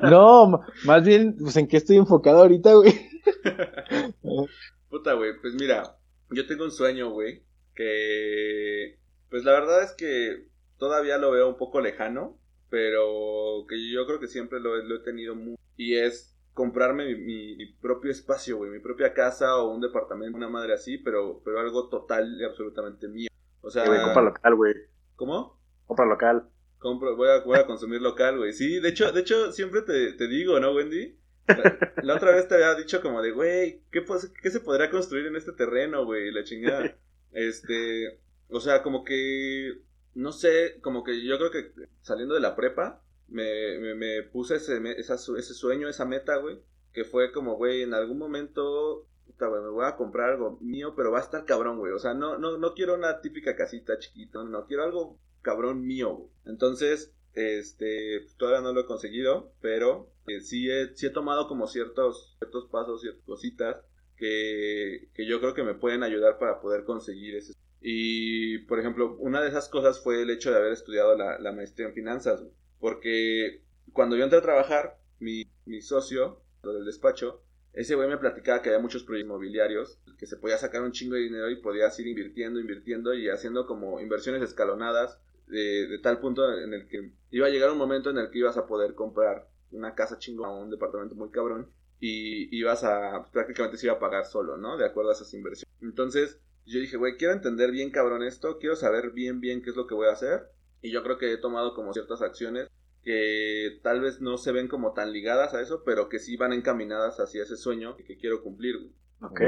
No, 0.10 0.62
más 0.84 1.04
bien, 1.04 1.36
pues 1.38 1.56
en 1.56 1.66
qué 1.66 1.76
estoy 1.76 1.96
enfocado 1.96 2.38
ahorita, 2.38 2.72
güey. 2.74 2.94
Puta, 4.88 5.14
güey, 5.14 5.32
pues 5.40 5.54
mira, 5.54 5.96
yo 6.30 6.46
tengo 6.46 6.64
un 6.64 6.70
sueño, 6.70 7.10
güey, 7.10 7.42
que 7.74 8.98
pues 9.30 9.44
la 9.44 9.52
verdad 9.52 9.82
es 9.82 9.92
que 9.92 10.46
todavía 10.78 11.18
lo 11.18 11.32
veo 11.32 11.48
un 11.48 11.56
poco 11.58 11.80
lejano, 11.80 12.38
pero 12.70 13.66
que 13.68 13.92
yo 13.92 14.06
creo 14.06 14.20
que 14.20 14.28
siempre 14.28 14.60
lo, 14.60 14.78
he- 14.78 14.84
lo 14.84 14.96
he 14.96 15.00
tenido 15.00 15.34
muy... 15.34 15.56
Y 15.76 15.96
es 15.96 16.34
comprarme 16.60 17.06
mi, 17.06 17.14
mi- 17.16 17.56
mi 17.56 17.66
propio 17.72 18.10
espacio, 18.10 18.58
güey, 18.58 18.70
mi 18.70 18.80
propia 18.80 19.14
casa 19.14 19.56
o 19.56 19.72
un 19.72 19.80
departamento, 19.80 20.36
una 20.36 20.48
madre 20.50 20.74
así, 20.74 20.98
pero, 20.98 21.40
pero 21.44 21.58
algo 21.60 21.88
total 21.88 22.36
y 22.38 22.44
absolutamente 22.44 23.08
mío. 23.08 23.30
O 23.62 23.70
sea, 23.70 23.84
Sí, 23.84 23.88
güey, 23.88 24.02
compra 24.02 24.22
local, 24.22 24.54
güey. 24.56 24.74
¿cómo? 25.16 25.58
Compra 25.86 26.04
local. 26.06 26.48
Compro, 26.78 27.16
voy 27.16 27.28
a, 27.28 27.40
voy 27.40 27.58
a 27.58 27.66
consumir 27.66 28.00
local, 28.02 28.36
güey. 28.38 28.52
Sí, 28.52 28.78
de 28.80 28.88
hecho, 28.90 29.10
de 29.12 29.20
hecho, 29.20 29.52
siempre 29.52 29.80
te, 29.82 30.12
te 30.12 30.28
digo, 30.28 30.60
¿no, 30.60 30.72
Wendy? 30.74 31.16
La, 31.46 31.78
la 32.02 32.14
otra 32.16 32.30
vez 32.32 32.46
te 32.46 32.54
había 32.54 32.74
dicho 32.74 33.00
como 33.02 33.22
de, 33.22 33.32
güey, 33.32 33.82
¿qué, 33.90 34.04
¿qué 34.42 34.50
se 34.50 34.60
podría 34.60 34.90
construir 34.90 35.26
en 35.26 35.36
este 35.36 35.52
terreno, 35.52 36.04
güey? 36.04 36.30
La 36.30 36.44
chingada. 36.44 36.94
Este, 37.32 38.18
o 38.48 38.58
sea, 38.60 38.82
como 38.82 39.04
que, 39.04 39.82
no 40.14 40.32
sé, 40.32 40.80
como 40.82 41.04
que 41.04 41.24
yo 41.24 41.38
creo 41.38 41.50
que 41.52 41.72
saliendo 42.00 42.34
de 42.34 42.40
la 42.40 42.56
prepa, 42.56 43.04
me, 43.30 43.78
me, 43.78 43.94
me 43.94 44.22
puse 44.24 44.56
ese, 44.56 44.80
me- 44.80 44.92
ese 44.98 45.16
sueño, 45.54 45.88
esa 45.88 46.04
meta, 46.04 46.36
güey, 46.36 46.58
que 46.92 47.04
fue 47.04 47.32
como, 47.32 47.56
güey, 47.56 47.82
en 47.82 47.94
algún 47.94 48.18
momento, 48.18 49.06
me 49.38 49.70
voy 49.70 49.86
a 49.86 49.96
comprar 49.96 50.30
algo 50.30 50.58
mío, 50.60 50.94
pero 50.96 51.10
va 51.12 51.18
a 51.18 51.22
estar 51.22 51.44
cabrón, 51.44 51.78
güey. 51.78 51.92
O 51.92 51.98
sea, 51.98 52.14
no, 52.14 52.38
no, 52.38 52.58
no 52.58 52.74
quiero 52.74 52.94
una 52.94 53.20
típica 53.20 53.56
casita 53.56 53.98
chiquita, 53.98 54.42
no, 54.44 54.66
quiero 54.66 54.84
algo 54.84 55.18
cabrón 55.42 55.86
mío, 55.86 56.14
güey. 56.14 56.30
Entonces, 56.46 57.14
este, 57.34 58.20
pues, 58.22 58.36
todavía 58.36 58.60
no 58.60 58.72
lo 58.72 58.80
he 58.82 58.86
conseguido, 58.86 59.52
pero 59.60 60.12
eh, 60.26 60.40
sí, 60.40 60.70
he, 60.70 60.94
sí 60.96 61.06
he 61.06 61.10
tomado 61.10 61.48
como 61.48 61.66
ciertos, 61.68 62.36
ciertos 62.38 62.66
pasos, 62.70 63.00
ciertas 63.02 63.24
cositas 63.24 63.76
que, 64.16 65.08
que 65.14 65.26
yo 65.26 65.40
creo 65.40 65.54
que 65.54 65.62
me 65.62 65.74
pueden 65.74 66.02
ayudar 66.02 66.38
para 66.38 66.60
poder 66.60 66.84
conseguir 66.84 67.36
ese. 67.36 67.54
Y, 67.80 68.58
por 68.66 68.78
ejemplo, 68.78 69.16
una 69.18 69.40
de 69.42 69.48
esas 69.48 69.68
cosas 69.68 70.02
fue 70.02 70.20
el 70.22 70.30
hecho 70.30 70.50
de 70.50 70.58
haber 70.58 70.72
estudiado 70.72 71.16
la, 71.16 71.38
la 71.38 71.52
maestría 71.52 71.88
en 71.88 71.94
finanzas, 71.94 72.40
güey. 72.42 72.52
Porque 72.80 73.62
cuando 73.92 74.16
yo 74.16 74.24
entré 74.24 74.38
a 74.38 74.42
trabajar, 74.42 74.98
mi, 75.18 75.46
mi 75.66 75.82
socio, 75.82 76.42
del 76.62 76.84
despacho, 76.84 77.42
ese 77.72 77.94
güey 77.94 78.08
me 78.08 78.18
platicaba 78.18 78.60
que 78.60 78.68
había 78.70 78.80
muchos 78.80 79.04
proyectos 79.04 79.28
inmobiliarios, 79.28 79.98
que 80.18 80.26
se 80.26 80.36
podía 80.36 80.58
sacar 80.58 80.82
un 80.82 80.92
chingo 80.92 81.14
de 81.14 81.22
dinero 81.22 81.50
y 81.50 81.56
podías 81.56 81.98
ir 82.00 82.08
invirtiendo, 82.08 82.60
invirtiendo 82.60 83.14
y 83.14 83.28
haciendo 83.28 83.66
como 83.66 84.00
inversiones 84.00 84.42
escalonadas 84.42 85.20
de, 85.46 85.86
de 85.86 85.98
tal 85.98 86.20
punto 86.20 86.52
en 86.58 86.74
el 86.74 86.88
que 86.88 87.12
iba 87.30 87.46
a 87.46 87.50
llegar 87.50 87.70
un 87.70 87.78
momento 87.78 88.10
en 88.10 88.18
el 88.18 88.30
que 88.30 88.38
ibas 88.38 88.56
a 88.56 88.66
poder 88.66 88.94
comprar 88.94 89.48
una 89.72 89.94
casa 89.94 90.18
chingona 90.18 90.52
un 90.52 90.70
departamento 90.70 91.14
muy 91.14 91.30
cabrón 91.30 91.70
y 92.00 92.56
ibas 92.56 92.82
a 92.82 93.26
prácticamente 93.32 93.76
se 93.76 93.86
iba 93.86 93.94
a 93.94 94.00
pagar 94.00 94.26
solo, 94.26 94.56
¿no? 94.56 94.76
De 94.76 94.86
acuerdo 94.86 95.10
a 95.10 95.14
esas 95.14 95.32
inversiones. 95.34 95.72
Entonces 95.80 96.38
yo 96.66 96.80
dije, 96.80 96.96
güey, 96.96 97.16
quiero 97.16 97.34
entender 97.34 97.70
bien 97.70 97.90
cabrón 97.90 98.22
esto, 98.22 98.58
quiero 98.58 98.74
saber 98.74 99.10
bien 99.10 99.40
bien 99.40 99.62
qué 99.62 99.70
es 99.70 99.76
lo 99.76 99.86
que 99.86 99.94
voy 99.94 100.08
a 100.08 100.12
hacer 100.12 100.48
y 100.82 100.90
yo 100.90 101.02
creo 101.02 101.18
que 101.18 101.32
he 101.32 101.38
tomado 101.38 101.74
como 101.74 101.92
ciertas 101.92 102.22
acciones 102.22 102.68
que 103.02 103.80
tal 103.82 104.00
vez 104.00 104.20
no 104.20 104.36
se 104.36 104.52
ven 104.52 104.68
como 104.68 104.92
tan 104.92 105.12
ligadas 105.12 105.54
a 105.54 105.60
eso, 105.60 105.82
pero 105.84 106.08
que 106.08 106.18
sí 106.18 106.36
van 106.36 106.52
encaminadas 106.52 107.18
hacia 107.18 107.42
ese 107.42 107.56
sueño 107.56 107.96
que 107.96 108.16
quiero 108.16 108.42
cumplir. 108.42 108.76
güey. 108.78 108.92
Ok. 109.22 109.30
Ok. 109.32 109.40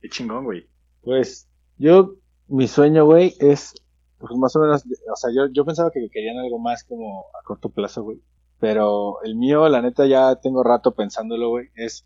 Qué 0.00 0.08
chingón, 0.08 0.44
güey. 0.44 0.68
Pues 1.02 1.48
yo, 1.76 2.16
mi 2.48 2.66
sueño, 2.66 3.04
güey, 3.04 3.34
es 3.38 3.74
pues 4.18 4.32
más 4.36 4.54
o 4.56 4.60
menos, 4.60 4.84
o 4.84 5.16
sea, 5.16 5.30
yo, 5.34 5.46
yo 5.52 5.64
pensaba 5.64 5.90
que 5.90 6.08
querían 6.10 6.38
algo 6.38 6.58
más 6.58 6.82
como 6.84 7.26
a 7.40 7.44
corto 7.44 7.68
plazo, 7.68 8.02
güey. 8.02 8.20
Pero 8.58 9.22
el 9.22 9.36
mío, 9.36 9.68
la 9.68 9.80
neta, 9.80 10.06
ya 10.06 10.34
tengo 10.36 10.64
rato 10.64 10.94
pensándolo, 10.94 11.50
güey, 11.50 11.68
es 11.76 12.04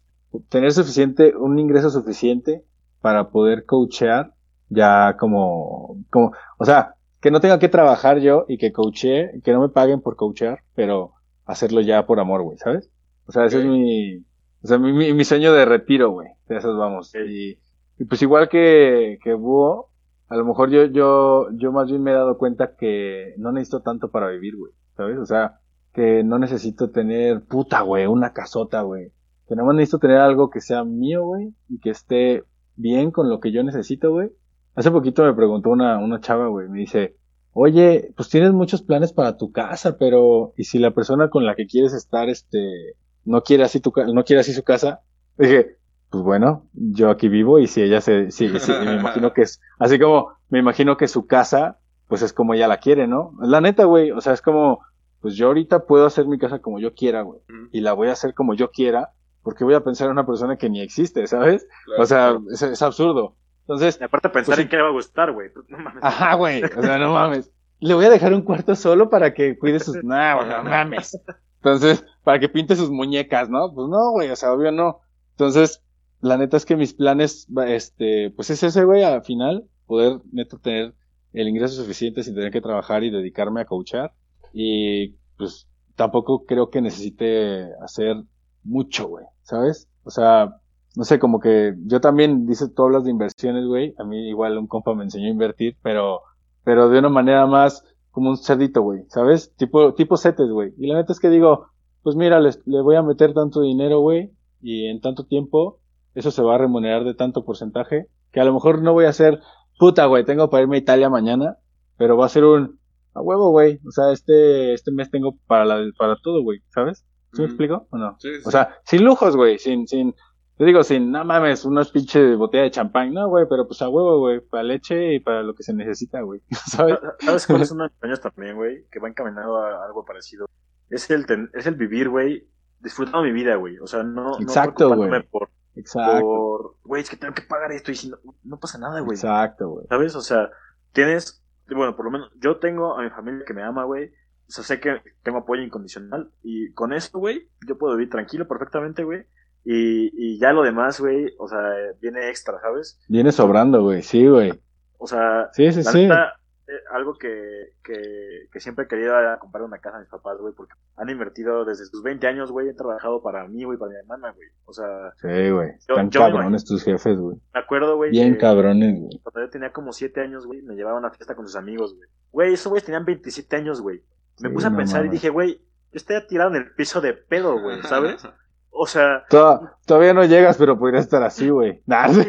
tener 0.50 0.72
suficiente, 0.72 1.34
un 1.34 1.58
ingreso 1.58 1.88
suficiente 1.88 2.64
para 3.00 3.30
poder 3.30 3.64
coachear 3.64 4.34
ya 4.68 5.16
como, 5.18 6.04
como, 6.10 6.32
o 6.58 6.64
sea, 6.64 6.96
que 7.22 7.30
no 7.30 7.40
tenga 7.40 7.60
que 7.60 7.68
trabajar 7.68 8.18
yo 8.18 8.44
y 8.48 8.58
que 8.58 8.72
coachee, 8.72 9.40
que 9.44 9.52
no 9.52 9.60
me 9.60 9.68
paguen 9.68 10.00
por 10.00 10.16
coachear, 10.16 10.58
pero 10.74 11.12
hacerlo 11.46 11.80
ya 11.80 12.04
por 12.04 12.18
amor, 12.18 12.42
güey, 12.42 12.58
¿sabes? 12.58 12.90
O 13.26 13.32
sea, 13.32 13.44
ese 13.44 13.60
es 13.60 13.64
mi, 13.64 14.16
o 14.16 14.66
sea, 14.66 14.78
mi, 14.78 14.92
mi, 14.92 15.24
sueño 15.24 15.52
de 15.52 15.64
retiro, 15.64 16.10
güey. 16.10 16.28
De 16.48 16.56
esos 16.56 16.76
vamos. 16.76 17.14
Y, 17.14 17.58
y 17.98 18.04
pues 18.04 18.20
igual 18.22 18.48
que, 18.48 19.18
que 19.22 19.34
Búho, 19.34 19.90
a 20.28 20.36
lo 20.36 20.44
mejor 20.44 20.70
yo, 20.70 20.86
yo, 20.86 21.46
yo 21.52 21.70
más 21.70 21.88
bien 21.88 22.02
me 22.02 22.10
he 22.10 22.14
dado 22.14 22.38
cuenta 22.38 22.74
que 22.74 23.34
no 23.38 23.52
necesito 23.52 23.82
tanto 23.82 24.10
para 24.10 24.28
vivir, 24.28 24.56
güey. 24.56 24.72
¿Sabes? 24.96 25.18
O 25.18 25.26
sea, 25.26 25.60
que 25.92 26.24
no 26.24 26.40
necesito 26.40 26.90
tener 26.90 27.44
puta, 27.44 27.82
güey, 27.82 28.06
una 28.06 28.32
casota, 28.32 28.82
güey. 28.82 29.12
Que 29.46 29.54
nada 29.54 29.68
más 29.68 29.76
necesito 29.76 30.00
tener 30.00 30.18
algo 30.18 30.50
que 30.50 30.60
sea 30.60 30.82
mío, 30.82 31.22
güey, 31.24 31.54
y 31.68 31.78
que 31.78 31.90
esté 31.90 32.42
bien 32.74 33.12
con 33.12 33.30
lo 33.30 33.38
que 33.38 33.52
yo 33.52 33.62
necesito, 33.62 34.10
güey. 34.10 34.30
Hace 34.74 34.90
poquito 34.90 35.22
me 35.24 35.34
preguntó 35.34 35.70
una, 35.70 35.98
una 35.98 36.20
chava, 36.20 36.46
güey, 36.48 36.68
me 36.68 36.78
dice, 36.78 37.16
oye, 37.52 38.12
pues 38.16 38.28
tienes 38.28 38.52
muchos 38.52 38.82
planes 38.82 39.12
para 39.12 39.36
tu 39.36 39.52
casa, 39.52 39.96
pero, 39.98 40.52
¿y 40.56 40.64
si 40.64 40.78
la 40.78 40.92
persona 40.92 41.28
con 41.30 41.44
la 41.44 41.54
que 41.54 41.66
quieres 41.66 41.92
estar, 41.92 42.28
este, 42.28 42.94
no 43.24 43.42
quiere 43.42 43.64
así 43.64 43.80
tu 43.80 43.92
ca- 43.92 44.06
no 44.06 44.24
quiere 44.24 44.40
así 44.40 44.52
su 44.52 44.62
casa, 44.62 45.00
dije, 45.36 45.76
pues 46.10 46.24
bueno, 46.24 46.66
yo 46.72 47.10
aquí 47.10 47.28
vivo 47.28 47.58
y 47.58 47.66
si 47.66 47.82
ella 47.82 48.00
se, 48.00 48.30
sí, 48.30 48.48
sí, 48.58 48.72
me 48.84 48.94
imagino 48.96 49.32
que 49.32 49.42
es, 49.42 49.60
así 49.78 49.98
como 49.98 50.32
me 50.48 50.58
imagino 50.58 50.96
que 50.96 51.08
su 51.08 51.26
casa, 51.26 51.78
pues 52.08 52.22
es 52.22 52.32
como 52.32 52.54
ella 52.54 52.68
la 52.68 52.78
quiere, 52.78 53.06
¿no? 53.06 53.34
La 53.40 53.60
neta, 53.60 53.84
güey, 53.84 54.10
o 54.10 54.20
sea, 54.20 54.32
es 54.32 54.42
como, 54.42 54.80
pues 55.20 55.34
yo 55.36 55.46
ahorita 55.48 55.86
puedo 55.86 56.06
hacer 56.06 56.26
mi 56.26 56.38
casa 56.38 56.58
como 56.60 56.78
yo 56.80 56.94
quiera, 56.94 57.22
güey, 57.22 57.40
y 57.72 57.80
la 57.80 57.92
voy 57.92 58.08
a 58.08 58.12
hacer 58.12 58.34
como 58.34 58.54
yo 58.54 58.70
quiera, 58.70 59.10
porque 59.42 59.64
voy 59.64 59.74
a 59.74 59.84
pensar 59.84 60.06
en 60.06 60.12
una 60.12 60.26
persona 60.26 60.56
que 60.56 60.68
ni 60.70 60.80
existe, 60.80 61.26
¿sabes? 61.26 61.66
Claro, 61.84 62.02
O 62.02 62.06
sea, 62.06 62.18
claro. 62.30 62.44
es, 62.50 62.62
es 62.62 62.82
absurdo. 62.82 63.36
Entonces, 63.62 63.98
Y 64.00 64.04
aparte 64.04 64.28
pensar 64.28 64.54
Pues 64.54 64.64
en 64.64 64.68
qué 64.68 64.76
le 64.76 64.82
va 64.82 64.88
a 64.88 64.92
gustar, 64.92 65.32
güey. 65.32 65.50
No 65.68 65.78
mames. 65.78 66.02
Ajá, 66.02 66.34
güey. 66.34 66.62
O 66.64 66.82
sea, 66.82 66.98
no 66.98 67.12
mames. 67.14 67.50
Le 67.80 67.94
voy 67.94 68.04
a 68.04 68.10
dejar 68.10 68.32
un 68.32 68.42
cuarto 68.42 68.74
solo 68.76 69.08
para 69.10 69.34
que 69.34 69.58
cuide 69.58 69.80
sus. 69.80 69.96
No, 70.02 70.36
güey, 70.36 70.48
no 70.48 70.64
mames. 70.64 71.18
Entonces, 71.56 72.04
para 72.24 72.40
que 72.40 72.48
pinte 72.48 72.74
sus 72.76 72.90
muñecas, 72.90 73.48
¿no? 73.48 73.72
Pues 73.72 73.88
no, 73.88 74.10
güey, 74.10 74.30
o 74.30 74.36
sea, 74.36 74.52
obvio 74.52 74.72
no. 74.72 75.00
Entonces, 75.32 75.82
la 76.20 76.36
neta 76.36 76.56
es 76.56 76.66
que 76.66 76.76
mis 76.76 76.94
planes, 76.94 77.46
este, 77.66 78.30
pues 78.34 78.50
es 78.50 78.62
ese, 78.62 78.84
güey, 78.84 79.02
al 79.04 79.22
final, 79.22 79.64
poder 79.86 80.20
neto 80.32 80.58
tener 80.58 80.94
el 81.32 81.48
ingreso 81.48 81.80
suficiente 81.80 82.22
sin 82.22 82.34
tener 82.34 82.52
que 82.52 82.60
trabajar 82.60 83.04
y 83.04 83.10
dedicarme 83.10 83.60
a 83.60 83.64
coachar. 83.64 84.12
Y, 84.52 85.16
pues, 85.36 85.68
tampoco 85.94 86.44
creo 86.46 86.70
que 86.70 86.80
necesite 86.80 87.70
hacer 87.80 88.16
mucho, 88.64 89.08
güey, 89.08 89.24
¿sabes? 89.42 89.88
O 90.04 90.10
sea, 90.10 90.56
no 90.96 91.04
sé, 91.04 91.18
como 91.18 91.40
que 91.40 91.74
yo 91.86 92.00
también, 92.00 92.46
dices, 92.46 92.74
tú 92.74 92.82
hablas 92.84 93.04
de 93.04 93.10
inversiones, 93.10 93.66
güey. 93.66 93.94
A 93.98 94.04
mí 94.04 94.28
igual 94.28 94.58
un 94.58 94.66
compa 94.66 94.94
me 94.94 95.04
enseñó 95.04 95.26
a 95.26 95.30
invertir, 95.30 95.76
pero, 95.82 96.20
pero 96.64 96.88
de 96.88 96.98
una 96.98 97.08
manera 97.08 97.46
más 97.46 97.84
como 98.10 98.28
un 98.30 98.36
cerdito, 98.36 98.82
güey, 98.82 99.04
¿sabes? 99.08 99.54
Tipo, 99.56 99.94
tipo 99.94 100.16
setes, 100.16 100.48
güey. 100.50 100.74
Y 100.78 100.86
la 100.86 100.96
neta 100.96 101.12
es 101.12 101.20
que 101.20 101.30
digo, 101.30 101.68
pues 102.02 102.14
mira, 102.16 102.40
les- 102.40 102.60
le 102.66 102.80
voy 102.82 102.96
a 102.96 103.02
meter 103.02 103.32
tanto 103.32 103.62
dinero, 103.62 104.00
güey, 104.00 104.30
y 104.60 104.86
en 104.86 105.00
tanto 105.00 105.24
tiempo, 105.24 105.80
eso 106.14 106.30
se 106.30 106.42
va 106.42 106.56
a 106.56 106.58
remunerar 106.58 107.04
de 107.04 107.14
tanto 107.14 107.44
porcentaje, 107.44 108.06
que 108.30 108.40
a 108.40 108.44
lo 108.44 108.52
mejor 108.52 108.82
no 108.82 108.92
voy 108.92 109.06
a 109.06 109.10
hacer, 109.10 109.40
puta, 109.78 110.04
güey, 110.06 110.24
tengo 110.24 110.50
para 110.50 110.62
irme 110.62 110.76
a 110.76 110.80
Italia 110.80 111.08
mañana, 111.08 111.56
pero 111.96 112.16
va 112.18 112.26
a 112.26 112.28
ser 112.28 112.44
un, 112.44 112.78
a 113.14 113.20
huevo, 113.22 113.50
güey. 113.50 113.80
O 113.86 113.90
sea, 113.92 114.12
este, 114.12 114.74
este 114.74 114.92
mes 114.92 115.10
tengo 115.10 115.36
para 115.46 115.64
la, 115.64 115.82
para 115.98 116.16
todo, 116.22 116.42
güey, 116.42 116.60
¿sabes? 116.68 117.06
¿Sí 117.32 117.40
me 117.40 117.46
explico 117.46 117.86
o 117.90 117.96
no? 117.96 118.16
Sí, 118.18 118.28
sí. 118.34 118.42
O 118.44 118.50
sea, 118.50 118.74
sin 118.84 119.04
lujos, 119.04 119.36
güey, 119.36 119.58
sin, 119.58 119.86
sin, 119.88 120.14
te 120.62 120.66
digo, 120.66 120.84
sin, 120.84 121.10
no 121.10 121.24
mames, 121.24 121.64
unas 121.64 121.90
pinche 121.90 122.36
botella 122.36 122.62
de 122.62 122.70
champán, 122.70 123.12
no, 123.12 123.28
güey, 123.28 123.46
pero 123.50 123.66
pues 123.66 123.82
a 123.82 123.88
huevo, 123.88 124.20
güey, 124.20 124.38
para 124.38 124.62
leche 124.62 125.14
y 125.14 125.18
para 125.18 125.42
lo 125.42 125.56
que 125.56 125.64
se 125.64 125.74
necesita, 125.74 126.20
güey, 126.20 126.40
¿sabes? 126.70 127.00
¿Sabes 127.18 127.48
cuál 127.48 127.62
es 127.62 127.70
uno 127.72 127.82
de 127.82 127.88
mis 127.90 127.98
sueños 127.98 128.20
también, 128.20 128.54
güey? 128.54 128.86
Que 128.88 129.00
va 129.00 129.08
encaminado 129.08 129.58
a 129.58 129.84
algo 129.84 130.04
parecido. 130.04 130.46
Es 130.88 131.10
el, 131.10 131.26
ten- 131.26 131.50
es 131.52 131.66
el 131.66 131.74
vivir, 131.74 132.08
güey, 132.10 132.46
disfrutando 132.78 133.22
mi 133.22 133.32
vida, 133.32 133.56
güey. 133.56 133.76
O 133.78 133.88
sea, 133.88 134.04
no, 134.04 134.38
Exacto, 134.38 134.84
no 134.84 134.90
preocupándome 134.90 135.18
güey. 135.18 135.28
por, 135.30 135.50
Exacto, 135.74 136.20
por, 136.20 136.76
güey, 136.84 137.02
es 137.02 137.10
que 137.10 137.16
tengo 137.16 137.34
que 137.34 137.42
pagar 137.42 137.72
esto 137.72 137.90
y 137.90 137.96
si 137.96 138.08
no, 138.08 138.18
no 138.44 138.60
pasa 138.60 138.78
nada, 138.78 139.00
güey. 139.00 139.16
exacto, 139.16 139.68
güey. 139.68 139.86
¿Sabes? 139.88 140.14
O 140.14 140.20
sea, 140.20 140.48
tienes, 140.92 141.42
bueno, 141.74 141.96
por 141.96 142.04
lo 142.04 142.12
menos 142.12 142.30
yo 142.40 142.58
tengo 142.58 142.96
a 142.96 143.02
mi 143.02 143.10
familia 143.10 143.44
que 143.44 143.52
me 143.54 143.64
ama, 143.64 143.82
güey. 143.82 144.12
O 144.46 144.52
sea, 144.54 144.62
sé 144.62 144.78
que 144.78 145.02
tengo 145.24 145.38
apoyo 145.38 145.62
incondicional 145.62 146.30
y 146.44 146.72
con 146.74 146.92
eso, 146.92 147.18
güey, 147.18 147.48
yo 147.66 147.76
puedo 147.78 147.96
vivir 147.96 148.10
tranquilo 148.10 148.46
perfectamente, 148.46 149.02
güey. 149.02 149.24
Y, 149.64 150.10
y 150.14 150.38
ya 150.38 150.52
lo 150.52 150.62
demás, 150.62 150.98
güey, 151.00 151.32
o 151.38 151.46
sea, 151.48 151.60
viene 152.00 152.28
extra, 152.28 152.60
¿sabes? 152.60 153.00
Viene 153.08 153.30
sobrando, 153.32 153.82
güey, 153.82 154.02
sí, 154.02 154.26
güey. 154.26 154.52
O 154.98 155.06
sea, 155.06 155.50
Sí, 155.52 155.70
sí, 155.72 155.82
la 155.84 155.90
sí. 155.92 156.02
neta, 156.02 156.34
eh, 156.66 156.72
algo 156.92 157.14
que, 157.18 157.74
que, 157.84 158.48
que 158.52 158.60
siempre 158.60 158.84
he 158.84 158.88
querido 158.88 159.16
era 159.18 159.38
comprar 159.38 159.62
una 159.64 159.78
casa 159.78 159.98
a 159.98 160.00
mis 160.00 160.08
papás, 160.08 160.38
güey, 160.38 160.52
porque 160.54 160.72
han 160.96 161.10
invertido 161.10 161.64
desde 161.64 161.84
sus 161.86 162.02
20 162.02 162.26
años, 162.26 162.50
güey, 162.50 162.68
han 162.70 162.76
trabajado 162.76 163.22
para 163.22 163.46
mí, 163.46 163.62
güey, 163.64 163.78
para 163.78 163.90
mi 163.92 163.98
hermana, 163.98 164.32
güey. 164.32 164.48
O 164.64 164.72
sea, 164.72 165.12
Sí, 165.20 165.50
güey. 165.50 165.70
Están 165.78 166.10
cabrones 166.10 166.64
tus 166.64 166.82
jefes, 166.82 167.16
güey. 167.18 167.36
me 167.54 167.60
acuerdo, 167.60 167.96
güey, 167.96 168.10
Bien 168.10 168.32
que 168.34 168.38
cabrones, 168.40 168.98
güey. 168.98 169.20
cuando 169.22 169.40
yo 169.42 169.50
tenía 169.50 169.72
como 169.72 169.92
7 169.92 170.20
años, 170.20 170.46
güey, 170.46 170.62
me 170.62 170.74
llevaba 170.74 170.96
a 170.96 171.00
una 171.00 171.10
fiesta 171.10 171.34
con 171.36 171.46
sus 171.46 171.56
amigos, 171.56 171.94
güey. 171.96 172.08
Güey, 172.32 172.54
esos 172.54 172.68
güeyes 172.70 172.84
tenían 172.84 173.04
27 173.04 173.56
años, 173.56 173.80
güey. 173.80 174.02
Me 174.40 174.48
Sí, 174.48 174.54
puse 174.54 174.66
a 174.66 174.70
no 174.70 174.76
pensar 174.78 175.04
y 175.06 175.08
dije, 175.08 175.28
güey, 175.30 175.56
yo 175.56 175.96
estaría 175.96 176.26
tirado 176.26 176.50
en 176.50 176.56
el 176.56 176.72
piso 176.74 177.00
de 177.00 177.12
pedo, 177.12 177.60
güey, 177.60 177.80
¿sabes? 177.82 178.22
O 178.74 178.86
sea, 178.86 179.24
Toda- 179.28 179.76
todavía 179.86 180.14
no 180.14 180.24
llegas, 180.24 180.56
pero 180.56 180.78
podría 180.78 181.00
estar 181.00 181.22
así, 181.22 181.50
güey. 181.50 181.82
Nah, 181.86 182.08
sí, 182.08 182.26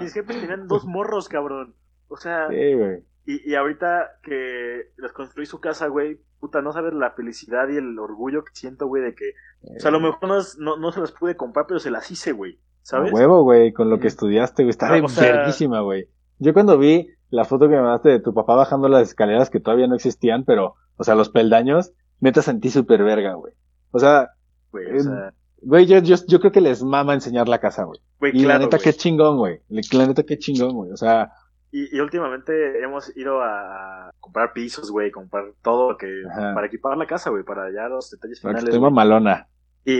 mis 0.00 0.12
jefes 0.14 0.40
tenían 0.40 0.68
dos 0.68 0.84
morros, 0.84 1.28
cabrón. 1.28 1.74
O 2.08 2.16
sea, 2.16 2.46
güey. 2.46 3.02
Y, 3.26 3.50
y 3.50 3.54
ahorita 3.56 4.18
que 4.22 4.92
les 4.96 5.12
construí 5.12 5.44
su 5.46 5.60
casa, 5.60 5.88
güey, 5.88 6.18
puta, 6.40 6.62
no 6.62 6.72
sabes 6.72 6.94
la 6.94 7.10
felicidad 7.10 7.68
y 7.68 7.76
el 7.76 7.98
orgullo 7.98 8.44
que 8.44 8.52
siento, 8.54 8.86
güey, 8.86 9.02
de 9.02 9.14
que, 9.14 9.32
o 9.76 9.80
sea, 9.80 9.88
a 9.90 9.92
lo 9.92 10.00
mejor 10.00 10.26
no, 10.28 10.38
no, 10.58 10.76
no 10.78 10.92
se 10.92 11.00
las 11.00 11.12
pude 11.12 11.36
comprar, 11.36 11.66
pero 11.66 11.80
se 11.80 11.90
las 11.90 12.10
hice, 12.10 12.32
güey, 12.32 12.58
¿sabes? 12.82 13.12
A 13.12 13.14
huevo, 13.14 13.42
güey, 13.42 13.72
con 13.74 13.90
lo 13.90 13.98
que 14.00 14.06
estudiaste, 14.06 14.62
güey. 14.62 14.70
Está 14.70 14.88
sea- 15.08 15.32
verguísima, 15.36 15.80
güey. 15.80 16.08
Yo 16.38 16.54
cuando 16.54 16.78
vi 16.78 17.10
la 17.30 17.44
foto 17.44 17.68
que 17.68 17.74
me 17.74 17.82
mandaste 17.82 18.08
de 18.10 18.20
tu 18.20 18.32
papá 18.32 18.54
bajando 18.54 18.88
las 18.88 19.02
escaleras 19.08 19.50
que 19.50 19.60
todavía 19.60 19.88
no 19.88 19.96
existían, 19.96 20.44
pero, 20.44 20.76
o 20.96 21.04
sea, 21.04 21.14
los 21.16 21.28
peldaños, 21.28 21.92
neta 22.20 22.40
sentí 22.40 22.70
súper 22.70 23.02
verga, 23.02 23.34
güey. 23.34 23.52
O 23.90 23.98
sea, 23.98 24.30
Güey, 24.70 24.96
o 24.96 25.00
sea, 25.00 25.32
güey, 25.62 25.86
yo, 25.86 25.98
yo, 25.98 26.16
yo 26.26 26.40
creo 26.40 26.52
que 26.52 26.60
les 26.60 26.82
mama 26.82 27.14
enseñar 27.14 27.48
la 27.48 27.58
casa, 27.58 27.84
güey. 27.84 28.00
güey, 28.18 28.32
Y 28.36 28.44
la 28.44 28.58
neta, 28.58 28.76
güey. 28.76 28.84
qué 28.84 28.92
chingón, 28.92 29.36
güey. 29.38 29.60
La 29.68 30.06
neta, 30.06 30.22
qué 30.22 30.38
chingón, 30.38 30.72
güey. 30.74 30.92
O 30.92 30.96
sea, 30.96 31.30
Y, 31.70 31.94
y 31.96 32.00
últimamente 32.00 32.82
hemos 32.82 33.14
ido 33.16 33.42
a 33.42 34.10
comprar 34.20 34.52
pisos, 34.52 34.90
güey, 34.90 35.10
comprar 35.10 35.44
todo 35.62 35.92
lo 35.92 35.98
que, 35.98 36.22
Ajá. 36.30 36.54
para 36.54 36.66
equipar 36.66 36.96
la 36.96 37.06
casa, 37.06 37.30
güey, 37.30 37.44
para 37.44 37.70
ya 37.72 37.88
los 37.88 38.10
detalles 38.10 38.40
finales. 38.40 38.64
estoy 38.64 38.80
mamalona. 38.80 39.46
Y 39.84 39.92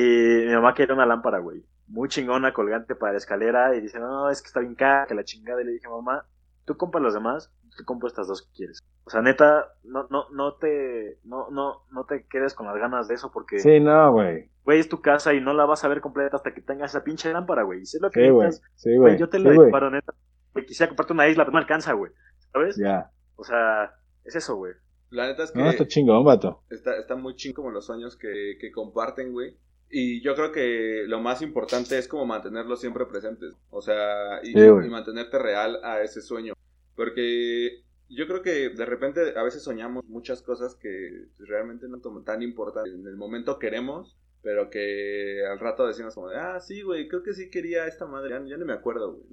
mi 0.46 0.52
mamá 0.52 0.74
quería 0.74 0.94
una 0.94 1.06
lámpara, 1.06 1.38
güey. 1.38 1.62
Muy 1.86 2.08
chingona, 2.08 2.52
colgante 2.52 2.94
para 2.94 3.12
la 3.12 3.18
escalera. 3.18 3.74
Y 3.74 3.80
dice, 3.80 3.98
no, 3.98 4.28
es 4.30 4.42
que 4.42 4.48
está 4.48 4.60
bien 4.60 4.74
cara, 4.74 5.06
que 5.06 5.14
la 5.14 5.24
chingada. 5.24 5.62
Y 5.62 5.64
le 5.64 5.72
dije, 5.72 5.88
mamá, 5.88 6.24
tú 6.68 6.76
compras 6.76 7.02
las 7.02 7.14
demás, 7.14 7.50
tú 7.76 7.84
compro 7.84 8.06
estas 8.06 8.28
dos 8.28 8.42
que 8.42 8.52
quieres. 8.54 8.78
O 9.04 9.10
sea, 9.10 9.22
neta, 9.22 9.72
no, 9.82 10.06
no, 10.10 10.28
no 10.30 10.54
te, 10.54 11.18
no, 11.24 11.48
no, 11.50 11.84
no 11.90 12.04
te 12.04 12.26
quedes 12.28 12.54
con 12.54 12.66
las 12.66 12.76
ganas 12.76 13.08
de 13.08 13.14
eso 13.14 13.32
porque, 13.32 13.58
Sí, 13.58 13.80
no, 13.80 14.12
güey. 14.12 14.50
güey, 14.64 14.78
es 14.78 14.88
tu 14.88 15.00
casa 15.00 15.34
y 15.34 15.40
no 15.40 15.54
la 15.54 15.64
vas 15.64 15.82
a 15.84 15.88
ver 15.88 16.00
completa 16.00 16.36
hasta 16.36 16.52
que 16.54 16.60
tengas 16.60 16.90
esa 16.94 17.02
pinche 17.02 17.32
lámpara, 17.32 17.62
güey. 17.64 17.80
Y 17.80 17.82
es 17.82 17.98
lo 18.00 18.10
que 18.10 18.20
Sí, 18.24 18.30
güey. 18.30 18.46
necesitas, 18.46 18.72
Sí, 18.76 18.96
güey, 18.96 19.18
yo 19.18 19.28
te 19.28 19.38
Sí, 19.38 19.42
lo 19.42 19.54
güey. 19.54 19.66
disparo, 19.66 19.90
neta. 19.90 20.12
Güey, 20.52 20.66
quisiera 20.66 20.88
comprarte 20.90 21.12
una 21.14 21.26
isla, 21.28 21.44
pero 21.44 21.52
no 21.54 21.58
alcanza, 21.58 21.92
güey. 21.94 22.12
¿Sabes? 22.52 22.76
Ya. 22.76 23.10
O 23.36 23.42
sea, 23.44 23.94
es 24.24 24.36
eso, 24.36 24.56
güey. 24.56 24.74
La 25.10 25.26
neta 25.26 25.44
es 25.44 25.52
que 25.52 25.58
No, 25.58 25.70
está 25.70 25.86
chingón, 25.86 26.22
vato. 26.24 26.62
está, 26.68 26.96
está 26.98 27.16
muy 27.16 27.34
ching 27.34 27.54
como 27.54 27.70
los 27.70 27.86
sueños 27.86 28.16
que, 28.16 28.58
que 28.60 28.70
comparten, 28.70 29.32
güey. 29.32 29.56
Y 29.90 30.20
yo 30.22 30.34
creo 30.34 30.52
que 30.52 31.04
lo 31.06 31.18
más 31.20 31.40
importante 31.40 31.96
es 31.96 32.06
como 32.08 32.26
mantenerlos 32.26 32.78
siempre 32.78 33.06
presentes. 33.06 33.54
O 33.70 33.80
sea, 33.80 34.40
y, 34.42 34.52
Sí, 34.52 34.68
güey. 34.68 34.86
y 34.86 34.90
mantenerte 34.90 35.38
real 35.38 35.82
a 35.82 36.02
ese 36.02 36.20
sueño. 36.20 36.52
Porque 36.98 37.84
yo 38.08 38.26
creo 38.26 38.42
que 38.42 38.70
de 38.70 38.84
repente 38.84 39.20
a 39.38 39.44
veces 39.44 39.62
soñamos 39.62 40.04
muchas 40.06 40.42
cosas 40.42 40.74
que 40.74 41.26
realmente 41.38 41.86
no 41.88 42.00
son 42.00 42.24
tan 42.24 42.42
importantes. 42.42 42.92
En 42.92 43.06
el 43.06 43.16
momento 43.16 43.60
queremos, 43.60 44.18
pero 44.42 44.68
que 44.68 45.44
al 45.48 45.60
rato 45.60 45.86
decimos 45.86 46.16
como, 46.16 46.28
de, 46.28 46.36
ah, 46.38 46.58
sí, 46.58 46.82
güey, 46.82 47.06
creo 47.06 47.22
que 47.22 47.34
sí 47.34 47.50
quería 47.50 47.86
esta 47.86 48.04
madre. 48.06 48.30
Ya, 48.30 48.44
ya 48.44 48.56
no 48.56 48.66
me 48.66 48.72
acuerdo, 48.72 49.12
güey. 49.12 49.26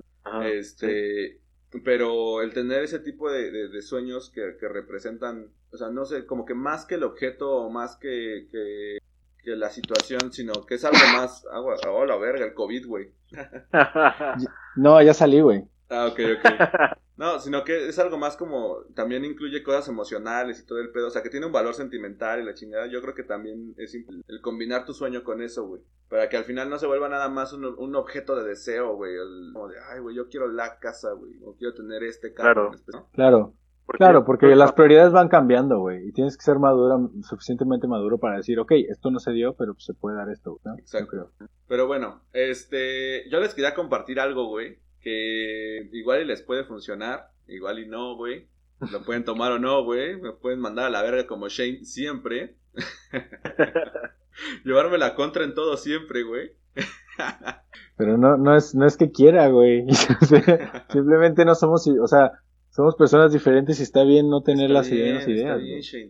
Sí. 0.43 0.47
Este, 0.59 1.41
pero 1.83 2.43
el 2.43 2.53
tener 2.53 2.83
ese 2.83 2.99
tipo 2.99 3.31
de, 3.31 3.49
de- 3.49 3.69
de 3.69 3.81
sueños 3.81 4.29
que, 4.29 4.57
que 4.59 4.67
representan, 4.67 5.49
o 5.71 5.77
sea, 5.77 5.89
no 5.89 6.05
sé, 6.05 6.27
como 6.27 6.45
que 6.45 6.53
más 6.53 6.85
que 6.85 6.95
el 6.95 7.03
objeto 7.03 7.49
o 7.51 7.71
más 7.71 7.95
que, 7.97 8.47
que, 8.51 8.99
que 9.43 9.55
la 9.55 9.71
situación, 9.71 10.31
sino 10.31 10.53
que 10.67 10.75
es 10.75 10.85
algo 10.85 10.99
más, 11.17 11.43
agua, 11.51 11.77
oh, 11.89 12.05
la 12.05 12.15
verga, 12.17 12.45
el 12.45 12.53
COVID, 12.53 12.85
güey. 12.85 13.09
No, 14.75 15.01
ya 15.01 15.13
salí, 15.15 15.41
güey. 15.41 15.63
Ah, 15.89 16.07
ok, 16.07 16.19
ok. 16.37 16.97
No, 17.17 17.39
sino 17.39 17.63
que 17.63 17.87
es 17.87 17.97
algo 17.97 18.17
más 18.17 18.35
como, 18.35 18.79
también 18.93 19.23
incluye 19.23 19.63
cosas 19.63 19.87
emocionales 19.87 20.59
y 20.59 20.65
todo 20.65 20.79
el 20.79 20.91
pedo, 20.91 21.07
o 21.07 21.09
sea, 21.09 21.23
que 21.23 21.29
tiene 21.29 21.45
un 21.45 21.51
valor 21.53 21.73
sentimental 21.73 22.41
y 22.41 22.45
la 22.45 22.53
chingada, 22.53 22.87
yo 22.87 23.01
creo 23.01 23.13
que 23.15 23.23
también 23.23 23.73
es 23.77 23.95
el 23.95 24.41
combinar 24.41 24.85
tu 24.85 24.93
sueño 24.93 25.23
con 25.23 25.41
eso, 25.41 25.65
güey, 25.65 25.81
para 26.09 26.27
que 26.27 26.35
al 26.35 26.43
final 26.43 26.69
no 26.69 26.77
se 26.77 26.87
vuelva 26.87 27.07
nada 27.07 27.29
más 27.29 27.53
un, 27.53 27.63
un 27.65 27.95
objeto 27.95 28.35
de 28.35 28.43
deseo, 28.49 28.95
güey, 28.95 29.13
el- 29.13 29.51
como 29.53 29.69
de, 29.69 29.75
ay, 29.93 30.01
güey, 30.01 30.15
yo 30.15 30.27
quiero 30.27 30.51
la 30.51 30.77
casa, 30.79 31.13
güey, 31.13 31.33
o 31.45 31.55
quiero 31.55 31.73
tener 31.73 32.03
este 32.03 32.33
carro. 32.33 32.53
Claro. 32.53 32.67
en 32.67 32.73
especial, 32.75 33.03
¿no? 33.03 33.09
Claro. 33.13 33.53
Porque- 33.85 33.97
Claro, 33.99 34.25
porque 34.25 34.47
las 34.55 34.71
prioridades 34.73 35.13
van 35.13 35.27
cambiando, 35.29 35.77
güey. 35.77 36.07
Y 36.07 36.11
tienes 36.11 36.35
que 36.37 36.43
ser 36.43 36.57
madura, 36.57 36.95
suficientemente 37.21 37.87
maduro 37.87 38.17
para 38.17 38.37
decir, 38.37 38.59
ok, 38.59 38.71
esto 38.89 39.11
no 39.11 39.19
se 39.19 39.31
dio, 39.31 39.53
pero 39.53 39.73
pues, 39.75 39.85
se 39.85 39.93
puede 39.93 40.17
dar 40.17 40.27
esto, 40.31 40.59
¿no? 40.65 40.73
Exacto. 40.79 41.15
Yo 41.15 41.29
creo. 41.37 41.49
Pero 41.67 41.85
bueno, 41.85 42.23
este, 42.33 43.29
yo 43.29 43.39
les 43.39 43.53
quería 43.53 43.75
compartir 43.75 44.19
algo, 44.19 44.47
güey, 44.47 44.79
que 45.05 45.87
igual 45.93 46.23
y 46.23 46.25
les 46.25 46.41
puede 46.41 46.63
funcionar, 46.65 47.29
igual 47.47 47.77
y 47.79 47.87
no, 47.87 48.15
güey. 48.15 48.47
Lo 48.91 49.03
pueden 49.05 49.23
tomar 49.23 49.51
o 49.53 49.59
no, 49.59 49.83
güey. 49.85 50.19
Me 50.19 50.33
pueden 50.33 50.59
mandar 50.59 50.87
a 50.87 50.89
la 50.89 51.01
verga 51.03 51.27
como 51.27 51.47
Shane 51.47 51.85
siempre. 51.85 52.55
Llevarme 54.65 54.97
la 54.97 55.15
contra 55.15 55.43
en 55.45 55.53
todo 55.53 55.77
siempre, 55.77 56.23
güey. 56.23 56.51
Pero 57.97 58.17
no, 58.17 58.35
no 58.35 58.55
es, 58.57 58.75
no 58.75 58.85
es 58.85 58.97
que 58.97 59.11
quiera, 59.11 59.47
güey. 59.47 59.85
Simplemente 60.91 61.45
no 61.45 61.55
somos, 61.55 61.87
o 61.87 62.07
sea, 62.07 62.33
somos 62.71 62.95
personas 62.95 63.31
diferentes 63.31 63.79
y 63.79 63.83
está 63.83 64.03
bien 64.03 64.29
no 64.29 64.41
tener 64.41 64.65
Está 64.65 64.73
las 64.73 64.89
bien, 64.89 65.03
mismas 65.05 65.21
está 65.27 65.31
ideas. 65.31 65.61
bien. 65.61 65.79
Shane, 65.81 66.09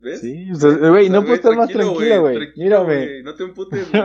¿Ves? 0.00 0.20
Sí, 0.20 0.50
o 0.50 0.54
sea, 0.56 0.70
güey, 0.90 1.06
O 1.06 1.10
sea, 1.10 1.12
no 1.12 1.20
puedo 1.22 1.34
estar 1.34 1.56
más 1.56 1.70
tranquilo, 1.70 2.20
güey. 2.22 2.38
Mírame. 2.56 3.06
güey, 3.06 3.22
No 3.22 3.34
te 3.36 3.44
emputes, 3.44 3.88
güey. 3.90 4.02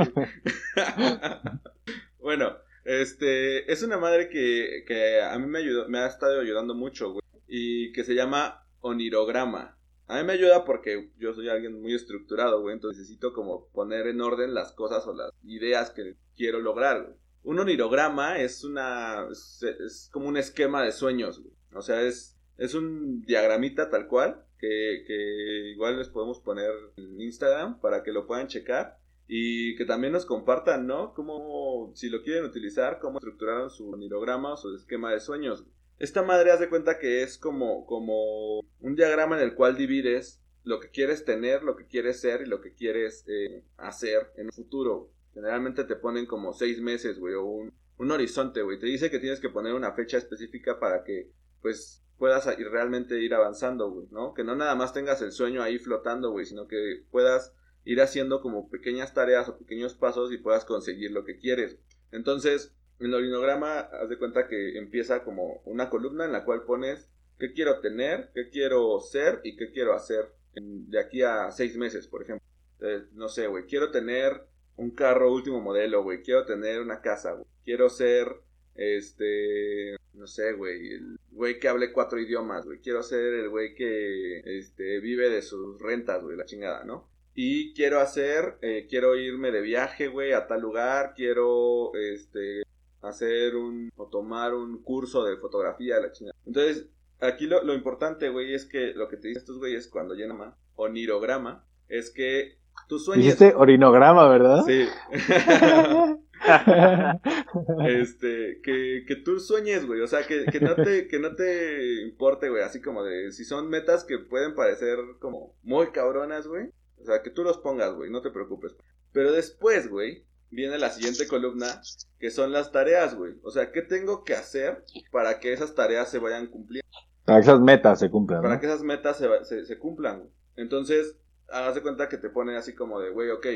bueno, 2.20 2.56
este, 2.88 3.70
es 3.70 3.84
una 3.84 3.98
madre 3.98 4.30
que, 4.30 4.86
que 4.88 5.22
a 5.22 5.38
mí 5.38 5.46
me 5.46 6.00
ha 6.00 6.08
estado 6.08 6.40
ayudando 6.40 6.74
mucho, 6.74 7.12
güey. 7.12 7.22
Y 7.46 7.92
que 7.92 8.06
se 8.06 8.16
llama 8.16 8.66
onirograma. 8.80 9.78
A 10.08 10.18
mí 10.18 10.24
me 10.26 10.34
ayuda 10.34 10.64
porque 10.64 11.12
yo 11.18 11.34
soy 11.34 11.50
alguien 11.50 11.82
muy 11.82 11.94
estructurado, 11.94 12.62
güey. 12.62 12.76
Entonces 12.76 13.00
necesito 13.00 13.34
como 13.34 13.68
poner 13.74 14.08
en 14.08 14.22
orden 14.22 14.54
las 14.54 14.72
cosas 14.72 15.06
o 15.06 15.14
las 15.14 15.32
ideas 15.44 15.90
que 15.90 16.16
quiero 16.38 16.62
lograr. 16.62 17.14
Un 17.44 17.60
onirograma 17.60 18.40
es 18.40 18.64
una, 18.64 19.28
es, 19.30 19.62
es 19.64 20.10
como 20.14 20.30
un 20.30 20.38
esquema 20.38 20.82
de 20.82 20.94
sueños, 20.94 21.42
güey. 21.42 21.54
O 21.74 21.82
sea, 21.82 22.02
es, 22.04 22.38
es 22.58 22.74
un 22.74 23.22
diagramita 23.26 23.90
tal 23.90 24.08
cual 24.08 24.46
que, 24.60 25.04
que 25.06 25.72
igual 25.74 25.98
les 25.98 26.08
podemos 26.08 26.40
poner 26.40 26.72
en 26.96 27.20
Instagram 27.20 27.82
para 27.82 28.02
que 28.04 28.14
lo 28.14 28.26
puedan 28.26 28.48
checar 28.48 28.98
y 29.28 29.76
que 29.76 29.86
también 29.86 30.14
nos 30.14 30.26
compartan, 30.26 30.88
¿no? 30.88 31.14
Cómo, 31.14 31.92
si 31.96 32.10
lo 32.10 32.24
quieren 32.24 32.46
utilizar, 32.46 33.00
cómo 33.00 33.20
estructuraron 33.20 33.70
su 33.70 33.90
onirograma 33.92 34.54
o 34.54 34.58
su 34.58 34.74
esquema 34.76 35.12
de 35.12 35.20
sueños. 35.20 35.66
Esta 36.00 36.24
madre 36.24 36.52
haz 36.52 36.60
de 36.60 36.70
cuenta 36.70 37.00
que 37.00 37.24
es 37.24 37.38
como, 37.38 37.86
como 37.86 38.60
un 38.60 38.96
diagrama 38.96 39.38
en 39.38 39.44
el 39.44 39.56
cual 39.56 39.76
divides 39.76 40.42
lo 40.64 40.80
que 40.80 40.90
quieres 40.90 41.26
tener, 41.26 41.64
lo 41.64 41.76
que 41.76 41.88
quieres 41.88 42.20
ser 42.20 42.42
y 42.42 42.46
lo 42.46 42.62
que 42.62 42.74
quieres 42.74 43.26
eh, 43.28 43.64
hacer 43.78 44.32
en 44.38 44.48
el 44.48 44.54
futuro. 44.54 45.12
Generalmente 45.34 45.84
te 45.84 45.96
ponen 45.96 46.26
como 46.26 46.54
seis 46.54 46.82
meses, 46.82 47.20
güey, 47.20 47.34
o 47.34 47.44
un, 47.44 47.74
un 47.98 48.12
horizonte, 48.12 48.62
güey. 48.62 48.80
Te 48.80 48.86
dice 48.86 49.10
que 49.10 49.20
tienes 49.20 49.40
que 49.40 49.50
poner 49.50 49.74
una 49.74 49.94
fecha 49.94 50.18
específica 50.18 50.80
para 50.80 51.04
que, 51.04 51.32
pues, 51.62 52.04
puedas 52.18 52.48
ir, 52.60 52.70
realmente 52.70 53.20
ir 53.20 53.34
avanzando, 53.34 53.90
güey, 53.92 54.08
¿no? 54.12 54.34
Que 54.34 54.44
no 54.44 54.56
nada 54.56 54.76
más 54.76 54.94
tengas 54.94 55.22
el 55.22 55.32
sueño 55.32 55.62
ahí 55.62 55.80
flotando, 55.80 56.32
güey, 56.32 56.46
sino 56.46 56.68
que 56.68 57.04
puedas 57.12 57.54
ir 57.88 58.02
haciendo 58.02 58.42
como 58.42 58.70
pequeñas 58.70 59.14
tareas 59.14 59.48
o 59.48 59.58
pequeños 59.58 59.94
pasos 59.94 60.34
y 60.34 60.38
puedas 60.38 60.66
conseguir 60.66 61.12
lo 61.12 61.24
que 61.24 61.38
quieres. 61.38 61.78
Entonces, 62.12 62.76
en 63.00 63.08
el 63.08 63.14
orinograma, 63.14 63.80
haz 63.80 64.10
de 64.10 64.18
cuenta 64.18 64.50
que 64.50 64.78
empieza 64.78 65.24
como 65.24 65.62
una 65.64 65.90
columna 65.90 66.26
en 66.26 66.34
la 66.34 66.44
cual 66.44 66.64
pones 66.64 67.10
qué 67.40 67.54
quiero 67.54 67.80
tener, 67.80 68.30
qué 68.36 68.50
quiero 68.50 69.00
ser 69.00 69.40
y 69.46 69.56
qué 69.56 69.72
quiero 69.72 69.94
hacer 69.94 70.34
de 70.54 71.00
aquí 71.00 71.22
a 71.22 71.50
seis 71.52 71.78
meses, 71.78 72.08
por 72.08 72.24
ejemplo. 72.24 72.46
Entonces, 72.74 73.14
no 73.14 73.30
sé, 73.30 73.48
güey, 73.48 73.66
quiero 73.66 73.90
tener 73.90 74.44
un 74.76 74.92
carro 74.92 75.32
último 75.32 75.62
modelo, 75.62 76.04
güey, 76.04 76.22
quiero 76.22 76.46
tener 76.46 76.82
una 76.82 77.02
casa, 77.02 77.34
güey, 77.34 77.46
quiero 77.64 77.90
ser, 77.90 78.28
este, 78.76 79.96
no 80.14 80.28
sé, 80.28 80.54
güey, 80.54 80.94
el 80.94 81.20
güey 81.32 81.58
que 81.60 81.70
hable 81.70 81.94
cuatro 81.94 82.20
idiomas, 82.20 82.66
güey, 82.66 82.80
quiero 82.80 83.02
ser 83.02 83.34
el 83.34 83.50
güey 83.50 83.76
que, 83.76 84.42
este, 84.58 85.00
vive 85.00 85.30
de 85.30 85.42
sus 85.42 85.80
rentas, 85.82 86.22
güey, 86.22 86.36
la 86.36 86.46
chingada, 86.46 86.84
¿no? 86.84 87.10
Y 87.40 87.76
quiero 87.76 88.00
hacer, 88.00 88.58
eh, 88.64 88.88
quiero 88.90 89.16
irme 89.16 89.52
de 89.52 89.62
viaje, 89.62 90.08
güey, 90.08 90.34
a 90.34 90.48
tal 90.48 90.60
lugar, 90.60 91.14
quiero, 91.16 91.94
este, 91.94 92.64
hacer 93.04 93.56
un, 93.56 93.92
o 93.96 94.08
tomar 94.08 94.56
un 94.56 94.82
curso 94.82 95.24
de 95.24 95.38
fotografía, 95.38 96.00
la 96.00 96.12
chingada. 96.12 96.36
Entonces, 96.48 96.88
aquí 97.20 97.46
lo, 97.46 97.64
lo 97.64 97.76
importante, 97.76 98.30
güey, 98.30 98.56
es 98.56 98.66
que 98.66 98.96
lo 98.96 99.08
que 99.08 99.18
te 99.18 99.28
dicen 99.28 99.42
estos 99.42 99.60
güeyes 99.60 99.88
cuando 99.88 100.16
llenan 100.16 100.40
más, 100.40 100.56
o 100.76 100.90
nirograma, 100.90 101.64
es 101.90 102.10
que 102.10 102.58
tú 102.88 102.98
sueñes. 102.98 103.26
Dijiste 103.26 103.54
orinograma, 103.56 104.28
¿verdad? 104.28 104.64
Sí. 104.66 104.88
este, 107.88 108.62
que, 108.64 109.06
que 109.08 109.16
tú 109.16 109.40
sueñes, 109.40 109.86
güey. 109.86 110.02
O 110.02 110.08
sea, 110.08 110.26
que, 110.26 110.46
que 110.46 110.60
no 110.60 110.74
te, 110.74 111.08
que 111.08 111.20
no 111.20 111.36
te 111.36 112.02
importe, 112.02 112.50
güey. 112.50 112.64
Así 112.64 112.82
como 112.82 113.04
de, 113.04 113.32
si 113.32 113.46
son 113.46 113.70
metas 113.70 114.06
que 114.06 114.18
pueden 114.18 114.56
parecer 114.56 114.98
como 115.20 115.54
muy 115.62 115.92
cabronas, 115.92 116.48
güey. 116.48 116.72
O 117.02 117.06
sea, 117.06 117.22
que 117.22 117.30
tú 117.30 117.44
los 117.44 117.58
pongas, 117.60 117.94
güey. 117.96 118.10
No 118.10 118.22
te 118.22 118.32
preocupes. 118.32 118.76
Pero 119.12 119.32
después, 119.32 119.90
güey, 119.90 120.26
viene 120.50 120.78
la 120.78 120.90
siguiente 120.90 121.28
columna, 121.28 121.82
que 122.20 122.32
son 122.32 122.52
las 122.52 122.72
tareas, 122.72 123.16
güey. 123.16 123.36
O 123.44 123.52
sea, 123.52 123.72
¿qué 123.72 123.82
tengo 123.82 124.24
que 124.24 124.34
hacer 124.34 124.84
para 125.12 125.40
que 125.40 125.54
esas 125.54 125.76
tareas 125.76 126.10
se 126.10 126.20
vayan 126.20 126.48
cumpliendo? 126.48 126.88
Para 127.26 127.40
que 127.40 127.48
esas 127.48 127.60
metas 127.60 128.00
se 128.00 128.10
cumplan, 128.10 128.42
Para 128.42 128.56
¿no? 128.56 128.62
que 128.62 128.68
esas 128.68 128.84
metas 128.84 129.18
se, 129.18 129.28
se, 129.46 129.66
se 129.66 129.78
cumplan, 129.78 130.20
güey. 130.20 130.32
Entonces, 130.56 131.18
haz 131.50 131.76
de 131.76 131.82
cuenta 131.82 132.10
que 132.10 132.18
te 132.18 132.30
ponen 132.30 132.56
así 132.56 132.74
como 132.74 133.00
de, 133.00 133.10
güey, 133.10 133.30
ok. 133.30 133.48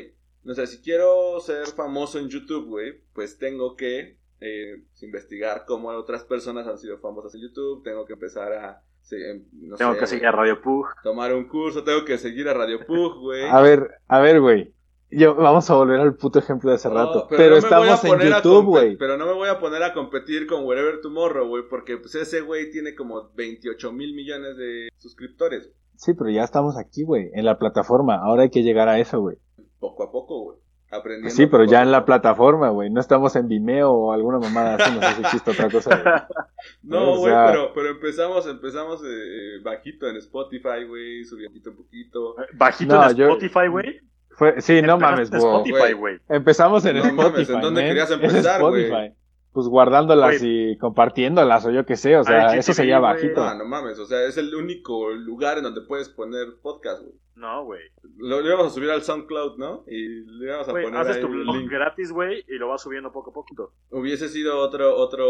No 0.43 0.53
sé, 0.55 0.67
si 0.67 0.81
quiero 0.81 1.39
ser 1.39 1.67
famoso 1.67 2.19
en 2.19 2.29
YouTube, 2.29 2.67
güey, 2.67 3.01
pues 3.13 3.37
tengo 3.37 3.75
que 3.75 4.17
eh, 4.39 4.83
investigar 5.01 5.65
cómo 5.65 5.89
otras 5.89 6.23
personas 6.23 6.67
han 6.67 6.79
sido 6.79 6.97
famosas 6.97 7.35
en 7.35 7.41
YouTube. 7.41 7.83
Tengo 7.83 8.05
que 8.05 8.13
empezar 8.13 8.51
a, 8.53 8.83
sí, 9.11 9.21
em, 9.21 9.43
no 9.69 9.75
Tengo 9.75 9.93
sé, 9.93 9.99
que 9.99 10.07
seguir 10.07 10.27
a 10.27 10.31
Radio 10.31 10.61
Pug. 10.61 10.87
tomar 11.03 11.33
un 11.33 11.47
curso. 11.47 11.83
Tengo 11.83 12.05
que 12.05 12.17
seguir 12.17 12.47
a 12.47 12.53
Radio 12.53 12.79
Pug, 12.85 13.19
güey. 13.19 13.43
A 13.49 13.61
ver, 13.61 13.89
a 14.07 14.19
ver, 14.19 14.39
güey. 14.39 14.73
Yo, 15.13 15.35
vamos 15.35 15.69
a 15.69 15.75
volver 15.75 15.99
al 15.99 16.15
puto 16.15 16.39
ejemplo 16.39 16.69
de 16.69 16.77
hace 16.77 16.87
No, 16.87 16.95
rato. 16.95 17.27
Pero 17.29 17.51
no 17.51 17.57
estamos 17.57 18.03
en 18.05 18.19
YouTube, 18.19 18.65
güey. 18.65 18.95
Pero 18.95 19.17
no 19.17 19.25
me 19.25 19.33
voy 19.33 19.49
a 19.49 19.59
poner 19.59 19.83
a 19.83 19.93
competir 19.93 20.47
con 20.47 20.63
Wherever 20.63 21.01
Tomorrow, 21.01 21.47
güey, 21.49 21.63
porque 21.69 21.97
pues 21.97 22.15
ese 22.15 22.39
güey 22.39 22.71
tiene 22.71 22.95
como 22.95 23.29
28 23.35 23.91
mil 23.91 24.15
millones 24.15 24.55
de 24.55 24.87
suscriptores. 24.95 25.69
Sí, 25.97 26.13
pero 26.13 26.29
ya 26.29 26.43
estamos 26.43 26.77
aquí, 26.77 27.03
güey, 27.03 27.29
en 27.33 27.43
la 27.43 27.59
plataforma. 27.59 28.15
Ahora 28.23 28.43
hay 28.43 28.49
que 28.49 28.63
llegar 28.63 28.87
a 28.87 28.99
eso, 28.99 29.19
güey. 29.19 29.35
Poco 29.79 30.03
a 30.03 30.11
poco, 30.11 30.43
güey. 30.43 30.57
Aprendiendo. 30.91 31.33
Sí, 31.35 31.45
pero 31.47 31.63
ya 31.63 31.81
en 31.81 31.89
la 31.91 32.03
plataforma, 32.03 32.69
güey. 32.69 32.89
No 32.89 32.99
estamos 32.99 33.35
en 33.37 33.47
Vimeo 33.47 33.91
o 33.91 34.11
alguna 34.11 34.39
mamada 34.39 34.75
así, 34.75 34.93
no 34.93 35.01
sé 35.01 35.13
si 35.15 35.21
existe 35.21 35.51
otra 35.51 35.69
cosa. 35.69 35.95
güey. 36.01 36.13
No, 36.83 37.13
O 37.13 37.17
güey, 37.19 37.31
sea- 37.33 37.45
pero, 37.47 37.71
pero 37.73 37.89
empezamos, 37.89 38.45
empezamos 38.47 39.01
eh, 39.05 39.59
bajito 39.63 40.07
en 40.07 40.17
Spotify, 40.17 40.83
güey, 40.87 41.23
subiendo 41.23 41.71
un 41.71 41.77
poquito. 41.77 42.35
Bajito 42.53 42.95
No, 42.95 43.09
en 43.09 43.15
yo- 43.15 43.25
Spotify, 43.29 43.67
güey. 43.69 43.99
Fue, 44.31 44.59
sí, 44.61 44.81
no 44.81 44.97
mames, 44.97 45.31
en 45.31 45.39
bro. 45.39 45.63
Spotify, 45.63 45.93
güey. 45.93 46.17
Empezamos 46.29 46.85
en 46.85 46.97
No 46.97 47.03
Spotify. 47.03 47.31
mames, 47.31 47.49
¿en 47.49 47.61
dónde 47.61 47.81
man. 47.81 47.89
querías 47.89 48.11
empezar, 48.11 48.61
güey? 48.61 48.83
Spotify. 48.85 49.15
Pues 49.53 49.67
guardándolas 49.67 50.41
y 50.41 50.77
compartiéndolas 50.77 51.65
o 51.65 51.71
yo 51.71 51.85
qué 51.85 51.95
sé, 51.97 52.15
o 52.17 52.23
sea, 52.23 52.49
Ay, 52.51 52.59
eso 52.59 52.73
sería 52.73 52.99
bajito. 52.99 53.43
No, 53.43 53.55
no 53.55 53.65
mames, 53.65 53.99
o 53.99 54.05
sea, 54.05 54.23
es 54.25 54.37
el 54.37 54.55
único 54.55 55.09
lugar 55.11 55.57
en 55.57 55.63
donde 55.65 55.81
puedes 55.81 56.07
poner 56.09 56.47
podcast, 56.61 57.01
güey. 57.03 57.15
No, 57.35 57.63
güey. 57.65 57.81
Lo, 58.17 58.41
lo 58.41 58.47
íbamos 58.47 58.67
a 58.67 58.69
subir 58.69 58.89
al 58.91 59.01
SoundCloud, 59.03 59.57
¿no? 59.57 59.83
Y 59.87 60.07
le 60.25 60.45
íbamos 60.45 60.67
a 60.67 60.71
poner 60.71 60.95
haces 60.97 61.15
ahí 61.15 61.21
tu 61.21 61.27
un 61.27 61.43
blog 61.43 61.55
link. 61.55 61.71
gratis, 61.71 62.11
güey, 62.11 62.43
y 62.47 62.57
lo 62.57 62.67
vas 62.67 62.81
subiendo 62.81 63.11
poco 63.11 63.31
a 63.31 63.33
poco. 63.33 63.73
Hubiese 63.89 64.29
sido 64.29 64.59
otro, 64.59 64.95
otro, 64.95 65.27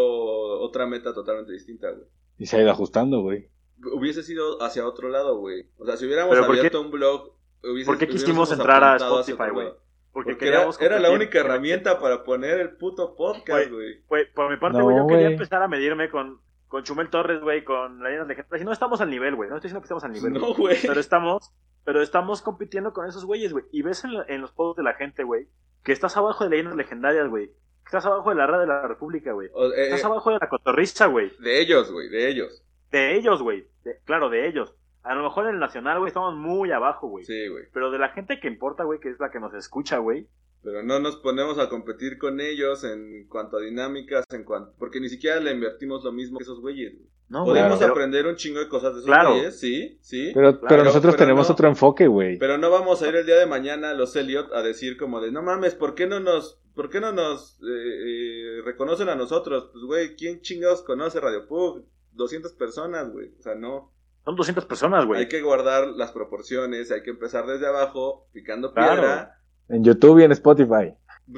otra 0.59 0.85
meta 0.87 1.13
totalmente 1.13 1.53
distinta, 1.53 1.91
güey. 1.91 2.05
Y 2.37 2.45
se 2.47 2.57
ha 2.57 2.61
ido 2.61 2.71
ajustando, 2.71 3.21
güey. 3.21 3.49
Hubiese 3.93 4.23
sido 4.23 4.61
hacia 4.61 4.85
otro 4.85 5.09
lado, 5.09 5.37
güey. 5.37 5.67
O 5.77 5.85
sea, 5.85 5.97
si 5.97 6.05
hubiéramos 6.05 6.31
Pero 6.33 6.45
¿por 6.45 6.55
qué- 6.55 6.59
abierto 6.59 6.81
un 6.81 6.91
blog, 6.91 7.33
hubiese, 7.63 7.85
por 7.87 7.97
qué 7.97 8.07
quisimos 8.07 8.51
entrar 8.51 8.83
a 8.83 8.95
Spotify, 8.97 9.49
güey? 9.51 9.67
Porque, 10.13 10.31
Porque 10.33 10.47
era, 10.47 10.57
queríamos 10.57 10.81
era 10.81 10.99
la 10.99 11.11
única 11.11 11.39
herramienta 11.39 11.97
para 11.97 12.23
poner 12.25 12.59
el 12.59 12.75
puto 12.75 13.15
podcast, 13.15 13.71
güey. 13.71 14.01
Por 14.35 14.49
mi 14.49 14.57
parte, 14.57 14.77
No, 14.79 14.83
güey, 14.83 14.97
yo 14.97 15.07
quería 15.07 15.27
empezar 15.29 15.61
a 15.63 15.69
medirme 15.69 16.09
con, 16.09 16.41
con 16.67 16.83
Chumel 16.83 17.09
Torres, 17.09 17.39
güey, 17.41 17.63
con 17.63 18.03
Leyendas 18.03 18.27
Legendarias. 18.27 18.65
No 18.65 18.73
estamos 18.73 18.99
al 18.99 19.09
nivel, 19.09 19.35
güey. 19.35 19.49
No 19.49 19.55
estoy 19.55 19.69
diciendo 19.69 19.81
que 19.81 19.85
estamos 19.85 20.03
al 20.03 20.11
nivel. 20.11 20.33
No, 20.33 20.53
güey. 20.53 20.77
Pero 20.81 20.99
estamos, 20.99 21.53
pero 21.83 22.01
estamos 22.01 22.41
compitiendo 22.41 22.93
con 22.93 23.07
esos 23.07 23.25
güeyes, 23.25 23.51
güey. 23.53 23.65
Y 23.71 23.81
ves 23.81 24.03
en, 24.03 24.11
en 24.27 24.41
los 24.41 24.51
posts 24.51 24.77
de 24.77 24.83
la 24.83 24.93
gente, 24.93 25.23
güey, 25.23 25.47
que 25.83 25.91
estás 25.91 26.15
abajo 26.17 26.43
de 26.43 26.49
Leyendas 26.51 26.75
Legendarias, 26.75 27.27
güey. 27.29 27.47
Que 27.47 27.85
estás 27.97 28.05
abajo 28.05 28.29
de 28.29 28.35
la 28.35 28.47
red 28.47 28.59
de 28.59 28.67
la 28.67 28.87
República, 28.87 29.31
güey. 29.33 29.47
Eh, 29.47 29.85
Estás 29.85 30.05
abajo 30.05 30.29
de 30.31 30.37
la 30.39 30.47
cotorriza, 30.49 31.07
güey. 31.07 31.31
de 31.39 31.59
ellos, 31.59 31.91
güey, 31.91 32.09
de 32.09 32.29
ellos. 32.29 32.63
De 32.91 33.15
ellos, 33.15 33.41
güey. 33.41 33.67
Claro, 34.05 34.29
de 34.29 34.47
ellos. 34.47 34.75
A 35.03 35.15
lo 35.15 35.23
mejor 35.23 35.47
en 35.47 35.55
el 35.55 35.59
nacional, 35.59 35.97
güey, 35.97 36.09
estamos 36.09 36.35
muy 36.35 36.71
abajo, 36.71 37.07
güey. 37.07 37.25
Sí, 37.25 37.47
güey. 37.47 37.65
Pero 37.73 37.89
de 37.89 37.97
la 37.97 38.09
gente 38.09 38.39
que 38.39 38.47
importa, 38.47 38.83
güey, 38.83 38.99
que 38.99 39.09
es 39.09 39.19
la 39.19 39.31
que 39.31 39.39
nos 39.39 39.53
escucha, 39.55 39.97
güey. 39.97 40.27
Pero 40.63 40.83
no 40.83 40.99
nos 40.99 41.15
ponemos 41.17 41.57
a 41.57 41.69
competir 41.69 42.17
con 42.19 42.39
ellos 42.39 42.83
en 42.83 43.27
cuanto 43.27 43.57
a 43.57 43.61
dinámicas, 43.61 44.25
en 44.31 44.43
cuanto... 44.43 44.73
Porque 44.77 44.99
ni 44.99 45.09
siquiera 45.09 45.39
le 45.39 45.51
invertimos 45.51 46.03
lo 46.03 46.11
mismo 46.11 46.37
que 46.37 46.43
esos 46.43 46.59
güeyes, 46.61 46.93
güey. 46.95 47.09
No, 47.29 47.45
Podemos 47.45 47.81
aprender 47.81 48.27
un 48.27 48.35
chingo 48.35 48.59
de 48.59 48.67
cosas 48.67 48.93
de 48.93 48.99
esos 48.99 49.05
Claro. 49.05 49.31
güeyes, 49.35 49.57
sí, 49.59 49.97
sí. 50.01 50.31
Pero, 50.33 50.59
pero 50.61 50.83
nosotros 50.83 51.15
pero 51.15 51.25
tenemos 51.25 51.47
no- 51.47 51.53
otro 51.53 51.67
enfoque, 51.69 52.05
güey. 52.07 52.37
Pero 52.37 52.57
no 52.57 52.69
vamos 52.69 53.01
a 53.01 53.07
ir 53.07 53.15
el 53.15 53.25
día 53.25 53.37
de 53.37 53.45
mañana 53.45 53.91
a 53.91 53.93
los 53.93 54.15
Elliot 54.17 54.51
a 54.53 54.61
decir 54.61 54.97
como 54.97 55.21
de, 55.21 55.31
no 55.31 55.41
mames, 55.41 55.73
¿por 55.73 55.95
qué 55.95 56.07
no 56.07 56.19
nos, 56.19 56.59
por 56.75 56.89
qué 56.89 56.99
no 56.99 57.13
nos 57.13 57.57
eh, 57.63 57.65
eh, 57.67 58.61
reconocen 58.65 59.07
a 59.09 59.15
nosotros? 59.15 59.69
Pues, 59.71 59.83
güey, 59.85 60.15
¿quién 60.15 60.41
chingados 60.41 60.81
conoce 60.83 61.19
Radio 61.21 61.47
Pug? 61.47 61.85
200 62.11 62.51
personas, 62.53 63.09
güey. 63.11 63.33
O 63.39 63.41
sea, 63.41 63.55
no. 63.55 63.93
Son 64.25 64.35
200 64.35 64.65
personas, 64.65 65.05
güey. 65.05 65.21
Hay 65.21 65.27
que 65.29 65.41
guardar 65.41 65.87
las 65.87 66.11
proporciones, 66.11 66.91
hay 66.91 67.01
que 67.01 67.11
empezar 67.11 67.47
desde 67.47 67.65
abajo, 67.65 68.27
picando 68.33 68.73
Claro. 68.73 69.01
piedra. 69.01 69.37
En 69.71 69.83
YouTube 69.83 70.19
y 70.19 70.23
en 70.23 70.31
Spotify. 70.33 70.93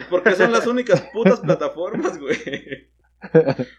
Porque 0.10 0.32
son 0.32 0.52
las 0.52 0.66
únicas 0.66 1.02
putas 1.14 1.40
plataformas, 1.40 2.20
güey. 2.20 2.92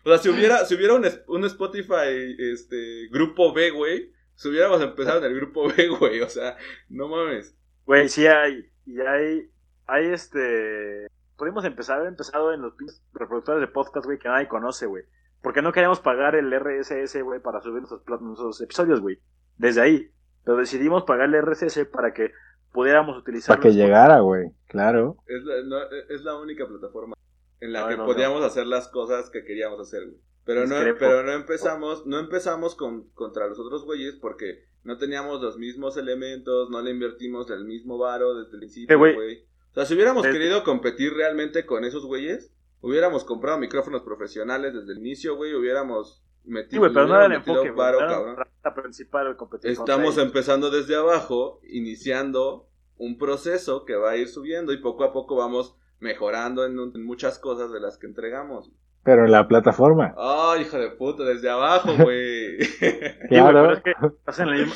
O 0.04 0.08
sea, 0.08 0.18
si 0.18 0.28
hubiera, 0.30 0.64
si 0.64 0.74
hubiera 0.74 0.94
un, 0.94 1.44
Spotify, 1.44 2.34
este, 2.38 3.08
grupo 3.10 3.52
B, 3.52 3.70
güey, 3.70 4.12
si 4.34 4.48
hubiéramos 4.48 4.80
empezado 4.80 5.18
en 5.18 5.24
el 5.24 5.34
grupo 5.34 5.68
B, 5.68 5.88
güey. 5.88 6.20
O 6.20 6.28
sea, 6.28 6.56
no 6.88 7.08
mames. 7.08 7.56
Güey, 7.84 8.08
sí 8.08 8.26
hay, 8.26 8.70
y 8.86 9.00
hay, 9.00 9.50
hay 9.86 10.06
este, 10.06 11.08
podemos 11.36 11.64
empezar, 11.64 11.96
haber 11.98 12.08
empezado 12.08 12.52
en 12.52 12.62
los 12.62 12.72
reproductores 13.12 13.60
de 13.60 13.72
podcast, 13.72 14.06
güey, 14.06 14.18
que 14.18 14.28
nadie 14.28 14.48
conoce, 14.48 14.86
güey. 14.86 15.04
Porque 15.42 15.60
no 15.60 15.72
queríamos 15.72 16.00
pagar 16.00 16.36
el 16.36 16.50
RSS, 16.50 17.22
güey, 17.22 17.40
para 17.40 17.60
subir 17.60 17.82
nuestros, 17.82 18.22
nuestros 18.22 18.60
episodios, 18.62 19.00
güey. 19.00 19.18
Desde 19.58 19.82
ahí. 19.82 20.10
pero 20.44 20.56
decidimos 20.56 21.04
pagarle 21.04 21.42
RSS 21.42 21.84
para 21.86 22.14
que 22.14 22.32
pudiéramos 22.74 23.16
utilizar 23.16 23.56
Para 23.56 23.62
que 23.62 23.74
llegara, 23.74 24.20
güey. 24.20 24.50
Claro. 24.66 25.16
Es 25.26 25.42
la, 25.44 25.62
no, 25.62 25.78
es 26.10 26.22
la 26.22 26.36
única 26.36 26.66
plataforma 26.68 27.14
en 27.60 27.72
la 27.72 27.82
No, 27.82 27.88
que 27.88 27.96
no, 27.96 28.04
podíamos 28.04 28.42
hacer 28.44 28.66
las 28.66 28.88
cosas 28.88 29.30
que 29.30 29.44
queríamos 29.44 29.80
hacer, 29.80 30.04
güey. 30.04 30.18
Pero 30.44 30.66
no, 30.66 30.74
pero 30.98 31.22
no 31.22 31.32
empezamos, 31.32 32.04
no 32.04 32.18
empezamos 32.18 32.74
con, 32.74 33.08
contra 33.14 33.46
los 33.46 33.58
otros 33.58 33.86
güeyes 33.86 34.16
porque 34.16 34.66
no 34.82 34.98
teníamos 34.98 35.40
los 35.40 35.56
mismos 35.56 35.96
elementos, 35.96 36.68
no 36.68 36.82
le 36.82 36.90
invertimos 36.90 37.48
el 37.50 37.64
mismo 37.64 37.96
varo 37.96 38.34
desde 38.34 38.52
el 38.52 38.58
principio, 38.58 38.94
Eh, 38.94 38.98
güey. 38.98 39.14
güey. 39.14 39.44
O 39.70 39.74
sea, 39.74 39.86
si 39.86 39.94
hubiéramos 39.94 40.26
Es- 40.26 40.32
querido 40.32 40.62
competir 40.64 41.14
realmente 41.14 41.64
con 41.64 41.84
esos 41.84 42.04
güeyes, 42.04 42.52
hubiéramos 42.82 43.24
comprado 43.24 43.58
micrófonos 43.58 44.02
profesionales 44.02 44.74
desde 44.74 44.92
el 44.92 44.98
inicio, 44.98 45.36
güey, 45.36 45.54
hubiéramos 45.54 46.22
Sí, 46.44 46.50
metido, 46.50 46.80
güey, 46.82 46.92
pero 46.92 47.06
no 47.06 47.16
era 47.16 47.26
el 47.26 47.32
enfoque, 47.32 47.70
varo, 47.70 48.00
era 48.00 48.46
la 48.62 48.74
principal 48.74 49.26
el 49.28 49.36
competir 49.36 49.70
Estamos 49.70 50.18
empezando 50.18 50.70
desde 50.70 50.94
abajo, 50.96 51.60
iniciando 51.68 52.66
un 52.96 53.18
proceso 53.18 53.84
que 53.84 53.96
va 53.96 54.10
a 54.10 54.16
ir 54.16 54.28
subiendo 54.28 54.72
y 54.72 54.78
poco 54.80 55.04
a 55.04 55.12
poco 55.12 55.36
vamos 55.36 55.76
mejorando 56.00 56.64
en, 56.66 56.78
en 56.94 57.04
muchas 57.04 57.38
cosas 57.38 57.72
de 57.72 57.80
las 57.80 57.98
que 57.98 58.06
entregamos. 58.06 58.70
Pero 59.02 59.26
en 59.26 59.32
la 59.32 59.46
plataforma. 59.48 60.14
¡Ay, 60.16 60.62
hijo 60.62 60.78
de 60.78 60.88
puta! 60.90 61.24
Desde 61.24 61.50
abajo, 61.50 61.90
güey. 62.02 62.58
Sí, 62.62 62.76
güey, 62.80 63.28
Claro. 63.28 63.60
pero 63.62 63.72
es 63.74 63.82
que 63.82 63.90
estás 63.90 64.38
en 64.40 64.48
el, 64.48 64.66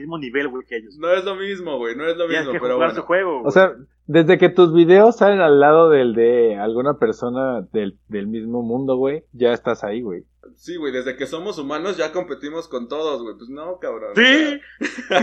mismo- 0.00 0.18
nivel, 0.18 0.48
güey, 0.48 0.64
que 0.66 0.76
ellos. 0.78 0.96
no 0.98 1.12
es 1.12 1.24
lo 1.24 1.36
mismo, 1.36 1.78
güey. 1.78 1.94
No 1.94 2.06
es 2.06 2.16
lo 2.16 2.26
mismo, 2.26 2.50
que 2.52 2.58
pero 2.58 2.74
jugar 2.74 2.88
bueno. 2.90 2.94
su 2.94 3.02
juego, 3.02 3.42
O 3.44 3.50
sea, 3.52 3.72
desde 4.06 4.38
que 4.38 4.48
tus 4.48 4.72
videos 4.74 5.16
salen 5.16 5.40
al 5.40 5.60
lado 5.60 5.90
del 5.90 6.14
de 6.14 6.56
alguna 6.56 6.94
persona 6.98 7.62
del, 7.72 7.98
del 8.08 8.26
mismo 8.26 8.62
mundo, 8.62 8.96
güey, 8.96 9.24
ya 9.32 9.52
estás 9.52 9.84
ahí, 9.84 10.02
güey. 10.02 10.24
Sí, 10.56 10.76
güey. 10.76 10.92
Desde 10.92 11.16
que 11.16 11.26
somos 11.26 11.58
humanos 11.58 11.96
ya 11.96 12.12
competimos 12.12 12.68
con 12.68 12.88
todos, 12.88 13.22
güey. 13.22 13.36
Pues 13.36 13.48
no, 13.50 13.78
cabrón. 13.78 14.12
Sí, 14.14 14.60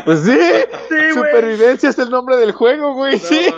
Pues 0.05 0.19
sí, 0.19 0.31
sí, 0.89 0.95
güey. 0.95 1.13
supervivencia 1.13 1.89
es 1.89 1.99
el 1.99 2.09
nombre 2.09 2.37
del 2.37 2.51
juego, 2.51 2.93
güey, 2.93 3.15
O 3.15 3.19
sea, 3.19 3.37
sí. 3.37 3.53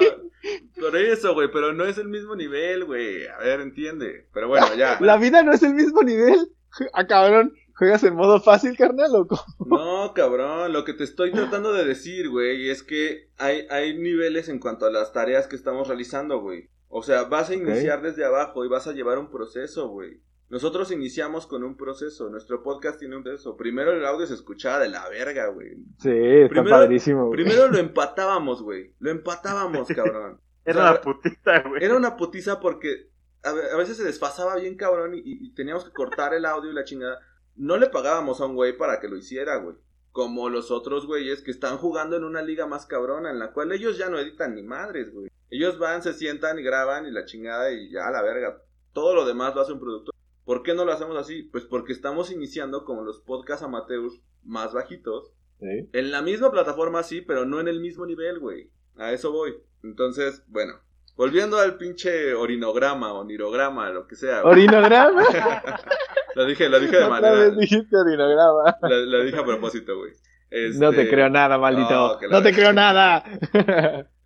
no, 0.78 0.82
por 0.82 0.96
eso, 0.98 1.34
güey. 1.34 1.50
Pero 1.52 1.74
no 1.74 1.86
es 1.86 1.98
el 1.98 2.08
mismo 2.08 2.36
nivel, 2.36 2.86
güey. 2.86 3.28
A 3.28 3.38
ver, 3.40 3.62
entiende. 3.62 4.28
Pero 4.34 4.48
bueno, 4.48 4.74
ya. 4.76 4.98
La 5.02 5.18
vida 5.18 5.44
no 5.44 5.54
es 5.54 5.64
el 5.64 5.74
mismo 5.74 6.02
nivel. 6.04 6.52
Ah, 6.94 7.08
cabrón, 7.08 7.54
¿juegas 7.76 8.04
en 8.04 8.16
modo 8.16 8.42
fácil, 8.42 8.76
carnal, 8.76 9.12
loco? 9.14 9.42
No, 9.66 10.14
cabrón, 10.14 10.74
lo 10.74 10.84
que 10.84 10.94
te 10.94 11.06
estoy 11.06 11.32
tratando 11.32 11.72
de 11.72 11.86
decir, 11.86 12.30
güey, 12.30 12.70
es 12.70 12.84
que 12.84 13.30
hay, 13.38 13.66
hay 13.70 13.98
niveles 13.98 14.50
en 14.50 14.60
cuanto 14.60 14.86
a 14.86 14.92
las 14.92 15.14
tareas 15.14 15.48
que 15.48 15.56
estamos 15.56 15.88
realizando, 15.88 16.40
güey. 16.42 16.70
O 16.90 17.02
sea, 17.02 17.24
vas 17.24 17.50
a 17.50 17.56
iniciar 17.56 18.02
desde 18.02 18.26
abajo 18.26 18.64
y 18.64 18.70
vas 18.70 18.88
a 18.88 18.94
llevar 18.94 19.18
un 19.20 19.30
proceso, 19.30 19.88
güey. 19.88 20.22
Nosotros 20.50 20.92
iniciamos 20.92 21.48
con 21.48 21.64
un 21.64 21.76
proceso, 21.76 22.30
nuestro 22.30 22.62
podcast 22.62 23.00
tiene 23.00 23.18
un 23.18 23.24
proceso. 23.24 23.58
Primero 23.58 23.92
el 23.94 24.06
audio 24.06 24.28
se 24.28 24.36
escuchaba 24.36 24.80
de 24.80 24.90
la 24.90 25.10
verga, 25.10 25.48
güey. 25.48 25.76
Sí, 26.00 26.12
está 26.12 26.50
Primero- 26.50 26.70
padrísimo, 26.78 27.28
güey. 27.28 27.44
Primero 27.44 27.68
lo 27.68 27.78
empatábamos, 27.80 28.62
güey. 28.62 28.94
Lo 29.00 29.10
empatábamos, 29.12 29.88
cabrón. 29.96 30.40
Era 30.64 30.80
O 30.80 30.82
sea, 30.84 30.92
una 30.92 31.02
putita, 31.02 31.60
güey. 31.68 31.84
Era 31.84 31.96
una 31.96 32.16
putiza 32.16 32.60
porque 32.60 33.10
a 33.44 33.78
veces 33.78 33.98
se 33.98 34.04
desfasaba 34.04 34.56
bien 34.56 34.76
cabrón 34.76 35.14
y, 35.16 35.22
y 35.24 35.54
teníamos 35.54 35.84
que 35.86 35.92
cortar 35.92 36.34
el 36.34 36.46
audio 36.46 36.72
y 36.72 36.74
la 36.74 36.84
chingada. 36.84 37.20
No 37.56 37.78
le 37.78 37.88
pagábamos 37.88 38.42
a 38.42 38.46
un 38.46 38.56
güey 38.56 38.76
para 38.78 39.00
que 39.00 39.08
lo 39.08 39.18
hiciera, 39.18 39.58
güey. 39.58 39.76
Como 40.12 40.50
los 40.50 40.72
otros 40.72 41.06
güeyes 41.08 41.42
que 41.42 41.52
están 41.52 41.78
jugando 41.78 42.16
en 42.18 42.24
una 42.24 42.42
liga 42.42 42.66
más 42.68 42.86
cabrona, 42.86 43.30
en 43.32 43.38
la 43.40 43.52
cual 43.52 43.72
ellos 43.72 43.98
ya 43.98 44.10
no 44.10 44.18
editan 44.18 44.56
ni 44.56 44.64
madres, 44.64 45.14
güey. 45.14 45.28
Ellos 45.50 45.78
van, 45.78 46.02
se 46.02 46.14
sientan 46.14 46.58
y 46.58 46.64
graban 46.64 47.06
y 47.06 47.12
la 47.12 47.26
chingada 47.26 47.72
y 47.72 47.92
ya 47.92 48.10
la 48.12 48.22
verga. 48.24 48.62
Todo 48.94 49.14
lo 49.14 49.26
demás 49.26 49.54
lo 49.54 49.62
hace 49.62 49.74
un 49.74 49.80
productor. 49.80 50.15
¿Por 50.46 50.64
qué 50.64 50.74
no 50.74 50.86
lo 50.86 50.92
hacemos 50.94 51.18
así? 51.18 51.44
Pues 51.44 51.66
porque 51.66 51.92
estamos 51.92 52.32
iniciando 52.32 52.86
como 52.86 53.02
los 53.04 53.20
podcast 53.20 53.64
amateurs 53.64 54.22
más 54.44 54.74
bajitos. 54.74 55.34
Sí. 55.60 55.90
En 55.94 56.12
la 56.12 56.22
misma 56.22 56.52
plataforma 56.52 57.04
sí, 57.04 57.22
pero 57.22 57.46
no 57.46 57.60
en 57.60 57.68
el 57.68 57.80
mismo 57.80 58.06
nivel, 58.06 58.40
güey. 58.40 58.70
A 58.98 59.12
eso 59.12 59.32
voy. 59.32 59.56
Entonces, 59.84 60.44
bueno. 60.48 60.74
Volviendo 61.16 61.58
al 61.58 61.78
pinche 61.78 62.34
orinograma 62.34 63.14
o 63.14 63.24
nirograma, 63.24 63.90
lo 63.90 64.06
que 64.06 64.16
sea. 64.16 64.42
güey. 64.42 64.54
Orinograma. 64.54 65.24
Lo 66.36 66.46
dije, 66.46 66.68
lo 66.68 66.82
dije 66.82 66.98
de 66.98 67.08
manera. 67.08 67.34
vez 67.34 67.56
dijiste 67.58 67.96
orinograma. 67.96 68.78
Lo, 68.82 68.96
lo 69.06 69.24
dije 69.24 69.38
a 69.40 69.46
propósito, 69.46 69.98
güey. 69.98 70.12
No 70.78 70.92
te 70.92 71.04
Este, 71.04 71.10
creo 71.10 71.30
nada, 71.30 71.58
maldito. 71.58 72.20
No, 72.30 72.44
te 72.44 72.54
creo 72.54 72.74
nada. 72.74 73.24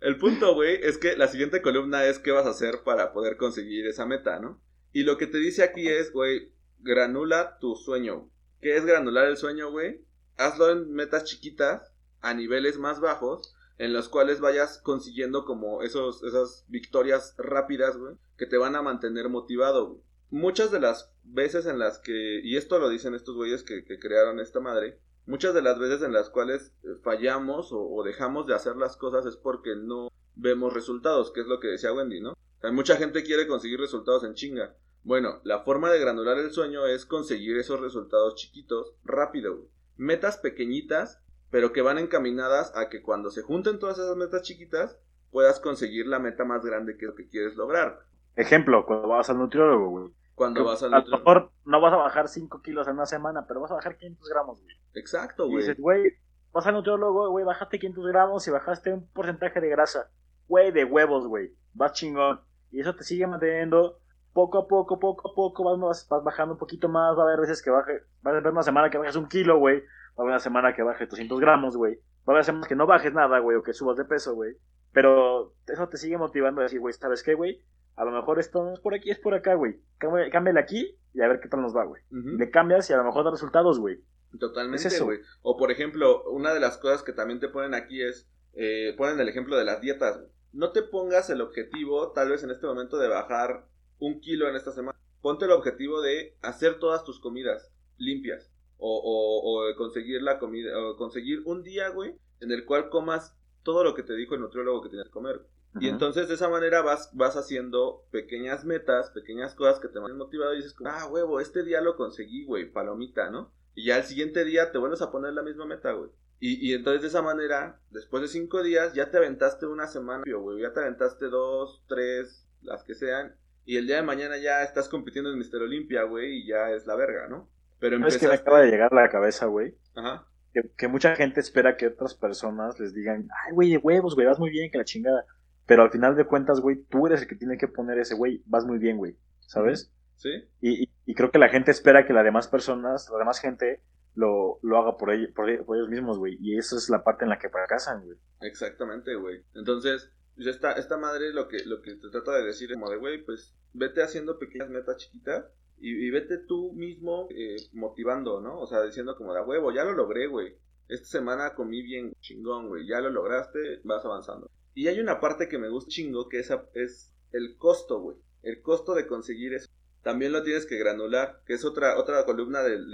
El 0.00 0.16
punto, 0.18 0.54
güey, 0.54 0.80
es 0.82 0.98
que 0.98 1.16
la 1.16 1.28
siguiente 1.28 1.62
columna 1.62 2.04
es 2.06 2.18
qué 2.18 2.32
vas 2.32 2.46
a 2.46 2.50
hacer 2.50 2.82
para 2.84 3.12
poder 3.12 3.36
conseguir 3.36 3.86
esa 3.86 4.06
meta, 4.06 4.40
¿no? 4.40 4.60
Y 4.92 5.04
lo 5.04 5.16
que 5.16 5.26
te 5.26 5.38
dice 5.38 5.62
aquí 5.62 5.88
es, 5.88 6.12
güey, 6.12 6.52
granula 6.80 7.58
tu 7.58 7.76
sueño. 7.76 8.30
¿Qué 8.60 8.76
es 8.76 8.84
granular 8.84 9.26
el 9.26 9.36
sueño, 9.36 9.70
güey? 9.70 10.04
Hazlo 10.36 10.70
en 10.70 10.92
metas 10.92 11.24
chiquitas, 11.24 11.92
a 12.20 12.34
niveles 12.34 12.78
más 12.78 13.00
bajos, 13.00 13.54
en 13.78 13.92
los 13.92 14.08
cuales 14.08 14.40
vayas 14.40 14.78
consiguiendo 14.82 15.44
como 15.44 15.82
esos, 15.82 16.22
esas 16.22 16.66
victorias 16.68 17.34
rápidas, 17.38 17.96
güey, 17.96 18.16
que 18.36 18.46
te 18.46 18.58
van 18.58 18.76
a 18.76 18.82
mantener 18.82 19.28
motivado. 19.28 20.02
Muchas 20.30 20.70
de 20.70 20.80
las 20.80 21.12
veces 21.24 21.66
en 21.66 21.78
las 21.78 21.98
que, 21.98 22.40
y 22.42 22.56
esto 22.56 22.78
lo 22.78 22.88
dicen 22.88 23.14
estos 23.14 23.36
güeyes 23.36 23.62
que, 23.62 23.84
crearon 23.98 24.38
esta 24.38 24.60
madre, 24.60 25.00
muchas 25.26 25.54
de 25.54 25.62
las 25.62 25.78
veces 25.78 26.02
en 26.02 26.12
las 26.12 26.30
cuales 26.30 26.74
fallamos 27.02 27.72
o, 27.72 27.80
o 27.80 28.02
dejamos 28.04 28.46
de 28.46 28.54
hacer 28.54 28.76
las 28.76 28.96
cosas 28.96 29.24
es 29.26 29.36
porque 29.36 29.74
no 29.76 30.08
vemos 30.34 30.74
resultados, 30.74 31.32
que 31.32 31.40
es 31.40 31.46
lo 31.46 31.60
que 31.60 31.68
decía 31.68 31.92
Wendy, 31.92 32.20
¿no? 32.20 32.36
O 32.60 32.62
sea, 32.62 32.72
mucha 32.72 32.96
gente 32.96 33.24
quiere 33.24 33.46
conseguir 33.46 33.80
resultados 33.80 34.22
en 34.22 34.34
chinga. 34.34 34.74
Bueno, 35.02 35.40
la 35.44 35.60
forma 35.60 35.90
de 35.90 35.98
granular 35.98 36.36
el 36.36 36.50
sueño 36.50 36.86
es 36.86 37.06
conseguir 37.06 37.56
esos 37.56 37.80
resultados 37.80 38.34
chiquitos 38.34 38.92
rápido, 39.02 39.56
güey. 39.56 39.68
Metas 39.96 40.36
pequeñitas, 40.36 41.22
pero 41.50 41.72
que 41.72 41.80
van 41.80 41.96
encaminadas 41.96 42.76
a 42.76 42.90
que 42.90 43.00
cuando 43.00 43.30
se 43.30 43.40
junten 43.40 43.78
todas 43.78 43.98
esas 43.98 44.14
metas 44.14 44.42
chiquitas, 44.42 44.98
puedas 45.30 45.58
conseguir 45.58 46.06
la 46.06 46.18
meta 46.18 46.44
más 46.44 46.62
grande 46.62 46.98
que 46.98 47.06
es 47.06 47.10
lo 47.10 47.14
que 47.16 47.28
quieres 47.28 47.56
lograr. 47.56 48.00
Ejemplo, 48.36 48.84
cuando 48.84 49.08
vas 49.08 49.30
al 49.30 49.38
nutriólogo, 49.38 49.88
güey. 49.88 50.10
Cuando 50.34 50.62
vas 50.64 50.82
al 50.82 50.92
a 50.92 51.00
lo 51.00 51.18
mejor 51.18 51.50
no 51.64 51.80
vas 51.80 51.94
a 51.94 51.96
bajar 51.96 52.28
5 52.28 52.60
kilos 52.60 52.86
en 52.86 52.94
una 52.94 53.06
semana, 53.06 53.46
pero 53.46 53.60
vas 53.60 53.70
a 53.70 53.74
bajar 53.76 53.96
500 53.96 54.28
gramos, 54.28 54.62
güey. 54.62 54.76
Exacto, 54.94 55.46
Y 55.46 55.52
güey. 55.52 55.58
dices, 55.62 55.78
güey, 55.78 56.12
vas 56.52 56.66
al 56.66 56.74
nutriólogo, 56.74 57.30
güey, 57.30 57.44
bajaste 57.44 57.78
500 57.78 58.06
gramos 58.06 58.46
y 58.46 58.50
bajaste 58.50 58.92
un 58.92 59.06
porcentaje 59.08 59.60
de 59.60 59.68
grasa. 59.70 60.10
Güey, 60.46 60.72
de 60.72 60.84
huevos, 60.84 61.26
güey. 61.26 61.54
Vas 61.72 61.92
chingón. 61.92 62.40
Y 62.70 62.80
eso 62.80 62.94
te 62.94 63.04
sigue 63.04 63.26
manteniendo 63.26 63.98
poco 64.32 64.58
a 64.58 64.68
poco, 64.68 64.98
poco 64.98 65.30
a 65.30 65.34
poco. 65.34 65.64
Vas, 65.64 66.06
vas, 66.08 66.24
bajando 66.24 66.54
un 66.54 66.58
poquito 66.58 66.88
más. 66.88 67.16
Va 67.16 67.22
a 67.22 67.26
haber 67.26 67.40
veces 67.40 67.62
que 67.62 67.70
baje. 67.70 68.00
Va 68.24 68.30
a 68.30 68.36
haber 68.36 68.46
una 68.52 68.62
semana 68.62 68.90
que 68.90 68.98
bajes 68.98 69.16
un 69.16 69.28
kilo, 69.28 69.58
güey. 69.58 69.80
Va 69.80 69.84
a 70.18 70.22
haber 70.22 70.32
una 70.32 70.38
semana 70.38 70.74
que 70.74 70.82
bajes 70.82 71.08
200 71.08 71.40
gramos, 71.40 71.76
güey. 71.76 71.96
Va 72.28 72.32
a 72.32 72.36
haber 72.36 72.44
semanas 72.44 72.68
que 72.68 72.76
no 72.76 72.86
bajes 72.86 73.12
nada, 73.14 73.38
güey, 73.38 73.56
o 73.56 73.62
que 73.62 73.72
subas 73.72 73.96
de 73.96 74.04
peso, 74.04 74.34
güey. 74.34 74.54
Pero 74.92 75.54
eso 75.66 75.88
te 75.88 75.96
sigue 75.96 76.18
motivando 76.18 76.60
a 76.60 76.64
decir, 76.64 76.80
güey, 76.80 76.92
¿sabes 76.94 77.22
qué, 77.22 77.34
güey? 77.34 77.62
A 77.96 78.04
lo 78.04 78.12
mejor 78.12 78.38
esto 78.38 78.62
no 78.64 78.72
es 78.72 78.80
por 78.80 78.94
aquí, 78.94 79.10
es 79.10 79.18
por 79.18 79.34
acá, 79.34 79.54
güey. 79.54 79.80
Cámbiale 79.98 80.60
aquí 80.60 80.96
y 81.12 81.20
a 81.20 81.28
ver 81.28 81.40
qué 81.40 81.48
tal 81.48 81.62
nos 81.62 81.76
va, 81.76 81.84
güey. 81.84 82.02
Ujú. 82.10 82.36
Le 82.38 82.50
cambias 82.50 82.88
y 82.90 82.92
a 82.92 82.96
lo 82.96 83.04
mejor 83.04 83.24
da 83.24 83.30
resultados, 83.30 83.78
güey. 83.78 83.98
Totalmente, 84.38 84.86
Es 84.86 84.94
eso. 84.94 85.06
güey. 85.06 85.18
O 85.42 85.56
por 85.56 85.70
ejemplo, 85.70 86.22
una 86.30 86.54
de 86.54 86.60
las 86.60 86.78
cosas 86.78 87.02
que 87.02 87.12
también 87.12 87.40
te 87.40 87.48
ponen 87.48 87.74
aquí 87.74 88.02
es, 88.02 88.28
eh, 88.54 88.94
ponen 88.96 89.18
el 89.20 89.28
ejemplo 89.28 89.56
de 89.56 89.64
las 89.64 89.80
dietas. 89.80 90.18
güey. 90.18 90.30
No 90.52 90.72
te 90.72 90.82
pongas 90.82 91.30
el 91.30 91.40
objetivo, 91.40 92.12
tal 92.12 92.30
vez 92.30 92.42
en 92.42 92.50
este 92.50 92.66
momento, 92.66 92.98
de 92.98 93.08
bajar 93.08 93.66
un 93.98 94.20
kilo 94.20 94.48
en 94.48 94.56
esta 94.56 94.72
semana. 94.72 94.98
Ponte 95.22 95.44
el 95.44 95.52
objetivo 95.52 96.00
de 96.00 96.36
hacer 96.42 96.78
todas 96.78 97.04
tus 97.04 97.20
comidas 97.20 97.72
limpias. 97.98 98.50
O, 98.78 98.98
o, 98.98 99.70
o 99.70 99.76
conseguir 99.76 100.22
la 100.22 100.38
comida, 100.38 100.72
o 100.78 100.96
conseguir 100.96 101.42
un 101.44 101.62
día, 101.62 101.90
güey, 101.90 102.16
en 102.40 102.50
el 102.50 102.64
cual 102.64 102.88
comas 102.88 103.36
todo 103.62 103.84
lo 103.84 103.94
que 103.94 104.02
te 104.02 104.14
dijo 104.14 104.34
el 104.34 104.40
nutriólogo 104.40 104.82
que 104.82 104.88
tienes 104.88 105.08
que 105.08 105.12
comer. 105.12 105.42
Y 105.78 105.88
entonces 105.88 106.26
de 106.26 106.34
esa 106.34 106.48
manera 106.48 106.82
vas, 106.82 107.10
vas 107.12 107.36
haciendo 107.36 108.04
pequeñas 108.10 108.64
metas, 108.64 109.10
pequeñas 109.10 109.54
cosas 109.54 109.78
que 109.78 109.86
te 109.86 110.00
van 110.00 110.16
motivado 110.16 110.52
y 110.52 110.56
dices, 110.56 110.74
ah, 110.84 111.06
huevo, 111.08 111.38
este 111.38 111.62
día 111.62 111.80
lo 111.80 111.96
conseguí, 111.96 112.44
güey, 112.44 112.72
palomita, 112.72 113.30
¿no? 113.30 113.52
Y 113.74 113.84
ya 113.84 113.96
al 113.96 114.04
siguiente 114.04 114.44
día 114.44 114.72
te 114.72 114.78
vuelves 114.78 115.00
a 115.00 115.12
poner 115.12 115.32
la 115.32 115.42
misma 115.42 115.66
meta, 115.66 115.92
güey. 115.92 116.10
Y, 116.40 116.70
y 116.70 116.74
entonces 116.74 117.02
de 117.02 117.08
esa 117.08 117.22
manera, 117.22 117.78
después 117.90 118.22
de 118.22 118.28
cinco 118.28 118.62
días, 118.62 118.94
ya 118.94 119.10
te 119.10 119.18
aventaste 119.18 119.66
una 119.66 119.86
semana, 119.86 120.24
güey, 120.26 120.62
ya 120.62 120.72
te 120.72 120.80
aventaste 120.80 121.26
dos, 121.26 121.84
tres, 121.86 122.48
las 122.62 122.82
que 122.82 122.94
sean. 122.94 123.36
Y 123.66 123.76
el 123.76 123.86
día 123.86 123.96
de 123.96 124.02
mañana 124.02 124.38
ya 124.38 124.62
estás 124.62 124.88
compitiendo 124.88 125.30
en 125.30 125.38
Mister 125.38 125.60
Olimpia, 125.60 126.04
güey, 126.04 126.38
y 126.38 126.46
ya 126.46 126.70
es 126.70 126.86
la 126.86 126.96
verga, 126.96 127.28
¿no? 127.28 127.50
Pero 127.78 127.96
Es 127.96 128.16
que 128.18 128.26
me 128.26 128.32
empezaste... 128.32 128.36
acaba 128.36 128.62
de 128.62 128.70
llegar 128.70 128.92
a 128.92 129.02
la 129.02 129.10
cabeza, 129.10 129.46
güey. 129.46 129.76
Ajá. 129.94 130.26
Que, 130.54 130.62
que 130.76 130.88
mucha 130.88 131.14
gente 131.14 131.40
espera 131.40 131.76
que 131.76 131.88
otras 131.88 132.14
personas 132.14 132.80
les 132.80 132.94
digan, 132.94 133.28
ay, 133.46 133.52
güey, 133.52 133.70
de 133.70 133.76
huevos, 133.76 134.14
güey, 134.14 134.26
vas 134.26 134.38
muy 134.38 134.50
bien, 134.50 134.70
que 134.70 134.78
la 134.78 134.84
chingada. 134.84 135.26
Pero 135.66 135.82
al 135.82 135.90
final 135.90 136.16
de 136.16 136.24
cuentas, 136.24 136.60
güey, 136.60 136.82
tú 136.84 137.06
eres 137.06 137.22
el 137.22 137.28
que 137.28 137.36
tiene 137.36 137.58
que 137.58 137.68
poner 137.68 137.98
ese, 137.98 138.14
güey, 138.14 138.42
vas 138.46 138.64
muy 138.64 138.78
bien, 138.78 138.96
güey, 138.96 139.16
¿sabes? 139.40 139.92
¿Sí? 140.16 140.30
Y, 140.60 140.84
y, 140.84 140.90
y 141.06 141.14
creo 141.14 141.30
que 141.30 141.38
la 141.38 141.48
gente 141.48 141.70
espera 141.70 142.06
que 142.06 142.12
las 142.12 142.24
demás 142.24 142.48
personas, 142.48 143.08
la 143.12 143.18
demás 143.18 143.40
gente, 143.40 143.82
lo, 144.20 144.58
lo 144.62 144.78
haga 144.78 144.96
por, 144.96 145.10
ellos, 145.10 145.30
por, 145.34 145.48
ellos- 145.50 145.88
mismos, 145.88 146.18
güey. 146.18 146.36
Y 146.40 146.56
esa 146.58 146.76
es 146.76 146.88
la 146.90 147.02
parte 147.02 147.24
en 147.24 147.30
la 147.30 147.38
que 147.38 147.48
fracasan, 147.48 148.04
güey. 148.04 148.18
Exactamente, 148.42 149.14
güey. 149.14 149.42
Entonces, 149.54 150.10
pues, 150.36 150.46
esta, 150.46 150.72
esta 150.72 150.96
madre 150.96 151.32
lo 151.32 151.48
que, 151.48 151.64
lo 151.64 151.80
que 151.82 151.94
te 151.94 152.08
trata 152.10 152.36
de 152.36 152.44
decir 152.44 152.70
es 152.70 152.76
como 152.76 152.90
de, 152.90 152.96
güey, 152.98 153.24
pues 153.24 153.54
vete 153.72 154.02
haciendo 154.02 154.38
pequeñas 154.38 154.68
metas 154.70 154.96
chiquitas 154.96 155.44
y, 155.82 156.10
vete 156.10 156.36
tú 156.38 156.72
mismo 156.74 157.28
eh, 157.30 157.56
motivando, 157.72 158.40
¿no? 158.40 158.58
O 158.60 158.66
sea, 158.66 158.82
diciendo 158.82 159.16
como 159.16 159.32
de, 159.32 159.40
"A 159.40 159.44
huevo, 159.44 159.72
ya 159.72 159.84
lo 159.84 159.92
logré, 159.94 160.26
güey. 160.26 160.54
esta 160.88 161.06
semana 161.06 161.54
comí 161.54 161.82
bien 161.82 162.12
chingón, 162.20 162.68
güey, 162.68 162.86
ya 162.86 163.00
lo 163.00 163.10
lograste, 163.10 163.80
vas 163.84 164.04
avanzando. 164.04 164.50
Y 164.74 164.88
hay 164.88 164.98
una 165.00 165.20
parte 165.20 165.48
que 165.48 165.56
me 165.58 165.68
gusta 165.70 165.88
chingo, 165.88 166.28
que 166.28 166.40
esa 166.40 166.64
es 166.74 167.14
el 167.32 167.56
costo, 167.56 168.00
güey. 168.00 168.16
El 168.42 168.60
costo 168.60 168.94
de 168.94 169.06
conseguir 169.06 169.54
eso. 169.54 169.70
También 170.02 170.32
lo 170.32 170.42
tienes 170.42 170.66
que 170.66 170.78
granular, 170.78 171.42
que 171.46 171.54
es 171.54 171.64
otra, 171.64 171.98
otra 171.98 172.24
columna 172.24 172.62
del, 172.62 172.90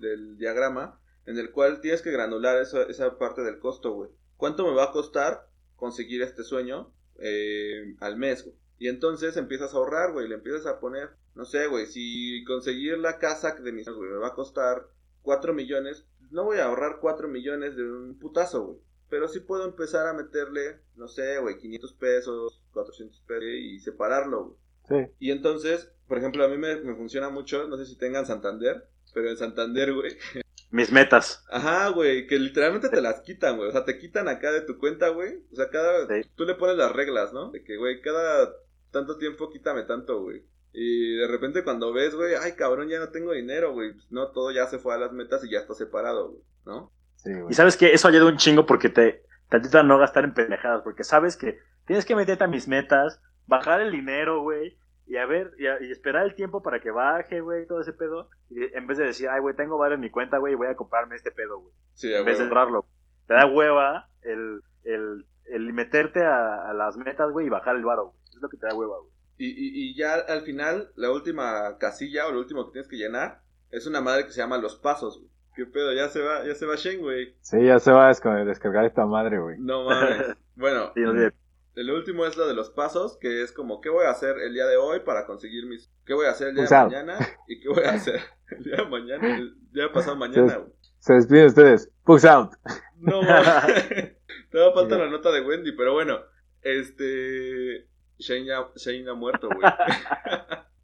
del, 0.00 0.38
diagrama, 0.38 0.98
en 1.26 1.38
el 1.38 1.50
cual 1.50 1.80
tienes 1.80 2.00
que 2.00 2.10
granular 2.10 2.60
esa, 2.60 2.82
esa 2.84 3.18
parte 3.18 3.42
del 3.42 3.58
costo, 3.58 3.92
güey. 3.92 4.10
¿Cuánto 4.36 4.66
me 4.66 4.74
va 4.74 4.84
a 4.84 4.92
costar 4.92 5.48
conseguir 5.76 6.22
este 6.22 6.42
sueño 6.44 6.92
eh, 7.18 7.96
al 8.00 8.16
mes, 8.16 8.44
güey? 8.44 8.56
Y 8.78 8.88
entonces 8.88 9.36
empiezas 9.36 9.74
a 9.74 9.76
ahorrar, 9.76 10.12
güey, 10.12 10.28
le 10.28 10.36
empiezas 10.36 10.66
a 10.66 10.78
poner, 10.78 11.10
no 11.34 11.44
sé, 11.44 11.66
güey, 11.66 11.86
si 11.86 12.44
conseguir 12.44 12.96
la 12.98 13.18
casa 13.18 13.54
de 13.54 13.72
mis 13.72 13.88
güey, 13.88 14.10
me 14.10 14.18
va 14.18 14.28
a 14.28 14.34
costar 14.34 14.88
4 15.22 15.52
millones, 15.52 16.06
no 16.30 16.44
voy 16.44 16.58
a 16.58 16.66
ahorrar 16.66 16.98
4 17.00 17.28
millones 17.28 17.76
de 17.76 17.82
un 17.82 18.18
putazo, 18.18 18.64
güey. 18.64 18.78
Pero 19.10 19.26
sí 19.26 19.40
puedo 19.40 19.64
empezar 19.64 20.06
a 20.06 20.12
meterle, 20.12 20.80
no 20.94 21.08
sé, 21.08 21.38
güey, 21.38 21.58
500 21.58 21.92
pesos, 21.94 22.62
400 22.72 23.20
pesos 23.22 23.44
y 23.44 23.80
separarlo, 23.80 24.44
güey. 24.44 24.56
Sí. 24.88 25.06
Y 25.18 25.30
entonces, 25.30 25.92
por 26.06 26.18
ejemplo, 26.18 26.44
a 26.44 26.48
mí 26.48 26.56
me, 26.56 26.76
me 26.76 26.94
funciona 26.94 27.28
mucho, 27.28 27.68
no 27.68 27.76
sé 27.76 27.86
si 27.86 27.96
tengan 27.96 28.26
Santander, 28.26 28.88
pero 29.12 29.30
en 29.30 29.36
Santander, 29.36 29.92
güey, 29.92 30.16
Mis 30.70 30.92
metas. 30.92 31.44
Ajá, 31.50 31.88
güey, 31.88 32.26
que 32.26 32.38
literalmente 32.38 32.90
te 32.90 33.00
las 33.00 33.22
quitan, 33.22 33.56
güey. 33.56 33.68
O 33.68 33.72
sea, 33.72 33.84
te 33.84 33.98
quitan 33.98 34.28
acá 34.28 34.52
de 34.52 34.60
tu 34.60 34.78
cuenta, 34.78 35.08
güey. 35.08 35.42
O 35.50 35.56
sea, 35.56 35.70
cada... 35.70 36.06
Sí. 36.06 36.28
Tú 36.34 36.44
le 36.44 36.56
pones 36.56 36.76
las 36.76 36.92
reglas, 36.92 37.32
¿no? 37.32 37.50
De 37.50 37.64
que, 37.64 37.76
güey, 37.78 38.02
cada 38.02 38.52
tanto 38.90 39.16
tiempo 39.16 39.48
quítame 39.50 39.84
tanto, 39.84 40.20
güey. 40.20 40.44
Y 40.72 41.16
de 41.16 41.26
repente 41.26 41.64
cuando 41.64 41.92
ves, 41.92 42.14
güey, 42.14 42.34
ay, 42.34 42.52
cabrón, 42.52 42.88
ya 42.88 42.98
no 42.98 43.08
tengo 43.08 43.32
dinero, 43.32 43.72
güey. 43.72 43.94
Pues, 43.94 44.10
no, 44.10 44.30
todo 44.30 44.50
ya 44.50 44.66
se 44.66 44.78
fue 44.78 44.94
a 44.94 44.98
las 44.98 45.12
metas 45.12 45.42
y 45.44 45.50
ya 45.50 45.58
está 45.58 45.74
separado, 45.74 46.32
güey, 46.32 46.42
¿no? 46.66 46.92
Sí, 47.16 47.32
güey. 47.32 47.46
Y 47.50 47.54
sabes 47.54 47.76
que 47.78 47.94
eso 47.94 48.08
ayuda 48.08 48.26
un 48.26 48.36
chingo 48.36 48.66
porque 48.66 48.90
te, 48.90 49.24
te 49.48 49.56
ayuda 49.56 49.80
a 49.80 49.84
no 49.84 49.98
gastar 49.98 50.24
en 50.24 50.34
pendejadas. 50.34 50.82
Porque 50.82 51.02
sabes 51.02 51.38
que 51.38 51.58
tienes 51.86 52.04
que 52.04 52.14
meterte 52.14 52.44
a 52.44 52.48
mis 52.48 52.68
metas, 52.68 53.22
bajar 53.48 53.80
el 53.80 53.90
dinero, 53.90 54.42
güey. 54.42 54.78
Y 55.06 55.16
a 55.16 55.26
ver, 55.26 55.52
y, 55.58 55.66
a- 55.66 55.82
y 55.82 55.90
esperar 55.90 56.24
el 56.26 56.34
tiempo 56.34 56.62
para 56.62 56.80
que 56.80 56.90
baje, 56.90 57.40
güey, 57.40 57.66
todo 57.66 57.80
ese 57.80 57.92
pedo. 57.94 58.28
Y 58.50 58.62
en 58.76 58.86
vez 58.86 58.98
de 58.98 59.06
decir, 59.06 59.28
ay, 59.28 59.40
güey, 59.40 59.56
tengo 59.56 59.78
varios 59.78 59.96
en 59.96 60.02
mi 60.02 60.10
cuenta, 60.10 60.38
güey, 60.38 60.54
voy 60.54 60.66
a 60.68 60.76
comprarme 60.76 61.16
este 61.16 61.30
pedo, 61.32 61.58
güey. 61.58 61.72
Sí, 61.94 62.12
En 62.12 62.24
vez 62.24 62.38
de 62.38 62.44
ahorrarlo. 62.44 62.84
Te 63.26 63.34
da 63.34 63.46
hueva 63.46 64.08
el, 64.22 64.60
el, 64.84 65.26
el 65.46 65.72
meterte 65.72 66.22
a, 66.22 66.68
a 66.68 66.74
las 66.74 66.96
metas, 66.96 67.30
güey, 67.32 67.46
y 67.46 67.50
bajar 67.50 67.74
el 67.76 67.84
varo, 67.84 68.04
güey. 68.10 68.16
Es 68.34 68.40
lo 68.42 68.48
que 68.50 68.58
te 68.58 68.66
da 68.66 68.74
hueva, 68.74 68.98
güey. 69.00 69.12
Y, 69.38 69.46
y, 69.48 69.90
y 69.90 69.96
ya 69.96 70.14
al 70.14 70.42
final, 70.42 70.90
la 70.96 71.10
última 71.10 71.78
casilla 71.78 72.26
o 72.26 72.32
lo 72.32 72.40
último 72.40 72.66
que 72.66 72.72
tienes 72.72 72.88
que 72.88 72.96
llenar 72.96 73.40
es 73.70 73.86
una 73.86 74.00
madre 74.00 74.24
que 74.24 74.30
se 74.32 74.40
llama 74.40 74.58
los 74.58 74.76
pasos, 74.76 75.18
güey. 75.18 75.30
¿Qué 75.54 75.64
pedo? 75.66 75.92
Ya 75.94 76.08
se 76.08 76.20
va, 76.22 76.44
ya 76.46 76.54
se 76.54 76.66
va 76.66 76.74
Shen, 76.76 77.00
güey. 77.00 77.34
Sí, 77.40 77.64
ya 77.64 77.78
se 77.78 77.92
va 77.92 78.06
a 78.06 78.14
descargar 78.44 78.84
esta 78.84 79.06
madre, 79.06 79.38
güey. 79.40 79.56
No 79.58 79.84
mames. 79.86 80.36
bueno, 80.56 80.92
Sí, 80.94 81.00
no 81.00 81.12
sé. 81.14 81.32
El 81.78 81.92
último 81.92 82.26
es 82.26 82.36
lo 82.36 82.48
de 82.48 82.54
los 82.54 82.70
pasos, 82.70 83.16
que 83.18 83.40
es 83.40 83.52
como, 83.52 83.80
¿qué 83.80 83.88
voy 83.88 84.04
a 84.04 84.10
hacer 84.10 84.36
el 84.40 84.52
día 84.52 84.66
de 84.66 84.76
hoy 84.76 84.98
para 84.98 85.24
conseguir 85.26 85.64
mis... 85.66 85.92
¿Qué 86.04 86.12
voy 86.12 86.26
a 86.26 86.30
hacer 86.30 86.48
el 86.48 86.56
día 86.56 86.64
de 86.64 86.74
mañana? 86.74 87.18
¿Y 87.46 87.60
qué 87.60 87.68
voy 87.68 87.84
a 87.84 87.92
hacer 87.92 88.20
el 88.50 88.64
día 88.64 88.76
de 88.78 88.86
mañana? 88.86 89.36
El 89.36 89.54
día 89.70 89.92
pasado 89.92 90.16
mañana, 90.16 90.56
güey. 90.56 90.72
Se 90.98 91.14
despiden 91.14 91.46
ustedes. 91.46 91.88
Push 92.02 92.26
out. 92.26 92.50
No. 92.96 93.20
Todavía 94.50 94.74
falta 94.74 94.98
la 94.98 95.08
nota 95.08 95.30
de 95.30 95.40
Wendy, 95.40 95.70
pero 95.70 95.92
bueno. 95.92 96.18
Este... 96.62 97.86
Shane 98.18 98.46
ya, 98.46 98.68
Shane 98.74 99.08
ha 99.08 99.14
muerto, 99.14 99.46
güey. 99.46 99.72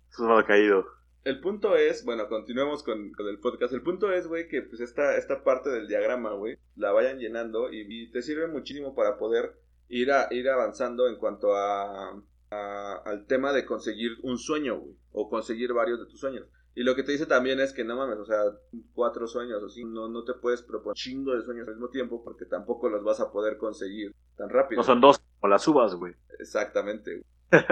Eso 0.08 0.32
ha 0.32 0.46
caído. 0.46 0.86
El 1.24 1.40
punto 1.40 1.74
es, 1.74 2.04
bueno, 2.04 2.28
continuemos 2.28 2.84
con, 2.84 3.10
con 3.14 3.26
el 3.26 3.40
podcast. 3.40 3.72
El 3.72 3.82
punto 3.82 4.12
es, 4.12 4.28
güey, 4.28 4.46
que 4.46 4.62
pues 4.62 4.80
esta, 4.80 5.16
esta 5.16 5.42
parte 5.42 5.70
del 5.70 5.88
diagrama, 5.88 6.34
güey, 6.34 6.56
la 6.76 6.92
vayan 6.92 7.18
llenando 7.18 7.72
y, 7.72 7.84
y 7.88 8.12
te 8.12 8.22
sirve 8.22 8.46
muchísimo 8.46 8.94
para 8.94 9.18
poder 9.18 9.56
ir, 10.00 10.12
a, 10.12 10.28
ir 10.30 10.48
avanzando 10.48 11.08
en 11.08 11.16
cuanto 11.16 11.54
a, 11.56 12.10
a- 12.50 13.02
al 13.04 13.26
tema 13.26 13.52
de 13.52 13.64
conseguir 13.64 14.12
un 14.22 14.38
sueño, 14.38 14.78
güey, 14.78 14.96
o 15.12 15.28
conseguir 15.28 15.72
varios 15.72 16.00
de 16.00 16.06
tus 16.06 16.20
sueños. 16.20 16.46
Y 16.76 16.82
lo 16.82 16.96
que 16.96 17.04
te 17.04 17.12
dice 17.12 17.26
también 17.26 17.60
es 17.60 17.72
que 17.72 17.84
no 17.84 17.96
mames, 17.96 18.18
o 18.18 18.24
sea, 18.26 18.42
cuatro 18.94 19.28
sueños 19.28 19.62
o 19.62 19.68
cinco, 19.68 19.90
no, 19.90 20.08
no 20.08 20.24
te 20.24 20.34
puedes 20.34 20.60
proponer 20.62 20.94
chingo 20.96 21.34
de 21.36 21.42
sueños 21.42 21.68
al 21.68 21.74
mismo 21.74 21.88
tiempo 21.90 22.24
porque 22.24 22.46
tampoco 22.46 22.88
los 22.88 23.04
vas 23.04 23.20
a 23.20 23.30
poder 23.30 23.58
conseguir 23.58 24.12
tan 24.36 24.48
rápido. 24.50 24.80
No 24.80 24.84
son 24.84 25.00
dos 25.00 25.20
como 25.40 25.50
las 25.52 25.66
uvas, 25.68 25.94
güey. 25.94 26.14
Exactamente, 26.40 27.12
güey. 27.18 27.24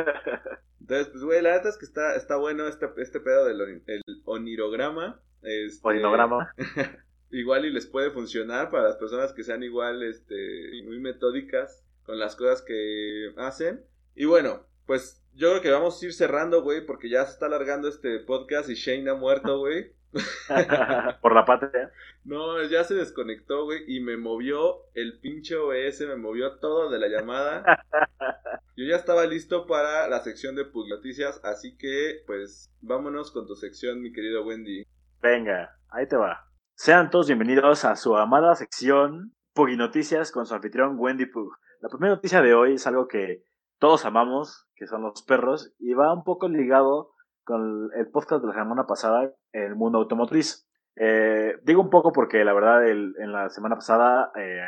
Entonces, 0.81 1.09
pues, 1.09 1.25
güey, 1.25 1.43
la 1.43 1.53
neta 1.57 1.69
es 1.69 1.79
que 1.79 1.85
está, 1.85 2.15
está 2.15 2.37
bueno 2.37 2.67
este, 2.69 2.89
este 2.99 3.19
pedo 3.21 3.45
del 3.47 3.61
oni- 3.61 3.83
el 3.87 4.03
onirograma. 4.25 5.21
Este, 5.43 5.81
Orinograma. 5.87 6.53
Igual 7.31 7.65
y 7.65 7.73
les 7.73 7.87
puede 7.87 8.11
funcionar 8.11 8.71
para 8.71 8.85
las 8.85 8.97
personas 8.97 9.33
que 9.33 9.43
sean 9.43 9.63
igual, 9.63 10.03
este, 10.03 10.37
muy 10.85 11.01
metódicas 11.01 11.82
con 12.05 12.19
las 12.19 12.37
cosas 12.37 12.63
que 12.63 13.33
hacen. 13.37 13.85
Y 14.15 14.25
bueno, 14.25 14.67
pues 14.87 15.23
yo 15.35 15.51
creo 15.51 15.63
que 15.63 15.71
vamos 15.71 16.01
a 16.01 16.07
ir 16.07 16.13
cerrando, 16.13 16.63
güey, 16.63 16.85
porque 16.85 17.09
ya 17.09 17.25
se 17.25 17.33
está 17.33 17.47
alargando 17.47 17.89
este 17.89 18.19
podcast 18.21 18.69
y 18.69 18.75
Shane 18.75 19.11
ha 19.11 19.15
muerto, 19.15 19.59
güey. 19.59 19.93
Por 21.23 21.35
la 21.35 21.45
patria. 21.47 21.91
No, 22.25 22.63
ya 22.65 22.85
se 22.85 22.95
desconectó, 22.95 23.65
güey, 23.65 23.85
y 23.87 24.01
me 24.01 24.17
movió 24.17 24.87
el 24.95 25.19
pinche 25.21 25.57
OBS, 25.57 26.01
me 26.07 26.17
movió 26.17 26.59
todo 26.59 26.91
de 26.91 26.99
la 26.99 27.09
llamada. 27.09 27.65
Yo 28.77 28.85
ya 28.85 28.97
estaba 28.97 29.27
listo 29.27 29.67
para 29.67 30.09
la 30.09 30.21
sección 30.21 30.55
de 30.55 30.65
Pug 30.65 30.89
Noticias, 30.89 31.41
así 31.45 31.77
que, 31.77 32.23
pues, 32.27 32.71
vámonos 32.81 33.31
con 33.31 33.47
tu 33.47 33.55
sección, 33.55 34.01
mi 34.01 34.13
querido 34.13 34.45
Wendy. 34.45 34.85
Venga, 35.21 35.79
ahí 35.89 36.07
te 36.07 36.17
va. 36.17 36.47
Sean 36.75 37.11
todos 37.11 37.27
bienvenidos 37.27 37.85
a 37.85 37.97
su 37.97 38.17
amada 38.17 38.55
sección 38.55 39.35
Puggy 39.55 39.77
Noticias 39.77 40.33
con 40.33 40.47
su 40.47 40.55
anfitrión 40.55 40.97
Wendy 40.99 41.27
Pug. 41.27 41.53
La 41.83 41.89
primera 41.89 42.15
noticia 42.15 42.41
de 42.41 42.55
hoy 42.55 42.75
es 42.75 42.87
algo 42.87 43.09
que 43.09 43.43
todos 43.81 44.05
amamos, 44.05 44.69
que 44.77 44.87
son 44.87 45.03
los 45.03 45.23
perros, 45.23 45.75
y 45.81 45.95
va 45.95 46.15
un 46.15 46.23
poco 46.23 46.49
ligado 46.49 47.11
con 47.45 47.91
el 47.97 48.09
podcast 48.09 48.41
de 48.41 48.47
la 48.49 48.55
semana 48.55 48.87
pasada, 48.87 49.33
el 49.51 49.75
mundo 49.75 49.99
automotriz. 49.99 50.65
Eh, 50.95 51.57
digo 51.65 51.83
un 51.83 51.91
poco 51.91 52.13
porque 52.13 52.45
la 52.45 52.53
verdad 52.53 52.87
el- 52.87 53.15
en 53.19 53.33
la 53.33 53.49
semana 53.51 53.75
pasada 53.75 54.31
eh, 54.37 54.61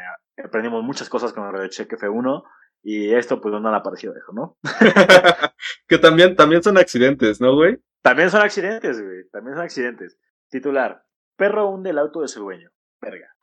aprendimos 0.45 0.83
muchas 0.83 1.09
cosas 1.09 1.33
con 1.33 1.45
el 1.47 1.53
RadioCheck 1.53 1.93
F1 1.93 2.43
y 2.83 3.15
esto 3.15 3.41
pues 3.41 3.55
no 3.55 3.69
ha 3.73 3.83
parecido 3.85 4.15
eso, 4.17 4.33
¿no? 4.33 4.59
que 5.87 5.99
también, 5.99 6.35
también 6.35 6.63
son 6.65 6.79
accidentes, 6.79 7.41
¿no, 7.41 7.55
güey? 7.55 7.79
También 8.03 8.31
son 8.31 8.43
accidentes, 8.43 9.01
güey. 9.01 9.29
También 9.31 9.55
son 9.55 9.65
accidentes. 9.65 10.19
Titular. 10.51 11.05
Perro 11.37 11.69
hunde 11.69 11.91
el 11.91 11.99
auto 11.99 12.23
de 12.23 12.29
su 12.29 12.41
dueño. 12.41 12.71
Verga. 13.01 13.34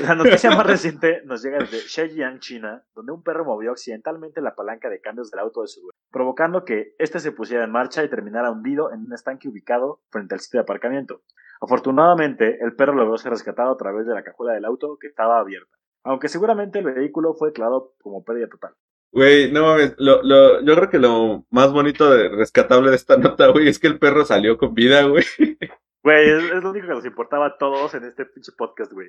La 0.00 0.14
noticia 0.14 0.50
más 0.50 0.66
reciente 0.66 1.22
nos 1.24 1.42
llega 1.42 1.58
desde 1.58 1.78
Shejiang, 1.78 2.38
China, 2.38 2.84
donde 2.94 3.12
un 3.12 3.22
perro 3.22 3.44
movió 3.44 3.72
accidentalmente 3.72 4.40
la 4.40 4.54
palanca 4.54 4.88
de 4.88 5.00
cambios 5.00 5.30
del 5.30 5.40
auto 5.40 5.62
de 5.62 5.68
su 5.68 5.80
dueño, 5.80 5.98
provocando 6.10 6.64
que 6.64 6.94
éste 6.98 7.18
se 7.18 7.32
pusiera 7.32 7.64
en 7.64 7.72
marcha 7.72 8.04
y 8.04 8.08
terminara 8.08 8.50
hundido 8.50 8.92
en 8.92 9.00
un 9.00 9.12
estanque 9.12 9.48
ubicado 9.48 10.00
frente 10.10 10.34
al 10.34 10.40
sitio 10.40 10.58
de 10.58 10.62
aparcamiento. 10.62 11.22
Afortunadamente, 11.60 12.58
el 12.60 12.76
perro 12.76 12.94
logró 12.94 13.16
ser 13.18 13.32
rescatado 13.32 13.72
a 13.72 13.76
través 13.76 14.06
de 14.06 14.14
la 14.14 14.22
cajuela 14.22 14.52
del 14.52 14.64
auto 14.64 14.96
que 15.00 15.08
estaba 15.08 15.40
abierta, 15.40 15.76
aunque 16.04 16.28
seguramente 16.28 16.78
el 16.78 16.84
vehículo 16.84 17.34
fue 17.34 17.48
declarado 17.48 17.94
como 18.00 18.24
pérdida 18.24 18.48
total. 18.48 18.74
Güey, 19.10 19.52
no 19.52 19.62
mames, 19.62 19.94
lo, 19.98 20.22
lo, 20.22 20.60
yo 20.62 20.74
creo 20.74 20.90
que 20.90 20.98
lo 20.98 21.46
más 21.50 21.72
bonito 21.72 22.10
de 22.10 22.28
rescatable 22.28 22.90
de 22.90 22.96
esta 22.96 23.16
nota, 23.16 23.46
güey, 23.48 23.68
es 23.68 23.78
que 23.78 23.86
el 23.86 23.98
perro 23.98 24.24
salió 24.24 24.58
con 24.58 24.74
vida, 24.74 25.04
güey. 25.04 25.24
Güey, 26.04 26.28
es, 26.28 26.44
es 26.52 26.62
lo 26.62 26.70
único 26.70 26.86
que 26.86 26.92
nos 26.92 27.06
importaba 27.06 27.46
a 27.46 27.56
todos 27.56 27.94
en 27.94 28.04
este 28.04 28.26
pinche 28.26 28.52
podcast, 28.52 28.92
güey. 28.92 29.08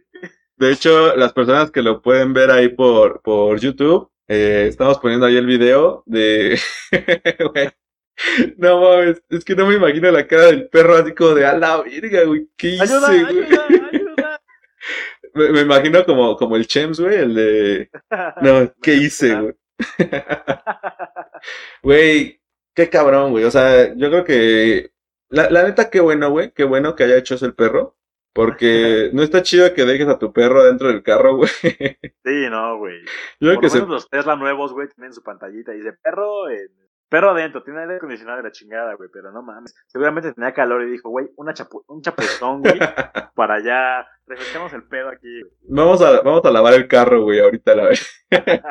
De 0.55 0.71
hecho, 0.71 1.13
las 1.17 1.33
personas 1.33 1.69
que 1.69 1.81
lo 1.81 2.01
pueden 2.01 2.31
ver 2.33 2.49
ahí 2.49 2.69
por, 2.69 3.21
por 3.21 3.59
YouTube, 3.59 4.09
eh, 4.29 4.67
estamos 4.69 4.97
poniendo 4.99 5.25
ahí 5.25 5.35
el 5.35 5.45
video 5.45 6.03
de... 6.05 6.57
güey. 7.53 7.69
No 8.55 8.79
mames, 8.79 9.21
es 9.29 9.43
que 9.43 9.55
no 9.55 9.67
me 9.67 9.75
imagino 9.75 10.09
la 10.09 10.25
cara 10.25 10.45
del 10.45 10.69
perro 10.69 10.95
así 10.95 11.13
como 11.13 11.31
de 11.31 11.45
a 11.45 11.57
la 11.57 11.81
verga, 11.81 12.23
güey. 12.23 12.47
¿Qué 12.55 12.67
hice, 12.69 12.83
¡Ayuda, 12.83 13.07
güey? 13.07 13.25
ayuda, 13.25 13.65
ayuda! 13.91 14.41
Me, 15.33 15.49
me 15.49 15.61
imagino 15.61 16.05
como, 16.05 16.37
como 16.37 16.55
el 16.55 16.65
Chems, 16.65 16.97
güey, 16.97 17.15
el 17.17 17.35
de... 17.35 17.89
No, 18.41 18.71
¿qué 18.81 18.93
hice, 18.93 19.35
güey? 19.35 19.53
Güey, 21.83 22.41
qué 22.73 22.89
cabrón, 22.89 23.31
güey. 23.31 23.43
O 23.43 23.51
sea, 23.51 23.93
yo 23.95 24.09
creo 24.09 24.23
que... 24.23 24.94
La, 25.35 25.49
la 25.49 25.63
neta, 25.63 25.89
qué 25.89 25.99
bueno, 25.99 26.29
güey. 26.29 26.51
Qué 26.51 26.63
bueno 26.63 26.95
que 26.95 27.03
haya 27.03 27.17
hecho 27.17 27.35
eso 27.35 27.45
el 27.45 27.53
perro. 27.55 27.95
Porque 28.33 29.09
no 29.13 29.21
está 29.23 29.41
chido 29.43 29.73
que 29.73 29.85
dejes 29.85 30.07
a 30.07 30.17
tu 30.19 30.33
perro 30.33 30.63
dentro 30.65 30.87
del 30.87 31.03
carro, 31.03 31.35
güey. 31.37 31.49
Sí, 31.61 32.49
no, 32.49 32.77
güey. 32.77 33.01
Yo 33.39 33.53
Por 33.53 33.59
que 33.61 33.65
lo 33.67 33.69
se... 33.69 33.77
menos 33.77 33.89
los 33.89 34.09
Tesla 34.09 34.35
nuevos, 34.35 34.73
güey, 34.73 34.87
tienen 34.89 35.13
su 35.13 35.23
pantallita 35.23 35.73
y 35.73 35.77
dice 35.77 35.93
perro, 36.01 36.49
en- 36.49 36.69
perro 37.07 37.29
adentro, 37.31 37.63
tiene 37.63 37.81
aire 37.81 37.95
acondicionado 37.97 38.37
de 38.37 38.43
la 38.43 38.51
chingada, 38.51 38.93
güey, 38.95 39.09
pero 39.13 39.31
no 39.31 39.41
mames. 39.41 39.73
Seguramente 39.87 40.33
tenía 40.33 40.53
calor 40.53 40.83
y 40.83 40.91
dijo, 40.91 41.09
güey, 41.09 41.27
una 41.37 41.53
chapu 41.53 41.83
un 41.87 42.01
chapuzón, 42.01 42.61
güey, 42.61 42.73
para 43.35 43.61
ya 43.63 44.05
refrescamos 44.25 44.73
el 44.73 44.83
pedo 44.83 45.09
aquí. 45.09 45.41
Vamos 45.69 46.01
a, 46.01 46.21
vamos 46.21 46.43
a 46.43 46.51
lavar 46.51 46.73
el 46.73 46.87
carro, 46.87 47.21
güey, 47.23 47.39
ahorita 47.39 47.71
a 47.71 47.75
la 47.75 47.85
vez. 47.89 48.25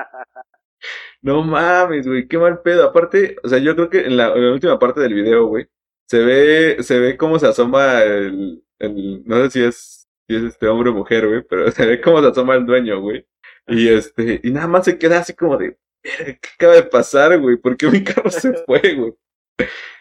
No 1.23 1.43
mames, 1.43 2.07
güey, 2.07 2.28
qué 2.28 2.36
mal 2.36 2.61
pedo. 2.61 2.85
Aparte, 2.86 3.36
o 3.43 3.49
sea, 3.49 3.59
yo 3.59 3.74
creo 3.74 3.89
que 3.89 4.05
en 4.07 4.16
la, 4.16 4.28
en 4.35 4.45
la 4.47 4.53
última 4.53 4.78
parte 4.78 5.01
del 5.01 5.15
video, 5.15 5.47
güey, 5.47 5.66
se 6.06 6.18
ve, 6.24 6.82
se 6.82 6.98
ve 6.98 7.16
cómo 7.16 7.39
se 7.39 7.47
asoma 7.47 8.02
el, 8.02 8.64
el, 8.78 9.22
no 9.24 9.36
sé 9.44 9.51
si 9.51 9.62
es 9.64 10.09
si 10.26 10.36
es 10.36 10.43
este 10.44 10.68
hombre 10.68 10.90
o 10.90 10.94
mujer, 10.94 11.26
güey, 11.28 11.43
pero 11.43 11.70
se 11.70 11.86
ve 11.86 12.01
cómo 12.01 12.20
se 12.20 12.28
asoma 12.28 12.55
el 12.55 12.66
dueño, 12.66 13.01
güey. 13.01 13.26
Y 13.66 13.89
este, 13.89 14.40
y 14.43 14.51
nada 14.51 14.66
más 14.66 14.85
se 14.85 14.98
queda 14.98 15.18
así 15.18 15.35
como 15.35 15.56
de, 15.56 15.78
"Verga, 16.02 16.39
¿qué 16.40 16.48
acaba 16.55 16.74
de 16.74 16.82
pasar, 16.85 17.39
güey? 17.40 17.56
¿Por 17.56 17.76
qué 17.76 17.89
mi 17.89 18.02
carro 18.05 18.31
se 18.31 18.52
fue, 18.66 18.81
güey? 18.94 19.14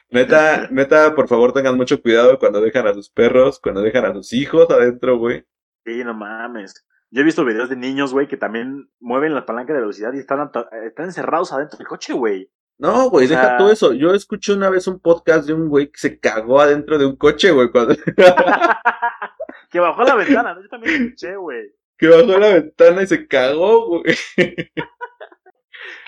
Neta, 0.09 0.67
neta, 0.69 1.15
por 1.15 1.27
favor 1.27 1.53
tengan 1.53 1.75
mucho 1.75 2.01
cuidado 2.01 2.37
cuando 2.37 2.61
dejan 2.61 2.85
a 2.87 2.93
sus 2.93 3.09
perros, 3.09 3.59
cuando 3.59 3.81
dejan 3.81 4.05
a 4.05 4.13
sus 4.13 4.31
hijos 4.33 4.69
adentro, 4.69 5.17
güey. 5.17 5.43
Sí, 5.85 6.03
no 6.03 6.13
mames. 6.13 6.85
Yo 7.09 7.21
he 7.21 7.23
visto 7.25 7.45
videos 7.45 7.69
de 7.69 7.75
niños, 7.75 8.13
güey, 8.13 8.27
que 8.27 8.37
también 8.37 8.89
mueven 8.99 9.33
la 9.33 9.45
palanca 9.45 9.73
de 9.73 9.79
velocidad 9.79 10.13
y 10.13 10.19
están, 10.19 10.51
están 10.85 11.05
encerrados 11.05 11.51
adentro 11.51 11.77
del 11.77 11.87
coche, 11.87 12.13
güey. 12.13 12.49
No, 12.79 13.09
güey, 13.09 13.25
O 13.25 13.29
sea- 13.29 13.41
deja 13.41 13.57
todo 13.57 13.71
eso. 13.71 13.93
Yo 13.93 14.13
escuché 14.13 14.53
una 14.53 14.69
vez 14.69 14.87
un 14.87 14.99
podcast 14.99 15.47
de 15.47 15.53
un 15.53 15.69
güey 15.69 15.87
que 15.91 15.97
se 15.99 16.19
cagó 16.19 16.59
adentro 16.59 16.97
de 16.97 17.05
un 17.05 17.15
coche, 17.15 17.51
güey, 17.51 17.69
cuando 17.71 17.95
que 19.69 19.79
bajó 19.79 20.03
la 20.03 20.15
ventana, 20.15 20.53
¿no? 20.55 20.61
Yo 20.61 20.69
también 20.69 21.03
escuché, 21.05 21.35
güey. 21.35 21.71
que 21.97 22.07
bajó 22.07 22.37
la 22.39 22.49
ventana 22.53 23.01
y 23.03 23.07
se 23.07 23.27
cagó, 23.27 23.87
güey. 23.87 24.15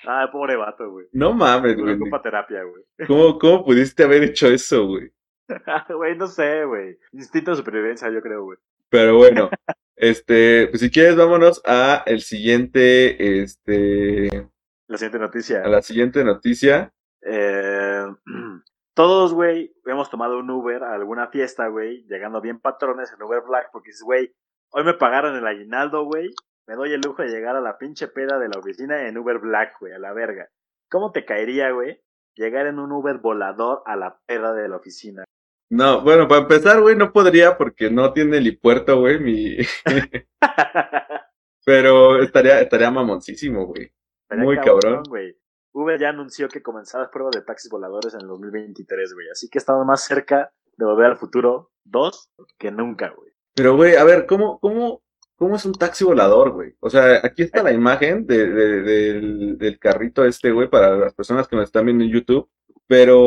Ay, 0.08 0.28
pobre 0.32 0.56
vato, 0.56 0.90
güey. 0.92 1.08
No 1.14 1.34
mames, 1.34 1.76
Me 1.78 1.82
güey. 1.84 1.96
ocupa 1.96 2.22
terapia, 2.22 2.62
güey. 2.64 2.84
¿Cómo, 3.08 3.40
¿Cómo 3.40 3.66
pudiste 3.66 4.04
haber 4.04 4.24
hecho 4.24 4.48
eso, 4.48 4.86
güey? 4.88 5.12
Güey, 5.90 6.16
no 6.18 6.28
sé, 6.28 6.66
güey. 6.66 6.98
Instinto 7.14 7.52
de 7.52 7.58
supervivencia, 7.58 8.10
yo 8.12 8.22
creo, 8.22 8.44
güey. 8.44 8.58
Pero 8.90 9.18
bueno, 9.18 9.50
este, 9.96 10.68
pues 10.68 10.82
si 10.82 10.90
quieres, 10.92 11.16
vámonos 11.16 11.62
a 11.66 12.04
el 12.06 12.22
siguiente, 12.22 13.42
este, 13.42 14.48
La 14.88 14.98
siguiente 14.98 15.20
noticia. 15.20 15.64
a 15.64 15.68
la 15.68 15.82
siguiente 15.82 16.24
noticia. 16.24 16.94
Eh, 17.22 18.06
todos, 18.94 19.34
güey, 19.34 19.74
hemos 19.86 20.10
tomado 20.10 20.40
un 20.40 20.50
Uber 20.50 20.84
a 20.84 20.94
alguna 20.94 21.28
fiesta, 21.28 21.68
güey, 21.68 22.06
llegando 22.08 22.40
bien 22.42 22.60
patrones 22.60 23.12
en 23.12 23.24
Uber 23.24 23.42
Black, 23.48 23.70
porque 23.72 23.90
dices, 23.90 24.04
güey, 24.04 24.34
hoy 24.72 24.84
me 24.84 24.94
pagaron 24.94 25.36
el 25.36 25.48
aguinaldo, 25.48 26.06
güey, 26.06 26.30
me 26.68 26.76
doy 26.76 26.94
el 26.94 27.02
lujo 27.02 27.24
de 27.24 27.30
llegar 27.30 27.56
a 27.56 27.62
la 27.62 27.78
pinche 27.78 28.08
peda 28.08 28.38
de 28.38 28.50
la 28.50 28.60
oficina 28.60 29.08
en 29.08 29.18
Uber 29.18 29.40
Black, 29.40 29.76
güey, 29.80 29.94
a 29.94 30.00
la 30.00 30.14
verga. 30.14 30.50
¿Cómo 30.90 31.12
te 31.12 31.26
caería, 31.26 31.72
güey, 31.72 32.00
llegar 32.36 32.68
en 32.68 32.80
un 32.80 32.92
Uber 32.92 33.18
volador 33.18 33.82
a 33.86 33.96
la 33.96 34.20
peda 34.28 34.54
de 34.54 34.70
la 34.70 34.78
oficina? 34.78 35.24
No, 35.72 36.02
bueno, 36.02 36.28
para 36.28 36.42
empezar, 36.42 36.80
güey, 36.80 36.96
no 36.96 37.12
podría 37.12 37.58
porque 37.58 37.90
no 37.90 38.14
tiene 38.14 38.38
helipuerto, 38.38 39.00
güey, 39.00 39.20
mi... 39.20 39.58
Pero 41.66 42.22
estaría, 42.22 42.62
estaría 42.62 42.92
mamoncísimo, 42.92 43.66
güey. 43.66 43.92
Muy 44.32 44.58
cabrón. 44.60 45.04
güey. 45.08 45.36
Uber 45.74 46.00
ya 46.00 46.10
anunció 46.10 46.48
que 46.48 46.62
comenzará 46.64 47.04
las 47.04 47.12
pruebas 47.12 47.36
de 47.36 47.42
taxis 47.42 47.70
voladores 47.70 48.14
en 48.14 48.22
el 48.22 48.28
2023, 48.28 49.14
güey. 49.14 49.28
Así 49.30 49.50
que 49.50 49.58
estamos 49.58 49.86
más 49.86 50.04
cerca 50.06 50.52
de 50.78 50.86
volver 50.86 51.08
al 51.08 51.18
futuro 51.18 51.72
2 51.86 52.32
que 52.58 52.72
nunca, 52.72 53.10
güey. 53.10 53.32
Pero, 53.56 53.76
güey, 53.76 53.96
a 53.96 54.04
ver, 54.06 54.26
¿cómo, 54.26 54.60
cómo, 54.60 55.02
cómo 55.36 55.56
es 55.58 55.66
un 55.66 55.74
taxi 55.74 56.04
volador, 56.06 56.52
güey? 56.52 56.76
O 56.80 56.90
sea, 56.90 57.20
aquí 57.24 57.44
está 57.44 57.62
la 57.62 57.72
imagen 57.74 58.26
de, 58.26 58.48
de- 58.48 58.82
del, 58.84 59.58
del 59.58 59.80
carrito 59.80 60.24
este, 60.26 60.52
güey, 60.52 60.70
para 60.70 60.96
las 60.96 61.14
personas 61.14 61.48
que 61.48 61.56
nos 61.58 61.66
están 61.66 61.86
viendo 61.86 62.04
en 62.06 62.12
YouTube. 62.12 62.50
Pero, 62.88 63.22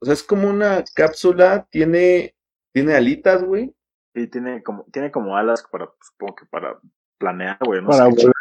o 0.00 0.04
sea, 0.04 0.14
es 0.14 0.22
como 0.22 0.48
una 0.48 0.82
cápsula, 0.94 1.66
tiene, 1.70 2.34
tiene 2.72 2.94
alitas, 2.94 3.42
güey. 3.44 3.74
Sí, 4.14 4.28
tiene 4.28 4.62
como, 4.62 4.84
tiene 4.92 5.10
como 5.10 5.36
alas 5.36 5.62
para, 5.70 5.86
pues, 5.86 5.98
supongo 6.10 6.36
que 6.36 6.46
para 6.46 6.78
planear, 7.18 7.58
güey. 7.64 7.80
No 7.82 7.88
Para 7.88 8.06
sé. 8.06 8.10
volar. 8.12 8.34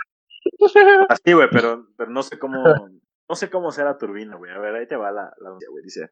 Así, 1.09 1.33
güey, 1.33 1.47
pero, 1.51 1.87
pero 1.97 2.11
no 2.11 2.23
sé 2.23 2.37
cómo, 2.39 2.63
no 3.29 3.35
sé 3.35 3.49
cómo 3.49 3.71
será 3.71 3.91
la 3.91 3.97
turbina, 3.97 4.35
güey. 4.35 4.51
A 4.51 4.59
ver, 4.59 4.75
ahí 4.75 4.87
te 4.87 4.95
va 4.95 5.11
la, 5.11 5.33
la 5.39 5.49
noticia, 5.49 5.69
güey. 5.71 5.83
Dice, 5.83 6.09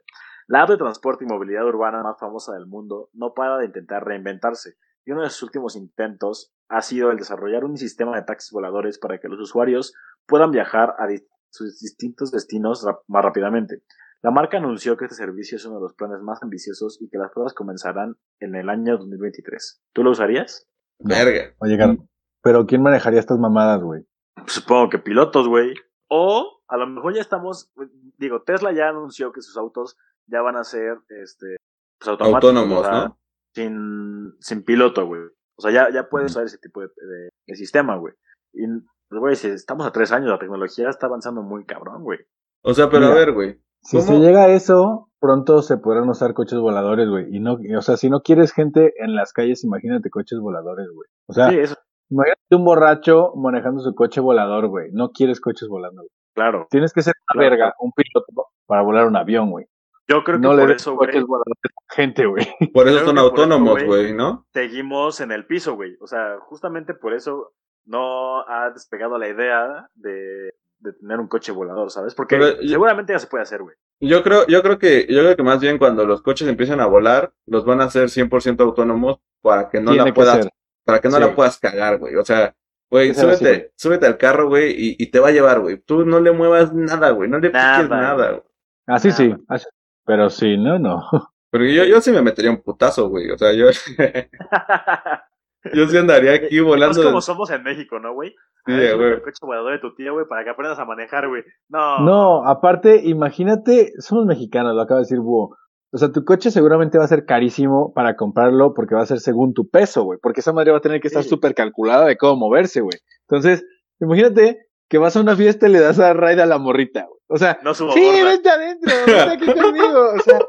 la 0.48 0.64
app 0.64 0.70
de 0.70 0.78
transporte 0.78 1.26
y 1.26 1.28
movilidad 1.28 1.66
urbana 1.66 2.02
más 2.04 2.18
famosa 2.20 2.54
del 2.54 2.66
mundo 2.68 3.10
no 3.14 3.34
para 3.34 3.58
de 3.58 3.66
intentar 3.66 4.06
reinventarse. 4.06 4.76
Y 5.06 5.12
uno 5.12 5.24
de 5.24 5.30
sus 5.30 5.44
últimos 5.44 5.76
intentos 5.76 6.52
ha 6.70 6.82
sido 6.82 7.12
el 7.12 7.18
desarrollar 7.18 7.64
un 7.64 7.78
sistema 7.78 8.16
de 8.16 8.24
taxis 8.24 8.52
voladores 8.52 9.00
para 9.00 9.20
que 9.20 9.28
los 9.28 9.40
usuarios 9.40 9.94
puedan 10.28 10.52
viajar 10.52 10.96
a 11.00 11.08
di- 11.08 11.26
sus 11.50 11.80
distintos 11.80 12.32
destinos 12.32 12.86
más 13.08 13.26
rápidamente. 13.26 13.82
La 14.22 14.32
marca 14.32 14.58
anunció 14.58 14.98
que 14.98 15.06
este 15.06 15.16
servicio 15.16 15.56
es 15.56 15.66
uno 15.66 15.76
de 15.78 15.82
los 15.84 15.94
planes 15.96 16.20
más 16.22 16.44
ambiciosos 16.44 17.02
y 17.02 17.10
que 17.10 17.18
las 17.18 17.32
pruebas 17.32 17.54
comenzarán 17.54 18.18
en 18.40 18.54
el 18.56 18.70
año 18.70 18.98
2023. 18.98 19.82
¿Tú 19.94 20.04
lo 20.04 20.12
usarías? 20.12 20.68
Verga. 21.00 21.56
Oye, 21.60 21.78
Carlos, 21.78 22.06
pero 22.44 22.66
¿quién 22.68 22.84
manejaría 22.84 23.20
estas 23.22 23.40
mamadas, 23.40 23.82
güey? 23.82 24.06
Supongo 24.48 24.90
que 24.90 25.00
pilotos, 25.00 25.48
güey. 25.48 25.74
O 26.10 26.60
a 26.68 26.78
lo 26.78 26.88
mejor 26.88 27.14
ya 27.16 27.22
estamos, 27.22 27.72
digo, 28.18 28.42
Tesla 28.44 28.72
ya 28.72 28.90
anunció 28.90 29.32
que 29.32 29.42
sus 29.42 29.58
autos 29.58 29.98
ya 30.28 30.42
van 30.42 30.56
a 30.56 30.64
ser, 30.64 30.98
este, 31.24 31.58
pues 32.00 32.10
automáticos, 32.10 32.56
Autónomos, 32.56 32.88
¿no? 32.92 33.18
Sin, 33.54 34.34
sin 34.40 34.64
piloto, 34.64 35.06
güey. 35.06 35.22
O 35.58 35.62
sea, 35.62 35.72
ya, 35.72 35.90
ya 35.92 36.08
puedes 36.10 36.32
usar 36.32 36.46
ese 36.46 36.58
tipo 36.60 36.82
de, 36.82 36.88
de- 36.88 37.30
de 37.48 37.56
sistema, 37.56 37.96
güey. 37.98 38.14
Y, 38.54 38.66
pues, 39.10 39.20
güey, 39.20 39.36
si 39.36 39.48
estamos 39.50 39.86
a 39.88 39.92
tres 39.92 40.12
años, 40.12 40.30
la 40.30 40.40
tecnología 40.40 40.90
está 40.90 41.08
avanzando 41.08 41.42
muy 41.42 41.66
cabrón, 41.66 42.04
güey. 42.04 42.20
O 42.64 42.74
sea, 42.74 42.90
pero 42.90 43.08
a 43.08 43.14
ver, 43.14 43.34
güey. 43.34 43.62
Si 43.82 44.02
se 44.02 44.20
llega 44.20 44.44
a 44.44 44.50
eso, 44.50 45.10
pronto 45.20 45.62
se 45.62 45.78
podrán 45.78 46.10
usar 46.10 46.34
coches 46.34 46.60
voladores, 46.60 47.08
güey. 47.10 47.28
Y 47.36 47.40
no, 47.40 47.58
o 47.78 47.82
sea, 47.82 47.98
si 47.98 48.10
no 48.10 48.22
quieres 48.22 48.52
gente 48.52 48.94
en 48.98 49.16
las 49.16 49.32
calles, 49.34 49.64
imagínate 49.64 50.10
coches 50.10 50.40
voladores, 50.40 50.88
güey. 50.94 51.08
O 51.28 51.34
sea, 51.34 51.50
Sí, 51.50 51.60
eso, 51.60 51.76
imagínate 52.10 52.56
un 52.56 52.66
borracho 52.66 53.34
manejando 53.36 53.82
su 53.82 53.94
coche 53.96 54.20
volador, 54.22 54.68
güey. 54.68 54.90
No 54.92 55.12
quieres 55.12 55.40
coches 55.42 55.68
volando. 55.68 56.02
güey. 56.02 56.10
claro. 56.34 56.68
Tienes 56.70 56.94
que 56.94 57.02
ser 57.02 57.14
una 57.34 57.40
Claro. 57.42 57.50
verga, 57.52 57.74
un 57.80 57.92
piloto 57.92 58.50
para 58.66 58.82
volar 58.82 59.08
un 59.08 59.16
avión, 59.16 59.50
güey. 59.52 59.66
Yo 60.08 60.24
creo 60.24 60.38
que 60.38 60.42
No 60.48 60.54
le 60.54 60.62
por 60.64 60.70
des 60.70 60.82
eso, 60.82 60.96
güey, 60.96 61.08
coches 61.08 61.24
voladores 61.26 61.56
a 61.64 61.94
gente, 61.96 62.26
güey. 62.26 62.48
Por 62.74 62.88
eso 62.88 62.96
Creo 62.98 63.08
son 63.10 63.18
autónomos, 63.20 63.84
güey. 63.84 64.14
¿no? 64.14 64.46
seguimos 64.54 65.22
en 65.22 65.32
el 65.32 65.46
piso, 65.46 65.76
güey. 65.76 65.96
O 66.02 66.08
sea, 66.08 66.38
justamente 66.42 66.94
por 66.96 67.14
eso 67.14 67.52
no 67.86 68.42
ha 68.48 68.70
despegado 68.72 69.18
la 69.20 69.28
idea 69.28 69.88
de, 69.96 70.52
de 70.80 70.94
tener 71.00 71.20
un 71.20 71.28
coche 71.28 71.52
volador, 71.52 71.92
¿sabes? 71.92 72.16
Porque 72.16 72.38
Pero 72.38 72.58
seguramente 72.68 73.14
ya 73.14 73.20
se 73.20 73.28
puede 73.28 73.44
hacer, 73.44 73.62
güey. 73.62 73.76
Yo 74.02 74.24
creo, 74.24 74.48
yo 74.48 74.62
creo 74.64 74.80
que, 74.80 75.06
yo 75.10 75.20
creo 75.20 75.36
que 75.36 75.44
más 75.44 75.60
bien 75.60 75.78
cuando 75.78 76.06
los 76.06 76.22
coches 76.24 76.48
empiecen 76.48 76.80
a 76.80 76.86
volar, 76.88 77.32
los 77.46 77.66
van 77.66 77.82
a 77.82 77.86
hacer 77.86 78.06
100% 78.10 78.62
autónomos 78.62 79.20
para 79.42 79.70
que 79.70 79.80
no 79.82 79.92
Tiene 79.92 80.08
la 80.10 80.14
puedas, 80.14 80.44
ser. 80.44 80.52
Para 80.90 81.02
que 81.02 81.10
no 81.10 81.16
Sí. 81.16 81.22
la 81.22 81.36
puedas 81.36 81.60
cagar, 81.60 81.98
güey. 82.00 82.16
O 82.16 82.26
sea, 82.26 82.56
güey, 82.92 83.12
así, 83.12 83.22
súbete, 83.22 83.72
súbete 83.76 84.06
al 84.08 84.18
carro, 84.18 84.48
güey, 84.50 84.72
y, 84.72 84.96
y 84.98 85.12
te 85.12 85.20
va 85.20 85.28
a 85.30 85.32
llevar, 85.32 85.60
güey. 85.60 85.78
Tú 85.78 86.06
no 86.06 86.20
le 86.20 86.32
muevas 86.32 86.74
nada, 86.74 87.12
güey, 87.12 87.30
no 87.30 87.38
le 87.40 87.50
piques 87.50 87.62
Nada, 87.62 87.88
nada, 87.88 88.30
güey. 88.32 88.44
Así 88.88 89.12
sí, 89.12 89.30
Nada. 89.30 89.42
así- 89.50 89.68
pero 90.06 90.30
sí, 90.30 90.58
no, 90.58 90.80
no. 90.80 91.04
Porque 91.52 91.74
yo, 91.74 91.84
yo 91.84 92.00
sí 92.02 92.12
me 92.12 92.22
metería 92.22 92.52
un 92.52 92.62
putazo, 92.62 93.10
güey. 93.10 93.30
O 93.32 93.38
sea, 93.38 93.54
yo, 93.54 93.68
yo 95.74 95.88
sí 95.88 95.98
andaría 95.98 96.34
aquí 96.34 96.58
Es 96.58 96.64
volando. 96.64 97.04
como 97.04 97.22
somos 97.22 97.50
en 97.52 97.64
México, 97.64 98.00
¿no, 98.00 98.14
güey? 98.14 98.32
Sí, 98.66 98.74
güey. 98.74 99.14
El 99.14 99.22
coche 99.22 99.38
volador 99.42 99.72
de 99.74 99.80
tu 99.80 99.96
tío, 99.96 100.14
güey, 100.14 100.26
para 100.28 100.44
que 100.44 100.50
aprendas 100.52 100.80
a 100.80 100.86
manejar, 100.86 101.28
güey. 101.28 101.44
No. 101.70 102.00
No, 102.02 102.48
aparte, 102.48 103.02
imagínate, 103.04 103.94
somos 104.00 104.26
mexicanos, 104.26 104.76
lo 104.76 104.82
acaba 104.82 105.00
de 105.00 105.06
decir 105.06 105.20
Búho. 105.20 105.56
O 105.92 105.98
sea, 105.98 106.12
tu 106.12 106.24
coche 106.24 106.52
seguramente 106.52 106.98
va 107.00 107.06
a 107.06 107.08
ser 107.08 107.26
carísimo 107.26 107.92
para 107.94 108.16
comprarlo 108.16 108.74
porque 108.76 108.94
va 108.96 109.02
a 109.02 109.06
ser 109.08 109.20
según 109.20 109.54
tu 109.54 109.70
peso, 109.70 110.04
güey. 110.04 110.20
Porque 110.22 110.42
esa 110.42 110.54
madre 110.54 110.72
va 110.72 110.78
a 110.78 110.82
tener 110.82 111.02
que 111.02 111.08
estar 111.08 111.24
Sí. 111.24 111.30
súper 111.30 111.56
calculada 111.56 112.06
de 112.06 112.16
cómo 112.18 112.36
moverse, 112.36 112.82
güey. 112.82 112.98
Entonces, 113.28 113.66
imagínate 114.00 114.60
que 114.88 114.98
vas 115.00 115.16
a 115.16 115.22
una 115.22 115.36
fiesta 115.36 115.68
y 115.68 115.72
le 115.72 115.80
das 115.80 116.00
a 116.00 116.14
raid 116.14 116.40
a 116.40 116.46
la 116.46 116.58
morrita, 116.60 117.06
güey. 117.08 117.20
O 117.28 117.38
sea, 117.38 117.60
No 117.64 117.74
subo 117.74 117.92
sí, 117.94 118.02
gorda. 118.06 118.24
vente 118.26 118.50
adentro, 118.50 118.92
vente 119.06 119.22
aquí 119.34 119.46
conmigo. 119.62 120.10
O 120.16 120.20
sea, 120.20 120.40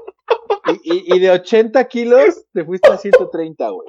y, 0.85 1.15
y, 1.15 1.17
y 1.17 1.19
de 1.21 1.31
80 1.31 1.85
kilos 1.89 2.45
te 2.53 2.65
fuiste 2.65 2.91
a 2.91 2.97
130, 2.99 3.69
güey. 3.71 3.89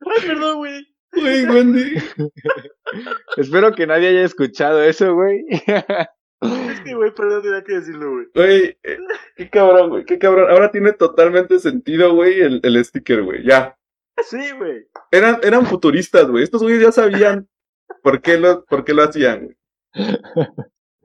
Ay, 0.00 0.28
perdón, 0.28 0.58
güey. 0.58 0.86
Güey, 1.14 1.44
Wendy. 1.46 1.92
Espero 3.36 3.72
que 3.72 3.86
nadie 3.86 4.08
haya 4.08 4.22
escuchado 4.24 4.82
eso, 4.82 5.14
güey. 5.14 5.44
Es 6.42 6.80
que, 6.80 6.94
güey, 6.94 7.14
perdón, 7.14 7.42
tenía 7.42 7.62
que 7.62 7.74
decirlo, 7.74 8.10
güey. 8.10 8.26
Güey, 8.34 8.78
eh, 8.82 8.98
qué 9.36 9.50
cabrón, 9.50 9.90
güey, 9.90 10.04
qué 10.04 10.18
cabrón. 10.18 10.50
Ahora 10.50 10.70
tiene 10.70 10.92
totalmente 10.92 11.58
sentido, 11.58 12.14
güey, 12.14 12.40
el, 12.40 12.60
el 12.62 12.84
sticker, 12.84 13.22
güey. 13.22 13.44
Ya. 13.44 13.78
Sí, 14.24 14.50
güey. 14.58 14.86
Eran, 15.10 15.38
eran 15.42 15.66
futuristas, 15.66 16.26
güey. 16.26 16.44
Estos 16.44 16.62
güeyes 16.62 16.82
ya 16.82 16.92
sabían 16.92 17.48
por 18.02 18.20
qué 18.20 18.38
lo, 18.38 18.64
por 18.64 18.84
qué 18.84 18.94
lo 18.94 19.02
hacían, 19.02 19.44
güey. 19.44 19.56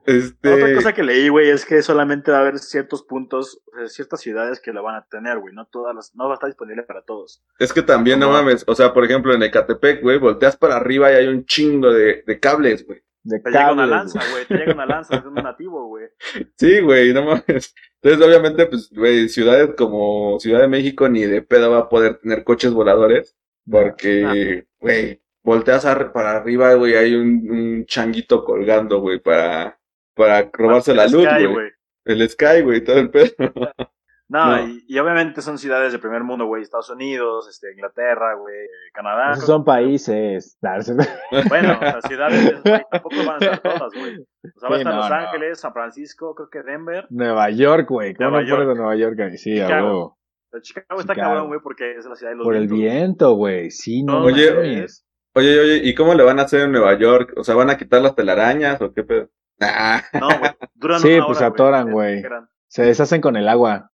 Este. 0.08 0.54
Otra 0.54 0.74
cosa 0.74 0.94
que 0.94 1.02
leí, 1.02 1.28
güey, 1.28 1.50
es 1.50 1.66
que 1.66 1.82
solamente 1.82 2.30
va 2.30 2.38
a 2.38 2.40
haber 2.40 2.58
ciertos 2.58 3.02
puntos, 3.02 3.60
ciertas 3.88 4.22
ciudades 4.22 4.58
que 4.58 4.72
lo 4.72 4.82
van 4.82 4.94
a 4.94 5.04
tener, 5.04 5.38
güey. 5.38 5.54
No 5.54 5.66
todas 5.66 5.94
las, 5.94 6.14
no 6.16 6.24
va 6.24 6.30
a 6.30 6.34
estar 6.34 6.48
disponible 6.48 6.82
para 6.82 7.02
todos. 7.02 7.44
Es 7.58 7.74
que 7.74 7.82
también, 7.82 8.18
no 8.18 8.30
mames, 8.30 8.64
o 8.66 8.74
sea, 8.74 8.94
por 8.94 9.04
ejemplo, 9.04 9.34
en 9.34 9.42
Ecatepec, 9.42 10.00
güey, 10.00 10.18
volteas 10.18 10.56
para 10.56 10.76
arriba 10.76 11.12
y 11.12 11.16
hay 11.16 11.28
un 11.28 11.44
chingo 11.44 11.92
de, 11.92 12.24
de 12.26 12.40
cables, 12.40 12.86
güey. 12.86 13.02
De 13.24 13.40
Te 13.40 13.50
llega 13.50 13.72
una 13.72 13.86
lanza, 13.86 14.20
güey. 14.30 14.46
Te 14.46 14.54
llega 14.56 14.72
una 14.74 14.86
lanza 14.86 15.18
de 15.18 15.28
un 15.28 15.34
nativo, 15.34 15.86
güey. 15.88 16.06
Sí, 16.56 16.80
güey, 16.80 17.12
no 17.12 17.24
mames. 17.24 17.74
Entonces, 18.00 18.26
obviamente, 18.26 18.66
pues, 18.66 18.90
güey, 18.90 19.28
ciudades 19.28 19.74
como 19.76 20.38
Ciudad 20.40 20.60
de 20.60 20.68
México 20.68 21.08
ni 21.08 21.22
de 21.22 21.42
pedo 21.42 21.70
va 21.72 21.78
a 21.80 21.88
poder 21.88 22.18
tener 22.18 22.44
coches 22.44 22.72
voladores, 22.72 23.36
porque, 23.70 24.66
güey, 24.80 25.20
volteas 25.42 25.84
ar- 25.84 26.12
para 26.12 26.36
arriba, 26.36 26.74
güey, 26.74 26.94
hay 26.94 27.14
un, 27.14 27.50
un 27.50 27.86
changuito 27.86 28.44
colgando, 28.44 29.00
güey, 29.00 29.18
para, 29.18 29.78
para 30.14 30.48
robarse 30.52 30.94
la 30.94 31.04
El 31.04 31.12
luz, 31.12 31.24
Sky, 31.26 31.46
güey. 31.46 31.68
El 32.04 32.28
Sky, 32.30 32.62
güey, 32.62 32.84
todo 32.84 32.98
el 32.98 33.10
pedo. 33.10 33.34
No, 34.28 34.56
No. 34.56 34.68
Y, 34.68 34.84
y 34.86 34.98
obviamente 34.98 35.40
son 35.40 35.58
ciudades 35.58 35.92
de 35.92 35.98
primer 35.98 36.22
mundo, 36.22 36.46
güey. 36.46 36.62
Estados 36.62 36.90
Unidos, 36.90 37.48
este, 37.48 37.72
Inglaterra, 37.72 38.34
güey, 38.34 38.66
Canadá. 38.92 39.32
Esos 39.32 39.46
son 39.46 39.64
países. 39.64 40.58
Bueno, 41.48 41.76
o 41.76 41.80
sea, 41.80 42.02
ciudades 42.02 42.62
tampoco 42.90 43.16
van 43.26 43.42
a 43.42 43.46
estar 43.46 43.58
todas, 43.60 43.92
güey. 43.94 44.18
O 44.18 44.60
sea, 44.60 44.68
va 44.68 44.76
a 44.76 44.78
estar 44.78 44.94
no, 44.94 45.00
Los 45.00 45.10
no. 45.10 45.16
Ángeles, 45.16 45.60
San 45.60 45.72
Francisco, 45.72 46.34
creo 46.34 46.50
que 46.50 46.62
Denver. 46.62 47.06
Nueva 47.10 47.50
York, 47.50 47.88
güey. 47.88 48.14
¿Cómo 48.14 48.30
Nueva 48.30 48.42
no 48.42 48.48
York. 48.48 48.68
de 48.68 48.74
Nueva 48.74 48.96
York? 48.96 49.16
Sí, 49.36 49.54
Chicago. 49.54 50.18
Pero 50.50 50.62
Chicago 50.62 51.00
está 51.00 51.14
Chicago. 51.14 51.30
cabrón, 51.30 51.48
güey, 51.48 51.60
porque 51.62 51.96
es 51.96 52.06
la 52.06 52.16
ciudad 52.16 52.32
de 52.32 52.36
los 52.36 52.44
Por 52.44 52.56
el 52.56 52.68
viento, 52.68 53.32
güey. 53.34 53.70
Sí, 53.70 54.02
no. 54.02 54.22
Oye. 54.24 54.86
Oye, 55.34 55.60
oye, 55.60 55.80
¿y 55.84 55.94
cómo 55.94 56.14
le 56.14 56.24
van 56.24 56.38
a 56.40 56.42
hacer 56.42 56.62
en 56.62 56.72
Nueva 56.72 56.98
York? 56.98 57.34
O 57.36 57.44
sea, 57.44 57.54
¿van 57.54 57.70
a 57.70 57.76
quitar 57.76 58.00
las 58.02 58.14
telarañas 58.14 58.80
o 58.82 58.92
qué 58.92 59.04
pedo? 59.04 59.30
Ah, 59.60 60.02
No, 60.12 60.28
güey. 60.28 60.52
Duran 60.74 61.00
Sí, 61.00 61.14
una 61.14 61.26
pues 61.26 61.38
hora, 61.38 61.46
se 61.48 61.52
atoran, 61.52 61.90
güey. 61.90 62.22
Se 62.68 62.84
deshacen 62.84 63.20
con 63.20 63.36
el 63.36 63.48
agua. 63.48 63.90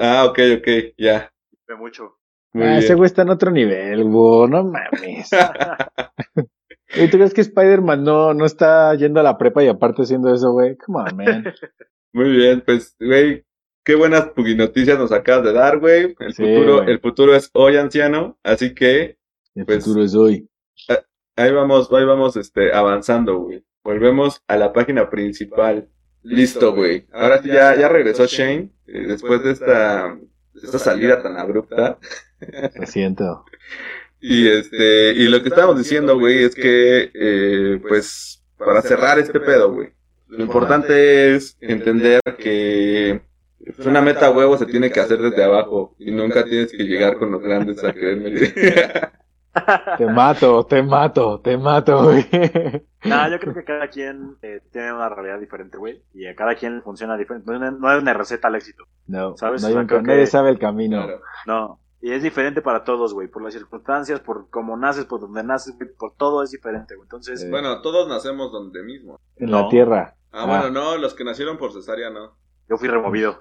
Ah 0.00 0.24
ok, 0.26 0.38
ok, 0.58 0.68
ya. 0.98 1.32
de 1.68 1.74
mucho. 1.76 2.16
Ah, 2.54 2.78
ese 2.78 2.94
güey 2.94 3.06
está 3.06 3.22
en 3.22 3.30
otro 3.30 3.50
nivel, 3.50 4.04
güey. 4.04 4.48
No 4.50 4.64
mames. 4.64 5.30
¿Y 6.94 7.08
tú 7.08 7.16
crees 7.16 7.32
que 7.32 7.40
Spider-Man 7.40 8.04
no, 8.04 8.34
no 8.34 8.44
está 8.44 8.94
yendo 8.94 9.20
a 9.20 9.22
la 9.22 9.38
prepa 9.38 9.64
y 9.64 9.68
aparte 9.68 10.02
haciendo 10.02 10.32
eso, 10.34 10.52
güey? 10.52 10.76
Come 10.76 10.98
on, 11.00 11.16
man. 11.16 11.54
Muy 12.12 12.30
bien, 12.36 12.60
pues, 12.66 12.94
güey, 13.00 13.44
qué 13.82 13.94
buenas 13.94 14.30
noticias 14.36 14.98
nos 14.98 15.10
acabas 15.12 15.44
de 15.46 15.52
dar, 15.54 15.78
güey. 15.78 16.14
El 16.20 16.34
Sí, 16.34 16.42
futuro, 16.44 16.76
güey. 16.82 16.90
el 16.90 17.00
futuro 17.00 17.34
es 17.34 17.48
hoy, 17.54 17.76
anciano, 17.78 18.38
así 18.42 18.74
que 18.74 19.16
El 19.54 19.64
Pues- 19.64 19.84
futuro 19.84 20.04
es 20.04 20.14
hoy. 20.14 20.46
ahí 21.36 21.52
vamos, 21.52 21.90
ahí 21.92 22.04
vamos, 22.04 22.36
este, 22.36 22.74
avanzando, 22.74 23.38
güey. 23.38 23.64
Volvemos 23.82 24.42
a 24.46 24.56
la 24.58 24.72
página 24.74 25.08
principal. 25.08 25.88
Listo, 26.22 26.74
güey. 26.74 27.06
Ahora 27.12 27.42
sí 27.42 27.48
ya, 27.48 27.74
ya 27.76 27.88
regresó 27.88 28.26
Shane, 28.26 28.70
eh, 28.86 29.06
después 29.06 29.42
de 29.42 29.52
esta, 29.52 30.16
de 30.54 30.60
esta 30.62 30.78
salida 30.78 31.22
tan 31.22 31.36
abrupta. 31.36 31.98
Lo 32.74 32.86
siento. 32.86 33.44
Y 34.24 34.46
este, 34.46 35.14
y 35.14 35.26
lo 35.26 35.42
que 35.42 35.48
estábamos 35.48 35.78
diciendo, 35.78 36.16
güey, 36.16 36.44
es 36.44 36.54
que, 36.54 37.10
eh, 37.12 37.80
pues, 37.88 38.40
para 38.56 38.80
cerrar 38.80 39.18
este 39.18 39.40
pedo, 39.40 39.72
güey, 39.72 39.88
lo 40.28 40.44
importante 40.44 41.34
es 41.34 41.56
entender 41.60 42.20
que 42.38 43.20
pues, 43.64 43.84
una 43.84 44.00
meta 44.00 44.30
huevo 44.30 44.56
se 44.56 44.66
tiene 44.66 44.92
que 44.92 45.00
hacer 45.00 45.18
desde 45.20 45.42
abajo 45.42 45.96
y 45.98 46.12
nunca 46.12 46.44
tienes 46.44 46.70
que 46.70 46.84
llegar 46.84 47.18
con 47.18 47.32
los 47.32 47.42
grandes 47.42 47.82
a 47.82 47.92
querer 47.92 48.18
medir. 48.18 48.54
Te 49.98 50.06
mato, 50.06 50.64
te 50.64 50.82
mato, 50.82 51.40
te 51.40 51.58
mato, 51.58 52.02
güey. 52.04 52.26
No, 53.04 53.28
yo 53.30 53.38
creo 53.38 53.54
que 53.54 53.64
cada 53.64 53.88
quien 53.88 54.36
eh, 54.42 54.60
tiene 54.72 54.92
una 54.92 55.08
realidad 55.08 55.38
diferente, 55.38 55.76
güey. 55.76 56.02
Y 56.14 56.26
a 56.26 56.34
cada 56.34 56.54
quien 56.54 56.76
le 56.76 56.82
funciona 56.82 57.16
diferente. 57.16 57.46
No 57.46 57.52
hay 57.52 57.58
una- 57.58 57.70
no 57.70 57.88
hay 57.88 57.98
una 57.98 58.14
receta 58.14 58.48
al 58.48 58.54
éxito. 58.54 58.84
No, 59.06 59.36
¿Sabes? 59.36 59.60
no 59.62 59.68
hay 59.68 59.72
O 59.72 59.76
sea, 59.76 59.80
un- 59.82 59.86
creo 59.88 60.00
que- 60.00 60.06
nadie 60.06 60.26
sabe 60.26 60.50
el 60.50 60.58
camino. 60.58 61.02
Claro. 61.04 61.20
No. 61.46 61.78
Y 62.00 62.10
es 62.12 62.22
diferente 62.22 62.62
para 62.62 62.82
todos, 62.82 63.14
güey. 63.14 63.28
Por 63.28 63.42
las 63.42 63.52
circunstancias, 63.54 64.20
por 64.20 64.48
cómo 64.50 64.76
naces, 64.76 65.04
por 65.04 65.20
donde 65.20 65.44
naces, 65.44 65.76
güey. 65.76 65.90
Por 65.96 66.14
todo 66.16 66.42
es 66.42 66.50
diferente, 66.50 66.96
güey. 66.96 67.04
Entonces, 67.06 67.42
Eh. 67.44 67.50
Bueno, 67.50 67.80
todos 67.82 68.08
nacemos 68.08 68.50
donde 68.50 68.82
mismo. 68.82 69.20
En 69.36 69.50
No. 69.50 69.62
la 69.62 69.68
tierra. 69.68 70.14
Ah, 70.32 70.44
Ah. 70.44 70.46
bueno, 70.46 70.70
no, 70.70 70.96
los 70.96 71.14
que 71.14 71.24
nacieron 71.24 71.58
por 71.58 71.72
cesárea 71.72 72.10
no. 72.10 72.36
yo 72.68 72.76
fui 72.78 72.88
removido. 72.88 73.38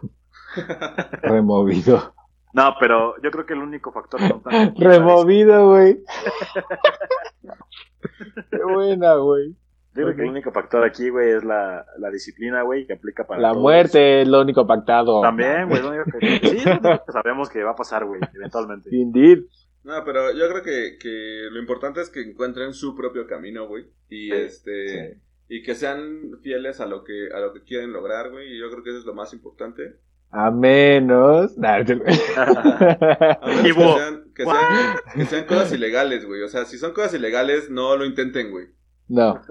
Removido. 1.22 2.14
No, 2.54 2.76
pero 2.80 3.16
yo 3.22 3.32
creo 3.32 3.46
que 3.46 3.54
el 3.54 3.60
único 3.60 3.92
factor 3.92 4.20
Removido, 4.78 5.70
güey. 5.70 6.00
Qué 8.52 8.64
buena, 8.64 9.16
güey. 9.16 9.56
Yo 9.94 10.04
creo 10.06 10.16
que 10.16 10.22
el 10.22 10.30
único 10.30 10.52
factor 10.54 10.86
aquí, 10.86 11.10
güey, 11.10 11.32
es 11.32 11.44
la, 11.44 11.86
la 11.98 12.10
disciplina, 12.10 12.62
güey, 12.62 12.88
que 12.88 12.94
aplica 12.94 13.28
para 13.28 13.42
La 13.42 13.50
todos. 13.50 13.62
muerte 13.62 14.22
es 14.22 14.28
lo 14.28 14.40
único 14.42 14.66
pactado. 14.66 15.22
También, 15.22 15.68
güey, 15.68 15.82
lo 15.82 15.90
único 15.90 16.06
que... 16.18 16.20
Sí, 16.50 16.58
es 16.58 16.66
lo 16.66 16.72
único 16.80 17.06
que 17.06 17.12
sabemos 17.12 17.50
que 17.50 17.64
va 17.64 17.72
a 17.72 17.76
pasar, 17.76 18.06
güey, 18.06 18.22
eventualmente. 18.34 18.90
Indeed. 18.96 19.40
No, 19.84 20.02
pero 20.06 20.32
yo 20.32 20.48
creo 20.50 20.64
que, 20.64 20.98
que 20.98 21.48
lo 21.52 21.60
importante 21.60 22.00
es 22.02 22.10
que 22.10 22.22
encuentren 22.22 22.74
su 22.74 22.96
propio 22.96 23.28
camino, 23.28 23.68
güey. 23.68 23.86
Y 24.10 24.28
Sí, 24.28 24.32
este. 24.32 25.14
sí. 25.14 25.22
Y 25.50 25.64
que 25.64 25.76
sean 25.76 26.40
fieles 26.42 26.80
a 26.80 26.86
lo 26.86 27.04
que, 27.04 27.28
a 27.34 27.40
lo 27.42 27.52
que 27.52 27.64
quieren 27.64 27.92
lograr, 27.92 28.30
güey. 28.32 28.54
Y 28.54 28.60
yo 28.60 28.70
creo 28.72 28.84
que 28.84 28.92
eso 28.92 29.00
es 29.00 29.06
lo 29.06 29.14
más 29.14 29.34
importante. 29.34 29.98
A 30.32 30.50
menos. 30.52 31.56
Nah, 31.58 31.76
A 31.76 31.84
menos 31.84 33.66
Y 33.66 33.74
que, 33.74 33.74
sean, 33.74 34.24
que, 34.36 34.44
sean, 34.46 34.98
que 35.16 35.26
sean 35.26 35.46
cosas 35.46 35.72
ilegales, 35.74 36.26
güey. 36.26 36.42
O 36.44 36.48
sea, 36.48 36.66
si 36.66 36.78
son 36.78 36.94
cosas 36.94 37.14
ilegales, 37.14 37.70
no 37.70 37.96
lo 37.98 38.06
intenten, 38.06 38.52
güey. 38.52 38.68
no. 39.08 39.42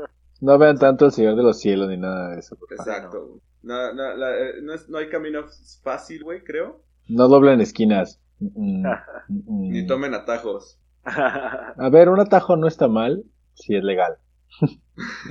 No 0.43 0.57
vean 0.57 0.79
tanto 0.79 1.05
el 1.05 1.13
Señor 1.13 1.37
de 1.37 1.43
los 1.43 1.61
Cielos 1.61 1.91
ni 1.91 1.99
nada 1.99 2.31
de 2.31 2.39
eso. 2.41 2.57
Exacto, 2.71 3.27
güey. 3.27 3.41
No, 3.63 3.93
no, 3.93 4.17
la- 4.17 4.39
eh, 4.39 4.55
no, 4.63 4.73
es- 4.73 4.89
no 4.89 4.97
hay 4.97 5.11
camino 5.11 5.45
fácil, 5.83 6.25
güey, 6.25 6.43
creo. 6.43 6.83
No 7.09 7.29
doblen 7.29 7.61
esquinas. 7.61 8.19
Mm, 8.39 8.87
mm, 8.87 8.89
mm. 9.29 9.71
Ni 9.71 9.87
tomen 9.87 10.15
atajos. 10.15 10.81
A 11.05 11.89
ver, 11.93 12.09
un 12.09 12.21
atajo 12.21 12.57
no 12.57 12.67
está 12.67 12.89
mal 12.89 13.23
si 13.53 13.77
es 13.77 13.85
legal. 13.85 14.17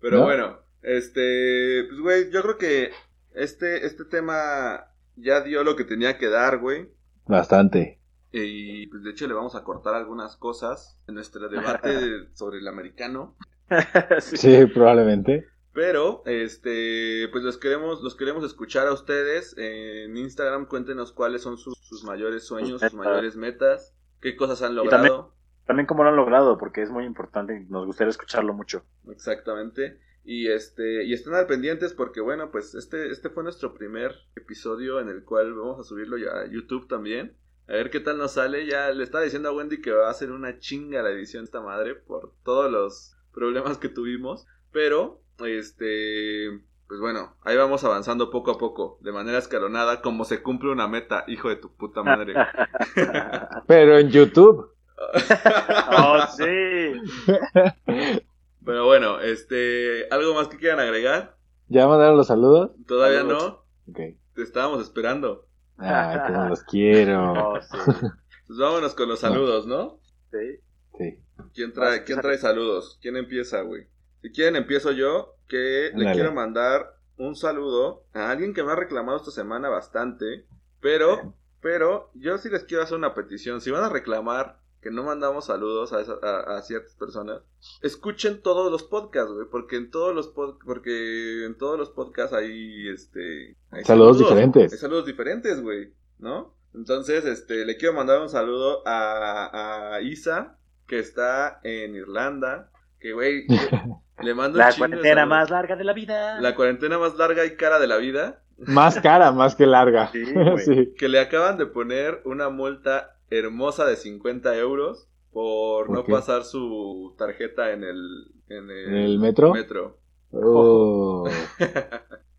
Pero 0.00 0.18
¿No? 0.18 0.24
bueno, 0.24 0.58
este, 0.82 1.84
pues 1.88 2.00
güey, 2.00 2.30
yo 2.32 2.42
creo 2.42 2.58
que 2.58 2.90
este, 3.36 3.86
este 3.86 4.04
tema 4.04 4.86
ya 5.16 5.40
dio 5.42 5.62
lo 5.64 5.76
que 5.76 5.84
tenía 5.84 6.18
que 6.18 6.28
dar, 6.28 6.58
güey. 6.58 6.90
Bastante. 7.26 8.00
Y 8.32 8.86
pues 8.88 9.02
de 9.04 9.10
hecho 9.10 9.26
le 9.26 9.34
vamos 9.34 9.54
a 9.54 9.64
cortar 9.64 9.94
algunas 9.94 10.36
cosas 10.36 10.98
en 11.06 11.14
nuestro 11.14 11.48
debate 11.48 12.28
sobre 12.34 12.58
el 12.58 12.68
americano. 12.68 13.36
Sí. 14.20 14.36
Sí, 14.36 14.66
probablemente. 14.66 15.46
Pero, 15.72 16.22
este, 16.24 17.28
pues 17.32 17.42
los 17.42 17.58
queremos, 17.58 18.00
los 18.02 18.14
queremos 18.14 18.44
escuchar 18.44 18.86
a 18.86 18.92
ustedes. 18.92 19.54
En 19.58 20.16
Instagram 20.16 20.66
cuéntenos 20.66 21.12
cuáles 21.12 21.42
son 21.42 21.58
sus, 21.58 21.76
sus 21.80 22.04
mayores 22.04 22.44
sueños, 22.46 22.80
sus 22.80 22.94
mayores 22.94 23.36
metas, 23.36 23.94
qué 24.20 24.36
cosas 24.36 24.62
han 24.62 24.72
Y 24.72 24.76
también- 24.88 25.12
logrado. 25.12 25.34
También 25.66 25.86
cómo 25.86 26.04
lo 26.04 26.10
han 26.10 26.16
logrado, 26.16 26.58
porque 26.58 26.80
es 26.82 26.90
muy 26.90 27.04
importante 27.04 27.60
y 27.60 27.64
nos 27.68 27.86
gustaría 27.86 28.10
escucharlo 28.10 28.54
mucho. 28.54 28.84
Exactamente. 29.10 29.98
Y 30.28 30.48
este, 30.48 31.04
y 31.04 31.12
estén 31.12 31.34
al 31.34 31.46
pendientes 31.46 31.94
porque 31.94 32.20
bueno, 32.20 32.50
pues 32.50 32.74
este, 32.74 33.10
este 33.12 33.30
fue 33.30 33.44
nuestro 33.44 33.72
primer 33.74 34.12
episodio 34.34 34.98
en 34.98 35.08
el 35.08 35.22
cual 35.24 35.54
vamos 35.54 35.78
a 35.78 35.84
subirlo 35.84 36.18
ya 36.18 36.40
a 36.40 36.50
YouTube 36.50 36.88
también. 36.88 37.36
A 37.68 37.74
ver 37.74 37.90
qué 37.90 38.00
tal 38.00 38.18
nos 38.18 38.32
sale. 38.32 38.66
Ya 38.66 38.90
le 38.90 39.04
estaba 39.04 39.22
diciendo 39.22 39.48
a 39.48 39.52
Wendy 39.52 39.80
que 39.80 39.92
va 39.92 40.10
a 40.10 40.14
ser 40.14 40.32
una 40.32 40.58
chinga 40.58 41.00
la 41.02 41.10
edición 41.10 41.42
de 41.42 41.46
esta 41.46 41.60
madre 41.60 41.94
por 41.94 42.32
todos 42.44 42.70
los 42.72 43.16
problemas 43.32 43.78
que 43.78 43.88
tuvimos. 43.88 44.48
Pero, 44.72 45.22
este, 45.44 46.60
pues 46.88 46.98
bueno, 46.98 47.36
ahí 47.42 47.56
vamos 47.56 47.84
avanzando 47.84 48.30
poco 48.30 48.50
a 48.50 48.58
poco, 48.58 48.98
de 49.02 49.12
manera 49.12 49.38
escalonada, 49.38 50.02
como 50.02 50.24
se 50.24 50.42
cumple 50.42 50.72
una 50.72 50.88
meta, 50.88 51.22
hijo 51.28 51.48
de 51.50 51.56
tu 51.56 51.72
puta 51.72 52.02
madre. 52.02 52.34
Pero 53.68 53.98
en 53.98 54.10
YouTube. 54.10 54.72
¡Oh, 55.98 56.18
sí! 56.36 58.20
Pero 58.66 58.84
bueno, 58.84 59.20
este, 59.20 60.08
¿algo 60.10 60.34
más 60.34 60.48
que 60.48 60.58
quieran 60.58 60.80
agregar? 60.80 61.36
¿Ya 61.68 61.86
mandaron 61.86 62.16
los 62.16 62.26
saludos? 62.26 62.72
Todavía 62.88 63.20
Saludos. 63.20 63.62
no. 63.86 63.92
Ok. 63.92 63.98
Te 64.34 64.42
estábamos 64.42 64.82
esperando. 64.82 65.46
Ay, 65.78 66.18
cómo 66.26 66.48
los 66.48 66.62
quiero. 66.70 67.32
Oh, 67.32 67.60
sí. 67.62 67.78
Pues 68.48 68.60
vámonos 68.60 68.94
con 68.94 69.08
los 69.08 69.18
saludos, 69.18 69.66
¿no? 69.66 69.98
Sí. 70.30 70.60
Sí. 70.98 71.18
¿Quién 71.52 71.72
trae, 71.72 72.04
¿quién 72.04 72.20
trae 72.20 72.38
saludos? 72.38 72.96
¿Quién 73.02 73.16
empieza, 73.16 73.62
güey? 73.62 73.88
Si 74.22 74.30
quieren, 74.30 74.54
empiezo 74.54 74.92
yo, 74.92 75.34
que 75.48 75.90
le 75.92 76.12
quiero 76.12 76.32
mandar 76.32 76.94
un 77.16 77.34
saludo 77.34 78.04
a 78.14 78.30
alguien 78.30 78.54
que 78.54 78.62
me 78.62 78.70
ha 78.70 78.76
reclamado 78.76 79.18
esta 79.18 79.32
semana 79.32 79.68
bastante, 79.68 80.46
pero, 80.80 81.34
pero, 81.60 82.12
yo 82.14 82.38
sí 82.38 82.48
les 82.48 82.62
quiero 82.64 82.84
hacer 82.84 82.96
una 82.96 83.14
petición. 83.14 83.60
Si 83.60 83.72
van 83.72 83.82
a 83.82 83.88
reclamar 83.88 84.60
que 84.86 84.92
no 84.92 85.02
mandamos 85.02 85.46
saludos 85.46 85.92
a, 85.92 86.00
esa- 86.00 86.20
a- 86.22 86.58
a 86.58 86.62
ciertas 86.62 86.94
personas, 86.94 87.42
escuchen 87.82 88.40
todos 88.40 88.70
los 88.70 88.84
podcasts, 88.84 89.32
güey, 89.32 89.46
porque 89.50 89.74
en 89.76 89.90
todos 89.90 90.14
los 90.14 90.32
pod- 90.32 90.58
porque 90.64 91.44
en 91.44 91.58
todos 91.58 91.76
los 91.76 91.90
podcasts 91.90 92.32
hay, 92.32 92.88
este, 92.88 93.56
hay 93.72 93.82
Saludos 93.84 94.18
diferentes. 94.20 94.72
Hay 94.72 94.78
saludos 94.78 95.04
diferentes, 95.06 95.60
güey, 95.60 95.92
¿no? 96.18 96.54
Entonces, 96.72 97.24
este, 97.24 97.64
le 97.64 97.76
quiero 97.76 97.94
mandar 97.94 98.20
un 98.20 98.28
saludo 98.28 98.86
a, 98.86 99.94
a 99.96 100.00
Isa, 100.02 100.56
que 100.86 101.00
está 101.00 101.58
en 101.64 101.96
Irlanda, 101.96 102.70
que, 103.00 103.12
güey, 103.12 103.46
le 104.22 104.34
mando 104.34 104.58
un 104.60 104.64
La 104.64 104.72
cuarentena 104.72 105.26
más 105.26 105.50
larga 105.50 105.74
de 105.74 105.82
la 105.82 105.94
vida. 105.94 106.40
La 106.40 106.54
cuarentena 106.54 106.96
más 106.98 107.16
larga 107.16 107.44
y 107.44 107.56
cara 107.56 107.80
de 107.80 107.88
la 107.88 107.96
vida, 107.96 108.44
Más 108.58 109.00
cara, 109.00 109.32
más 109.32 109.56
que 109.56 109.66
larga. 109.66 110.10
Sí, 110.12 110.22
güey. 110.32 110.58
Sí. 110.64 110.94
que 110.96 111.08
le 111.08 111.18
acaban 111.18 111.58
de 111.58 111.66
poner 111.66 112.22
una 112.24 112.50
multa 112.50 113.15
hermosa 113.30 113.86
de 113.86 113.96
50 113.96 114.56
euros 114.56 115.08
por 115.32 115.86
¿Por 115.86 115.96
no 115.96 116.04
qué? 116.04 116.12
pasar 116.12 116.44
su 116.44 117.14
tarjeta 117.18 117.72
en 117.72 117.84
el, 117.84 118.32
en 118.48 118.70
el, 118.70 118.88
¿En 118.88 118.94
el 118.94 119.18
metro? 119.18 119.52
metro. 119.52 119.98
Oh. 120.32 121.28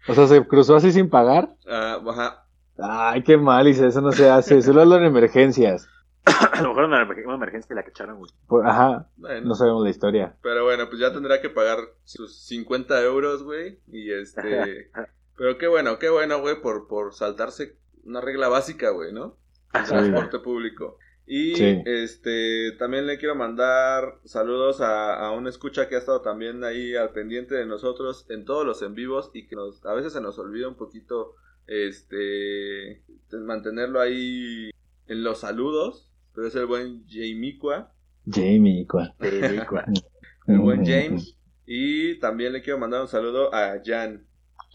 O 0.09 0.14
sea, 0.14 0.26
se 0.27 0.47
cruzó 0.47 0.77
así 0.77 0.93
sin 0.93 1.09
pagar. 1.09 1.53
Ah, 1.68 2.01
ajá. 2.07 2.45
Ay, 2.77 3.23
qué 3.23 3.35
mal, 3.35 3.65
dice, 3.65 3.88
eso 3.88 3.99
no 3.99 4.14
se 4.14 4.30
hace. 4.30 4.61
Solo 4.61 4.81
hablan 4.81 5.01
en 5.01 5.07
emergencias. 5.07 5.89
A 6.26 6.61
lo 6.61 6.69
mejor 6.69 6.85
una, 6.85 7.03
una 7.03 7.35
emergencia 7.35 7.76
la 7.76 7.84
cacharon, 7.84 8.18
güey. 8.19 8.31
Por- 8.47 8.65
Ajá, 8.65 9.09
Bueno, 9.18 9.47
no 9.49 9.55
sabemos 9.55 9.84
la 9.84 9.89
historia. 9.89 10.38
Pero 10.41 10.64
bueno, 10.64 10.88
pues 10.88 11.01
ya 11.01 11.11
tendrá 11.11 11.41
que 11.41 11.49
pagar 11.49 11.80
sus 12.05 12.39
50 12.45 13.01
euros, 13.03 13.43
güey. 13.43 13.80
Y 13.88 14.11
este. 14.14 14.91
Pero 15.38 15.57
qué 15.57 15.68
bueno, 15.68 15.99
qué 15.99 16.09
bueno, 16.09 16.39
güey, 16.39 16.61
por, 16.61 16.88
por 16.88 17.14
saltarse 17.14 17.77
una 18.05 18.22
regla 18.22 18.47
básica, 18.47 18.91
güey, 18.91 19.11
¿no? 19.11 19.35
Transporte 19.72 20.39
público. 20.39 20.98
Y 21.30 21.56
Sí. 21.56 21.81
este 21.85 22.72
también 22.80 23.06
le 23.06 23.18
quiero 23.18 23.35
mandar 23.35 24.19
saludos 24.23 24.80
a, 24.80 25.15
a 25.15 25.31
un 25.34 25.48
escucha 25.48 25.89
que 25.89 25.95
ha 25.95 25.99
estado 25.99 26.22
también 26.22 26.64
ahí 26.64 26.95
al 26.95 27.11
pendiente 27.11 27.53
de 27.56 27.65
nosotros 27.65 28.26
en 28.30 28.45
todos 28.45 28.65
los 28.65 28.81
en 28.81 28.95
vivos 28.95 29.30
y 29.34 29.45
que 29.48 29.57
nos, 29.57 29.85
a 29.85 29.94
veces 29.94 30.14
se 30.14 30.22
nos 30.22 30.39
olvida 30.39 30.69
un 30.69 30.76
poquito 30.77 31.35
este 31.68 33.03
mantenerlo 33.31 33.99
ahí 33.99 34.69
en 35.07 35.23
los 35.23 35.41
saludos, 35.41 36.10
pero 36.34 36.48
es 36.48 36.56
el 36.56 36.65
buen 36.65 37.06
Jamicua, 37.10 37.91
Jamie, 38.30 38.88
¿cuál? 38.88 39.14
el 39.19 40.60
buen 40.60 40.85
James. 40.85 41.35
Y 41.65 42.19
también 42.19 42.53
le 42.53 42.61
quiero 42.61 42.80
mandar 42.80 43.02
un 43.02 43.07
saludo 43.10 43.53
a 43.53 43.81
Jan. 43.84 44.26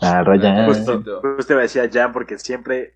Ah, 0.01 0.23
Ryan. 0.23 0.67
Justo, 0.67 1.03
justo 1.37 1.55
me 1.55 1.63
decía 1.63 1.89
Jan 1.91 2.13
porque 2.13 2.37
siempre 2.39 2.95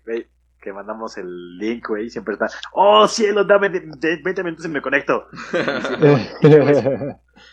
que 0.67 0.73
mandamos 0.73 1.17
el 1.17 1.57
link, 1.57 1.87
güey, 1.87 2.09
siempre 2.09 2.33
está, 2.33 2.47
oh 2.73 3.07
cielo, 3.07 3.45
dame 3.45 3.69
de- 3.69 3.79
de 3.97 4.17
20 4.21 4.43
minutos 4.43 4.65
y 4.65 4.69
me 4.69 4.81
conecto. 4.81 5.23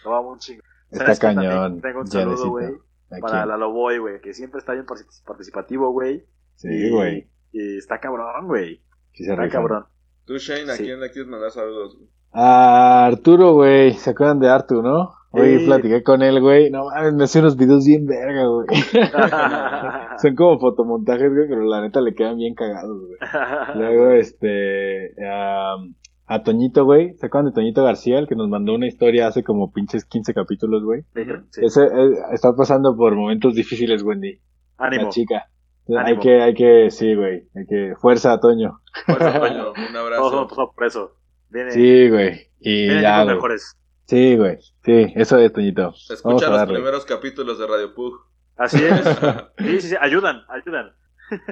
Un 0.05 0.39
chingo. 0.39 0.63
Está 0.91 1.17
cañón, 1.17 1.81
Tengo 1.81 2.01
un 2.01 2.07
saludo, 2.09 2.51
güey, 2.51 2.67
¿A 3.11 3.19
para 3.21 3.47
la 3.47 3.57
Loboy, 3.57 3.99
güey, 3.99 4.21
que 4.21 4.35
siempre 4.35 4.59
está 4.59 4.73
bien 4.73 4.85
partic- 4.87 5.25
participativo, 5.25 5.93
güey. 5.93 6.25
Sí, 6.57 6.91
güey. 6.91 7.31
Y 7.53 7.79
está 7.79 8.01
cabrón, 8.01 8.47
güey. 8.49 8.83
Sí 9.13 9.25
se 9.25 9.33
Está 9.33 9.49
cabrón. 9.49 9.85
Tú, 10.25 10.37
Shane, 10.39 10.71
¿a 10.73 10.75
Sí. 10.77 10.85
quién 10.85 11.01
le 11.01 11.11
quieres 11.13 11.31
mandar 11.31 11.51
saludos? 11.53 11.97
güey? 11.97 12.09
A 12.33 13.07
Arturo, 13.07 13.53
güey. 13.53 13.93
¿Se 13.95 14.11
acuerdan 14.11 14.41
de 14.41 14.49
Arturo, 14.51 14.83
no? 14.83 15.11
Hoy 15.31 15.59
Sí. 15.61 15.67
platiqué 15.67 16.03
con 16.03 16.23
él, 16.23 16.41
güey. 16.41 16.71
No 16.71 16.87
mames, 16.87 17.13
me 17.15 17.25
hace 17.25 17.39
unos 17.41 17.57
videos 17.57 17.85
bien 17.87 18.07
verga, 18.07 18.47
güey. 18.47 18.67
Son 20.21 20.35
como 20.35 20.59
fotomontajes, 20.59 21.33
güey, 21.33 21.49
pero 21.49 21.63
la 21.65 21.81
neta 21.81 22.01
le 22.01 22.15
quedan 22.15 22.37
bien 22.37 22.55
cagados, 22.55 22.99
güey. 23.07 23.19
Luego, 23.77 24.11
este, 24.13 25.13
am, 25.29 25.95
a 26.27 26.43
Toñito, 26.43 26.85
güey. 26.85 27.15
¿Se 27.19 27.27
acuerdan 27.27 27.51
de 27.51 27.55
Toñito 27.55 27.85
García, 27.85 28.19
el 28.19 28.27
que 28.27 28.35
nos 28.37 28.49
mandó 28.49 28.75
una 28.75 28.87
historia 28.87 29.27
hace 29.27 29.43
como 29.45 29.73
pinches 29.73 30.05
15 30.05 30.33
capítulos, 30.35 30.83
güey? 30.85 31.03
Sí. 31.51 31.61
Ese 31.63 31.85
eh, 31.85 32.13
está 32.33 32.55
pasando 32.55 32.97
por 32.97 33.15
momentos 33.15 33.55
difíciles, 33.55 34.03
Wendy. 34.03 34.41
Ánimo. 34.79 35.05
La 35.05 35.09
chica. 35.11 35.45
Hay 35.89 35.97
Ánimo. 35.97 36.23
que, 36.23 36.41
hay 36.43 36.55
que, 36.55 36.91
sí, 36.91 37.15
güey. 37.15 37.47
Hay 37.55 37.67
que, 37.67 37.95
fuerza, 38.01 38.39
Toño. 38.41 38.81
Fuerza, 39.07 39.39
Toño, 39.41 39.73
un 39.91 39.97
abrazo. 39.97 40.31
somos 40.31 40.53
por 40.75 40.85
eso. 40.87 41.13
Viene, 41.51 41.71
Sí, 41.73 42.09
güey. 42.09 42.49
Y 42.61 42.85
vienen 42.87 43.03
ya, 43.03 43.23
güey. 43.25 43.35
mejores. 43.37 43.77
Sí, 44.07 44.37
güey. 44.37 44.59
Sí, 44.83 45.13
eso 45.15 45.39
es, 45.39 45.53
Toñito. 45.53 45.83
Vamos 45.83 46.11
Escucha 46.11 46.49
los 46.49 46.59
darle. 46.59 46.75
primeros 46.75 47.05
capítulos 47.05 47.59
de 47.59 47.67
Radio 47.67 47.95
Pug. 47.95 48.15
Así 48.57 48.85
es. 48.85 49.05
Sí, 49.59 49.81
sí, 49.81 49.89
sí, 49.91 49.97
ayudan, 50.01 50.43
ayudan. 50.49 50.93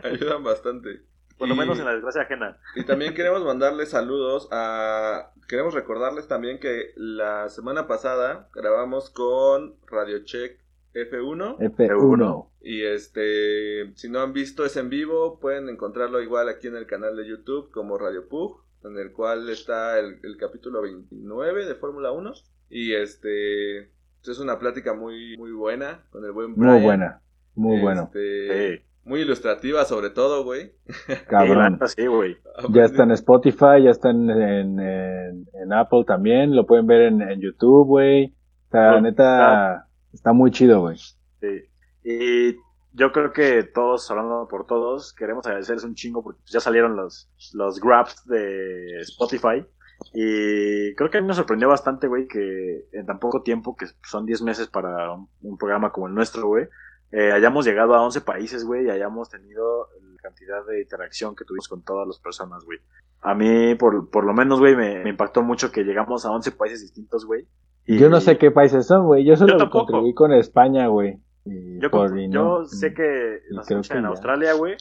Ayudan 0.02 0.42
bastante. 0.44 1.02
Por 1.38 1.48
lo 1.48 1.54
Y- 1.54 1.58
menos 1.58 1.78
en 1.78 1.84
la 1.86 1.92
desgracia 1.92 2.22
ajena. 2.22 2.58
Y 2.76 2.84
también 2.84 3.14
queremos 3.14 3.42
mandarles 3.44 3.90
saludos 3.90 4.48
a... 4.52 5.32
Queremos 5.48 5.74
recordarles 5.74 6.28
también 6.28 6.60
que 6.60 6.92
la 6.96 7.48
semana 7.48 7.86
pasada 7.86 8.48
grabamos 8.54 9.10
con 9.10 9.76
Radio 9.86 10.24
Check 10.24 10.60
F1. 10.94 11.58
F1. 11.58 12.48
Y 12.60 12.82
este, 12.84 13.92
si 13.96 14.08
no 14.08 14.20
han 14.20 14.32
visto 14.32 14.64
ese 14.64 14.80
en 14.80 14.90
vivo, 14.90 15.40
pueden 15.40 15.68
encontrarlo 15.68 16.20
igual 16.22 16.48
aquí 16.48 16.68
en 16.68 16.76
el 16.76 16.86
canal 16.86 17.16
de 17.16 17.26
YouTube 17.26 17.70
como 17.72 17.98
Radio 17.98 18.28
Pug, 18.28 18.62
en 18.84 18.98
el 18.98 19.12
cual 19.12 19.48
está 19.48 19.98
el, 19.98 20.20
el 20.22 20.36
capítulo 20.36 20.82
29 20.82 21.66
de 21.66 21.74
Fórmula 21.74 22.12
1. 22.12 22.32
Y 22.70 22.94
este, 22.94 23.90
es 24.30 24.38
una 24.38 24.58
plática 24.58 24.94
muy, 24.94 25.36
muy 25.36 25.52
buena 25.52 26.04
con 26.10 26.24
el 26.24 26.32
buen 26.32 26.54
Brian. 26.54 26.74
Muy 26.74 26.82
buena. 26.82 27.20
Muy 27.54 27.80
bueno. 27.80 28.02
Este, 28.04 28.76
Sí. 28.78 28.82
Muy 29.04 29.20
ilustrativa 29.22 29.84
sobre 29.84 30.10
todo, 30.10 30.44
güey. 30.44 30.72
Cabrón. 31.28 31.80
Sí, 31.86 32.06
güey. 32.06 32.36
Ya 32.70 32.84
está 32.84 33.02
en 33.02 33.10
Spotify, 33.10 33.82
ya 33.82 33.90
está 33.90 34.10
en, 34.10 34.30
en, 34.30 34.78
en- 34.78 35.48
en 35.60 35.72
Apple 35.72 36.04
también. 36.06 36.54
Lo 36.54 36.66
pueden 36.66 36.86
ver 36.86 37.02
en, 37.02 37.20
en 37.20 37.40
YouTube, 37.40 37.86
güey. 37.86 38.32
O 38.68 38.70
sea, 38.70 39.00
neta, 39.00 39.88
está 40.12 40.32
muy 40.32 40.50
chido, 40.52 40.80
güey. 40.82 40.96
Sí. 41.40 41.64
Y 42.04 42.56
yo 42.92 43.10
creo 43.10 43.32
que 43.32 43.64
todos, 43.64 44.08
hablando 44.10 44.46
por 44.48 44.66
todos, 44.66 45.12
queremos 45.12 45.44
agradecerles 45.46 45.84
un 45.84 45.94
chingo 45.94 46.22
porque 46.22 46.40
ya 46.46 46.60
salieron 46.60 46.94
los, 46.94 47.28
los 47.54 47.80
grabs 47.80 48.24
de 48.26 49.00
Spotify. 49.00 49.66
Y 50.12 50.94
creo 50.94 51.10
que 51.10 51.18
a 51.18 51.20
mí 51.20 51.26
me 51.26 51.34
sorprendió 51.34 51.68
bastante, 51.68 52.06
güey, 52.06 52.26
que 52.28 52.86
en 52.92 53.06
tan 53.06 53.18
poco 53.18 53.42
tiempo, 53.42 53.76
que 53.76 53.86
son 54.04 54.26
10 54.26 54.42
meses 54.42 54.68
para 54.68 55.12
un, 55.12 55.28
un 55.42 55.56
programa 55.58 55.90
como 55.92 56.06
el 56.08 56.14
nuestro, 56.14 56.46
güey, 56.46 56.66
eh, 57.12 57.32
hayamos 57.32 57.64
llegado 57.66 57.94
a 57.94 58.02
11 58.02 58.20
países, 58.22 58.64
güey, 58.64 58.86
y 58.86 58.90
hayamos 58.90 59.28
tenido 59.28 59.88
la 60.14 60.20
cantidad 60.22 60.64
de 60.66 60.80
interacción 60.82 61.34
que 61.36 61.44
tuvimos 61.44 61.68
con 61.68 61.82
todas 61.82 62.06
las 62.06 62.18
personas, 62.18 62.64
güey. 62.64 62.78
A 63.20 63.34
mí, 63.34 63.74
por, 63.76 64.10
por 64.10 64.24
lo 64.24 64.32
menos, 64.32 64.58
güey, 64.60 64.74
me, 64.74 65.02
me 65.04 65.10
impactó 65.10 65.42
mucho 65.42 65.70
que 65.70 65.84
llegamos 65.84 66.24
a 66.26 66.30
11 66.30 66.52
países 66.52 66.80
distintos, 66.82 67.24
güey. 67.26 67.46
Y- 67.86 67.98
Yo 67.98 68.08
no 68.08 68.20
sé 68.20 68.38
qué 68.38 68.50
países 68.50 68.86
son, 68.86 69.06
güey. 69.06 69.24
Yo 69.24 69.36
solo 69.36 69.58
Yo 69.58 69.70
contribuí 69.70 70.14
con 70.14 70.32
España, 70.32 70.86
güey. 70.86 71.18
Y 71.44 71.80
Yo, 71.80 71.90
por- 71.90 72.08
con- 72.10 72.18
y 72.18 72.30
yo 72.30 72.60
no- 72.60 72.64
sé 72.64 72.94
que 72.94 73.40
nos 73.50 73.66
creo 73.66 73.80
escuchan 73.80 73.94
que 73.96 73.98
en 73.98 74.04
ya. 74.04 74.08
Australia, 74.08 74.52
güey. 74.54 74.76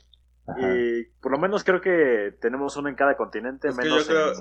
Y 0.58 1.04
por 1.22 1.32
lo 1.32 1.38
menos 1.38 1.64
creo 1.64 1.82
que 1.82 2.36
tenemos 2.42 2.76
uno 2.78 2.90
en 2.90 2.96
cada 2.96 3.16
continente, 3.16 3.70
Es 3.70 3.78
que 3.78 3.84
menos 3.84 4.08
yo 4.08 4.14
creo- 4.14 4.28
en- 4.30 4.36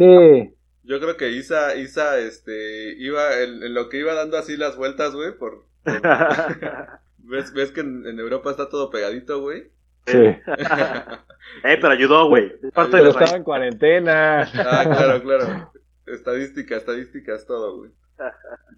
Sí, 0.49 0.55
Yo 0.83 0.99
creo 1.01 1.17
que 1.17 1.31
Isa, 1.31 1.77
Isa, 1.77 2.19
este, 2.19 2.95
iba, 2.99 3.41
en, 3.41 3.63
en 3.63 3.75
lo 3.75 3.89
que 3.89 3.99
iba 3.99 4.15
dando 4.15 4.39
así 4.39 4.57
las 4.57 4.77
vueltas, 4.77 5.15
güey, 5.15 5.37
por... 5.37 5.65
por- 5.85 6.03
¿Ves, 7.19 7.53
ves 7.53 7.71
que 7.71 7.81
en, 7.81 8.07
en 8.07 8.19
Europa 8.19 8.51
está 8.51 8.69
todo 8.69 8.91
pegadito, 8.91 9.41
güey? 9.41 9.71
sí. 10.07 10.17
eh, 10.19 10.41
pero 11.63 11.91
ayudó, 11.91 12.29
güey. 12.29 12.53
Parte 12.75 12.97
de 12.97 13.09
estaba 13.09 13.37
en 13.37 13.45
cuarentena. 13.45 14.43
Ah, 14.55 14.85
claro, 14.85 15.23
claro. 15.23 15.73
Estadística, 16.07 16.77
estadísticas, 16.77 17.47
todo, 17.47 17.77
güey. 17.79 17.91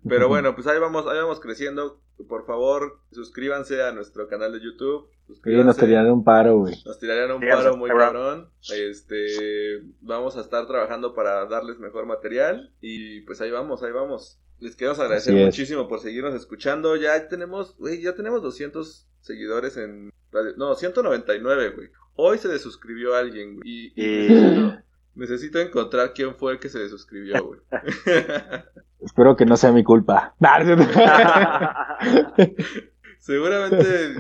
Pero 0.08 0.28
bueno, 0.28 0.54
pues 0.54 0.66
ahí 0.66 0.78
vamos, 0.78 1.06
ahí 1.06 1.18
vamos 1.18 1.40
creciendo. 1.40 2.00
Por 2.28 2.46
favor, 2.46 3.00
suscríbanse 3.10 3.82
a 3.82 3.92
nuestro 3.92 4.28
canal 4.28 4.52
de 4.52 4.60
YouTube. 4.60 5.08
Sí, 5.42 5.50
nos 5.64 5.76
tenían 5.76 6.10
un 6.10 6.24
paro, 6.24 6.58
güey. 6.58 6.74
Nos 6.84 6.98
tirarían 6.98 7.32
un 7.32 7.40
paro 7.40 7.76
muy 7.76 7.88
cabrón. 7.90 8.50
Este, 8.70 9.82
vamos 10.00 10.36
a 10.36 10.40
estar 10.42 10.66
trabajando 10.66 11.14
para 11.14 11.46
darles 11.46 11.78
mejor 11.78 12.04
material 12.06 12.72
y 12.80 13.22
pues 13.22 13.40
ahí 13.40 13.50
vamos, 13.50 13.82
ahí 13.82 13.92
vamos. 13.92 14.38
Les 14.60 14.76
queremos 14.76 14.98
agradecer 15.00 15.34
muchísimo 15.46 15.88
por 15.88 16.00
seguirnos 16.00 16.34
escuchando. 16.34 16.94
Ya 16.96 17.28
tenemos, 17.28 17.76
güey, 17.78 18.00
ya 18.02 18.14
tenemos 18.14 18.42
200 18.42 19.08
seguidores 19.20 19.76
en 19.76 20.12
radio- 20.30 20.54
no, 20.56 20.74
199, 20.74 21.70
güey. 21.70 21.88
Hoy 22.14 22.38
se 22.38 22.48
desuscribió 22.48 23.14
alguien, 23.16 23.54
güey. 23.56 23.62
Y, 23.64 23.92
y 23.96 24.04
Y- 24.04 24.28
necesito, 24.28 24.82
necesito 25.14 25.58
encontrar 25.60 26.12
quién 26.12 26.36
fue 26.36 26.52
el 26.52 26.58
que 26.60 26.68
se 26.68 26.78
desuscribió, 26.78 27.42
güey. 27.44 27.60
Espero 29.04 29.36
que 29.36 29.46
no 29.46 29.56
sea 29.56 29.72
mi 29.72 29.84
culpa. 29.84 30.34
Seguramente 33.22 34.16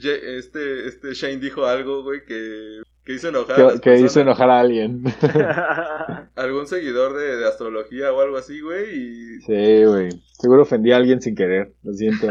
este, 0.38 0.88
este 0.88 1.12
Shane 1.12 1.36
dijo 1.36 1.66
algo, 1.66 2.02
güey, 2.02 2.24
que, 2.24 2.80
que 3.04 3.12
hizo 3.12 3.28
enojar 3.28 3.60
a 3.60 3.78
que, 3.78 4.00
hizo 4.00 4.20
enojar 4.20 4.48
a 4.48 4.60
alguien. 4.60 5.04
algún 6.34 6.66
seguidor 6.66 7.18
de, 7.18 7.36
de 7.36 7.46
astrología 7.46 8.14
o 8.14 8.20
algo 8.22 8.38
así, 8.38 8.62
güey, 8.62 8.94
y... 8.94 9.40
Sí, 9.42 9.84
güey. 9.84 10.08
Seguro 10.40 10.62
ofendí 10.62 10.92
a 10.92 10.96
alguien 10.96 11.20
sin 11.20 11.34
querer. 11.34 11.74
Lo 11.82 11.92
siento. 11.92 12.28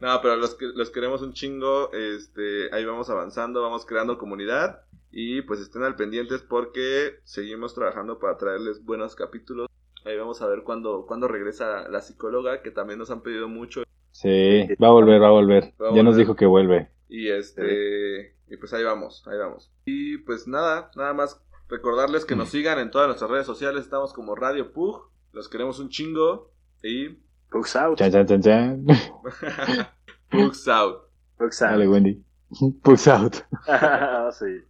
no, 0.00 0.20
pero 0.20 0.34
los, 0.34 0.56
los 0.60 0.90
queremos 0.90 1.22
un 1.22 1.32
chingo, 1.32 1.92
este, 1.92 2.74
ahí 2.74 2.84
vamos 2.84 3.08
avanzando, 3.08 3.62
vamos 3.62 3.86
creando 3.86 4.18
comunidad 4.18 4.80
y 5.12 5.42
pues 5.42 5.60
estén 5.60 5.84
al 5.84 5.96
pendientes 5.96 6.42
porque 6.42 7.20
seguimos 7.24 7.72
trabajando 7.72 8.18
para 8.18 8.36
traerles 8.36 8.84
buenos 8.84 9.14
capítulos. 9.14 9.68
Ahí 10.04 10.16
vamos 10.16 10.40
a 10.42 10.46
ver 10.46 10.62
cuándo, 10.62 11.04
cuándo 11.06 11.28
regresa 11.28 11.88
la 11.88 12.00
psicóloga, 12.00 12.62
que 12.62 12.70
también 12.70 12.98
nos 12.98 13.10
han 13.10 13.22
pedido 13.22 13.48
mucho. 13.48 13.82
Sí, 14.12 14.66
va 14.82 14.88
a 14.88 14.92
volver, 14.92 15.22
va 15.22 15.28
a 15.28 15.32
volver. 15.32 15.74
Va 15.80 15.90
a 15.90 15.94
Ya 15.94 16.02
nos 16.02 16.16
dijo 16.16 16.34
que 16.34 16.46
vuelve. 16.46 16.90
Y 17.08 17.28
este, 17.28 18.34
y 18.48 18.56
pues 18.56 18.72
ahí 18.74 18.84
vamos, 18.84 19.26
ahí 19.26 19.38
vamos. 19.38 19.70
Y 19.84 20.18
pues 20.18 20.46
nada, 20.46 20.90
nada 20.96 21.14
más 21.14 21.40
recordarles 21.68 22.24
que 22.24 22.36
nos 22.36 22.48
sigan 22.50 22.78
en 22.78 22.90
todas 22.90 23.08
nuestras 23.08 23.30
redes 23.30 23.46
sociales, 23.46 23.84
estamos 23.84 24.12
como 24.12 24.34
Radio 24.34 24.72
Pug, 24.72 25.10
los 25.32 25.48
queremos 25.48 25.78
un 25.78 25.88
chingo 25.88 26.50
y 26.82 27.18
Pugs 27.50 27.76
out. 27.76 27.98
Chan, 27.98 28.12
chan, 28.12 28.26
chan, 28.26 28.42
chan. 28.42 28.86
Pugs 30.30 30.68
out. 30.68 31.08
Pugs 31.38 31.62
out. 31.62 31.70
Dale, 31.70 31.88
Wendy. 31.88 32.22
Pugs 32.82 33.08
out. 33.08 33.36
sí. 34.32 34.62